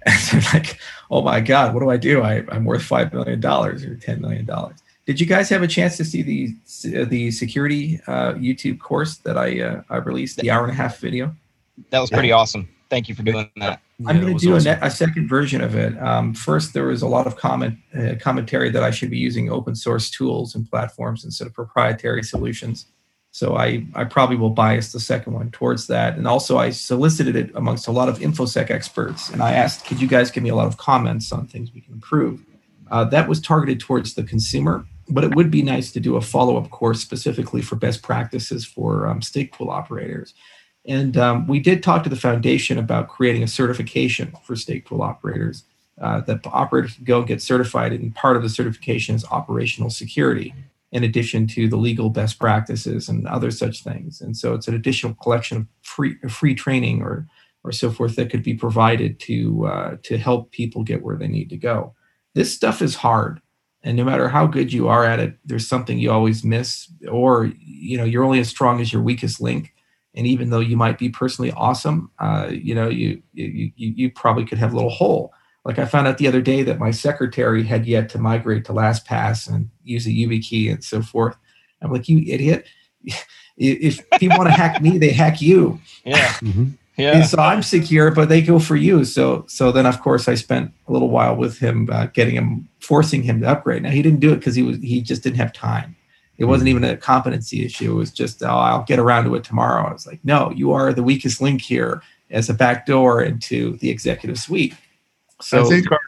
And 0.07 0.43
they're 0.43 0.53
like, 0.55 0.79
"Oh 1.11 1.23
my 1.23 1.41
God, 1.41 1.75
what 1.75 1.81
do 1.81 1.91
I 1.91 1.97
do? 1.97 2.23
I, 2.23 2.45
I'm 2.51 2.65
worth 2.65 2.83
five 2.83 3.13
million 3.13 3.41
dollars 3.41 3.85
or 3.85 3.97
ten 3.97 4.21
million 4.21 4.45
dollars." 4.45 4.79
Did 5.07 5.21
you 5.21 5.27
guys 5.27 5.49
have 5.49 5.63
a 5.63 5.67
chance 5.67 5.97
to 5.97 6.05
see 6.05 6.23
the 6.23 7.05
the 7.05 7.31
security 7.31 8.01
uh, 8.07 8.35
YouTube 8.35 8.79
course 8.79 9.19
that 9.19 9.37
I 9.37 9.61
uh, 9.61 9.83
I 9.91 9.97
released, 9.97 10.37
the 10.39 10.51
hour 10.51 10.63
and 10.63 10.73
a 10.73 10.75
half 10.75 10.99
video? 10.99 11.35
That 11.91 12.01
was 12.01 12.11
pretty 12.11 12.29
yeah. 12.29 12.37
awesome. 12.37 12.69
Thank 12.91 13.09
you 13.09 13.15
for 13.15 13.23
doing 13.23 13.51
that. 13.57 13.81
I'm 14.07 14.21
going 14.21 14.37
to 14.37 14.45
do 14.45 14.57
awesome. 14.57 14.79
a, 14.83 14.87
a, 14.87 14.91
second 14.91 15.29
version 15.29 15.61
of 15.61 15.77
it. 15.77 15.97
Um, 16.03 16.35
first, 16.35 16.75
there 16.75 16.87
was 16.87 17.03
a 17.03 17.07
lot 17.07 17.27
of 17.27 17.37
comment 17.37 17.79
uh, 17.97 18.15
commentary 18.21 18.71
that 18.71 18.83
I 18.83 18.91
should 18.91 19.11
be 19.11 19.19
using 19.19 19.51
open 19.51 19.77
source 19.77 20.11
tools 20.11 20.55
and 20.55 20.69
platforms 20.69 21.25
instead 21.25 21.47
of 21.47 21.55
proprietary 21.55 22.23
solutions. 22.23 22.87
So 23.33 23.57
I, 23.57 23.87
I 23.95 24.05
probably 24.05 24.37
will 24.37 24.51
bias 24.51 24.93
the 24.93 25.01
second 25.01 25.35
one 25.35 25.51
towards 25.51 25.87
that. 25.87 26.17
And 26.17 26.27
also, 26.27 26.59
I 26.59 26.71
solicited 26.71 27.37
it 27.37 27.51
amongst 27.55 27.87
a 27.87 27.93
lot 27.93 28.09
of 28.09 28.19
infosec 28.19 28.71
experts, 28.71 29.31
and 29.31 29.43
I 29.43 29.53
asked, 29.53 29.87
could 29.87 30.01
you 30.01 30.09
guys 30.09 30.31
give 30.31 30.43
me 30.43 30.51
a 30.51 30.57
lot 30.57 30.67
of 30.67 30.79
comments 30.79 31.31
on 31.33 31.47
things 31.47 31.73
we 31.73 31.81
can 31.81 31.95
improve? 31.95 32.45
Uh, 32.91 33.05
that 33.05 33.29
was 33.29 33.41
targeted 33.41 33.79
towards 33.79 34.15
the 34.15 34.25
consumer, 34.25 34.85
but 35.09 35.23
it 35.23 35.35
would 35.37 35.51
be 35.51 35.63
nice 35.63 35.93
to 35.93 36.01
do 36.01 36.17
a 36.17 36.21
follow 36.21 36.57
up 36.57 36.71
course 36.71 37.01
specifically 37.01 37.63
for 37.63 37.77
best 37.77 38.03
practices 38.03 38.65
for 38.67 39.07
um, 39.07 39.23
stake 39.23 39.53
pool 39.53 39.71
operators. 39.71 40.35
And 40.87 41.17
um, 41.17 41.47
we 41.47 41.61
did 41.61 41.83
talk 41.83 42.03
to 42.05 42.11
the 42.11 42.17
foundation 42.17 42.79
about 42.79 43.09
creating 43.09 43.43
a 43.43 43.49
certification 43.49 44.33
for 44.45 44.57
stake 44.57 44.87
pool 44.87 45.03
operators 45.03 45.65
uh, 46.01 46.21
that 46.23 46.41
operators 46.47 46.97
go 47.05 47.23
get 47.23 47.43
certified. 47.43 47.93
And 47.93 48.15
part 48.15 48.37
of 48.37 48.43
the 48.43 48.49
certification 48.49 49.15
is 49.15 49.25
operational 49.27 49.91
security. 49.91 50.55
In 50.93 51.05
addition 51.05 51.47
to 51.47 51.69
the 51.69 51.77
legal 51.77 52.11
best 52.11 52.39
practices 52.39 53.09
and 53.09 53.27
other 53.29 53.51
such 53.51 53.83
things. 53.85 54.21
And 54.21 54.37
so 54.37 54.55
it's 54.55 54.69
an 54.69 54.75
additional 54.75 55.15
collection 55.15 55.57
of 55.59 55.67
free 55.83 56.17
free 56.29 56.55
training 56.55 57.03
or 57.03 57.27
or 57.63 57.73
so 57.73 57.91
forth 57.91 58.17
that 58.17 58.31
could 58.31 58.43
be 58.43 58.55
provided 58.55 59.21
to 59.21 59.67
uh, 59.67 59.97
to 60.03 60.19
help 60.19 60.51
people 60.51 60.83
get 60.83 61.03
where 61.03 61.17
they 61.17 61.29
need 61.29 61.51
to 61.51 61.57
go. 61.57 61.95
This 62.35 62.53
stuff 62.53 62.81
is 62.83 62.97
hard, 62.97 63.41
and 63.83 63.97
no 63.97 64.05
matter 64.05 64.29
how 64.29 64.47
good 64.47 64.73
you 64.73 64.89
are 64.89 65.05
at 65.05 65.21
it, 65.21 65.37
there's 65.45 65.69
something 65.69 65.99
you 65.99 66.11
always 66.11 66.45
miss, 66.45 66.91
or 67.09 67.53
you 67.59 67.97
know 67.97 68.05
you're 68.05 68.25
only 68.25 68.41
as 68.41 68.49
strong 68.49 68.81
as 68.81 68.93
your 68.93 69.03
weakest 69.03 69.41
link. 69.41 69.75
And 70.15 70.27
even 70.27 70.51
though 70.51 70.61
you 70.61 70.77
might 70.77 70.99
be 70.99 71.09
personally 71.09 71.53
awesome, 71.53 72.11
uh, 72.19 72.49
you 72.51 72.75
know 72.75 72.89
you, 72.89 73.23
you 73.33 73.73
you 73.77 74.11
probably 74.11 74.45
could 74.45 74.59
have 74.59 74.73
a 74.73 74.77
little 74.77 74.91
hole. 74.91 75.33
Like 75.65 75.79
I 75.79 75.85
found 75.85 76.07
out 76.07 76.19
the 76.19 76.29
other 76.29 76.41
day 76.41 76.63
that 76.63 76.79
my 76.79 76.91
secretary 76.91 77.65
had 77.65 77.87
yet 77.87 78.09
to 78.11 78.19
migrate 78.19 78.65
to 78.67 78.73
LastPass 78.73 79.49
and 79.49 79.71
use 79.85 80.07
a 80.07 80.11
YubiKey 80.11 80.73
and 80.73 80.83
so 80.83 81.03
forth. 81.03 81.37
I'm 81.83 81.93
like, 81.93 82.09
you 82.09 82.23
idiot! 82.27 82.67
If 83.63 84.09
people 84.13 84.39
want 84.39 84.49
to 84.49 84.55
hack 84.55 84.81
me, 84.81 84.97
they 84.97 85.11
hack 85.11 85.43
you. 85.43 85.79
Yeah. 86.05 86.33
Mm-hmm. 86.41 86.71
Yeah. 86.97 87.17
And 87.17 87.27
so 87.27 87.39
I'm 87.39 87.63
secure, 87.63 88.11
but 88.11 88.29
they 88.29 88.43
go 88.43 88.59
for 88.59 88.77
you. 88.77 89.05
So 89.05 89.45
so 89.49 89.73
then 89.73 89.87
of 89.87 90.01
course 90.01 90.29
I 90.29 90.35
spent 90.35 90.73
a 90.87 90.93
little 90.93 91.09
while 91.09 91.35
with 91.35 91.59
him, 91.59 91.89
uh, 91.91 92.07
getting 92.07 92.35
him, 92.35 92.69
forcing 92.81 93.23
him 93.23 93.41
to 93.41 93.49
upgrade. 93.49 93.83
Now 93.83 93.91
he 93.91 94.03
didn't 94.03 94.21
do 94.21 94.33
it 94.33 94.37
because 94.37 94.55
he 94.55 94.63
was 94.63 94.79
he 94.79 95.01
just 95.01 95.23
didn't 95.23 95.39
have 95.39 95.53
time. 95.53 95.97
It 96.37 96.45
wasn't 96.45 96.69
even 96.69 96.85
a 96.85 96.97
competency 96.97 97.65
issue. 97.65 97.93
It 97.93 97.95
was 97.95 98.11
just 98.11 98.43
oh 98.43 98.49
I'll 98.49 98.85
get 98.85 98.99
around 98.99 99.25
to 99.25 99.35
it 99.35 99.45
tomorrow. 99.45 99.89
I 99.89 99.93
was 99.93 100.07
like, 100.07 100.21
no, 100.25 100.51
you 100.51 100.73
are 100.73 100.93
the 100.93 101.03
weakest 101.03 101.41
link 101.41 101.63
here 101.63 102.03
as 102.31 102.51
a 102.51 102.55
backdoor 102.55 103.23
into 103.23 103.77
the 103.79 103.91
executive 103.91 104.39
suite. 104.39 104.75
So 105.41 105.65
I 105.65 105.69
think 105.69 105.91
our 105.91 106.01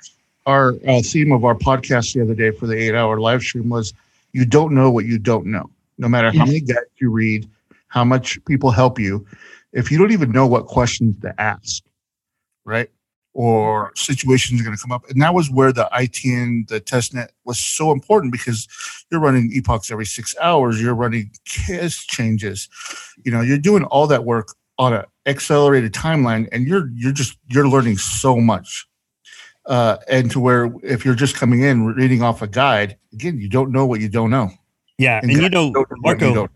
our 0.46 0.74
uh, 0.86 1.02
theme 1.02 1.32
of 1.32 1.44
our 1.44 1.54
podcast 1.54 2.14
the 2.14 2.22
other 2.22 2.34
day 2.34 2.50
for 2.50 2.66
the 2.66 2.76
eight 2.76 2.94
hour 2.94 3.20
live 3.20 3.42
stream 3.42 3.68
was 3.68 3.94
you 4.32 4.44
don't 4.44 4.74
know 4.74 4.90
what 4.90 5.04
you 5.04 5.18
don't 5.18 5.46
know. 5.46 5.70
No 5.98 6.08
matter 6.08 6.32
how 6.32 6.44
many 6.44 6.60
guides 6.60 6.90
you 6.96 7.10
read, 7.10 7.48
how 7.88 8.04
much 8.04 8.42
people 8.46 8.70
help 8.70 8.98
you, 8.98 9.24
if 9.72 9.90
you 9.90 9.98
don't 9.98 10.10
even 10.10 10.32
know 10.32 10.46
what 10.46 10.66
questions 10.66 11.18
to 11.20 11.40
ask, 11.40 11.84
right? 12.64 12.90
Or 13.34 13.92
situations 13.94 14.60
are 14.60 14.64
going 14.64 14.76
to 14.76 14.82
come 14.82 14.92
up. 14.92 15.08
And 15.08 15.20
that 15.22 15.34
was 15.34 15.50
where 15.50 15.72
the 15.72 15.88
ITN, 15.92 16.68
the 16.68 16.80
testnet 16.80 17.28
was 17.44 17.58
so 17.58 17.92
important 17.92 18.32
because 18.32 18.68
you're 19.10 19.20
running 19.20 19.50
epochs 19.52 19.90
every 19.90 20.06
six 20.06 20.34
hours, 20.40 20.80
you're 20.80 20.94
running 20.94 21.30
KES 21.46 22.04
changes, 22.04 22.68
you 23.24 23.32
know, 23.32 23.40
you're 23.40 23.58
doing 23.58 23.84
all 23.84 24.06
that 24.06 24.24
work 24.24 24.54
on 24.78 24.92
an 24.92 25.04
accelerated 25.26 25.92
timeline 25.92 26.48
and 26.50 26.66
you're 26.66 26.88
you're 26.94 27.12
just 27.12 27.36
you're 27.48 27.68
learning 27.68 27.96
so 27.96 28.36
much. 28.36 28.86
Uh, 29.66 29.96
and 30.08 30.30
to 30.30 30.40
where 30.40 30.72
if 30.82 31.04
you're 31.04 31.14
just 31.14 31.36
coming 31.36 31.62
in 31.62 31.86
reading 31.86 32.22
off 32.22 32.42
a 32.42 32.48
guide, 32.48 32.96
again, 33.12 33.38
you 33.38 33.48
don't 33.48 33.70
know 33.70 33.86
what 33.86 34.00
you 34.00 34.08
don't 34.08 34.30
know. 34.30 34.50
Yeah, 34.98 35.20
and, 35.22 35.30
and 35.30 35.42
you 35.42 35.48
know, 35.48 35.72
Marco, 35.98 36.48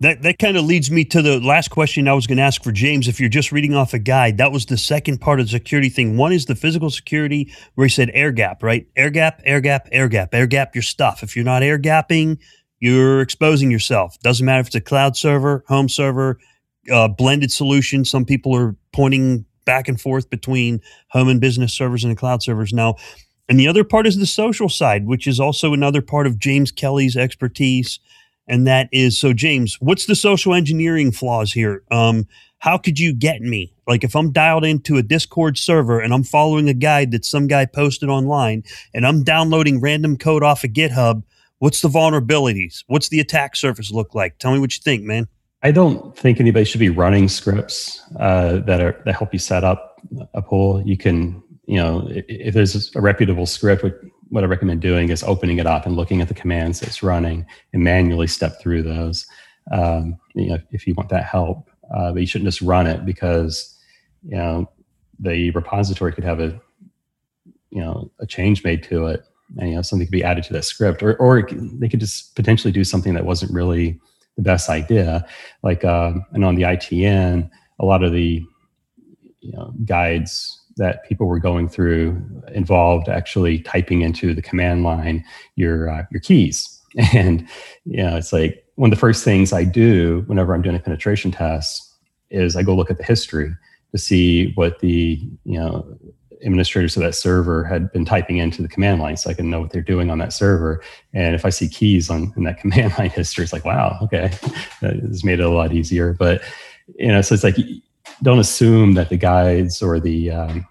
that 0.00 0.22
that 0.22 0.38
kind 0.38 0.56
of 0.56 0.64
leads 0.64 0.90
me 0.90 1.04
to 1.06 1.22
the 1.22 1.40
last 1.40 1.70
question 1.70 2.08
I 2.08 2.12
was 2.12 2.26
going 2.26 2.38
to 2.38 2.42
ask 2.42 2.62
for 2.62 2.72
James. 2.72 3.08
If 3.08 3.20
you're 3.20 3.28
just 3.28 3.52
reading 3.52 3.74
off 3.74 3.94
a 3.94 3.98
guide, 3.98 4.38
that 4.38 4.52
was 4.52 4.66
the 4.66 4.76
second 4.76 5.20
part 5.20 5.40
of 5.40 5.46
the 5.46 5.50
security 5.50 5.88
thing. 5.88 6.16
One 6.16 6.32
is 6.32 6.46
the 6.46 6.54
physical 6.54 6.90
security, 6.90 7.52
where 7.74 7.86
he 7.86 7.90
said 7.90 8.10
air 8.12 8.32
gap, 8.32 8.62
right? 8.62 8.86
Air 8.96 9.10
gap, 9.10 9.40
air 9.44 9.60
gap, 9.60 9.88
air 9.92 10.08
gap, 10.08 10.34
air 10.34 10.46
gap 10.46 10.74
your 10.74 10.82
stuff. 10.82 11.22
If 11.22 11.36
you're 11.36 11.44
not 11.44 11.62
air 11.62 11.78
gapping, 11.78 12.38
you're 12.80 13.20
exposing 13.20 13.70
yourself. 13.70 14.18
Doesn't 14.20 14.44
matter 14.44 14.60
if 14.60 14.66
it's 14.66 14.76
a 14.76 14.80
cloud 14.80 15.16
server, 15.16 15.64
home 15.68 15.88
server, 15.88 16.38
uh, 16.92 17.08
blended 17.08 17.50
solution. 17.52 18.04
Some 18.04 18.24
people 18.24 18.54
are 18.54 18.76
pointing 18.92 19.46
back 19.64 19.88
and 19.88 20.00
forth 20.00 20.30
between 20.30 20.80
home 21.08 21.28
and 21.28 21.40
business 21.40 21.72
servers 21.74 22.04
and 22.04 22.10
the 22.10 22.16
cloud 22.16 22.42
servers. 22.42 22.72
Now. 22.72 22.96
And 23.46 23.60
the 23.60 23.68
other 23.68 23.84
part 23.84 24.06
is 24.06 24.16
the 24.16 24.24
social 24.24 24.70
side, 24.70 25.04
which 25.04 25.26
is 25.26 25.38
also 25.38 25.74
another 25.74 26.00
part 26.00 26.26
of 26.26 26.38
James 26.38 26.72
Kelly's 26.72 27.14
expertise 27.14 28.00
and 28.46 28.66
that 28.66 28.88
is 28.92 29.18
so 29.18 29.32
james 29.32 29.76
what's 29.80 30.06
the 30.06 30.14
social 30.14 30.54
engineering 30.54 31.12
flaws 31.12 31.52
here? 31.52 31.82
Um, 31.90 32.26
how 32.58 32.78
could 32.78 32.98
you 32.98 33.14
get 33.14 33.40
me? 33.40 33.74
Like 33.86 34.04
if 34.04 34.16
i'm 34.16 34.32
dialed 34.32 34.64
into 34.64 34.96
a 34.96 35.02
discord 35.02 35.58
server 35.58 36.00
and 36.00 36.14
i'm 36.14 36.24
following 36.24 36.68
a 36.68 36.74
guide 36.74 37.10
that 37.10 37.24
some 37.24 37.46
guy 37.46 37.66
posted 37.66 38.08
online 38.08 38.64
and 38.94 39.06
i'm 39.06 39.22
downloading 39.22 39.80
random 39.80 40.16
code 40.16 40.42
off 40.42 40.64
of 40.64 40.70
github 40.70 41.22
what's 41.58 41.80
the 41.80 41.88
vulnerabilities? 41.88 42.82
What's 42.88 43.08
the 43.08 43.20
attack 43.20 43.56
surface 43.56 43.90
look 43.90 44.14
like? 44.14 44.38
Tell 44.38 44.52
me 44.52 44.58
what 44.58 44.74
you 44.74 44.80
think 44.82 45.02
man 45.04 45.28
i 45.64 45.72
don't 45.72 46.16
think 46.16 46.38
anybody 46.38 46.64
should 46.64 46.78
be 46.78 46.90
running 46.90 47.28
scripts 47.28 48.00
uh, 48.20 48.58
that 48.60 48.80
are 48.80 49.02
that 49.04 49.14
help 49.14 49.32
you 49.32 49.38
set 49.38 49.64
up 49.64 50.00
a 50.34 50.42
pool 50.42 50.82
you 50.86 50.96
can 50.96 51.42
you 51.66 51.76
know 51.76 52.06
if, 52.10 52.24
if 52.28 52.54
there's 52.54 52.94
a 52.94 53.00
reputable 53.00 53.46
script 53.46 53.84
what 54.34 54.42
I 54.42 54.48
recommend 54.48 54.80
doing 54.80 55.10
is 55.10 55.22
opening 55.22 55.58
it 55.58 55.66
up 55.66 55.86
and 55.86 55.94
looking 55.94 56.20
at 56.20 56.26
the 56.26 56.34
commands 56.34 56.82
it's 56.82 57.04
running 57.04 57.46
and 57.72 57.84
manually 57.84 58.26
step 58.26 58.60
through 58.60 58.82
those. 58.82 59.26
Um, 59.70 60.18
you 60.34 60.48
know, 60.48 60.58
if 60.72 60.86
you 60.86 60.94
want 60.94 61.08
that 61.10 61.24
help, 61.24 61.70
uh, 61.94 62.12
but 62.12 62.20
you 62.20 62.26
shouldn't 62.26 62.48
just 62.48 62.60
run 62.60 62.88
it 62.88 63.06
because 63.06 63.78
you 64.26 64.36
know 64.36 64.70
the 65.20 65.50
repository 65.52 66.12
could 66.12 66.24
have 66.24 66.40
a 66.40 66.60
you 67.70 67.80
know 67.80 68.10
a 68.18 68.26
change 68.26 68.64
made 68.64 68.82
to 68.84 69.06
it, 69.06 69.24
and 69.56 69.70
you 69.70 69.76
know 69.76 69.82
something 69.82 70.06
could 70.06 70.12
be 70.12 70.24
added 70.24 70.44
to 70.44 70.52
that 70.52 70.64
script, 70.64 71.02
or 71.02 71.14
or 71.16 71.48
they 71.50 71.88
could 71.88 72.00
just 72.00 72.34
potentially 72.34 72.72
do 72.72 72.84
something 72.84 73.14
that 73.14 73.24
wasn't 73.24 73.52
really 73.52 74.00
the 74.36 74.42
best 74.42 74.68
idea. 74.68 75.26
Like 75.62 75.84
um, 75.84 76.24
and 76.32 76.44
on 76.44 76.54
the 76.54 76.62
ITN, 76.62 77.50
a 77.78 77.84
lot 77.84 78.02
of 78.02 78.12
the 78.12 78.42
you 79.40 79.52
know 79.52 79.72
guides 79.84 80.60
that 80.76 81.04
people 81.04 81.26
were 81.26 81.38
going 81.38 81.68
through 81.68 82.20
involved 82.52 83.08
actually 83.08 83.60
typing 83.60 84.02
into 84.02 84.34
the 84.34 84.42
command 84.42 84.82
line 84.82 85.24
your 85.56 85.88
uh, 85.88 86.04
your 86.10 86.20
keys 86.20 86.80
and 87.14 87.46
you 87.84 88.02
know 88.02 88.16
it's 88.16 88.32
like 88.32 88.64
one 88.76 88.90
of 88.90 88.96
the 88.96 89.00
first 89.00 89.22
things 89.24 89.52
i 89.52 89.62
do 89.62 90.24
whenever 90.26 90.54
i'm 90.54 90.62
doing 90.62 90.76
a 90.76 90.80
penetration 90.80 91.30
test 91.30 91.92
is 92.30 92.56
i 92.56 92.62
go 92.62 92.74
look 92.74 92.90
at 92.90 92.98
the 92.98 93.04
history 93.04 93.54
to 93.92 93.98
see 93.98 94.52
what 94.54 94.80
the 94.80 95.20
you 95.44 95.58
know 95.58 95.93
administrators 96.44 96.96
of 96.96 97.02
that 97.02 97.14
server 97.14 97.64
had 97.64 97.90
been 97.92 98.04
typing 98.04 98.36
into 98.36 98.62
the 98.62 98.68
command 98.68 99.00
line 99.00 99.16
so 99.16 99.30
i 99.30 99.34
can 99.34 99.48
know 99.48 99.60
what 99.60 99.70
they're 99.70 99.82
doing 99.82 100.10
on 100.10 100.18
that 100.18 100.32
server. 100.32 100.82
And 101.12 101.34
if 101.34 101.44
i 101.44 101.50
see 101.50 101.68
keys 101.68 102.10
on 102.10 102.32
in 102.36 102.44
that 102.44 102.60
command 102.60 102.94
line 102.98 103.10
history 103.10 103.44
it's 103.44 103.52
like 103.52 103.64
wow 103.64 103.98
okay 104.02 104.28
has 104.80 105.24
made 105.24 105.40
it 105.40 105.44
a 105.44 105.48
lot 105.48 105.72
easier. 105.72 106.12
But 106.12 106.42
you 106.98 107.08
know 107.08 107.22
so 107.22 107.34
it's 107.34 107.44
like 107.44 107.56
don't 108.22 108.38
assume 108.38 108.94
that 108.94 109.08
the 109.08 109.16
guides 109.16 109.82
or 109.82 109.98
the 109.98 110.30
um, 110.30 110.66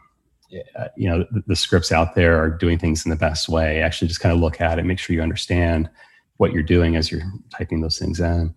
uh, 0.75 0.87
you 0.95 1.09
know 1.09 1.25
the, 1.31 1.43
the, 1.47 1.55
scripts 1.55 1.91
out 1.91 2.15
there 2.15 2.41
are 2.41 2.49
doing 2.49 2.77
things 2.77 3.05
in 3.05 3.09
the 3.09 3.15
best 3.15 3.49
way. 3.49 3.81
Actually 3.81 4.07
just 4.07 4.19
kind 4.19 4.33
of 4.33 4.39
look 4.39 4.61
at 4.61 4.79
it 4.79 4.85
make 4.85 4.99
sure 4.99 5.15
you 5.15 5.21
understand 5.21 5.89
what 6.37 6.51
you're 6.51 6.63
doing 6.63 6.95
as 6.95 7.11
you're 7.11 7.21
typing 7.51 7.81
those 7.81 7.97
things 7.97 8.19
in 8.19 8.53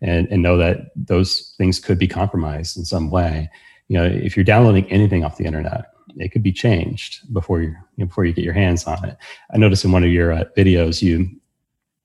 and, 0.00 0.28
and 0.28 0.42
know 0.42 0.56
that 0.56 0.90
those 0.96 1.54
things 1.58 1.78
could 1.78 1.98
be 1.98 2.08
compromised 2.08 2.76
in 2.76 2.84
some 2.84 3.10
way. 3.10 3.50
You 3.88 3.98
know 3.98 4.04
if 4.04 4.36
you're 4.36 4.44
downloading 4.44 4.90
anything 4.90 5.24
off 5.24 5.36
the 5.36 5.44
internet 5.44 5.86
it 6.16 6.30
could 6.30 6.42
be 6.42 6.52
changed 6.52 7.32
before 7.32 7.62
you, 7.62 7.74
before 7.98 8.24
you 8.24 8.32
get 8.32 8.44
your 8.44 8.54
hands 8.54 8.84
on 8.84 9.04
it 9.04 9.16
i 9.52 9.58
noticed 9.58 9.84
in 9.84 9.92
one 9.92 10.04
of 10.04 10.10
your 10.10 10.32
uh, 10.32 10.44
videos 10.56 11.02
you 11.02 11.28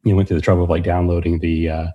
you 0.03 0.15
went 0.15 0.27
through 0.27 0.38
the 0.38 0.44
trouble 0.44 0.64
of 0.64 0.69
like 0.69 0.84
downloading 0.84 1.40
the 1.40 1.69
uh, 1.69 1.88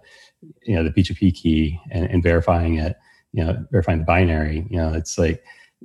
you 0.62 0.74
know 0.74 0.82
the 0.82 0.90
PGP 0.90 1.34
key 1.34 1.78
and, 1.90 2.06
and 2.06 2.22
verifying 2.22 2.76
it 2.76 2.96
you 3.32 3.44
know, 3.44 3.64
verifying 3.70 3.98
the 3.98 4.04
binary, 4.04 4.66
you 4.70 4.76
know, 4.76 4.92
it's 4.92 5.18
like 5.18 5.42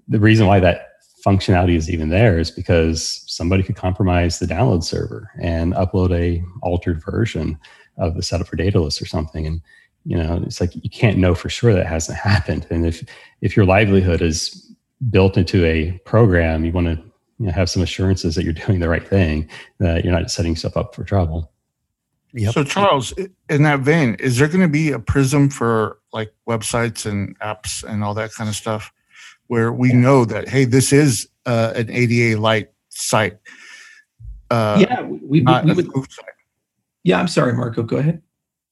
the 0.08 0.20
reason 0.20 0.48
why 0.48 0.60
that 0.60 0.90
functionality 1.26 1.76
is 1.76 1.90
even 1.90 2.10
there 2.10 2.40
is 2.40 2.52
because 2.52 3.24
somebody 3.28 3.64
could 3.64 3.76
compromise 3.76 4.40
the 4.40 4.46
download 4.46 4.84
server 4.84 5.32
and 5.42 5.74
upload 5.74 6.12
a 6.12 6.44
altered 6.62 7.04
version 7.04 7.58
of 7.98 8.16
the 8.16 8.24
setup 8.24 8.48
for 8.48 8.56
Daedalus 8.56 9.02
or 9.02 9.06
something. 9.06 9.46
And, 9.48 9.62
you 10.06 10.18
know, 10.18 10.42
it's 10.46 10.62
like 10.62 10.76
you 10.76 10.90
can't 10.90 11.18
know 11.18 11.34
for 11.34 11.50
sure 11.50 11.74
that 11.74 11.88
hasn't 11.88 12.18
happened. 12.24 12.68
And 12.70 12.86
if 12.86 13.04
if 13.42 13.56
your 13.56 13.66
livelihood 13.66 14.22
is 14.22 14.65
built 15.10 15.38
into 15.38 15.66
a 15.66 15.92
program, 16.06 16.66
you 16.66 16.72
want 16.72 16.88
to 16.88 17.04
you 17.38 17.48
know, 17.48 17.52
have 17.52 17.70
some 17.70 17.82
assurances 17.84 18.36
that 18.36 18.44
you're 18.44 18.54
doing 18.54 18.80
the 18.80 18.90
right 18.90 19.08
thing, 19.08 19.50
that 19.80 20.04
you're 20.04 20.14
not 20.14 20.32
setting 20.32 20.54
yourself 20.54 20.78
up 20.78 20.96
for 20.96 21.04
trouble. 21.04 21.52
Yep. 22.34 22.54
So, 22.54 22.64
Charles, 22.66 23.14
in 23.50 23.64
that 23.64 23.80
vein, 23.80 24.16
is 24.16 24.38
there 24.38 24.48
going 24.48 24.62
to 24.62 24.68
be 24.68 24.92
a 24.92 25.00
prism 25.00 25.50
for 25.50 26.00
like 26.12 26.34
websites 26.48 27.06
and 27.06 27.38
apps 27.40 27.84
and 27.84 28.04
all 28.04 28.14
that 28.16 28.34
kind 28.34 28.50
of 28.50 28.56
stuff 28.56 28.92
where 29.48 29.72
we 29.72 29.94
know 29.94 30.26
that, 30.26 30.50
hey, 30.50 30.66
this 30.66 30.92
is 30.92 31.30
uh, 31.46 31.72
an 31.76 31.88
AdaLite 31.88 32.68
site? 32.90 33.38
Uh, 34.52 34.78
yeah, 34.82 35.02
we, 35.02 35.42
we, 35.42 35.64
we 35.64 35.74
would. 35.74 36.08
Yeah, 37.04 37.20
I'm 37.20 37.28
sorry, 37.30 37.54
Marco. 37.54 37.84
Go 37.84 37.98
ahead. 37.98 38.22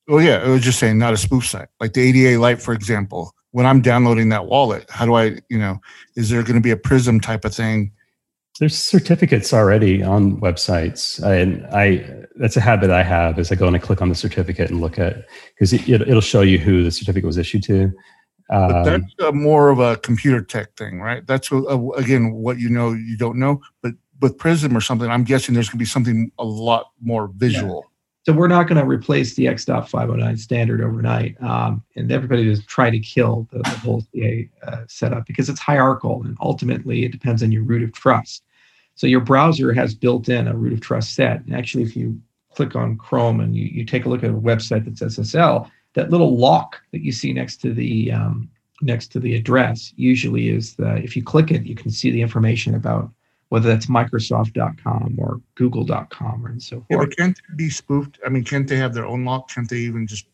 Oh, 0.10 0.18
yeah. 0.18 0.38
I 0.38 0.50
was 0.50 0.62
just 0.62 0.80
saying, 0.80 0.98
not 0.98 1.14
a 1.14 1.18
spoof 1.18 1.46
site. 1.46 1.70
Like 1.80 1.94
the 1.94 2.12
AdaLite, 2.12 2.62
for 2.62 2.74
example. 2.74 3.34
When 3.54 3.66
I'm 3.66 3.82
downloading 3.82 4.30
that 4.30 4.46
wallet, 4.46 4.90
how 4.90 5.06
do 5.06 5.14
I, 5.14 5.38
you 5.48 5.58
know, 5.58 5.80
is 6.16 6.30
there 6.30 6.44
going 6.44 6.56
to 6.56 6.62
be 6.62 6.72
a 6.72 6.78
prism 6.78 7.20
type 7.20 7.46
of 7.46 7.56
thing? 7.56 7.92
There's 8.60 8.78
certificates 8.78 9.54
already 9.54 10.04
on 10.04 10.40
websites, 10.42 11.24
and 11.24 11.66
I 11.68 12.26
that's 12.36 12.58
a 12.58 12.62
habit 12.62 12.90
I 12.90 13.02
have 13.02 13.40
is 13.40 13.52
I 13.52 13.56
go 13.56 13.68
and 13.68 13.76
I 13.76 13.80
click 13.80 14.02
on 14.02 14.10
the 14.10 14.16
certificate 14.16 14.70
and 14.70 14.82
look 14.82 15.00
at 15.00 15.26
because 15.54 15.74
it, 15.74 16.08
will 16.08 16.22
show 16.22 16.42
you 16.42 16.60
who 16.60 16.84
the 16.84 16.92
certificate 16.92 17.26
was 17.26 17.38
issued 17.38 17.64
to. 17.64 17.92
Um, 18.52 18.84
that's 18.84 19.14
a 19.20 19.32
more 19.32 19.70
of 19.70 19.80
a 19.80 19.98
computer 19.98 20.42
tech 20.42 20.76
thing, 20.76 21.00
right? 21.00 21.26
That's 21.26 21.52
uh, 21.52 21.90
again 21.92 22.34
what 22.34 22.60
you 22.60 22.70
know 22.70 22.92
you 22.92 23.18
don't 23.18 23.40
know, 23.40 23.62
but 23.82 23.94
with 24.22 24.38
Prism 24.38 24.76
or 24.76 24.82
something, 24.82 25.10
I'm 25.10 25.24
guessing 25.24 25.54
there's 25.54 25.68
going 25.68 25.80
to 25.80 25.84
be 25.84 25.86
something 25.86 26.32
a 26.40 26.44
lot 26.46 26.92
more 27.02 27.32
visual. 27.36 27.86
So 28.26 28.32
we're 28.32 28.48
not 28.48 28.68
going 28.68 28.80
to 28.80 28.88
replace 28.88 29.36
the 29.36 29.50
X.509 29.50 30.40
standard 30.40 30.82
overnight, 30.82 31.42
um, 31.44 31.84
and 31.98 32.10
everybody 32.10 32.50
is 32.50 32.66
trying 32.66 32.94
to 32.94 33.00
kill 33.00 33.50
the, 33.52 33.60
the 33.60 33.70
whole 33.70 34.02
CA 34.14 34.50
uh, 34.66 34.84
setup 34.88 35.26
because 35.26 35.50
it's 35.50 35.60
hierarchical, 35.60 36.24
and 36.24 36.38
ultimately 36.40 37.04
it 37.04 37.12
depends 37.12 37.44
on 37.44 37.52
your 37.52 37.64
root 37.64 37.84
of 37.84 37.92
trust. 37.92 38.44
So 38.96 39.08
your 39.08 39.20
browser 39.20 39.74
has 39.74 39.94
built 39.94 40.30
in 40.30 40.48
a 40.48 40.56
root 40.56 40.72
of 40.72 40.80
trust 40.80 41.16
set. 41.16 41.44
And 41.44 41.54
actually, 41.54 41.84
if 41.84 41.98
you 41.98 42.20
click 42.56 42.76
on 42.76 42.98
Chrome 42.98 43.42
and 43.42 43.56
you, 43.56 43.66
you 43.66 43.84
take 43.84 44.06
a 44.06 44.10
look 44.10 44.24
at 44.24 44.30
a 44.30 44.34
website 44.34 44.86
that's 44.86 45.02
SSL, 45.02 45.70
that 45.96 46.10
little 46.10 46.38
lock 46.38 46.80
that 46.92 47.02
you 47.02 47.12
see 47.12 47.34
next 47.34 47.58
to 47.58 47.74
the 47.74 48.12
um, 48.12 48.50
next 48.82 49.08
to 49.08 49.20
the 49.20 49.36
address 49.36 49.94
usually 49.96 50.50
is 50.50 50.76
the, 50.76 50.96
if 50.98 51.16
you 51.16 51.24
click 51.24 51.52
it, 51.52 51.66
you 51.66 51.76
can 51.76 51.90
see 51.90 52.12
the 52.12 52.22
information 52.22 52.76
about 52.76 53.10
whether 53.54 53.70
that's 53.70 53.86
Microsoft.com 53.86 55.14
or 55.20 55.40
Google.com 55.54 56.44
or 56.44 56.50
and 56.50 56.64
so 56.64 56.78
forth. 56.78 56.86
Yeah, 56.90 56.98
but 56.98 57.16
can't 57.16 57.38
it 57.38 57.56
be 57.56 57.70
spoofed? 57.70 58.18
I 58.26 58.30
mean, 58.30 58.44
can't 58.44 58.68
they 58.68 58.78
have 58.78 58.96
their 58.96 59.06
own 59.06 59.26
lock? 59.26 59.48
Can't 59.54 59.70
they 59.70 59.78
even 59.78 60.08
just 60.08 60.26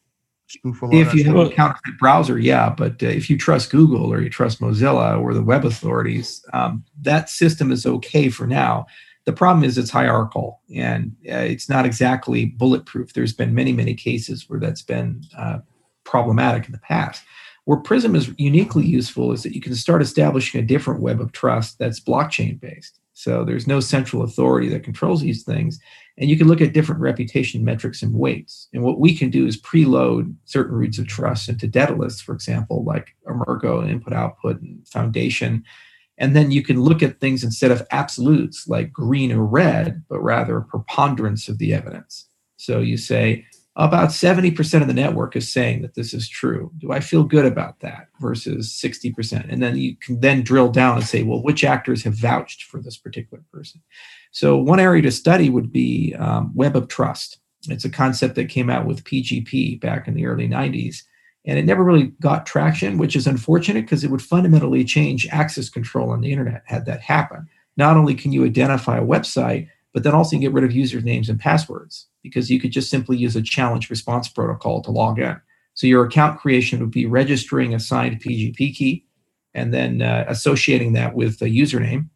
spoof 0.47 0.81
a 0.81 0.85
lot 0.85 0.95
if 0.95 1.09
of 1.09 1.15
you 1.15 1.25
have 1.25 1.35
stuff? 1.35 1.51
a 1.51 1.53
counterfeit 1.53 1.99
browser, 1.99 2.39
yeah. 2.39 2.69
But 2.69 3.03
uh, 3.03 3.07
if 3.07 3.29
you 3.29 3.37
trust 3.37 3.71
Google 3.71 4.05
or 4.05 4.21
you 4.21 4.29
trust 4.29 4.61
Mozilla 4.61 5.21
or 5.21 5.33
the 5.33 5.43
web 5.43 5.65
authorities, 5.65 6.45
um, 6.53 6.85
that 7.01 7.29
system 7.29 7.73
is 7.73 7.85
okay 7.85 8.29
for 8.29 8.47
now. 8.47 8.87
The 9.25 9.33
problem 9.33 9.65
is 9.65 9.77
it's 9.77 9.89
hierarchical 9.89 10.61
and 10.73 11.13
uh, 11.29 11.43
it's 11.43 11.67
not 11.67 11.85
exactly 11.85 12.45
bulletproof. 12.45 13.11
There's 13.11 13.33
been 13.33 13.53
many, 13.53 13.73
many 13.73 13.95
cases 13.95 14.47
where 14.47 14.61
that's 14.61 14.81
been 14.81 15.25
uh, 15.37 15.59
problematic 16.05 16.67
in 16.67 16.71
the 16.71 16.77
past. 16.77 17.21
Where 17.65 17.77
Prism 17.77 18.15
is 18.15 18.33
uniquely 18.37 18.85
useful 18.85 19.31
is 19.31 19.43
that 19.43 19.53
you 19.53 19.61
can 19.61 19.75
start 19.75 20.01
establishing 20.01 20.59
a 20.59 20.65
different 20.65 21.01
web 21.01 21.21
of 21.21 21.33
trust 21.33 21.77
that's 21.77 21.99
blockchain 21.99 22.59
based. 22.59 22.99
So 23.19 23.43
there's 23.43 23.67
no 23.67 23.81
central 23.81 24.21
authority 24.21 24.69
that 24.69 24.85
controls 24.85 25.19
these 25.19 25.43
things. 25.43 25.77
And 26.17 26.29
you 26.29 26.37
can 26.37 26.47
look 26.47 26.61
at 26.61 26.71
different 26.71 27.01
reputation 27.01 27.65
metrics 27.65 28.01
and 28.01 28.13
weights. 28.13 28.69
And 28.71 28.81
what 28.81 28.97
we 28.97 29.13
can 29.13 29.29
do 29.29 29.45
is 29.45 29.61
preload 29.61 30.33
certain 30.45 30.73
roots 30.73 30.99
of 30.99 31.07
trust 31.07 31.49
into 31.49 31.67
Daedalus, 31.67 32.21
for 32.21 32.33
example, 32.33 32.85
like 32.85 33.09
Emurgo, 33.27 33.85
input 33.85 34.13
output, 34.13 34.61
and 34.61 34.87
foundation. 34.87 35.65
And 36.17 36.33
then 36.33 36.51
you 36.51 36.63
can 36.63 36.79
look 36.81 37.03
at 37.03 37.19
things 37.19 37.43
instead 37.43 37.71
of 37.71 37.85
absolutes 37.91 38.69
like 38.69 38.93
green 38.93 39.33
or 39.33 39.43
red, 39.43 40.01
but 40.07 40.21
rather 40.21 40.55
a 40.55 40.63
preponderance 40.63 41.49
of 41.49 41.57
the 41.57 41.73
evidence. 41.73 42.25
So 42.55 42.79
you 42.79 42.95
say, 42.95 43.45
about 43.85 44.09
70% 44.09 44.81
of 44.81 44.87
the 44.87 44.93
network 44.93 45.37
is 45.37 45.51
saying 45.51 45.81
that 45.83 45.95
this 45.95 46.13
is 46.13 46.27
true. 46.27 46.69
Do 46.79 46.91
I 46.91 46.99
feel 46.99 47.23
good 47.23 47.45
about 47.45 47.79
that 47.79 48.09
versus 48.19 48.77
60%? 48.83 49.49
And 49.49 49.63
then 49.63 49.77
you 49.77 49.95
can 49.95 50.19
then 50.19 50.43
drill 50.43 50.67
down 50.67 50.97
and 50.97 51.05
say, 51.05 51.23
well, 51.23 51.41
which 51.41 51.63
actors 51.63 52.03
have 52.03 52.13
vouched 52.13 52.63
for 52.63 52.81
this 52.81 52.97
particular 52.97 53.41
person? 53.53 53.81
So 54.31 54.57
one 54.57 54.81
area 54.81 55.01
to 55.03 55.11
study 55.11 55.49
would 55.49 55.71
be 55.71 56.13
um, 56.19 56.51
web 56.53 56.75
of 56.75 56.89
trust. 56.89 57.39
It's 57.69 57.85
a 57.85 57.89
concept 57.89 58.35
that 58.35 58.49
came 58.49 58.69
out 58.69 58.85
with 58.85 59.05
PGP 59.05 59.79
back 59.79 60.09
in 60.09 60.13
the 60.13 60.25
early 60.25 60.49
90s. 60.49 61.03
And 61.45 61.57
it 61.57 61.63
never 61.63 61.85
really 61.85 62.07
got 62.19 62.45
traction, 62.45 62.97
which 62.97 63.15
is 63.15 63.27
unfortunate 63.27 63.85
because 63.85 64.03
it 64.03 64.11
would 64.11 64.21
fundamentally 64.21 64.83
change 64.83 65.25
access 65.31 65.69
control 65.69 66.09
on 66.09 66.19
the 66.19 66.33
internet 66.33 66.63
had 66.65 66.85
that 66.87 66.99
happen. 66.99 67.47
Not 67.77 67.95
only 67.95 68.13
can 68.13 68.33
you 68.33 68.43
identify 68.43 68.97
a 68.97 69.05
website, 69.05 69.69
but 69.93 70.03
then 70.03 70.13
also 70.13 70.37
get 70.37 70.53
rid 70.53 70.63
of 70.63 70.71
usernames 70.71 71.29
and 71.29 71.39
passwords 71.39 72.07
because 72.23 72.49
you 72.49 72.59
could 72.59 72.71
just 72.71 72.89
simply 72.89 73.17
use 73.17 73.35
a 73.35 73.41
challenge 73.41 73.89
response 73.89 74.27
protocol 74.27 74.81
to 74.81 74.91
log 74.91 75.19
in. 75.19 75.39
So 75.73 75.87
your 75.87 76.05
account 76.05 76.39
creation 76.39 76.79
would 76.79 76.91
be 76.91 77.05
registering 77.05 77.73
a 77.73 77.79
signed 77.79 78.21
PGP 78.21 78.75
key 78.75 79.05
and 79.53 79.73
then 79.73 80.01
uh, 80.01 80.25
associating 80.27 80.93
that 80.93 81.15
with 81.15 81.41
a 81.41 81.45
username. 81.45 82.09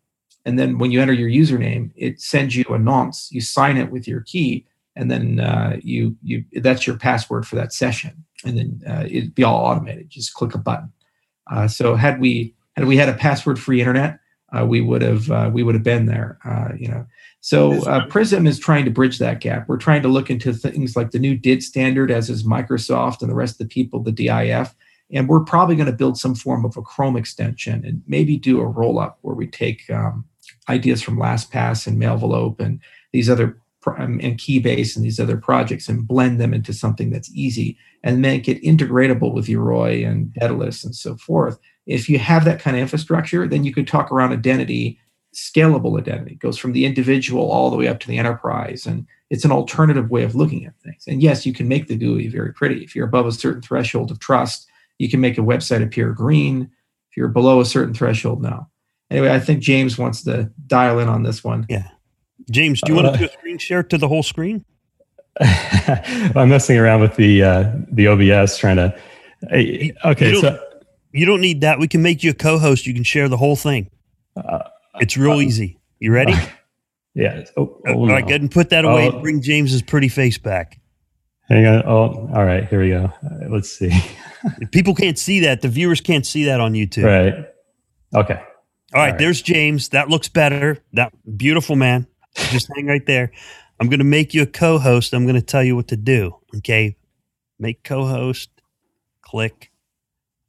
And 0.45 0.59
then 0.59 0.77
when 0.77 0.91
you 0.91 1.01
enter 1.01 1.13
your 1.13 1.29
username, 1.29 1.91
it 1.95 2.19
sends 2.19 2.55
you 2.55 2.65
a 2.69 2.77
nonce. 2.77 3.29
You 3.31 3.41
sign 3.41 3.77
it 3.77 3.91
with 3.91 4.07
your 4.07 4.21
key, 4.21 4.65
and 4.95 5.09
then 5.09 5.39
uh, 5.39 5.77
you 5.81 6.17
you 6.21 6.43
that's 6.61 6.85
your 6.85 6.97
password 6.97 7.47
for 7.47 7.55
that 7.55 7.71
session. 7.71 8.25
And 8.45 8.57
then 8.57 8.81
uh, 8.85 9.05
it'd 9.09 9.35
be 9.35 9.43
all 9.43 9.65
automated. 9.65 10.09
Just 10.09 10.33
click 10.33 10.53
a 10.53 10.57
button. 10.57 10.91
Uh, 11.49 11.67
so 11.67 11.95
had 11.95 12.19
we 12.19 12.53
had 12.75 12.85
we 12.85 12.97
had 12.97 13.09
a 13.09 13.13
password-free 13.13 13.79
internet, 13.79 14.19
uh, 14.57 14.65
we 14.65 14.81
would 14.81 15.01
have 15.01 15.31
uh, 15.31 15.49
we 15.51 15.63
would 15.63 15.75
have 15.75 15.83
been 15.83 16.05
there. 16.05 16.37
Uh, 16.45 16.69
you 16.77 16.87
know, 16.87 17.05
so 17.41 17.83
uh, 17.87 18.05
Prism 18.07 18.47
is 18.47 18.59
trying 18.59 18.85
to 18.85 18.91
bridge 18.91 19.19
that 19.19 19.41
gap. 19.41 19.67
We're 19.67 19.77
trying 19.77 20.01
to 20.03 20.07
look 20.07 20.29
into 20.29 20.53
things 20.53 20.95
like 20.95 21.11
the 21.11 21.19
new 21.19 21.35
DID 21.35 21.63
standard, 21.63 22.11
as 22.11 22.29
is 22.29 22.43
Microsoft 22.43 23.21
and 23.21 23.29
the 23.29 23.35
rest 23.35 23.55
of 23.55 23.67
the 23.67 23.73
people, 23.73 23.99
the 24.01 24.11
DIF, 24.11 24.75
and 25.11 25.27
we're 25.27 25.43
probably 25.43 25.75
going 25.75 25.87
to 25.87 25.91
build 25.91 26.17
some 26.17 26.35
form 26.35 26.65
of 26.65 26.77
a 26.77 26.81
Chrome 26.81 27.17
extension 27.17 27.83
and 27.85 28.01
maybe 28.07 28.37
do 28.37 28.61
a 28.61 28.65
roll 28.65 28.99
up 28.99 29.17
where 29.21 29.35
we 29.35 29.47
take 29.47 29.89
um, 29.89 30.25
ideas 30.69 31.01
from 31.01 31.17
LastPass 31.17 31.87
and 31.87 32.01
Mailvelope 32.01 32.59
and 32.59 32.79
these 33.11 33.29
other 33.29 33.57
um, 33.85 34.19
and 34.23 34.37
Keybase 34.37 34.95
and 34.95 35.03
these 35.03 35.19
other 35.19 35.35
projects 35.37 35.89
and 35.89 36.07
blend 36.07 36.39
them 36.39 36.53
into 36.53 36.73
something 36.73 37.09
that's 37.09 37.31
easy 37.33 37.77
and 38.03 38.21
make 38.21 38.47
it 38.47 38.63
integratable 38.63 39.33
with 39.33 39.47
Yoroi 39.47 40.07
and 40.07 40.33
Daedalus 40.33 40.83
and 40.83 40.95
so 40.95 41.17
forth. 41.17 41.59
If 41.85 42.09
you 42.09 42.19
have 42.19 42.45
that 42.45 42.59
kind 42.59 42.75
of 42.77 42.81
infrastructure, 42.81 43.47
then 43.47 43.63
you 43.63 43.73
could 43.73 43.87
talk 43.87 44.11
around 44.11 44.31
identity, 44.31 44.99
scalable 45.35 45.99
identity, 45.99 46.33
it 46.33 46.39
goes 46.39 46.57
from 46.57 46.73
the 46.73 46.85
individual 46.85 47.51
all 47.51 47.69
the 47.69 47.77
way 47.77 47.87
up 47.87 47.99
to 48.01 48.07
the 48.07 48.17
enterprise. 48.17 48.85
And 48.85 49.05
it's 49.29 49.43
an 49.43 49.51
alternative 49.51 50.09
way 50.09 50.23
of 50.23 50.35
looking 50.35 50.65
at 50.65 50.79
things. 50.83 51.03
And 51.07 51.21
yes, 51.21 51.45
you 51.45 51.53
can 51.53 51.67
make 51.67 51.87
the 51.87 51.97
GUI 51.97 52.27
very 52.27 52.53
pretty. 52.53 52.83
If 52.83 52.95
you're 52.95 53.07
above 53.07 53.25
a 53.25 53.31
certain 53.31 53.61
threshold 53.61 54.11
of 54.11 54.19
trust, 54.19 54.67
you 54.99 55.09
can 55.09 55.19
make 55.19 55.37
a 55.37 55.41
website 55.41 55.83
appear 55.83 56.11
green. 56.11 56.69
If 57.09 57.17
you're 57.17 57.27
below 57.27 57.59
a 57.59 57.65
certain 57.65 57.93
threshold, 57.93 58.41
no. 58.41 58.67
Anyway, 59.09 59.31
I 59.31 59.39
think 59.39 59.61
James 59.61 59.97
wants 59.97 60.23
to 60.23 60.51
dial 60.67 60.99
in 60.99 61.07
on 61.07 61.23
this 61.23 61.43
one. 61.43 61.65
Yeah. 61.69 61.87
James, 62.49 62.81
do 62.81 62.91
you 62.91 62.95
want 62.95 63.07
Uh, 63.07 63.11
to 63.13 63.17
do 63.17 63.25
a 63.25 63.29
screen 63.29 63.57
share 63.57 63.83
to 63.83 63.97
the 63.97 64.07
whole 64.07 64.23
screen? 64.23 64.65
I'm 65.39 66.49
messing 66.49 66.77
around 66.77 67.01
with 67.01 67.15
the 67.15 67.43
uh, 67.43 67.71
the 67.91 68.07
OBS 68.07 68.57
trying 68.57 68.75
to. 68.77 68.95
Okay, 69.51 70.27
you 70.27 70.41
don't, 70.41 70.41
so 70.41 70.63
you 71.13 71.25
don't 71.25 71.41
need 71.41 71.61
that. 71.61 71.79
We 71.79 71.87
can 71.87 72.01
make 72.01 72.23
you 72.23 72.31
a 72.31 72.33
co-host. 72.33 72.85
You 72.87 72.93
can 72.93 73.03
share 73.03 73.29
the 73.29 73.37
whole 73.37 73.55
thing. 73.55 73.89
uh, 74.35 74.59
It's 74.99 75.15
real 75.17 75.41
easy. 75.41 75.79
You 75.99 76.11
ready? 76.11 76.33
yeah. 77.13 77.43
Oh, 77.57 77.79
oh, 77.87 77.93
All 77.93 78.07
right, 78.07 78.21
no. 78.21 78.21
go 78.21 78.27
ahead 78.27 78.41
and 78.41 78.51
put 78.51 78.69
that 78.71 78.83
away 78.85 79.07
Oh. 79.07 79.13
and 79.13 79.21
bring 79.21 79.41
James's 79.41 79.81
pretty 79.81 80.09
face 80.09 80.37
back. 80.37 80.79
Hang 81.49 81.65
on. 81.65 81.83
Oh, 81.85 82.29
all 82.33 82.45
right. 82.45 82.67
Here 82.67 82.81
we 82.81 82.89
go. 82.89 83.05
Uh, 83.23 83.49
let's 83.49 83.69
see. 83.69 83.91
People 84.71 84.95
can't 84.95 85.17
see 85.19 85.41
that, 85.41 85.61
the 85.61 85.67
viewers 85.69 86.01
can't 86.01 86.25
see 86.25 86.45
that 86.45 86.59
on 86.59 86.73
YouTube. 86.73 87.03
Right. 87.05 87.45
Okay. 88.15 88.33
All 88.35 89.01
right, 89.01 89.09
right. 89.11 89.17
there's 89.17 89.41
James. 89.41 89.89
That 89.89 90.09
looks 90.09 90.29
better. 90.29 90.77
That 90.93 91.13
beautiful 91.37 91.75
man. 91.75 92.07
Just 92.51 92.69
hang 92.75 92.87
right 92.87 93.05
there. 93.05 93.31
I'm 93.79 93.87
going 93.89 93.99
to 93.99 94.05
make 94.05 94.33
you 94.33 94.41
a 94.43 94.45
co-host. 94.45 95.13
I'm 95.13 95.23
going 95.25 95.35
to 95.35 95.41
tell 95.41 95.63
you 95.63 95.75
what 95.75 95.87
to 95.89 95.97
do. 95.97 96.35
Okay, 96.57 96.95
make 97.59 97.83
co-host. 97.83 98.49
Click. 99.21 99.71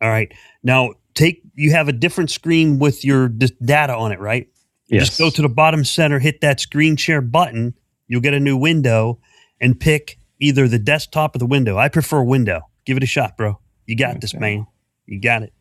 All 0.01 0.09
right. 0.11 0.33
Now 0.65 0.95
take. 1.15 1.43
You 1.55 1.71
have 1.71 1.87
a 1.87 1.93
different 1.93 2.31
screen 2.31 2.81
with 2.81 3.05
your 3.05 3.29
d- 3.29 3.55
data 3.65 3.95
on 3.95 4.11
it, 4.11 4.19
right? 4.19 4.49
Yes. 4.89 5.07
Just 5.07 5.19
go 5.19 5.31
to 5.31 5.43
the 5.43 5.49
bottom 5.49 5.85
center, 5.85 6.19
hit 6.19 6.41
that 6.41 6.59
screen 6.59 6.97
share 6.97 7.21
button. 7.21 7.75
You'll 8.09 8.21
get 8.21 8.35
a 8.35 8.41
new 8.41 8.57
window, 8.57 9.21
and 9.61 9.79
pick 9.79 10.19
either 10.41 10.67
the 10.67 10.79
desktop 10.79 11.37
or 11.37 11.39
the 11.39 11.47
window. 11.47 11.79
I 11.79 11.89
prefer 11.89 12.23
window. 12.23 12.63
Give 12.85 12.97
it 12.97 13.03
a 13.03 13.07
shot, 13.07 13.37
bro. 13.37 13.61
You 13.87 13.97
got 13.97 14.21
this, 14.21 14.35
man. 14.35 14.67
You 15.07 15.21
got 15.21 15.43
it. 15.43 15.53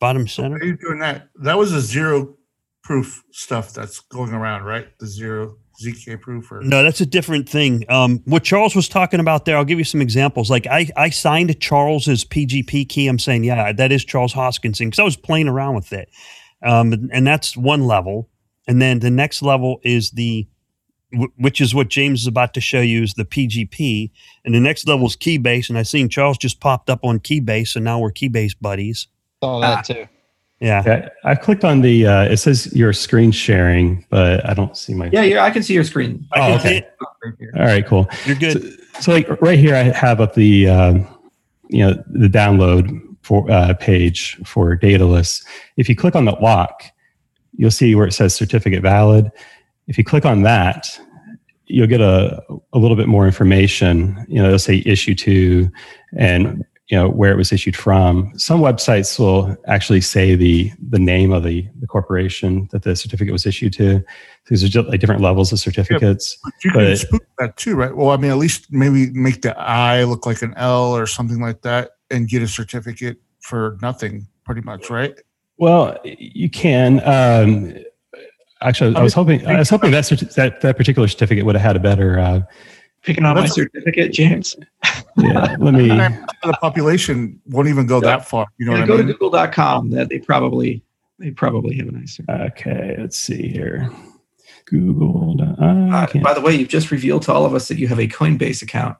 Bottom 0.00 0.22
Why 0.22 0.28
center. 0.28 0.56
are 0.56 0.64
you 0.64 0.76
doing 0.76 0.98
that? 1.00 1.28
That 1.42 1.58
was 1.58 1.72
a 1.72 1.80
zero 1.80 2.36
proof 2.82 3.22
stuff 3.32 3.72
that's 3.72 4.00
going 4.00 4.32
around, 4.32 4.64
right? 4.64 4.86
The 4.98 5.06
zero 5.06 5.56
ZK 5.82 6.20
proof 6.20 6.50
or 6.50 6.62
No, 6.62 6.82
that's 6.82 7.00
a 7.00 7.06
different 7.06 7.48
thing. 7.48 7.84
Um, 7.88 8.22
what 8.24 8.44
Charles 8.44 8.74
was 8.74 8.88
talking 8.88 9.20
about 9.20 9.44
there, 9.44 9.56
I'll 9.56 9.64
give 9.64 9.78
you 9.78 9.84
some 9.84 10.00
examples. 10.00 10.50
Like 10.50 10.66
I, 10.66 10.88
I 10.96 11.10
signed 11.10 11.58
Charles's 11.60 12.24
PGP 12.24 12.88
key. 12.88 13.08
I'm 13.08 13.18
saying, 13.18 13.44
yeah, 13.44 13.72
that 13.72 13.92
is 13.92 14.04
Charles 14.04 14.32
Hoskinson 14.32 14.86
because 14.86 14.98
I 14.98 15.04
was 15.04 15.16
playing 15.16 15.48
around 15.48 15.74
with 15.74 15.92
it. 15.92 16.08
Um, 16.62 17.08
and 17.12 17.26
that's 17.26 17.56
one 17.56 17.86
level. 17.86 18.30
And 18.66 18.80
then 18.80 19.00
the 19.00 19.10
next 19.10 19.42
level 19.42 19.80
is 19.84 20.10
the, 20.12 20.48
wh- 21.16 21.38
which 21.38 21.60
is 21.60 21.74
what 21.74 21.88
James 21.88 22.22
is 22.22 22.26
about 22.26 22.54
to 22.54 22.60
show 22.60 22.80
you, 22.80 23.02
is 23.02 23.14
the 23.14 23.24
PGP. 23.24 24.10
And 24.44 24.54
the 24.54 24.60
next 24.60 24.88
level 24.88 25.06
is 25.06 25.16
Keybase. 25.16 25.68
And 25.68 25.78
I 25.78 25.82
seen 25.82 26.08
Charles 26.08 26.38
just 26.38 26.60
popped 26.60 26.90
up 26.90 27.00
on 27.04 27.20
Keybase, 27.20 27.76
and 27.76 27.84
now 27.84 28.00
we're 28.00 28.10
Keybase 28.10 28.54
buddies. 28.60 29.08
Saw 29.42 29.60
that 29.60 29.84
too. 29.84 30.06
Yeah. 30.60 30.82
Yeah, 30.86 31.08
I 31.24 31.34
clicked 31.34 31.64
on 31.64 31.82
the. 31.82 32.06
Uh, 32.06 32.22
it 32.24 32.38
says 32.38 32.74
you're 32.74 32.92
screen 32.94 33.30
sharing, 33.30 34.06
but 34.08 34.48
I 34.48 34.54
don't 34.54 34.76
see 34.76 34.94
my. 34.94 35.10
Yeah, 35.12 35.22
yeah, 35.22 35.44
I 35.44 35.50
can 35.50 35.62
see 35.62 35.74
your 35.74 35.84
screen. 35.84 36.26
Oh, 36.34 36.54
okay. 36.54 36.86
Right. 37.22 37.34
All 37.56 37.66
right. 37.66 37.86
Cool. 37.86 38.08
You're 38.24 38.36
good. 38.36 38.62
So, 38.94 39.00
so 39.00 39.12
like 39.12 39.28
right 39.42 39.58
here, 39.58 39.74
I 39.74 39.82
have 39.82 40.20
up 40.20 40.34
the 40.34 40.68
um, 40.68 41.06
you 41.68 41.84
know 41.84 42.02
the 42.06 42.28
download 42.28 43.02
for 43.20 43.50
uh, 43.50 43.74
page 43.74 44.38
for 44.44 44.74
Daedalus. 44.76 45.44
If 45.76 45.88
you 45.88 45.96
click 45.96 46.16
on 46.16 46.24
the 46.24 46.32
lock, 46.32 46.84
you'll 47.56 47.70
see 47.70 47.94
where 47.94 48.06
it 48.06 48.12
says 48.12 48.34
certificate 48.34 48.82
valid. 48.82 49.30
If 49.88 49.98
you 49.98 50.04
click 50.04 50.24
on 50.24 50.42
that, 50.42 50.98
you'll 51.66 51.86
get 51.86 52.00
a, 52.00 52.42
a 52.72 52.78
little 52.78 52.96
bit 52.96 53.08
more 53.08 53.26
information. 53.26 54.24
You 54.28 54.40
know, 54.40 54.46
it'll 54.46 54.58
say 54.58 54.82
issue 54.86 55.14
to, 55.16 55.70
and 56.16 56.64
you 56.88 56.96
know 56.96 57.08
where 57.08 57.32
it 57.32 57.36
was 57.36 57.52
issued 57.52 57.76
from. 57.76 58.32
Some 58.38 58.60
websites 58.60 59.18
will 59.18 59.56
actually 59.66 60.00
say 60.00 60.36
the 60.36 60.70
the 60.88 60.98
name 60.98 61.32
of 61.32 61.42
the, 61.42 61.66
the 61.80 61.86
corporation 61.86 62.68
that 62.70 62.82
the 62.82 62.94
certificate 62.94 63.32
was 63.32 63.44
issued 63.44 63.72
to. 63.74 64.04
These 64.48 64.62
are 64.62 64.68
just 64.68 64.88
like 64.88 65.00
different 65.00 65.20
levels 65.20 65.52
of 65.52 65.58
certificates. 65.58 66.38
But 66.44 66.52
you 66.64 66.70
can 66.70 66.96
spoof 66.96 67.20
that 67.38 67.56
too, 67.56 67.74
right? 67.74 67.96
Well, 67.96 68.10
I 68.10 68.16
mean, 68.16 68.30
at 68.30 68.36
least 68.36 68.66
maybe 68.70 69.10
make 69.10 69.42
the 69.42 69.58
I 69.58 70.04
look 70.04 70.26
like 70.26 70.42
an 70.42 70.54
L 70.56 70.96
or 70.96 71.06
something 71.06 71.40
like 71.40 71.62
that, 71.62 71.92
and 72.10 72.28
get 72.28 72.42
a 72.42 72.48
certificate 72.48 73.18
for 73.40 73.78
nothing, 73.82 74.28
pretty 74.44 74.60
much, 74.60 74.88
right? 74.88 75.18
Well, 75.58 75.98
you 76.04 76.48
can. 76.48 77.00
Um, 77.04 77.74
actually, 78.62 78.94
I 78.94 79.02
was 79.02 79.14
hoping 79.14 79.44
I 79.44 79.58
was 79.58 79.70
hoping 79.70 79.90
that 79.90 80.06
that 80.36 80.60
that 80.60 80.76
particular 80.76 81.08
certificate 81.08 81.44
would 81.44 81.56
have 81.56 81.62
had 81.62 81.76
a 81.76 81.80
better. 81.80 82.18
Uh, 82.20 82.42
Picking 83.06 83.24
on 83.24 83.36
my 83.36 83.46
certificate, 83.46 84.12
James. 84.12 84.54
yeah, 85.16 85.56
let 85.58 85.74
me. 85.74 85.88
The 85.88 86.58
population 86.60 87.40
won't 87.46 87.68
even 87.68 87.86
go 87.86 88.00
that 88.00 88.26
far. 88.28 88.46
You 88.58 88.66
know 88.66 88.72
Yeah, 88.74 88.80
what 88.80 88.86
go 88.88 88.94
I 88.94 88.96
mean? 88.98 89.06
to 89.06 89.12
google.com. 89.14 89.90
That 89.90 90.08
they 90.10 90.18
probably 90.18 90.82
they 91.18 91.30
probably 91.30 91.76
have 91.78 91.88
a 91.88 91.92
nicer. 91.92 92.24
Okay, 92.28 92.96
let's 92.98 93.18
see 93.18 93.48
here. 93.48 93.88
Google. 94.66 95.36
Uh, 95.40 96.06
by 96.20 96.34
the 96.34 96.40
way, 96.40 96.54
you've 96.56 96.68
just 96.68 96.90
revealed 96.90 97.22
to 97.22 97.32
all 97.32 97.46
of 97.46 97.54
us 97.54 97.68
that 97.68 97.78
you 97.78 97.86
have 97.88 98.00
a 98.00 98.08
Coinbase 98.08 98.62
account. 98.62 98.96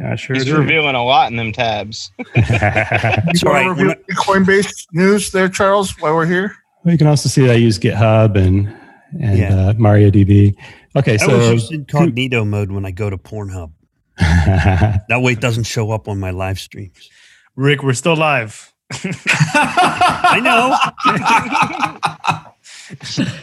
Yeah, 0.00 0.16
sure. 0.16 0.34
He's 0.34 0.44
do. 0.46 0.56
revealing 0.58 0.94
a 0.94 1.04
lot 1.04 1.30
in 1.30 1.36
them 1.36 1.52
tabs. 1.52 2.10
You 2.36 3.50
want 3.50 3.64
to 3.64 3.70
review 3.70 3.94
the 4.08 4.14
Coinbase 4.14 4.86
news 4.92 5.30
there, 5.32 5.48
Charles, 5.48 5.92
while 6.00 6.14
we're 6.14 6.26
here? 6.26 6.54
Well, 6.84 6.92
you 6.92 6.98
can 6.98 7.06
also 7.06 7.28
see 7.28 7.42
that 7.46 7.52
I 7.52 7.56
use 7.56 7.78
GitHub 7.78 8.36
and 8.36 8.74
and 9.20 9.38
Yeah. 9.38 9.54
uh, 9.68 9.72
MariaDB. 9.74 10.54
Okay, 10.96 11.14
I 11.14 11.16
so 11.18 11.36
was 11.38 11.60
just 11.62 11.72
incognito 11.72 12.44
mode 12.44 12.70
when 12.72 12.84
I 12.86 12.90
go 12.90 13.10
to 13.10 13.18
Pornhub. 13.18 13.72
That 15.08 15.20
way 15.22 15.32
it 15.32 15.40
doesn't 15.40 15.64
show 15.64 15.90
up 15.90 16.08
on 16.08 16.18
my 16.18 16.30
live 16.30 16.58
streams. 16.58 17.10
Rick, 17.54 17.82
we're 17.82 17.92
still 17.92 18.16
live. 18.16 18.72
I 18.92 20.40
know. 20.42 20.74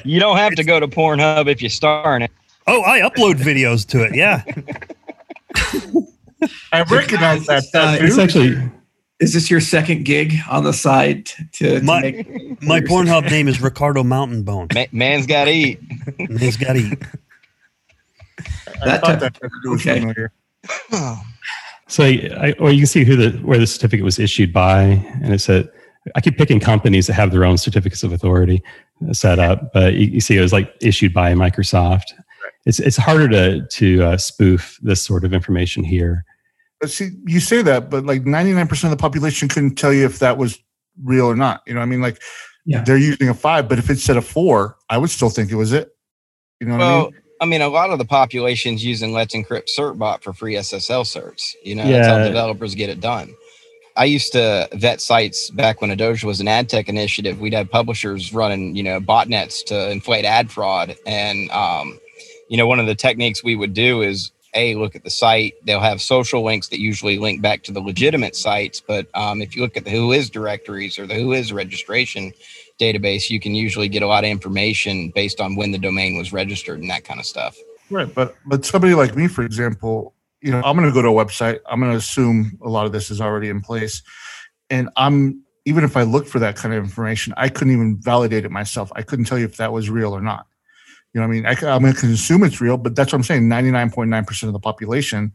You 0.05 0.21
don't 0.21 0.37
have 0.37 0.55
to 0.55 0.63
go 0.63 0.79
to 0.79 0.87
Pornhub 0.87 1.47
if 1.47 1.61
you 1.61 1.67
star 1.67 2.15
in 2.15 2.21
it. 2.21 2.31
Oh, 2.65 2.81
I 2.83 3.01
upload 3.01 3.33
videos 3.33 3.85
to 3.89 4.01
it. 4.03 4.15
Yeah. 4.15 4.41
I 6.71 6.83
recognize 6.83 7.45
that. 7.47 7.65
that 7.73 8.01
Uh, 8.01 8.05
it's 8.05 8.17
actually 8.17 8.57
Is 9.19 9.33
this 9.33 9.51
your 9.51 9.59
second 9.59 10.05
gig 10.05 10.35
on 10.49 10.63
the 10.63 10.71
side 10.71 11.25
to, 11.25 11.79
to 11.79 11.81
My- 11.81 12.01
make 12.01 12.61
My 12.63 12.79
Pornhub 12.79 13.29
name 13.29 13.49
is 13.49 13.61
Ricardo 13.61 14.01
Mountain 14.03 14.43
Bone. 14.43 14.69
Man's 14.93 15.25
got 15.25 15.45
to 15.45 15.51
eat. 15.51 15.81
He's 16.39 16.55
got 16.55 16.73
to 16.73 16.79
eat. 16.79 17.03
I 18.83 18.85
that 18.89 19.01
thought 19.01 19.19
type- 19.19 19.33
that 19.41 19.51
was 19.69 19.81
okay. 19.81 19.99
familiar. 19.99 20.31
so 21.87 22.03
I, 22.03 22.53
or 22.59 22.71
you 22.71 22.79
can 22.79 22.87
see 22.87 23.03
who 23.03 23.15
the 23.15 23.31
where 23.39 23.57
the 23.57 23.67
certificate 23.67 24.03
was 24.03 24.19
issued 24.19 24.53
by, 24.53 24.81
and 25.21 25.33
it 25.33 25.39
said 25.39 25.69
I 26.15 26.21
keep 26.21 26.37
picking 26.37 26.59
companies 26.59 27.07
that 27.07 27.13
have 27.13 27.31
their 27.31 27.45
own 27.45 27.57
certificates 27.57 28.03
of 28.03 28.11
authority 28.11 28.61
set 29.11 29.39
up, 29.39 29.71
but 29.73 29.93
you, 29.93 30.07
you 30.07 30.21
see 30.21 30.37
it 30.37 30.41
was 30.41 30.53
like 30.53 30.73
issued 30.81 31.13
by 31.13 31.33
Microsoft. 31.33 32.03
It's 32.65 32.79
it's 32.79 32.97
harder 32.97 33.27
to 33.29 33.65
to 33.67 34.03
uh, 34.03 34.17
spoof 34.17 34.77
this 34.81 35.01
sort 35.01 35.23
of 35.25 35.33
information 35.33 35.83
here. 35.83 36.25
But 36.79 36.89
see, 36.91 37.11
you 37.25 37.39
say 37.39 37.61
that, 37.61 37.89
but 37.89 38.05
like 38.05 38.23
99% 38.23 38.83
of 38.83 38.89
the 38.89 38.97
population 38.97 39.47
couldn't 39.47 39.75
tell 39.75 39.93
you 39.93 40.05
if 40.05 40.19
that 40.19 40.37
was 40.37 40.59
real 41.01 41.25
or 41.27 41.35
not. 41.35 41.61
You 41.65 41.73
know, 41.73 41.79
what 41.79 41.85
I 41.85 41.87
mean, 41.87 42.01
like 42.01 42.21
Yeah. 42.65 42.83
they're 42.83 42.97
using 42.97 43.29
a 43.29 43.33
five, 43.33 43.69
but 43.69 43.79
if 43.79 43.89
it 43.89 43.99
said 43.99 44.17
a 44.17 44.21
four, 44.21 44.77
I 44.89 44.97
would 44.97 45.09
still 45.09 45.29
think 45.29 45.49
it 45.49 45.55
was 45.55 45.71
it. 45.71 45.95
You 46.59 46.67
know 46.67 46.77
what 46.77 46.83
I 46.83 47.01
mean? 47.03 47.11
I 47.43 47.45
mean, 47.45 47.61
a 47.61 47.67
lot 47.67 47.89
of 47.89 47.99
the 47.99 48.05
population's 48.05 48.85
using 48.85 49.11
Let's 49.11 49.35
Encrypt 49.35 49.67
CertBot 49.77 50.23
for 50.23 50.31
free 50.31 50.53
SSL 50.53 51.03
certs. 51.03 51.55
You 51.61 51.75
know, 51.75 51.83
that's 51.83 52.07
how 52.07 52.23
developers 52.23 52.73
get 52.73 52.89
it 52.89 53.01
done. 53.01 53.35
I 53.97 54.05
used 54.05 54.31
to 54.31 54.69
vet 54.71 55.01
sites 55.01 55.49
back 55.49 55.81
when 55.81 55.89
Adoja 55.89 56.23
was 56.23 56.39
an 56.39 56.47
ad 56.47 56.69
tech 56.69 56.87
initiative. 56.87 57.41
We'd 57.41 57.53
have 57.53 57.69
publishers 57.69 58.33
running, 58.33 58.77
you 58.77 58.83
know, 58.83 59.01
botnets 59.01 59.61
to 59.65 59.91
inflate 59.91 60.23
ad 60.23 60.51
fraud. 60.51 60.95
And, 61.05 61.51
um, 61.51 61.99
you 62.47 62.55
know, 62.55 62.65
one 62.65 62.79
of 62.79 62.85
the 62.85 62.95
techniques 62.95 63.43
we 63.43 63.57
would 63.57 63.73
do 63.73 64.01
is 64.01 64.31
a 64.53 64.75
look 64.75 64.95
at 64.95 65.03
the 65.03 65.09
site. 65.09 65.55
They'll 65.65 65.81
have 65.81 66.01
social 66.01 66.45
links 66.45 66.69
that 66.69 66.79
usually 66.79 67.19
link 67.19 67.41
back 67.41 67.63
to 67.63 67.73
the 67.73 67.81
legitimate 67.81 68.37
sites. 68.37 68.79
But 68.79 69.07
um, 69.15 69.41
if 69.41 69.53
you 69.53 69.61
look 69.61 69.75
at 69.75 69.83
the 69.83 69.91
WHOIS 69.91 70.29
directories 70.29 70.97
or 70.97 71.05
the 71.05 71.15
WHOIS 71.15 71.51
registration 71.51 72.31
database, 72.79 73.29
you 73.29 73.39
can 73.39 73.55
usually 73.55 73.87
get 73.87 74.03
a 74.03 74.07
lot 74.07 74.23
of 74.23 74.29
information 74.29 75.11
based 75.13 75.39
on 75.39 75.55
when 75.55 75.71
the 75.71 75.77
domain 75.77 76.17
was 76.17 76.33
registered 76.33 76.79
and 76.79 76.89
that 76.89 77.03
kind 77.03 77.19
of 77.19 77.25
stuff. 77.25 77.57
Right. 77.89 78.13
But 78.13 78.35
but 78.45 78.65
somebody 78.65 78.95
like 78.95 79.15
me, 79.15 79.27
for 79.27 79.43
example, 79.43 80.15
you 80.41 80.51
know, 80.51 80.61
I'm 80.63 80.75
going 80.75 80.87
to 80.87 80.93
go 80.93 81.01
to 81.01 81.09
a 81.09 81.25
website. 81.25 81.59
I'm 81.69 81.79
going 81.79 81.91
to 81.91 81.97
assume 81.97 82.57
a 82.61 82.69
lot 82.69 82.85
of 82.85 82.91
this 82.91 83.11
is 83.11 83.21
already 83.21 83.49
in 83.49 83.61
place, 83.61 84.01
and 84.69 84.89
I'm 84.97 85.43
even 85.65 85.83
if 85.83 85.95
I 85.95 86.03
looked 86.03 86.27
for 86.27 86.39
that 86.39 86.55
kind 86.55 86.73
of 86.73 86.83
information, 86.83 87.33
I 87.37 87.49
couldn't 87.49 87.73
even 87.73 87.97
validate 88.01 88.45
it 88.45 88.51
myself. 88.51 88.91
I 88.95 89.01
couldn't 89.01 89.25
tell 89.25 89.39
you 89.39 89.45
if 89.45 89.57
that 89.57 89.71
was 89.71 89.89
real 89.89 90.13
or 90.13 90.21
not. 90.21 90.45
You 91.13 91.21
know, 91.21 91.27
I 91.27 91.29
mean, 91.29 91.45
I, 91.45 91.51
am 91.51 91.83
going 91.83 91.93
to 91.93 92.11
assume 92.11 92.43
it's 92.43 92.59
real, 92.59 92.77
but 92.77 92.95
that's 92.95 93.13
what 93.13 93.19
I'm 93.19 93.23
saying. 93.23 93.43
99.9% 93.43 94.43
of 94.43 94.53
the 94.53 94.59
population, 94.59 95.31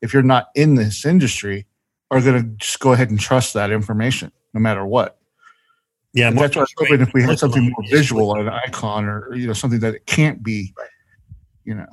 if 0.00 0.12
you're 0.12 0.22
not 0.22 0.48
in 0.54 0.74
this 0.74 1.04
industry, 1.04 1.66
are 2.10 2.20
going 2.20 2.42
to 2.42 2.48
just 2.56 2.80
go 2.80 2.92
ahead 2.92 3.10
and 3.10 3.20
trust 3.20 3.54
that 3.54 3.70
information, 3.70 4.32
no 4.54 4.60
matter 4.60 4.84
what. 4.86 5.17
Yeah. 6.12 6.28
And 6.28 6.36
Mark 6.36 6.52
that's 6.52 6.56
why 6.56 6.60
I 6.60 6.62
was 6.62 6.74
was 6.76 6.88
hoping 6.88 7.00
right. 7.00 7.08
if 7.08 7.14
we 7.14 7.20
had 7.22 7.30
Look 7.30 7.38
something 7.38 7.64
more 7.64 7.90
visual, 7.90 8.28
like- 8.28 8.40
an 8.42 8.48
icon, 8.48 9.04
or 9.04 9.34
you 9.34 9.46
know, 9.46 9.52
something 9.52 9.80
that 9.80 9.94
it 9.94 10.06
can't 10.06 10.42
be. 10.42 10.72
You 11.64 11.74
know. 11.74 11.86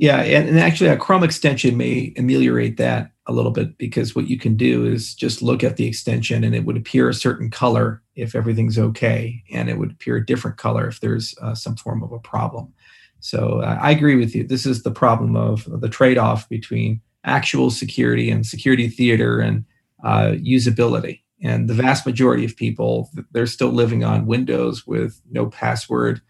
Yeah, 0.00 0.20
and, 0.20 0.48
and 0.48 0.60
actually, 0.60 0.90
a 0.90 0.96
Chrome 0.96 1.24
extension 1.24 1.76
may 1.76 2.14
ameliorate 2.16 2.76
that 2.76 3.10
a 3.26 3.32
little 3.32 3.50
bit 3.50 3.76
because 3.78 4.14
what 4.14 4.28
you 4.28 4.38
can 4.38 4.56
do 4.56 4.86
is 4.86 5.12
just 5.12 5.42
look 5.42 5.64
at 5.64 5.76
the 5.76 5.86
extension 5.86 6.44
and 6.44 6.54
it 6.54 6.64
would 6.64 6.76
appear 6.76 7.08
a 7.08 7.14
certain 7.14 7.50
color 7.50 8.00
if 8.14 8.36
everything's 8.36 8.78
okay, 8.78 9.42
and 9.52 9.68
it 9.68 9.76
would 9.76 9.90
appear 9.90 10.16
a 10.16 10.24
different 10.24 10.56
color 10.56 10.86
if 10.86 11.00
there's 11.00 11.34
uh, 11.42 11.54
some 11.54 11.74
form 11.74 12.04
of 12.04 12.12
a 12.12 12.20
problem. 12.20 12.72
So 13.18 13.60
uh, 13.60 13.76
I 13.80 13.90
agree 13.90 14.14
with 14.14 14.36
you. 14.36 14.46
This 14.46 14.66
is 14.66 14.84
the 14.84 14.92
problem 14.92 15.34
of 15.34 15.68
the 15.80 15.88
trade 15.88 16.16
off 16.16 16.48
between 16.48 17.00
actual 17.24 17.70
security 17.70 18.30
and 18.30 18.46
security 18.46 18.88
theater 18.88 19.40
and 19.40 19.64
uh, 20.04 20.34
usability. 20.36 21.22
And 21.42 21.68
the 21.68 21.74
vast 21.74 22.04
majority 22.04 22.44
of 22.44 22.56
people, 22.56 23.10
they're 23.30 23.46
still 23.46 23.68
living 23.68 24.04
on 24.04 24.26
Windows 24.26 24.86
with 24.86 25.20
no 25.30 25.46
password 25.46 26.20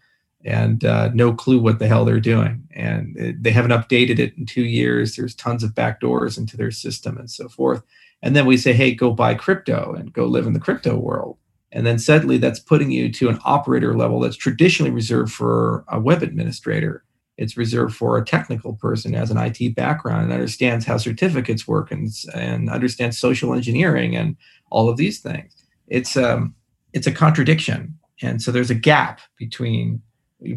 and 0.45 0.85
uh, 0.85 1.09
no 1.13 1.33
clue 1.33 1.59
what 1.59 1.79
the 1.79 1.87
hell 1.87 2.05
they're 2.05 2.19
doing. 2.19 2.67
And 2.73 3.17
it, 3.17 3.43
they 3.43 3.51
haven't 3.51 3.71
updated 3.71 4.19
it 4.19 4.37
in 4.37 4.45
two 4.45 4.63
years. 4.63 5.15
There's 5.15 5.35
tons 5.35 5.63
of 5.63 5.71
backdoors 5.71 6.37
into 6.37 6.55
their 6.55 6.71
system 6.71 7.17
and 7.17 7.29
so 7.29 7.49
forth. 7.49 7.83
And 8.21 8.35
then 8.35 8.45
we 8.45 8.57
say, 8.57 8.73
hey, 8.73 8.93
go 8.93 9.11
buy 9.11 9.35
crypto 9.35 9.93
and 9.93 10.13
go 10.13 10.25
live 10.25 10.45
in 10.45 10.53
the 10.53 10.59
crypto 10.59 10.97
world. 10.97 11.37
And 11.71 11.85
then 11.85 11.99
suddenly 11.99 12.37
that's 12.37 12.59
putting 12.59 12.91
you 12.91 13.11
to 13.13 13.29
an 13.29 13.39
operator 13.45 13.95
level 13.95 14.19
that's 14.19 14.35
traditionally 14.35 14.91
reserved 14.91 15.31
for 15.31 15.85
a 15.87 15.99
web 15.99 16.23
administrator. 16.23 17.03
It's 17.37 17.55
reserved 17.55 17.95
for 17.95 18.17
a 18.17 18.25
technical 18.25 18.73
person 18.73 19.13
who 19.13 19.19
has 19.19 19.31
an 19.31 19.37
IT 19.37 19.75
background 19.75 20.23
and 20.23 20.33
understands 20.33 20.85
how 20.85 20.97
certificates 20.97 21.67
work 21.67 21.91
and, 21.91 22.09
and 22.33 22.69
understands 22.69 23.17
social 23.17 23.53
engineering 23.53 24.15
and 24.15 24.35
all 24.69 24.89
of 24.89 24.97
these 24.97 25.19
things. 25.19 25.53
It's 25.87 26.15
um, 26.17 26.55
it's 26.93 27.07
a 27.07 27.11
contradiction, 27.11 27.97
and 28.21 28.41
so 28.41 28.51
there's 28.51 28.69
a 28.69 28.75
gap 28.75 29.21
between 29.37 30.01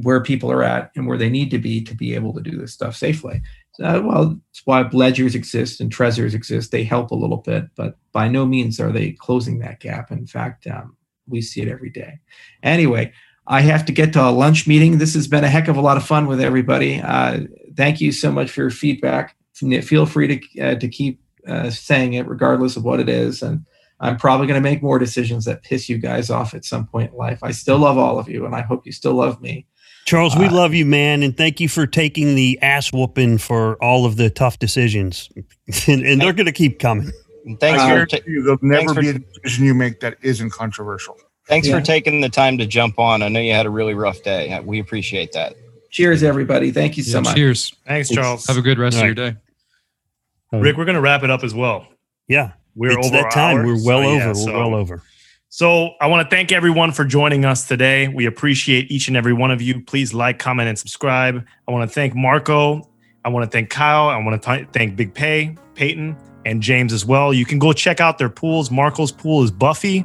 where 0.02 0.22
people 0.22 0.51
are 0.51 0.62
at 0.62 0.93
and 0.94 1.06
where 1.06 1.18
they 1.18 1.28
need 1.28 1.51
to 1.51 1.59
be 1.59 1.82
to 1.82 1.94
be 1.94 2.14
able 2.14 2.32
to 2.32 2.40
do 2.40 2.56
this 2.56 2.72
stuff 2.72 2.94
safely. 2.94 3.43
So, 3.72 4.02
well, 4.02 4.39
it's 4.51 4.62
why 4.64 4.82
ledgers 4.93 5.34
exist 5.34 5.80
and 5.80 5.90
Trezors 5.90 6.34
exist. 6.34 6.70
They 6.70 6.84
help 6.84 7.10
a 7.10 7.16
little 7.16 7.39
bit, 7.39 7.64
but 7.74 7.97
by 8.12 8.28
no 8.28 8.47
means 8.47 8.78
are 8.78 8.93
they 8.93 9.12
closing 9.12 9.59
that 9.59 9.80
gap. 9.80 10.10
In 10.12 10.26
fact, 10.26 10.66
um, 10.66 10.97
we 11.26 11.40
see 11.40 11.62
it 11.62 11.68
every 11.68 11.90
day. 11.90 12.20
Anyway, 12.62 13.12
I 13.47 13.62
have 13.62 13.84
to 13.86 13.93
get 13.93 14.12
to 14.12 14.22
a 14.22 14.30
lunch 14.30 14.68
meeting. 14.68 14.98
This 14.98 15.14
has 15.14 15.26
been 15.26 15.44
a 15.44 15.48
heck 15.48 15.68
of 15.68 15.76
a 15.76 15.80
lot 15.80 15.97
of 15.97 16.06
fun 16.06 16.26
with 16.26 16.40
everybody. 16.40 17.01
Uh, 17.01 17.40
thank 17.76 18.01
you 18.01 18.12
so 18.12 18.30
much 18.30 18.51
for 18.51 18.60
your 18.60 18.70
feedback. 18.70 19.36
Feel 19.55 20.06
free 20.06 20.28
to 20.28 20.60
uh, 20.60 20.74
to 20.76 20.89
keep 20.89 21.20
uh, 21.47 21.70
saying 21.70 22.14
it, 22.14 22.26
regardless 22.28 22.76
of 22.76 22.84
what 22.84 23.01
it 23.01 23.09
is, 23.09 23.43
and 23.43 23.64
I'm 24.03 24.16
probably 24.16 24.47
going 24.49 24.61
to 24.62 24.69
make 24.69 24.83
more 24.83 24.99
decisions 24.99 25.45
that 25.47 25.62
piss 25.62 25.89
you 25.89 25.97
guys 25.97 26.29
off 26.29 26.55
at 26.55 26.65
some 26.65 26.87
point 26.87 27.12
in 27.12 27.16
life. 27.16 27.39
I 27.43 27.53
still 27.53 27.79
love 27.79 27.97
all 27.97 28.19
of 28.19 28.29
you, 28.29 28.45
and 28.45 28.55
I 28.55 28.61
hope 28.62 28.85
you 28.85 28.93
still 28.93 29.15
love 29.15 29.41
me. 29.41 29.66
Charles, 30.05 30.37
we 30.37 30.47
Uh, 30.47 30.53
love 30.53 30.74
you, 30.74 30.85
man, 30.85 31.23
and 31.23 31.37
thank 31.37 31.61
you 31.61 31.69
for 31.69 31.87
taking 31.87 32.35
the 32.35 32.59
ass 32.61 32.93
whooping 32.93 33.39
for 33.39 33.77
all 33.83 34.05
of 34.05 34.16
the 34.16 34.29
tough 34.29 34.59
decisions. 34.59 35.31
and, 35.87 36.05
and 36.05 36.20
they're 36.20 36.33
going 36.33 36.47
to 36.47 36.53
keep 36.53 36.81
coming. 36.81 37.12
Thanks 37.61 37.81
for 37.83 37.89
guarantee 37.89 38.19
ta- 38.19 38.24
you, 38.27 38.43
there'll 38.43 38.59
never 38.61 38.93
for- 38.95 39.01
be 39.01 39.09
a 39.11 39.19
decision 39.20 39.65
you 39.65 39.74
make 39.74 40.01
that 40.01 40.16
isn't 40.23 40.51
controversial. 40.51 41.16
thanks 41.49 41.69
Yeah. 41.69 41.79
for 41.79 41.85
taking 41.85 42.20
the 42.20 42.29
time 42.29 42.59
to 42.59 42.66
jump 42.66 42.99
on. 42.99 43.23
I 43.23 43.29
know 43.29 43.39
you 43.41 43.53
had 43.53 43.66
a 43.66 43.70
really 43.70 43.95
rough 43.95 44.23
day. 44.24 44.59
We 44.65 44.81
appreciate 44.81 45.33
that. 45.33 45.55
Cheers, 45.91 46.23
everybody. 46.24 46.70
Thank 46.73 46.97
you 46.97 47.03
so 47.05 47.19
Yeah, 47.19 47.23
much. 47.23 47.35
cheers. 47.37 47.73
Thanks, 47.87 48.09
Charles. 48.11 48.47
Have 48.47 48.57
a 48.57 48.62
good 48.62 48.79
rest 48.81 48.97
All 48.97 49.03
of 49.03 49.07
your 49.07 49.15
day. 49.15 49.37
Rick, 50.53 50.77
we're 50.77 50.85
going 50.85 50.95
to 50.97 51.01
wrap 51.01 51.23
it 51.23 51.31
up 51.31 51.45
as 51.45 51.55
well. 51.55 51.87
Yeah. 52.29 52.53
We're 52.74 52.99
it's 52.99 53.07
over 53.07 53.16
that 53.16 53.31
time. 53.32 53.59
hour, 53.59 53.66
We're 53.66 53.78
so 53.78 53.86
well 53.86 54.03
yeah, 54.03 54.09
over. 54.09 54.28
We're 54.28 54.35
so- 54.35 54.53
well 54.53 54.74
over. 54.74 55.03
So 55.49 55.90
I 56.01 56.07
want 56.07 56.28
to 56.28 56.35
thank 56.35 56.51
everyone 56.51 56.93
for 56.93 57.05
joining 57.05 57.44
us 57.44 57.69
today. 57.69 58.09
We 58.09 58.24
appreciate 58.24 58.90
each 58.90 59.09
and 59.09 59.19
every 59.19 59.35
one 59.35 59.51
of 59.51 59.61
you. 59.61 59.82
Please 59.82 60.15
like, 60.15 60.39
comment, 60.39 60.66
and 60.66 60.78
subscribe. 60.78 61.44
I 61.69 61.73
want 61.73 61.86
to 61.86 61.94
thank 61.94 62.15
Marco 62.15 62.89
I 63.24 63.28
want 63.28 63.44
to 63.44 63.51
thank 63.51 63.70
Kyle. 63.70 64.09
I 64.09 64.16
want 64.19 64.43
to 64.43 64.66
thank 64.73 64.97
Big 64.97 65.15
Pay, 65.15 65.57
Peyton, 65.74 66.16
and 66.44 66.61
James 66.61 66.93
as 66.93 67.05
well. 67.05 67.32
You 67.32 67.44
can 67.44 67.59
go 67.59 67.73
check 67.73 68.01
out 68.01 68.19
their 68.19 68.28
pools. 68.28 68.70
Marco's 68.70 69.12
pool 69.12 69.44
is 69.44 69.51
Buffy. 69.51 70.05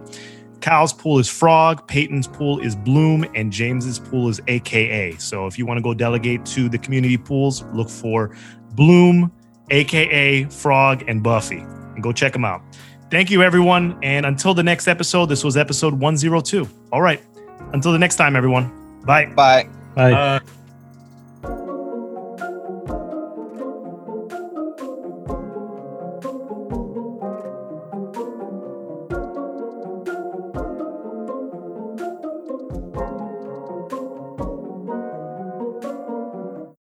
Kyle's 0.61 0.93
pool 0.93 1.19
is 1.19 1.29
Frog, 1.29 1.87
Peyton's 1.87 2.27
pool 2.27 2.59
is 2.59 2.75
Bloom, 2.75 3.23
and 3.35 3.51
James's 3.51 3.99
pool 3.99 4.27
is 4.27 4.41
AKA. 4.47 5.15
So 5.17 5.45
if 5.45 5.57
you 5.57 5.67
want 5.67 5.77
to 5.77 5.83
go 5.83 5.93
delegate 5.93 6.45
to 6.47 6.67
the 6.67 6.79
community 6.79 7.15
pools, 7.15 7.63
look 7.73 7.89
for 7.89 8.35
Bloom, 8.73 9.31
AKA 9.69 10.45
Frog, 10.45 11.03
and 11.07 11.21
Buffy, 11.21 11.63
and 11.97 12.03
go 12.03 12.13
check 12.13 12.31
them 12.31 12.45
out. 12.45 12.61
Thank 13.09 13.31
you, 13.31 13.41
everyone. 13.41 13.97
And 14.03 14.25
until 14.25 14.53
the 14.53 14.63
next 14.63 14.87
episode, 14.87 15.25
this 15.25 15.43
was 15.43 15.57
episode 15.57 15.93
102. 15.93 16.67
All 16.91 17.01
right. 17.01 17.21
Until 17.73 17.91
the 17.91 17.99
next 17.99 18.15
time, 18.15 18.35
everyone. 18.35 19.01
Bye. 19.03 19.25
Bye. 19.25 19.67
Bye. 19.95 20.13
Uh, 20.13 20.39